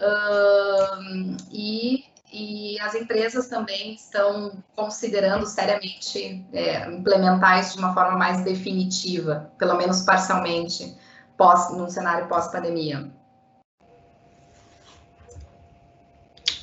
uh, 0.00 1.36
e 1.50 2.09
e 2.32 2.78
as 2.80 2.94
empresas 2.94 3.48
também 3.48 3.94
estão 3.94 4.62
considerando 4.76 5.46
seriamente 5.46 6.44
é, 6.52 6.88
implementar 6.90 7.60
isso 7.60 7.74
de 7.74 7.78
uma 7.78 7.92
forma 7.92 8.16
mais 8.16 8.44
definitiva, 8.44 9.50
pelo 9.58 9.76
menos 9.76 10.02
parcialmente, 10.02 10.96
pós, 11.36 11.72
num 11.72 11.88
cenário 11.88 12.28
pós-pandemia. 12.28 13.10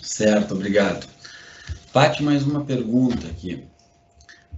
Certo, 0.01 0.53
obrigado. 0.53 1.07
Pati, 1.91 2.23
mais 2.23 2.43
uma 2.43 2.63
pergunta 2.63 3.27
aqui. 3.27 3.67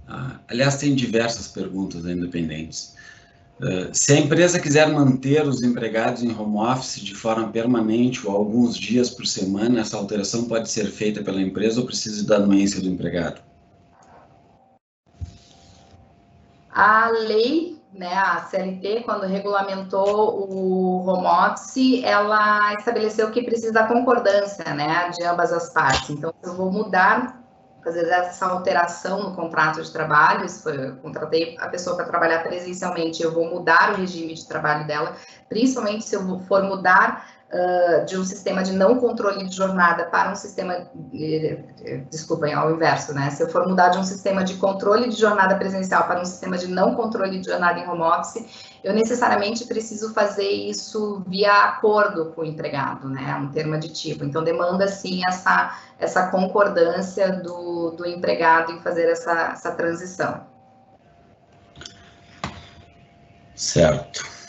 Ah, 0.06 0.38
aliás, 0.48 0.76
tem 0.76 0.94
diversas 0.94 1.48
perguntas 1.48 2.04
independentes. 2.04 2.94
Eh, 2.94 2.99
se 3.92 4.12
a 4.12 4.16
empresa 4.16 4.58
quiser 4.58 4.88
manter 4.88 5.46
os 5.46 5.62
empregados 5.62 6.22
em 6.22 6.34
home 6.34 6.58
office 6.58 7.00
de 7.00 7.14
forma 7.14 7.48
permanente 7.48 8.26
ou 8.26 8.34
alguns 8.34 8.76
dias 8.76 9.10
por 9.10 9.26
semana, 9.26 9.80
essa 9.80 9.96
alteração 9.96 10.44
pode 10.44 10.70
ser 10.70 10.86
feita 10.86 11.22
pela 11.22 11.40
empresa 11.40 11.80
ou 11.80 11.86
precisa 11.86 12.26
da 12.26 12.36
anuência 12.36 12.80
do 12.80 12.88
empregado? 12.88 13.42
A 16.72 17.10
lei, 17.10 17.78
né, 17.92 18.14
a 18.14 18.40
CLT, 18.48 19.02
quando 19.04 19.26
regulamentou 19.26 20.48
o 20.48 21.04
home 21.06 21.26
office, 21.26 22.02
ela 22.04 22.72
estabeleceu 22.74 23.30
que 23.30 23.42
precisa 23.42 23.72
da 23.72 23.86
concordância, 23.86 24.72
né, 24.72 25.10
de 25.10 25.24
ambas 25.26 25.52
as 25.52 25.70
partes. 25.72 26.10
Então, 26.10 26.32
eu 26.42 26.56
vou 26.56 26.72
mudar 26.72 27.39
fazer 27.82 28.06
essa 28.08 28.46
alteração 28.46 29.22
no 29.22 29.36
contrato 29.36 29.82
de 29.82 29.90
trabalho, 29.90 30.46
eu 30.66 30.96
contratei 30.96 31.56
a 31.58 31.68
pessoa 31.68 31.96
para 31.96 32.06
trabalhar 32.06 32.42
presencialmente, 32.42 33.22
eu 33.22 33.32
vou 33.32 33.48
mudar 33.48 33.92
o 33.92 33.96
regime 33.96 34.34
de 34.34 34.46
trabalho 34.46 34.86
dela, 34.86 35.16
principalmente 35.48 36.04
se 36.04 36.14
eu 36.14 36.38
for 36.40 36.62
mudar 36.62 37.39
uh, 37.52 38.04
de 38.06 38.16
um 38.16 38.24
sistema 38.24 38.62
de 38.62 38.72
não 38.72 38.98
controle 38.98 39.44
de 39.44 39.54
jornada 39.54 40.04
para 40.04 40.30
um 40.30 40.36
sistema, 40.36 40.88
eh, 41.12 41.58
desculpem, 42.10 42.54
ao 42.54 42.70
inverso, 42.70 43.12
né? 43.12 43.30
Se 43.30 43.42
eu 43.42 43.48
for 43.48 43.66
mudar 43.66 43.88
de 43.88 43.98
um 43.98 44.04
sistema 44.04 44.44
de 44.44 44.54
controle 44.54 45.08
de 45.08 45.16
jornada 45.16 45.56
presencial 45.56 46.04
para 46.04 46.20
um 46.20 46.24
sistema 46.24 46.56
de 46.56 46.68
não 46.68 46.94
controle 46.94 47.38
de 47.38 47.48
jornada 47.48 47.78
em 47.78 47.88
home 47.88 48.02
office, 48.02 48.70
eu 48.82 48.94
necessariamente 48.94 49.66
preciso 49.66 50.14
fazer 50.14 50.48
isso 50.48 51.22
via 51.26 51.64
acordo 51.64 52.32
com 52.32 52.42
o 52.42 52.44
empregado, 52.44 53.08
né? 53.08 53.34
Um 53.36 53.48
termo 53.48 53.74
aditivo. 53.74 54.24
Então, 54.24 54.42
demanda, 54.42 54.86
sim, 54.88 55.22
essa, 55.26 55.78
essa 55.98 56.28
concordância 56.28 57.32
do, 57.32 57.90
do 57.90 58.06
empregado 58.06 58.72
em 58.72 58.80
fazer 58.80 59.08
essa, 59.10 59.52
essa 59.52 59.72
transição. 59.72 60.48
Certo. 63.54 64.39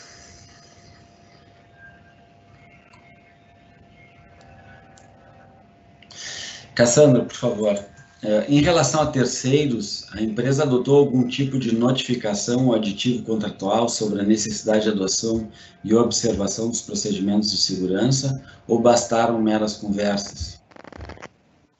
Cassandra, 6.74 7.22
por 7.24 7.36
favor. 7.36 7.78
É, 8.24 8.44
em 8.48 8.60
relação 8.60 9.02
a 9.02 9.06
terceiros, 9.06 10.06
a 10.12 10.22
empresa 10.22 10.62
adotou 10.62 10.98
algum 11.00 11.26
tipo 11.26 11.58
de 11.58 11.74
notificação 11.74 12.68
ou 12.68 12.74
aditivo 12.74 13.24
contratual 13.24 13.88
sobre 13.88 14.20
a 14.20 14.24
necessidade 14.24 14.84
de 14.84 14.90
adoção 14.90 15.48
e 15.82 15.92
observação 15.92 16.68
dos 16.68 16.82
procedimentos 16.82 17.50
de 17.50 17.58
segurança 17.58 18.40
ou 18.68 18.78
bastaram 18.78 19.42
meras 19.42 19.76
conversas? 19.76 20.62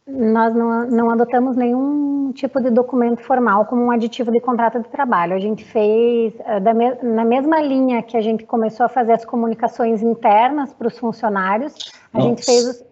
nós 0.06 0.54
não, 0.54 0.86
não 0.88 1.10
adotamos 1.10 1.56
nenhum 1.56 2.32
tipo 2.34 2.60
de 2.60 2.70
documento 2.70 3.22
formal 3.22 3.64
como 3.66 3.82
um 3.82 3.90
aditivo 3.90 4.30
de 4.30 4.40
contrato 4.40 4.80
de 4.80 4.88
trabalho. 4.88 5.34
A 5.34 5.38
gente 5.38 5.64
fez, 5.64 6.34
eh, 6.40 6.74
me, 6.74 6.94
na 7.02 7.24
mesma 7.24 7.60
linha 7.60 8.02
que 8.02 8.16
a 8.16 8.20
gente 8.20 8.44
começou 8.44 8.86
a 8.86 8.88
fazer 8.88 9.12
as 9.12 9.24
comunicações 9.24 10.02
internas 10.02 10.72
para 10.72 10.88
os 10.88 10.98
funcionários, 10.98 11.74
a 12.12 12.18
não, 12.18 12.28
gente 12.28 12.44
fez 12.44 12.66
os... 12.66 12.91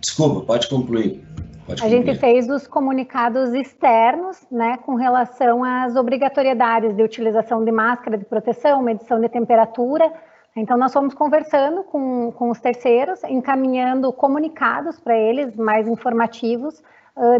Desculpa, 0.00 0.40
pode 0.46 0.68
concluir. 0.68 1.24
Pode 1.66 1.84
a 1.84 1.88
gente 1.88 2.14
fez 2.16 2.48
os 2.48 2.66
comunicados 2.66 3.52
externos, 3.54 4.38
né, 4.50 4.78
com 4.78 4.94
relação 4.94 5.62
às 5.62 5.94
obrigatoriedades 5.94 6.96
de 6.96 7.02
utilização 7.02 7.64
de 7.64 7.70
máscara 7.70 8.18
de 8.18 8.24
proteção, 8.24 8.82
medição 8.82 9.20
de 9.20 9.28
temperatura, 9.28 10.10
então, 10.56 10.76
nós 10.76 10.92
fomos 10.92 11.14
conversando 11.14 11.84
com, 11.84 12.32
com 12.32 12.50
os 12.50 12.58
terceiros, 12.58 13.22
encaminhando 13.24 14.12
comunicados 14.12 14.98
para 14.98 15.16
eles, 15.16 15.54
mais 15.54 15.86
informativos, 15.86 16.82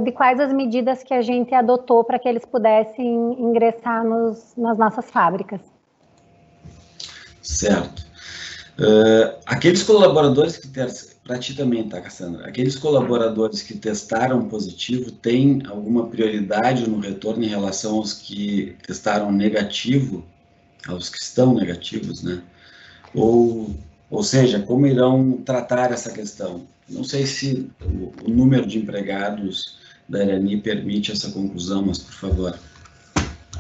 de 0.03 0.13
quais 0.13 0.39
as 0.39 0.53
medidas 0.53 1.03
que 1.03 1.15
a 1.15 1.23
gente 1.23 1.55
adotou 1.55 2.05
para 2.05 2.19
que 2.19 2.29
eles 2.29 2.45
pudessem 2.45 3.41
ingressar 3.41 4.05
nos, 4.05 4.55
nas 4.57 4.77
nossas 4.77 5.11
fábricas. 5.11 5.61
Certo. 7.41 8.07
Uh, 8.79 9.39
aqueles 9.47 9.83
colaboradores 9.83 10.57
que 10.57 10.69
para 11.31 11.39
ti 11.39 11.55
também, 11.55 11.89
tá, 11.89 12.01
Cassandra? 12.01 12.49
Aqueles 12.49 12.75
colaboradores 12.75 13.63
que 13.63 13.79
testaram 13.79 14.49
positivo 14.49 15.13
têm 15.13 15.63
alguma 15.65 16.09
prioridade 16.09 16.91
no 16.91 16.99
retorno 16.99 17.45
em 17.45 17.47
relação 17.47 17.99
aos 17.99 18.13
que 18.15 18.75
testaram 18.85 19.31
negativo, 19.31 20.25
aos 20.89 21.09
que 21.09 21.23
estão 21.23 21.55
negativos, 21.55 22.25
né? 22.25 22.43
Ou, 23.15 23.73
ou 24.11 24.25
seja, 24.25 24.59
como 24.59 24.89
irão 24.89 25.41
tratar 25.45 25.93
essa 25.93 26.11
questão? 26.11 26.67
Não 26.89 27.05
sei 27.05 27.25
se 27.25 27.71
o, 27.81 28.13
o 28.25 28.29
número 28.29 28.67
de 28.67 28.81
empregados 28.81 29.77
da 30.09 30.25
Irani 30.25 30.57
permite 30.61 31.13
essa 31.13 31.31
conclusão, 31.31 31.85
mas 31.87 31.99
por 31.99 32.13
favor. 32.13 32.59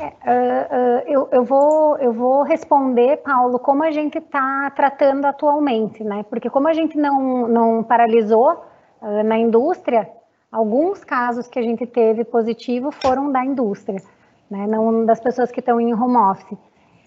Uh, 0.07 1.03
eu, 1.07 1.29
eu, 1.31 1.45
vou, 1.45 1.97
eu 1.99 2.13
vou 2.13 2.43
responder, 2.43 3.19
Paulo, 3.19 3.59
como 3.59 3.83
a 3.83 3.91
gente 3.91 4.19
está 4.19 4.71
tratando 4.71 5.27
atualmente, 5.27 6.03
né? 6.03 6.23
Porque 6.25 6.49
como 6.49 6.69
a 6.69 6.73
gente 6.73 6.97
não, 6.97 7.47
não 7.47 7.83
paralisou 7.83 8.65
uh, 9.03 9.23
na 9.23 9.39
indústria, 9.39 10.09
alguns 10.51 11.05
casos 11.05 11.49
que 11.49 11.59
a 11.59 11.63
gente 11.63 11.87
teve 11.87 12.25
positivo 12.25 12.91
foram 12.91 13.31
da 13.31 13.45
indústria, 13.45 14.01
né? 14.51 14.67
Não 14.67 15.05
das 15.05 15.21
pessoas 15.21 15.51
que 15.51 15.61
estão 15.61 15.81
em 15.81 15.95
home 15.95 16.17
office. 16.17 16.59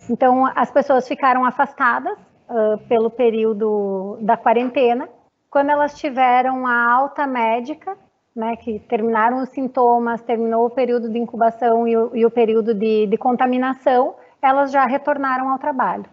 Então, 0.10 0.46
as 0.56 0.70
pessoas 0.70 1.08
ficaram 1.08 1.46
afastadas 1.46 2.18
uh, 2.50 2.78
pelo 2.88 3.10
período 3.10 4.18
da 4.22 4.38
quarentena. 4.38 5.10
Quando 5.50 5.70
elas 5.70 5.98
tiveram 5.98 6.68
a 6.68 6.92
alta 6.92 7.26
médica, 7.26 7.98
né, 8.36 8.56
que 8.56 8.80
terminaram 8.80 9.42
os 9.44 9.50
sintomas, 9.50 10.22
terminou 10.22 10.66
o 10.66 10.70
período 10.70 11.10
de 11.10 11.20
incubação 11.20 11.88
e 11.88 11.96
o, 11.96 12.16
e 12.16 12.26
o 12.26 12.32
período 12.32 12.74
de, 12.74 13.08
de 13.08 13.18
contaminação, 13.18 14.16
elas 14.42 14.72
já 14.72 14.86
retornaram 14.86 15.50
ao 15.50 15.60
trabalho. 15.60 16.06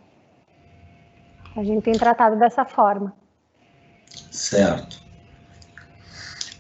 A 1.56 1.64
gente 1.64 1.82
tem 1.82 1.94
tratado 1.94 2.38
dessa 2.38 2.64
forma. 2.64 3.12
Certo. 4.30 5.00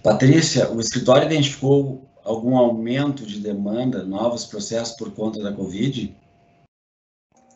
Patrícia, 0.02 0.70
o 0.70 0.80
escritório 0.80 1.26
identificou 1.26 2.08
algum 2.24 2.56
aumento 2.56 3.24
de 3.24 3.38
demanda, 3.38 4.02
novos 4.02 4.46
processos 4.46 4.96
por 4.96 5.12
conta 5.14 5.42
da 5.42 5.52
Covid? 5.52 6.16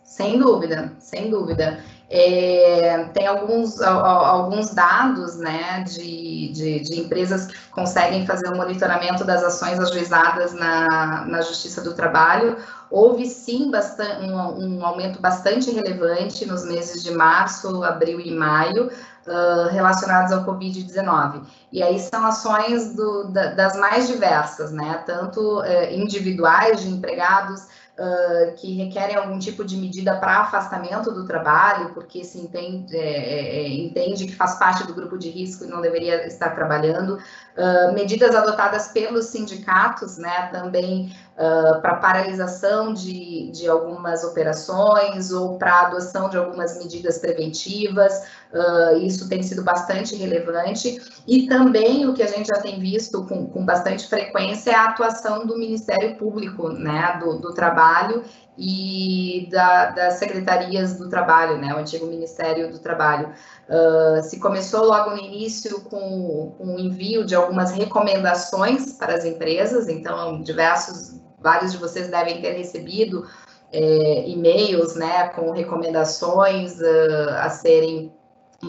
Sem 0.05 0.39
dúvida, 0.39 0.95
sem 1.01 1.31
dúvida. 1.31 1.83
É, 2.17 3.11
tem 3.13 3.27
alguns, 3.27 3.83
alguns 3.83 4.73
dados 4.73 5.35
né, 5.37 5.83
de, 5.83 6.49
de, 6.53 6.79
de, 6.79 7.01
empresas 7.01 7.47
que 7.47 7.57
conseguem 7.73 8.25
fazer 8.25 8.47
o 8.51 8.57
monitoramento 8.57 9.25
das 9.25 9.43
ações 9.43 9.81
ajuizadas 9.81 10.53
na, 10.53 11.25
na 11.25 11.43
Justiça 11.43 11.81
do 11.81 11.93
Trabalho. 11.93 12.57
Houve 12.89 13.27
sim 13.27 13.69
bastante, 13.69 14.31
um, 14.31 14.77
um 14.79 14.87
aumento 14.87 15.21
bastante 15.21 15.73
relevante 15.73 16.47
nos 16.47 16.65
meses 16.65 17.03
de 17.03 17.11
março, 17.11 17.83
abril 17.83 18.21
e 18.21 18.31
maio, 18.31 18.93
uh, 19.27 19.69
relacionados 19.73 20.31
ao 20.31 20.45
Covid-19. 20.45 21.43
E 21.73 21.83
aí 21.83 21.99
são 21.99 22.25
ações 22.25 22.95
do, 22.95 23.25
da, 23.25 23.55
das 23.55 23.77
mais 23.77 24.07
diversas, 24.07 24.71
né? 24.71 25.03
tanto 25.05 25.63
uh, 25.63 25.93
individuais 25.93 26.81
de 26.81 26.91
empregados 26.91 27.67
uh, 27.99 28.55
que 28.57 28.73
requerem 28.75 29.17
algum 29.17 29.39
tipo 29.39 29.65
de 29.65 29.77
medida 29.77 30.17
para 30.17 30.41
afastamento 30.41 31.13
do 31.13 31.27
trabalho, 31.27 31.93
porque 31.95 32.25
se 32.25 32.39
entende, 32.39 32.97
é, 32.97 33.01
é, 33.01 33.57
é, 33.57 33.69
entende 33.69 34.27
que 34.27 34.35
faz 34.35 34.59
parte 34.59 34.87
do 34.87 34.95
grupo 34.95 35.17
de 35.17 35.31
risco 35.31 35.65
e 35.65 35.69
não 35.69 35.81
deveria 35.81 36.27
estar 36.27 36.51
trabalhando. 36.51 37.19
Uh, 37.57 37.93
medidas 37.95 38.35
adotadas 38.35 38.89
pelos 38.89 39.27
sindicatos, 39.27 40.19
né, 40.19 40.49
também 40.53 41.15
uh, 41.37 41.81
para 41.81 41.97
paralisação 41.97 42.93
de, 42.93 43.51
de 43.53 43.69
algumas 43.69 44.25
operações 44.25 45.31
ou 45.31 45.57
para 45.57 45.83
adoção 45.83 46.29
de 46.29 46.37
algumas 46.37 46.77
medidas 46.77 47.19
preventivas, 47.19 48.27
uh, 48.55 48.97
isso 48.99 49.29
tem 49.29 49.43
sido 49.43 49.63
bastante 49.63 50.15
relevante. 50.15 51.01
E 51.27 51.47
também 51.49 52.07
o 52.07 52.15
que 52.15 52.23
a 52.23 52.27
gente 52.27 52.47
já 52.47 52.61
tem 52.61 52.79
visto 52.79 53.27
com, 53.27 53.47
com 53.47 53.65
bastante 53.65 54.07
frequência 54.07 54.71
é 54.71 54.75
a 54.75 54.91
atuação 54.91 55.47
do 55.47 55.59
Ministério 55.59 56.17
Público, 56.17 56.69
né, 56.71 57.19
do, 57.21 57.39
do 57.39 57.53
Trabalho 57.53 58.23
e 58.57 59.49
da, 59.51 59.91
das 59.91 60.15
secretarias 60.15 60.97
do 60.97 61.09
trabalho, 61.09 61.59
né, 61.59 61.75
o 61.75 61.79
antigo 61.79 62.07
Ministério 62.07 62.71
do 62.71 62.79
Trabalho. 62.79 63.33
Uh, 63.69 64.23
se 64.23 64.39
começou 64.39 64.85
logo 64.85 65.11
no 65.11 65.19
início 65.19 65.81
com, 65.83 66.55
o 66.59 66.79
envio 66.79 67.25
de 67.25 67.35
algumas 67.35 67.73
recomendações 67.73 68.93
para 68.93 69.15
as 69.15 69.25
empresas, 69.25 69.89
então 69.89 70.41
diversos, 70.43 71.21
vários 71.41 71.73
de 71.73 71.79
vocês 71.79 72.09
devem 72.09 72.41
ter 72.41 72.53
recebido 72.53 73.27
é, 73.73 74.29
e-mails, 74.29 74.95
né, 74.95 75.29
com 75.31 75.51
recomendações 75.51 76.79
uh, 76.79 77.31
a 77.41 77.51
serem 77.51 78.13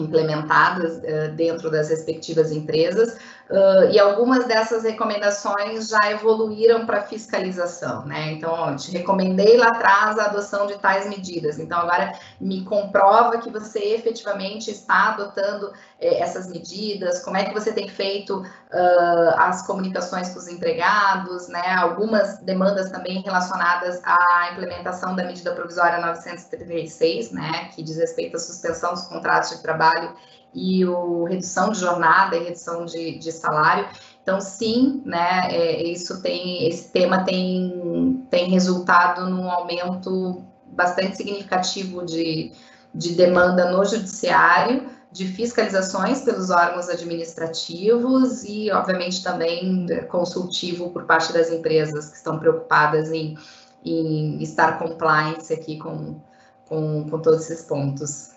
implementadas 0.02 0.98
uh, 0.98 1.34
dentro 1.34 1.70
das 1.70 1.88
respectivas 1.88 2.52
empresas, 2.52 3.16
Uh, 3.48 3.92
e 3.92 3.98
algumas 4.00 4.44
dessas 4.46 4.82
recomendações 4.82 5.86
já 5.88 6.10
evoluíram 6.10 6.84
para 6.84 7.02
fiscalização, 7.02 8.04
né? 8.04 8.32
Então, 8.32 8.50
ó, 8.50 8.74
te 8.74 8.90
recomendei 8.90 9.56
lá 9.56 9.68
atrás 9.68 10.18
a 10.18 10.24
adoção 10.24 10.66
de 10.66 10.76
tais 10.78 11.08
medidas. 11.08 11.56
Então, 11.60 11.78
agora 11.78 12.12
me 12.40 12.64
comprova 12.64 13.38
que 13.38 13.48
você 13.48 13.78
efetivamente 13.94 14.68
está 14.68 15.10
adotando 15.10 15.72
eh, 16.00 16.20
essas 16.20 16.48
medidas, 16.48 17.22
como 17.24 17.36
é 17.36 17.44
que 17.44 17.54
você 17.54 17.72
tem 17.72 17.88
feito 17.88 18.40
uh, 18.40 19.38
as 19.38 19.66
comunicações 19.66 20.28
com 20.30 20.38
os 20.38 20.48
empregados, 20.48 21.48
né? 21.48 21.74
Algumas 21.76 22.38
demandas 22.40 22.90
também 22.90 23.22
relacionadas 23.22 24.00
à 24.04 24.50
implementação 24.52 25.16
da 25.16 25.24
medida 25.24 25.52
provisória 25.52 25.98
936, 26.00 27.32
né? 27.32 27.70
Que 27.74 27.82
diz 27.82 27.96
respeito 27.96 28.36
à 28.36 28.38
suspensão 28.38 28.92
dos 28.92 29.04
contratos 29.04 29.50
de 29.50 29.62
trabalho 29.62 30.14
e 30.54 30.84
o 30.86 31.24
redução 31.24 31.70
de 31.70 31.80
jornada 31.80 32.36
e 32.36 32.44
redução 32.44 32.86
de, 32.86 33.18
de 33.18 33.30
salário. 33.30 33.86
Então, 34.22 34.40
sim, 34.40 35.02
né, 35.04 35.48
é, 35.50 35.82
isso 35.84 36.20
tem, 36.20 36.66
esse 36.66 36.90
tema 36.90 37.24
tem, 37.24 38.26
tem 38.30 38.50
resultado 38.50 39.28
num 39.28 39.48
aumento 39.50 40.42
bastante 40.66 41.16
significativo 41.16 42.04
de, 42.04 42.52
de 42.92 43.14
demanda 43.14 43.70
no 43.70 43.84
judiciário, 43.84 44.95
de 45.16 45.26
fiscalizações 45.26 46.20
pelos 46.20 46.50
órgãos 46.50 46.88
administrativos 46.88 48.44
e, 48.44 48.70
obviamente, 48.70 49.22
também 49.22 49.86
consultivo 50.08 50.90
por 50.90 51.04
parte 51.04 51.32
das 51.32 51.50
empresas 51.50 52.10
que 52.10 52.16
estão 52.16 52.38
preocupadas 52.38 53.10
em, 53.10 53.36
em 53.84 54.42
estar 54.42 54.78
compliance 54.78 55.52
aqui 55.52 55.78
com, 55.78 56.20
com, 56.66 57.08
com 57.08 57.18
todos 57.18 57.48
esses 57.50 57.64
pontos. 57.64 58.30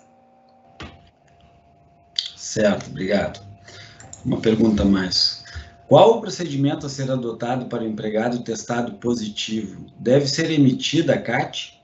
Certo, 2.35 2.89
obrigado. 2.89 3.41
Uma 4.23 4.39
pergunta 4.39 4.85
mais. 4.85 5.43
Qual 5.87 6.17
o 6.17 6.21
procedimento 6.21 6.85
a 6.85 6.89
ser 6.89 7.11
adotado 7.11 7.65
para 7.65 7.83
o 7.83 7.87
empregado 7.87 8.43
testado 8.43 8.93
positivo? 8.93 9.87
Deve 9.97 10.27
ser 10.27 10.49
emitida 10.51 11.15
a 11.15 11.21
CAT? 11.21 11.78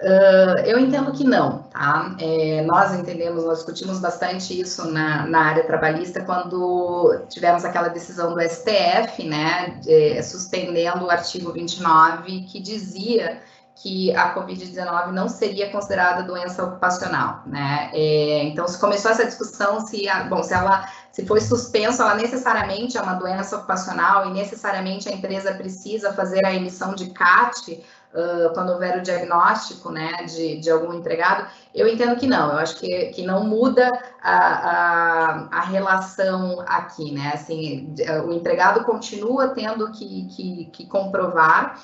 Uh, 0.00 0.60
eu 0.64 0.78
entendo 0.78 1.10
que 1.10 1.24
não, 1.24 1.64
tá? 1.64 2.14
É, 2.20 2.62
nós 2.62 2.94
entendemos, 2.94 3.44
nós 3.44 3.58
discutimos 3.58 3.98
bastante 3.98 4.58
isso 4.58 4.88
na, 4.88 5.26
na 5.26 5.46
área 5.46 5.64
trabalhista 5.64 6.24
quando 6.24 7.20
tivemos 7.28 7.64
aquela 7.64 7.88
decisão 7.88 8.32
do 8.32 8.40
STF, 8.40 9.24
né, 9.24 9.80
de, 9.82 10.22
suspendendo 10.22 11.04
o 11.04 11.10
artigo 11.10 11.52
29, 11.52 12.42
que 12.42 12.60
dizia 12.60 13.42
que 13.74 14.14
a 14.14 14.34
Covid-19 14.34 15.12
não 15.12 15.28
seria 15.28 15.70
considerada 15.70 16.22
doença 16.22 16.64
ocupacional, 16.64 17.42
né? 17.46 17.90
É, 17.92 18.44
então, 18.44 18.66
se 18.66 18.78
começou 18.78 19.10
essa 19.10 19.24
discussão 19.24 19.80
se, 19.86 20.08
a, 20.08 20.24
bom, 20.24 20.42
se 20.42 20.52
ela 20.54 20.88
se 21.12 21.26
foi 21.26 21.40
suspensa, 21.40 22.04
ela 22.04 22.14
necessariamente 22.14 22.96
é 22.96 23.02
uma 23.02 23.14
doença 23.14 23.56
ocupacional 23.56 24.28
e 24.28 24.32
necessariamente 24.32 25.08
a 25.08 25.12
empresa 25.12 25.54
precisa 25.54 26.12
fazer 26.12 26.46
a 26.46 26.54
emissão 26.54 26.94
de 26.94 27.10
CAT 27.10 27.84
quando 28.54 28.70
houver 28.70 28.98
o 28.98 29.02
diagnóstico, 29.02 29.90
né, 29.90 30.24
de, 30.24 30.58
de 30.58 30.70
algum 30.70 30.94
empregado. 30.94 31.46
Eu 31.74 31.86
entendo 31.86 32.16
que 32.16 32.26
não, 32.26 32.52
eu 32.52 32.58
acho 32.58 32.76
que, 32.78 33.06
que 33.06 33.22
não 33.22 33.44
muda 33.44 33.90
a, 34.22 34.36
a, 34.36 35.48
a 35.58 35.60
relação 35.60 36.64
aqui, 36.66 37.12
né? 37.12 37.32
Assim, 37.34 37.94
o 38.26 38.32
empregado 38.32 38.84
continua 38.84 39.48
tendo 39.48 39.90
que, 39.92 40.26
que, 40.28 40.64
que 40.72 40.86
comprovar 40.86 41.78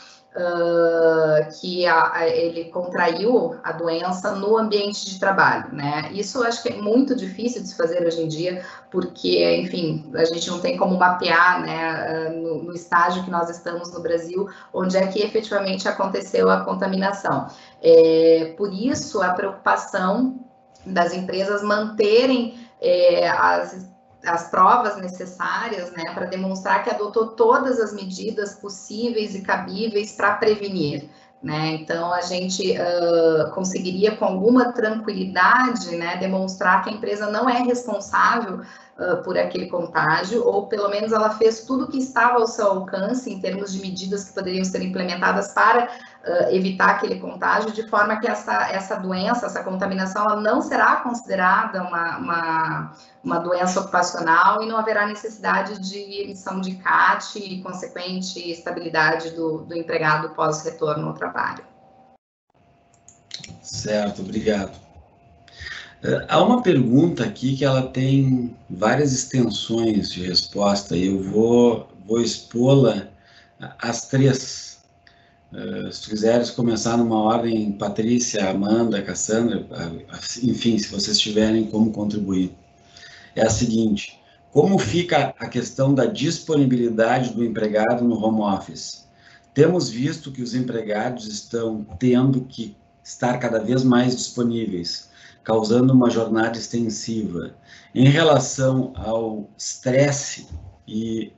que 1.61 1.87
a, 1.87 2.13
a, 2.13 2.29
ele 2.29 2.65
contraiu 2.65 3.57
a 3.63 3.71
doença 3.71 4.33
no 4.33 4.59
ambiente 4.59 5.07
de 5.07 5.19
trabalho, 5.19 5.73
né? 5.73 6.11
Isso 6.13 6.39
eu 6.39 6.45
acho 6.45 6.61
que 6.61 6.71
é 6.71 6.77
muito 6.77 7.15
difícil 7.15 7.63
de 7.63 7.69
se 7.69 7.77
fazer 7.77 8.05
hoje 8.05 8.21
em 8.21 8.27
dia, 8.27 8.65
porque, 8.91 9.61
enfim, 9.61 10.11
a 10.15 10.25
gente 10.25 10.51
não 10.51 10.61
tem 10.61 10.77
como 10.77 10.99
mapear, 10.99 11.63
né, 11.63 12.31
no, 12.31 12.65
no 12.65 12.75
estágio 12.75 13.23
que 13.23 13.31
nós 13.31 13.49
estamos 13.49 13.93
no 13.93 14.01
Brasil, 14.01 14.49
onde 14.73 14.97
é 14.97 15.07
que 15.07 15.23
efetivamente 15.23 15.89
aconteceu 15.89 16.51
a 16.51 16.65
contaminação. 16.65 17.47
É, 17.81 18.55
por 18.57 18.73
isso, 18.73 19.23
a 19.23 19.35
preocupação 19.35 20.41
das 20.85 21.15
empresas 21.15 21.63
manterem 21.63 22.59
é, 22.81 23.29
as 23.29 23.94
as 24.27 24.49
provas 24.49 24.97
necessárias 24.97 25.91
né, 25.93 26.05
para 26.15 26.27
demonstrar 26.27 26.83
que 26.83 26.91
adotou 26.91 27.29
todas 27.29 27.81
as 27.81 27.93
medidas 27.93 28.55
possíveis 28.55 29.35
e 29.35 29.43
cabíveis 29.43 30.13
para 30.13 30.35
prevenir. 30.35 31.09
Né? 31.43 31.75
Então, 31.75 32.11
a 32.11 32.23
gente 32.23 32.73
uh, 32.73 33.51
conseguiria, 33.51 34.17
com 34.17 34.25
alguma 34.25 34.73
tranquilidade, 34.73 35.95
né, 35.95 36.17
demonstrar 36.17 36.83
que 36.83 36.89
a 36.89 36.93
empresa 36.95 37.31
não 37.31 37.47
é 37.47 37.59
responsável 37.59 38.63
uh, 38.99 39.23
por 39.23 39.37
aquele 39.37 39.67
contágio, 39.67 40.43
ou 40.43 40.69
pelo 40.69 40.89
menos 40.89 41.13
ela 41.13 41.29
fez 41.31 41.61
tudo 41.67 41.85
o 41.85 41.89
que 41.89 41.99
estava 41.99 42.39
ao 42.39 42.47
seu 42.47 42.67
alcance 42.67 43.31
em 43.31 43.41
termos 43.41 43.75
de 43.75 43.83
medidas 43.83 44.25
que 44.25 44.33
poderiam 44.33 44.65
ser 44.65 44.83
implementadas 44.83 45.49
para 45.49 45.91
uh, 46.27 46.55
evitar 46.55 46.91
aquele 46.91 47.21
contágio, 47.21 47.73
de 47.73 47.87
forma 47.89 48.19
que 48.19 48.27
essa, 48.27 48.71
essa 48.71 48.97
doença, 48.97 49.47
essa 49.47 49.63
contaminação, 49.63 50.25
ela 50.25 50.41
não 50.41 50.61
será 50.61 50.97
considerada 50.97 51.83
uma, 51.83 52.19
uma, 52.19 52.93
uma 53.23 53.39
doença 53.39 53.81
ocupacional 53.81 54.63
e 54.63 54.67
não 54.67 54.77
haverá 54.77 55.07
necessidade 55.07 55.79
de 55.81 56.23
emissão 56.23 56.61
de 56.61 56.75
CAT 56.77 57.39
e 57.39 57.63
consequente 57.63 58.51
estabilidade 58.51 59.31
do, 59.31 59.59
do 59.59 59.77
empregado 59.77 60.31
pós-retorno 60.31 61.09
ao 61.09 61.15
trabalho. 61.15 61.65
Certo, 63.63 64.23
obrigado. 64.23 64.73
É, 66.03 66.27
há 66.29 66.43
uma 66.43 66.63
pergunta 66.63 67.25
aqui 67.25 67.57
que 67.57 67.65
ela 67.65 67.83
tem 67.83 68.55
várias 68.69 69.13
extensões 69.13 70.11
de 70.11 70.27
resposta 70.27 70.95
e 70.95 71.07
eu 71.07 71.23
vou, 71.23 71.89
vou 72.07 72.21
expô-la 72.21 73.09
as 73.81 74.09
três 74.09 74.74
Uh, 75.55 75.93
se 75.93 76.11
quiseres 76.11 76.51
começar 76.51 76.97
numa 76.97 77.17
ordem, 77.17 77.71
Patrícia, 77.71 78.51
Amanda, 78.51 79.01
Cassandra, 79.01 79.61
uh, 79.71 80.05
enfim, 80.43 80.77
se 80.77 80.89
vocês 80.89 81.17
tiverem 81.17 81.67
como 81.67 81.93
contribuir. 81.93 82.53
É 83.37 83.43
a 83.43 83.51
seguinte: 83.51 84.21
como 84.51 84.77
fica 84.81 85.33
a 85.39 85.49
questão 85.49 85.95
da 85.95 86.07
disponibilidade 86.07 87.35
do 87.35 87.45
empregado 87.45 88.05
no 88.05 88.17
home 88.17 88.41
office? 88.41 89.07
Temos 89.55 89.89
visto 89.89 90.33
que 90.33 90.43
os 90.43 90.57
empregados 90.57 91.29
estão 91.29 91.87
tendo 92.01 92.41
que 92.41 92.77
estar 93.05 93.39
cada 93.39 93.61
vez 93.61 93.85
mais 93.85 94.17
disponíveis, 94.17 95.09
causando 95.45 95.93
uma 95.93 96.11
jornada 96.11 96.59
extensiva. 96.59 97.55
Em 97.95 98.09
relação 98.09 98.93
ao 98.97 99.49
estresse 99.57 100.49
e 100.89 101.33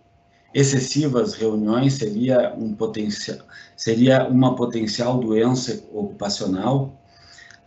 excessivas 0.57 1.35
reuniões 1.35 1.93
seria 1.93 2.55
um 2.57 2.73
potencial 2.73 3.45
seria 3.77 4.27
uma 4.27 4.57
potencial 4.57 5.19
doença 5.19 5.85
ocupacional. 5.93 6.99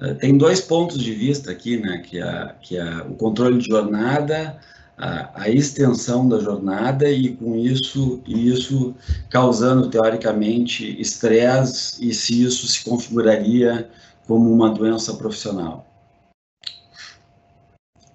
Uh, 0.02 0.16
tem 0.16 0.36
dois 0.36 0.60
pontos 0.60 0.98
de 0.98 1.14
vista 1.14 1.52
aqui 1.52 1.78
né 1.78 2.00
que 2.00 2.20
é 2.20 2.56
que 2.62 2.78
é 2.78 2.98
o 3.04 3.14
controle 3.14 3.60
de 3.60 3.68
jornada 3.68 4.58
a, 4.98 5.44
a, 5.44 5.50
extensão 5.50 6.28
da 6.28 6.40
jornada 6.40 7.10
e 7.12 7.36
com 7.36 7.56
isso 7.56 8.22
isso 8.26 8.96
causando 9.30 9.90
teoricamente 9.90 11.00
estresse 11.00 12.04
e 12.04 12.14
se 12.14 12.44
isso 12.44 12.68
se 12.68 12.84
configuraria 12.84 13.88
como 14.26 14.52
uma 14.52 14.70
doença 14.72 15.14
profissional 15.14 15.89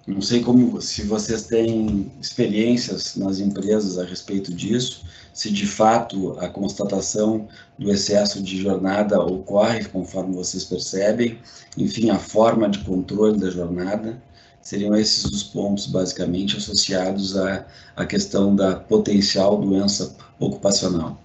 não 0.07 0.21
sei 0.21 0.41
como 0.41 0.79
se 0.81 1.01
vocês 1.01 1.43
têm 1.43 2.11
experiências 2.21 3.15
nas 3.15 3.39
empresas 3.39 3.97
a 3.97 4.05
respeito 4.05 4.53
disso, 4.53 5.03
se 5.33 5.51
de 5.51 5.65
fato 5.65 6.37
a 6.39 6.47
constatação 6.47 7.47
do 7.77 7.91
excesso 7.91 8.41
de 8.41 8.61
jornada 8.61 9.19
ocorre 9.19 9.83
conforme 9.85 10.35
vocês 10.35 10.63
percebem, 10.63 11.39
enfim, 11.75 12.11
a 12.11 12.19
forma 12.19 12.69
de 12.69 12.79
controle 12.79 13.39
da 13.39 13.49
jornada. 13.49 14.21
Seriam 14.61 14.95
esses 14.95 15.25
os 15.25 15.43
pontos 15.43 15.87
basicamente 15.87 16.57
associados 16.57 17.35
à, 17.37 17.65
à 17.95 18.05
questão 18.05 18.55
da 18.55 18.75
potencial 18.75 19.59
doença 19.59 20.15
ocupacional. 20.39 21.19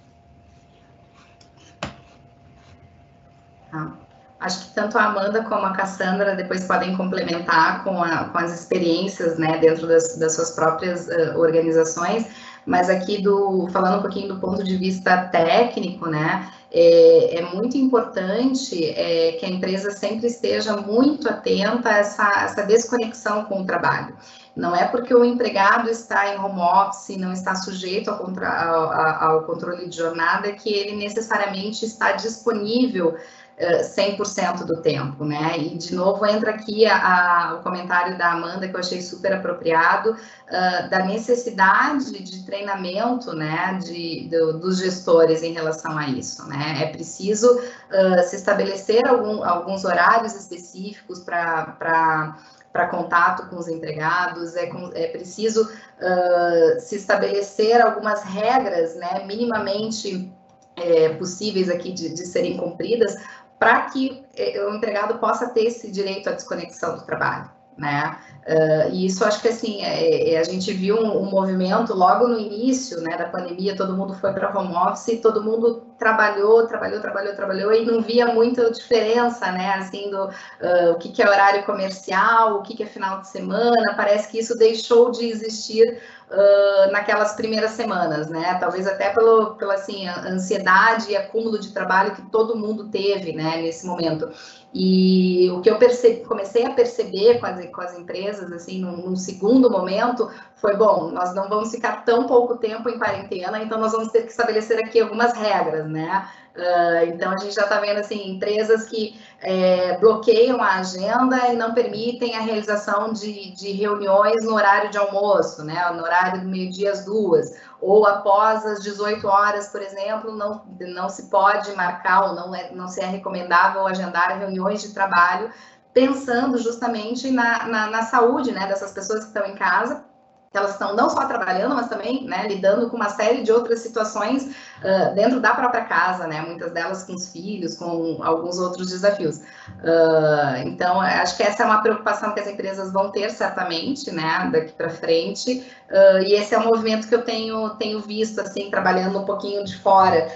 Acho 4.41 4.65
que 4.65 4.73
tanto 4.73 4.97
a 4.97 5.05
Amanda 5.05 5.43
como 5.43 5.67
a 5.67 5.73
Cassandra 5.73 6.35
depois 6.35 6.65
podem 6.65 6.97
complementar 6.97 7.83
com, 7.83 8.03
a, 8.03 8.25
com 8.25 8.37
as 8.39 8.51
experiências 8.59 9.37
né, 9.37 9.59
dentro 9.59 9.85
das, 9.87 10.17
das 10.17 10.33
suas 10.33 10.49
próprias 10.49 11.07
uh, 11.07 11.37
organizações, 11.37 12.25
mas 12.65 12.89
aqui 12.89 13.21
do 13.21 13.67
falando 13.71 13.99
um 13.99 14.01
pouquinho 14.01 14.29
do 14.29 14.39
ponto 14.39 14.63
de 14.63 14.75
vista 14.77 15.29
técnico, 15.31 16.07
né, 16.07 16.51
é, 16.71 17.37
é 17.37 17.41
muito 17.53 17.77
importante 17.77 18.83
é, 18.89 19.33
que 19.33 19.45
a 19.45 19.49
empresa 19.49 19.91
sempre 19.91 20.25
esteja 20.25 20.75
muito 20.75 21.29
atenta 21.29 21.89
a 21.89 21.97
essa, 21.97 22.43
essa 22.43 22.63
desconexão 22.63 23.45
com 23.45 23.61
o 23.61 23.65
trabalho. 23.65 24.15
Não 24.55 24.75
é 24.75 24.85
porque 24.85 25.13
o 25.13 25.23
empregado 25.23 25.89
está 25.89 26.33
em 26.33 26.39
home 26.39 26.59
office, 26.59 27.15
não 27.17 27.31
está 27.31 27.55
sujeito 27.55 28.09
ao, 28.09 28.17
contra, 28.17 28.49
ao, 28.49 29.31
ao 29.31 29.43
controle 29.43 29.87
de 29.87 29.95
jornada, 29.95 30.51
que 30.51 30.73
ele 30.73 30.95
necessariamente 30.95 31.85
está 31.85 32.13
disponível 32.13 33.17
100% 33.61 34.65
do 34.65 34.81
tempo, 34.81 35.23
né? 35.23 35.57
E 35.57 35.77
de 35.77 35.93
novo 35.95 36.25
entra 36.25 36.51
aqui 36.51 36.85
a, 36.85 36.95
a, 36.95 37.53
o 37.55 37.63
comentário 37.63 38.17
da 38.17 38.31
Amanda 38.31 38.67
que 38.67 38.75
eu 38.75 38.79
achei 38.79 39.01
super 39.01 39.33
apropriado 39.33 40.11
uh, 40.11 40.89
da 40.89 41.05
necessidade 41.05 42.23
de 42.23 42.43
treinamento, 42.43 43.33
né, 43.33 43.79
de, 43.83 44.27
do, 44.29 44.59
dos 44.59 44.79
gestores 44.79 45.43
em 45.43 45.53
relação 45.53 45.97
a 45.97 46.07
isso, 46.07 46.47
né? 46.47 46.83
É 46.83 46.87
preciso 46.87 47.47
uh, 47.57 48.23
se 48.27 48.35
estabelecer 48.35 49.07
algum, 49.07 49.43
alguns 49.43 49.85
horários 49.85 50.35
específicos 50.35 51.19
para 51.19 52.37
para 52.71 52.87
contato 52.87 53.49
com 53.49 53.57
os 53.57 53.67
empregados, 53.67 54.55
é, 54.55 54.69
é 54.95 55.07
preciso 55.07 55.63
uh, 55.63 56.79
se 56.79 56.95
estabelecer 56.95 57.81
algumas 57.81 58.23
regras, 58.23 58.95
né, 58.95 59.25
minimamente 59.25 60.31
é, 60.75 61.09
possíveis 61.09 61.69
aqui 61.69 61.91
de, 61.91 62.09
de 62.09 62.25
serem 62.25 62.57
cumpridas 62.57 63.15
para 63.61 63.81
que 63.81 64.23
eh, 64.35 64.59
o 64.65 64.73
empregado 64.73 65.19
possa 65.19 65.47
ter 65.49 65.65
esse 65.65 65.91
direito 65.91 66.27
à 66.27 66.31
desconexão 66.31 66.97
do 66.97 67.05
trabalho, 67.05 67.47
né? 67.77 68.17
Uh, 68.41 68.91
e 68.91 69.05
isso 69.05 69.23
acho 69.23 69.39
que 69.39 69.49
assim 69.49 69.83
é, 69.83 70.33
é, 70.33 70.39
a 70.39 70.43
gente 70.43 70.73
viu 70.73 70.95
um, 70.95 71.21
um, 71.21 71.29
movimento 71.29 71.93
logo 71.93 72.27
no 72.27 72.39
início, 72.39 72.99
né, 73.01 73.15
da 73.15 73.25
pandemia, 73.25 73.75
todo 73.75 73.95
mundo 73.95 74.15
foi 74.15 74.33
para 74.33 74.49
home 74.57 74.73
office, 74.73 75.21
todo 75.21 75.43
mundo 75.43 75.83
trabalhou, 75.99 76.65
trabalhou, 76.65 76.99
trabalhou, 76.99 77.35
trabalhou 77.35 77.71
e 77.71 77.85
não 77.85 78.01
via 78.01 78.25
muita 78.25 78.71
diferença, 78.71 79.51
né, 79.51 79.75
assim 79.75 80.09
do 80.09 80.25
uh, 80.25 80.91
o 80.93 80.95
que, 80.95 81.09
que 81.09 81.21
é 81.21 81.29
horário 81.29 81.63
comercial, 81.65 82.55
o 82.55 82.61
que, 82.63 82.75
que 82.75 82.81
é 82.81 82.87
final 82.87 83.21
de 83.21 83.27
semana. 83.27 83.93
Parece 83.95 84.27
que 84.27 84.39
isso 84.39 84.57
deixou 84.57 85.11
de 85.11 85.29
existir 85.29 86.01
uh, 86.31 86.91
naquelas 86.91 87.33
primeiras 87.33 87.71
semanas, 87.71 88.29
né? 88.29 88.57
Talvez 88.59 88.87
até 88.87 89.09
pelo, 89.09 89.55
pela 89.55 89.75
assim, 89.75 90.07
ansiedade 90.07 91.11
e 91.11 91.15
acúmulo 91.15 91.59
de 91.59 91.71
trabalho 91.71 92.15
que 92.15 92.21
todo 92.23 92.57
mundo 92.57 92.87
teve, 92.89 93.33
né, 93.33 93.61
nesse 93.61 93.85
momento. 93.85 94.29
E 94.73 95.49
o 95.51 95.59
que 95.59 95.69
eu 95.69 95.77
percebi, 95.77 96.23
comecei 96.23 96.65
a 96.65 96.73
perceber 96.73 97.39
com 97.39 97.45
as, 97.45 97.65
com 97.69 97.81
as 97.81 97.97
empresas, 97.97 98.51
assim, 98.53 98.79
num, 98.79 98.97
num, 98.97 99.15
segundo 99.17 99.69
momento, 99.69 100.31
foi, 100.55 100.77
bom, 100.77 101.11
nós 101.11 101.35
não 101.35 101.49
vamos 101.49 101.71
ficar 101.71 102.05
tão 102.05 102.25
pouco 102.25 102.55
tempo 102.55 102.89
em 102.89 102.97
quarentena, 102.97 103.61
então 103.61 103.77
nós 103.77 103.91
vamos 103.91 104.11
ter 104.11 104.23
que 104.23 104.31
estabelecer 104.31 104.79
aqui 104.79 105.01
algumas 105.01 105.33
regras, 105.33 105.89
né? 105.89 106.25
Uh, 106.55 107.05
então 107.07 107.31
a 107.31 107.37
gente 107.37 107.55
já 107.55 107.63
está 107.63 107.79
vendo 107.79 107.99
assim 107.99 108.31
empresas 108.31 108.83
que 108.83 109.17
é, 109.39 109.97
bloqueiam 109.99 110.61
a 110.61 110.79
agenda 110.79 111.47
e 111.47 111.55
não 111.55 111.73
permitem 111.73 112.35
a 112.35 112.41
realização 112.41 113.13
de, 113.13 113.51
de, 113.51 113.71
reuniões 113.71 114.43
no 114.43 114.53
horário 114.53 114.91
de 114.91 114.97
almoço, 114.97 115.63
né? 115.63 115.89
No 115.91 116.03
horário 116.03 116.41
do 116.41 116.47
meio-dia 116.47 116.91
às 116.91 117.05
duas, 117.05 117.55
ou 117.79 118.05
após 118.05 118.65
as 118.65 118.83
18 118.83 119.25
horas, 119.25 119.69
por 119.69 119.81
exemplo, 119.81 120.35
não, 120.35 120.61
não 120.79 121.07
se 121.07 121.29
pode 121.29 121.73
marcar 121.73 122.29
ou 122.29 122.35
não, 122.35 122.53
é, 122.53 122.69
não 122.71 122.87
se 122.87 122.99
é 122.99 123.05
recomendável 123.05 123.87
agendar 123.87 124.37
reuniões 124.37 124.81
de 124.81 124.93
trabalho, 124.93 125.51
pensando 125.93 126.57
justamente 126.57 127.31
na, 127.31 127.65
na, 127.67 127.87
na 127.87 128.03
saúde 128.03 128.51
né, 128.51 128.67
dessas 128.67 128.91
pessoas 128.91 129.21
que 129.21 129.27
estão 129.27 129.45
em 129.45 129.55
casa 129.55 130.10
que 130.51 130.57
elas 130.57 130.71
estão 130.71 130.93
não 130.93 131.09
só 131.09 131.25
trabalhando, 131.25 131.73
mas 131.73 131.87
também 131.87 132.25
né, 132.25 132.45
lidando 132.45 132.89
com 132.89 132.97
uma 132.97 133.09
série 133.09 133.41
de 133.41 133.51
outras 133.53 133.79
situações 133.79 134.43
uh, 134.43 135.15
dentro 135.15 135.39
da 135.39 135.55
própria 135.55 135.85
casa, 135.85 136.27
né? 136.27 136.41
Muitas 136.41 136.73
delas 136.73 137.05
com 137.05 137.13
os 137.13 137.31
filhos, 137.31 137.77
com 137.77 138.21
alguns 138.21 138.59
outros 138.59 138.89
desafios. 138.89 139.37
Uh, 139.37 140.57
então, 140.65 140.99
acho 140.99 141.37
que 141.37 141.43
essa 141.43 141.63
é 141.63 141.65
uma 141.65 141.81
preocupação 141.81 142.33
que 142.33 142.41
as 142.41 142.47
empresas 142.47 142.91
vão 142.91 143.11
ter 143.11 143.29
certamente, 143.31 144.11
né? 144.11 144.49
Daqui 144.51 144.73
para 144.73 144.89
frente. 144.89 145.65
Uh, 145.89 146.19
e 146.23 146.33
esse 146.33 146.53
é 146.53 146.59
um 146.59 146.65
movimento 146.65 147.07
que 147.07 147.15
eu 147.15 147.23
tenho, 147.23 147.69
tenho 147.77 148.01
visto, 148.01 148.41
assim, 148.41 148.69
trabalhando 148.69 149.19
um 149.19 149.25
pouquinho 149.25 149.63
de 149.63 149.77
fora 149.77 150.27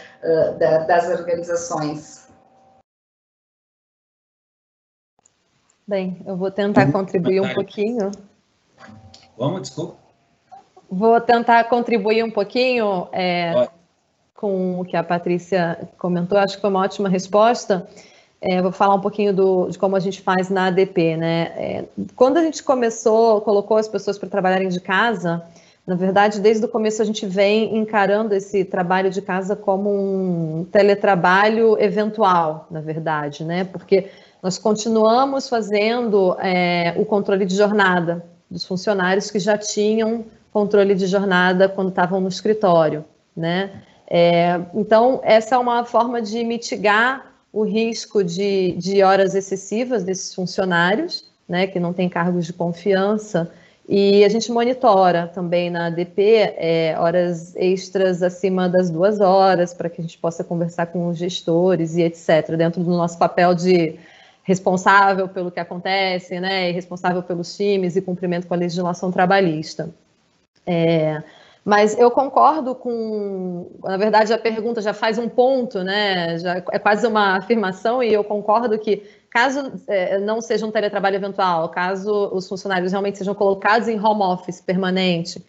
da, 0.57 0.79
das 0.79 1.07
organizações. 1.09 2.29
Bem, 5.85 6.23
eu 6.25 6.35
vou 6.35 6.49
tentar 6.49 6.91
contribuir 6.91 7.41
um 7.41 7.53
pouquinho. 7.53 8.09
Vamos, 9.37 9.61
desculpa. 9.63 10.05
Vou 10.90 11.20
tentar 11.20 11.64
contribuir 11.66 12.24
um 12.24 12.32
pouquinho 12.32 13.07
é, 13.12 13.68
com 14.36 14.80
o 14.80 14.86
que 14.86 14.95
a 14.95 15.03
Patrícia 15.03 15.90
comentou, 15.98 16.38
acho 16.38 16.56
que 16.56 16.62
foi 16.62 16.70
uma 16.70 16.82
ótima 16.82 17.10
resposta. 17.10 17.88
É, 18.41 18.62
vou 18.62 18.72
falar 18.72 18.95
um 18.95 19.02
pouquinho 19.02 19.34
do, 19.34 19.70
de 19.70 19.78
como 19.78 19.95
a 19.95 19.99
gente 19.99 20.22
faz 20.22 20.49
na 20.49 20.68
ADP. 20.68 21.18
Né? 21.18 21.41
É, 21.56 21.86
quando 22.16 22.38
a 22.38 22.44
gente 22.44 22.62
começou, 22.62 23.41
colocou 23.41 23.78
as 23.78 23.88
pessoas 23.88 24.18
para 24.18 24.30
trabalharem 24.30 24.70
de 24.70 24.80
casa, 24.80 25.44
na 25.86 25.95
verdade, 25.95 26.41
desde 26.41 26.66
o 26.66 26.68
começo 26.68 27.02
a 27.02 27.06
gente 27.06 27.26
vem 27.28 27.78
encarando 27.78 28.34
esse 28.34 28.66
trabalho 28.66 29.10
de 29.10 29.22
casa 29.22 29.56
como 29.56 29.90
um 29.91 30.66
teletrabalho 30.66 31.80
eventual, 31.80 32.68
na 32.72 32.82
verdade, 32.82 33.44
né? 33.44 33.64
Porque 33.64 34.10
nós 34.41 34.57
continuamos 34.57 35.48
fazendo 35.48 36.36
é, 36.40 36.94
o 36.98 37.06
controle 37.06 37.45
de 37.45 37.56
jornada 37.56 38.26
dos 38.49 38.66
funcionários 38.66 39.30
que 39.30 39.40
já 39.40 39.57
tinham 39.57 40.26
controle 40.56 40.95
de 40.95 41.06
jornada 41.06 41.68
quando 41.68 41.90
estavam 41.90 42.22
no 42.22 42.30
escritório, 42.30 43.03
né? 43.36 43.84
É, 44.07 44.61
então, 44.73 45.19
essa 45.22 45.56
é 45.56 45.57
uma 45.57 45.84
forma 45.84 46.22
de 46.22 46.41
mitigar 46.45 47.34
o 47.52 47.64
risco 47.64 48.23
de, 48.23 48.72
de 48.77 49.03
horas 49.03 49.36
excessivas 49.36 50.06
desses 50.06 50.34
funcionários, 50.34 51.30
né, 51.48 51.68
que 51.68 51.77
não 51.77 51.91
têm 51.91 52.07
cargos 52.07 52.45
de 52.45 52.53
confiança, 52.53 53.52
e 53.88 54.23
a 54.23 54.30
gente 54.30 54.49
monitora 54.49 55.27
também 55.27 55.69
na 55.69 55.88
ADP 55.88 56.22
é, 56.56 56.95
horas 56.98 57.53
extras 57.57 58.23
acima 58.23 58.69
das 58.69 58.90
duas 58.90 59.19
horas, 59.19 59.73
para 59.73 59.90
que 59.90 59.99
a 59.99 60.03
gente 60.06 60.18
possa 60.18 60.41
conversar 60.41 60.86
com 60.86 61.10
os 61.10 61.18
gestores 61.18 61.98
e 61.98 62.02
etc., 62.02 62.56
dentro 62.57 62.82
do 62.82 62.91
nosso 62.91 63.19
papel 63.19 63.53
de 63.53 63.99
responsável 64.41 65.27
pelo 65.27 65.52
que 65.52 65.60
acontece, 65.60 66.40
né, 66.40 66.69
e 66.69 66.72
responsável 66.72 67.22
pelos 67.22 67.57
times 67.57 67.98
e 67.98 68.02
cumprimento 68.02 68.48
com 68.48 68.53
a 68.53 68.57
legislação 68.57 69.11
trabalhista. 69.11 69.90
É, 70.65 71.21
mas 71.63 71.97
eu 71.97 72.11
concordo 72.11 72.75
com, 72.75 73.71
na 73.83 73.97
verdade, 73.97 74.31
a 74.31 74.37
pergunta 74.37 74.81
já 74.81 74.93
faz 74.93 75.17
um 75.17 75.27
ponto, 75.27 75.83
né? 75.83 76.37
Já 76.37 76.63
é 76.71 76.79
quase 76.79 77.07
uma 77.07 77.37
afirmação 77.37 78.03
e 78.03 78.13
eu 78.13 78.23
concordo 78.23 78.77
que 78.77 79.03
caso 79.31 79.73
é, 79.87 80.19
não 80.19 80.39
seja 80.41 80.65
um 80.65 80.71
teletrabalho 80.71 81.15
eventual, 81.15 81.67
caso 81.69 82.29
os 82.31 82.47
funcionários 82.47 82.91
realmente 82.91 83.17
sejam 83.17 83.33
colocados 83.33 83.87
em 83.87 83.99
home 83.99 84.21
office 84.21 84.61
permanente, 84.61 85.43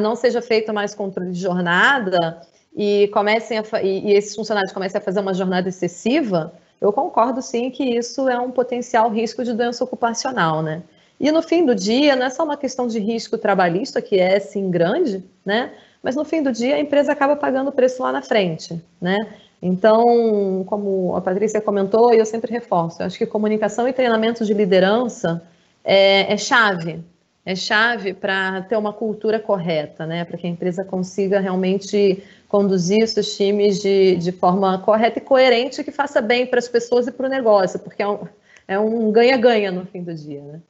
não 0.00 0.14
seja 0.14 0.42
feito 0.42 0.74
mais 0.74 0.94
controle 0.94 1.30
de 1.30 1.40
jornada 1.40 2.40
e 2.76 3.08
comecem 3.14 3.58
a, 3.58 3.82
e, 3.82 4.12
esses 4.12 4.34
funcionários 4.34 4.72
comecem 4.72 5.00
a 5.00 5.04
fazer 5.04 5.20
uma 5.20 5.32
jornada 5.32 5.68
excessiva, 5.68 6.52
eu 6.80 6.92
concordo 6.92 7.40
sim 7.40 7.70
que 7.70 7.96
isso 7.96 8.28
é 8.28 8.38
um 8.38 8.50
potencial 8.50 9.08
risco 9.08 9.44
de 9.44 9.52
doença 9.52 9.84
ocupacional, 9.84 10.62
né? 10.62 10.82
E 11.18 11.30
no 11.30 11.42
fim 11.42 11.64
do 11.64 11.74
dia, 11.74 12.16
não 12.16 12.26
é 12.26 12.30
só 12.30 12.44
uma 12.44 12.56
questão 12.56 12.86
de 12.86 12.98
risco 12.98 13.38
trabalhista, 13.38 14.02
que 14.02 14.18
é 14.18 14.38
sim 14.40 14.70
grande, 14.70 15.24
né? 15.44 15.72
Mas 16.02 16.16
no 16.16 16.24
fim 16.24 16.42
do 16.42 16.52
dia, 16.52 16.76
a 16.76 16.80
empresa 16.80 17.12
acaba 17.12 17.34
pagando 17.34 17.68
o 17.68 17.72
preço 17.72 18.02
lá 18.02 18.12
na 18.12 18.20
frente, 18.20 18.80
né? 19.00 19.18
Então, 19.62 20.64
como 20.66 21.16
a 21.16 21.20
Patrícia 21.22 21.60
comentou, 21.60 22.12
e 22.12 22.18
eu 22.18 22.26
sempre 22.26 22.52
reforço, 22.52 23.00
eu 23.00 23.06
acho 23.06 23.16
que 23.16 23.24
comunicação 23.24 23.88
e 23.88 23.92
treinamento 23.92 24.44
de 24.44 24.52
liderança 24.52 25.42
é, 25.82 26.30
é 26.30 26.36
chave, 26.36 27.02
é 27.46 27.54
chave 27.54 28.12
para 28.12 28.62
ter 28.62 28.76
uma 28.76 28.92
cultura 28.92 29.38
correta, 29.38 30.04
né? 30.04 30.24
Para 30.24 30.36
que 30.36 30.46
a 30.46 30.50
empresa 30.50 30.84
consiga 30.84 31.40
realmente 31.40 32.22
conduzir 32.48 33.08
seus 33.08 33.36
times 33.36 33.80
de, 33.80 34.16
de 34.16 34.32
forma 34.32 34.78
correta 34.78 35.18
e 35.18 35.22
coerente, 35.22 35.82
que 35.82 35.90
faça 35.90 36.20
bem 36.20 36.46
para 36.46 36.58
as 36.58 36.68
pessoas 36.68 37.06
e 37.06 37.12
para 37.12 37.26
o 37.26 37.30
negócio, 37.30 37.78
porque 37.78 38.02
é 38.02 38.78
um 38.78 39.10
ganha-ganha 39.10 39.68
é 39.68 39.72
um 39.72 39.76
no 39.76 39.86
fim 39.86 40.02
do 40.02 40.14
dia, 40.14 40.42
né? 40.42 40.60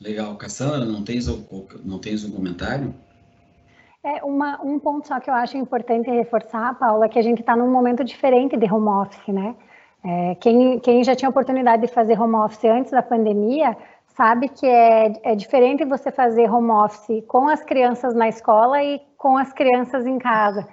Legal. 0.00 0.34
Cassandra, 0.36 0.84
não 0.84 1.04
tens, 1.04 1.26
não 1.84 1.98
tens 1.98 2.24
um 2.24 2.32
comentário? 2.32 2.94
É 4.02 4.24
uma, 4.24 4.58
um 4.62 4.78
ponto 4.78 5.06
só 5.06 5.20
que 5.20 5.28
eu 5.28 5.34
acho 5.34 5.58
importante 5.58 6.08
reforçar, 6.10 6.78
Paula, 6.78 7.08
que 7.08 7.18
a 7.18 7.22
gente 7.22 7.40
está 7.40 7.54
num 7.54 7.70
momento 7.70 8.02
diferente 8.02 8.56
de 8.56 8.72
home 8.72 8.88
office, 8.88 9.28
né? 9.28 9.54
É, 10.02 10.34
quem, 10.36 10.78
quem 10.78 11.04
já 11.04 11.14
tinha 11.14 11.28
oportunidade 11.28 11.82
de 11.82 11.92
fazer 11.92 12.18
home 12.18 12.36
office 12.36 12.64
antes 12.64 12.90
da 12.90 13.02
pandemia 13.02 13.76
sabe 14.16 14.48
que 14.48 14.66
é, 14.66 15.12
é 15.22 15.34
diferente 15.34 15.84
você 15.84 16.10
fazer 16.10 16.50
home 16.50 16.70
office 16.70 17.22
com 17.26 17.48
as 17.48 17.62
crianças 17.62 18.14
na 18.14 18.26
escola 18.26 18.82
e 18.82 19.02
com 19.18 19.36
as 19.36 19.52
crianças 19.52 20.06
em 20.06 20.18
casa. 20.18 20.66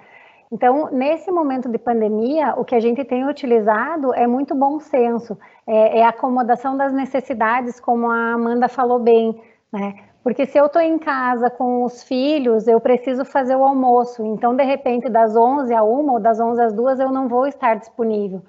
Então, 0.50 0.88
nesse 0.90 1.30
momento 1.30 1.68
de 1.68 1.78
pandemia, 1.78 2.54
o 2.56 2.64
que 2.64 2.74
a 2.74 2.80
gente 2.80 3.04
tem 3.04 3.28
utilizado 3.28 4.14
é 4.14 4.26
muito 4.26 4.54
bom 4.54 4.80
senso, 4.80 5.38
é, 5.66 5.98
é 5.98 6.06
acomodação 6.06 6.76
das 6.76 6.92
necessidades, 6.92 7.78
como 7.78 8.10
a 8.10 8.32
Amanda 8.32 8.68
falou 8.68 8.98
bem, 8.98 9.40
né? 9.70 9.94
Porque 10.22 10.46
se 10.46 10.58
eu 10.58 10.66
estou 10.66 10.82
em 10.82 10.98
casa 10.98 11.48
com 11.48 11.84
os 11.84 12.02
filhos, 12.02 12.66
eu 12.66 12.80
preciso 12.80 13.24
fazer 13.24 13.56
o 13.56 13.64
almoço. 13.64 14.24
Então, 14.24 14.54
de 14.54 14.62
repente, 14.62 15.08
das 15.08 15.36
11 15.36 15.72
a 15.72 15.82
1 15.82 16.10
ou 16.10 16.20
das 16.20 16.40
11 16.40 16.60
às 16.60 16.72
2, 16.72 17.00
eu 17.00 17.12
não 17.12 17.28
vou 17.28 17.46
estar 17.46 17.76
disponível. 17.76 18.42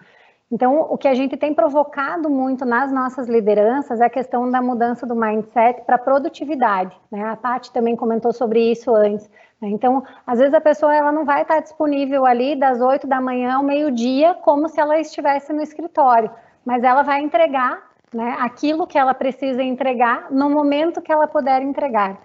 Então, 0.52 0.82
o 0.90 0.98
que 0.98 1.08
a 1.08 1.14
gente 1.14 1.38
tem 1.38 1.54
provocado 1.54 2.28
muito 2.28 2.66
nas 2.66 2.92
nossas 2.92 3.30
lideranças 3.30 4.02
é 4.02 4.06
a 4.06 4.10
questão 4.10 4.50
da 4.50 4.62
mudança 4.62 5.06
do 5.06 5.16
mindset 5.16 5.84
para 5.86 5.98
produtividade. 5.98 7.00
Né? 7.12 7.24
A 7.24 7.36
Tati 7.36 7.72
também 7.72 7.96
comentou 7.96 8.34
sobre 8.34 8.72
isso 8.72 8.94
antes. 8.96 9.30
Então, 9.62 10.04
às 10.26 10.40
vezes 10.40 10.54
a 10.54 10.62
pessoa 10.62 10.96
ela 10.96 11.12
não 11.12 11.26
vai 11.26 11.42
estar 11.42 11.60
disponível 11.60 12.26
ali 12.26 12.56
das 12.56 12.80
8 12.80 13.06
da 13.06 13.20
manhã 13.20 13.56
ao 13.56 13.64
meio-dia, 13.64 14.34
como 14.36 14.70
se 14.70 14.80
ela 14.80 15.00
estivesse 15.00 15.52
no 15.52 15.62
escritório, 15.62 16.32
mas 16.66 16.84
ela 16.84 17.04
vai 17.04 17.22
entregar 17.22 17.90
né, 18.14 18.38
aquilo 18.40 18.88
que 18.88 18.98
ela 18.98 19.14
precisa 19.14 19.62
entregar 19.62 20.32
no 20.32 20.50
momento 20.50 21.02
que 21.02 21.12
ela 21.12 21.28
puder 21.28 21.62
entregar. 21.62 22.18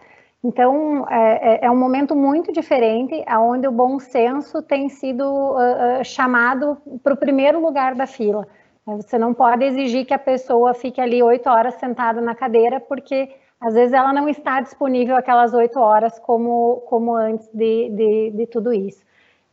Então, 0.42 1.06
é, 1.08 1.64
é, 1.64 1.66
é 1.66 1.70
um 1.70 1.76
momento 1.76 2.14
muito 2.14 2.52
diferente, 2.52 3.24
onde 3.30 3.66
o 3.66 3.72
bom 3.72 3.98
senso 3.98 4.62
tem 4.62 4.90
sido 4.90 5.24
uh, 5.24 6.04
chamado 6.04 6.76
para 7.02 7.14
o 7.14 7.16
primeiro 7.16 7.60
lugar 7.60 7.94
da 7.94 8.06
fila. 8.06 8.46
Você 8.86 9.16
não 9.16 9.32
pode 9.32 9.64
exigir 9.64 10.04
que 10.04 10.12
a 10.12 10.18
pessoa 10.18 10.74
fique 10.74 11.00
ali 11.00 11.22
oito 11.22 11.48
horas 11.48 11.74
sentada 11.76 12.20
na 12.20 12.34
cadeira, 12.34 12.78
porque 12.78 13.30
às 13.64 13.72
vezes 13.72 13.94
ela 13.94 14.12
não 14.12 14.28
está 14.28 14.60
disponível 14.60 15.16
aquelas 15.16 15.54
oito 15.54 15.78
horas 15.80 16.18
como, 16.18 16.82
como 16.86 17.14
antes 17.14 17.48
de, 17.52 17.88
de, 17.88 18.30
de, 18.32 18.46
tudo 18.46 18.74
isso. 18.74 19.02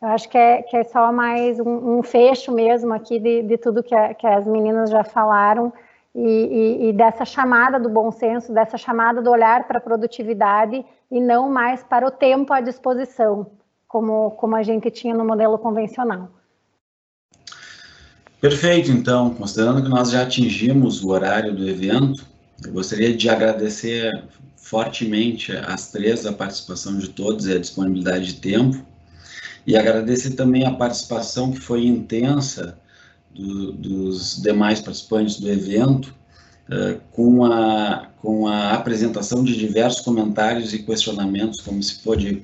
Eu 0.02 0.10
acho 0.10 0.28
que 0.28 0.38
é, 0.38 0.64
que 0.64 0.76
é 0.76 0.84
só 0.84 1.14
mais 1.14 1.58
um, 1.62 2.00
um 2.00 2.04
fecho 2.04 2.52
mesmo 2.52 2.94
aqui 2.94 3.20
de, 3.20 3.42
de 3.44 3.58
tudo 3.58 3.82
que, 3.82 3.96
a, 3.96 4.14
que 4.14 4.28
as 4.28 4.46
meninas 4.46 4.90
já 4.90 5.06
falaram 5.06 5.72
e, 6.14 6.20
e, 6.20 6.90
e, 6.90 6.94
dessa 6.94 7.24
chamada 7.24 7.80
do 7.80 7.88
bom 7.88 8.12
senso, 8.12 8.52
dessa 8.52 8.78
chamada 8.78 9.22
do 9.22 9.32
olhar 9.32 9.66
para 9.66 9.78
a 9.78 9.82
produtividade 9.82 10.84
e 11.10 11.22
não 11.22 11.50
mais 11.50 11.82
para 11.82 12.06
o 12.06 12.12
tempo 12.12 12.52
à 12.52 12.60
disposição, 12.60 13.48
como, 13.88 14.32
como 14.32 14.58
a 14.58 14.64
gente 14.64 14.92
tinha 14.92 15.16
no 15.16 15.24
modelo 15.24 15.58
convencional. 15.58 16.28
Perfeito, 18.42 18.92
então, 18.92 19.34
considerando 19.36 19.84
que 19.84 19.88
nós 19.88 20.12
já 20.12 20.24
atingimos 20.24 21.02
o 21.02 21.12
horário 21.12 21.56
do 21.56 21.70
evento, 21.70 22.26
eu 22.66 22.74
gostaria 22.74 23.16
de 23.16 23.30
agradecer 23.30 24.24
fortemente 24.56 25.52
às 25.52 25.92
três 25.92 26.26
a 26.26 26.32
participação 26.32 26.98
de 26.98 27.10
todos 27.10 27.48
e 27.48 27.54
a 27.54 27.60
disponibilidade 27.60 28.28
de 28.28 28.36
tempo, 28.36 28.86
e 29.66 29.76
agradecer 29.76 30.32
também 30.32 30.66
a 30.66 30.72
participação 30.72 31.52
que 31.52 31.60
foi 31.60 31.86
intensa 31.86 32.78
do, 33.34 33.72
dos 33.74 34.42
demais 34.42 34.80
participantes 34.80 35.40
do 35.40 35.50
evento, 35.50 36.14
uh, 36.70 37.00
com, 37.12 37.46
a, 37.46 38.08
com 38.22 38.48
a 38.48 38.74
apresentação 38.74 39.44
de 39.44 39.56
diversos 39.56 40.02
comentários 40.02 40.74
e 40.74 40.80
questionamentos, 40.80 41.62
como 41.62 41.82
se 41.82 42.00
pôde 42.00 42.44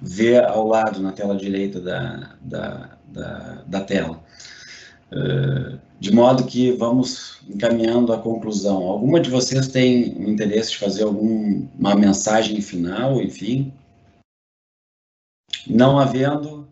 ver 0.00 0.44
ao 0.44 0.66
lado, 0.66 1.00
na 1.00 1.12
tela 1.12 1.36
direita 1.36 1.80
da, 1.80 2.30
da, 2.40 2.90
da, 3.08 3.62
da 3.66 3.80
tela. 3.80 4.20
Uh, 5.12 5.78
de 5.98 6.12
modo 6.12 6.44
que 6.44 6.72
vamos 6.72 7.40
encaminhando 7.48 8.12
a 8.12 8.18
conclusão. 8.18 8.82
Alguma 8.82 9.20
de 9.20 9.30
vocês 9.30 9.68
tem 9.68 10.08
interesse 10.28 10.72
de 10.72 10.78
fazer 10.78 11.04
alguma 11.04 11.94
mensagem 11.94 12.60
final, 12.60 13.22
enfim? 13.22 13.72
Não 15.66 15.98
havendo, 15.98 16.66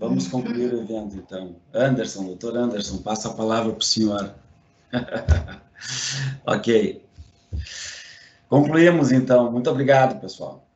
Vamos 0.00 0.28
concluir 0.28 0.72
o 0.72 0.80
evento, 0.80 1.14
então. 1.14 1.56
Anderson, 1.74 2.24
doutor 2.24 2.56
Anderson, 2.56 3.02
passa 3.02 3.28
a 3.28 3.34
palavra 3.34 3.70
para 3.70 3.82
o 3.82 3.84
senhor. 3.84 4.34
ok. 6.46 7.04
Concluímos, 8.48 9.12
então. 9.12 9.52
Muito 9.52 9.68
obrigado, 9.68 10.18
pessoal. 10.18 10.66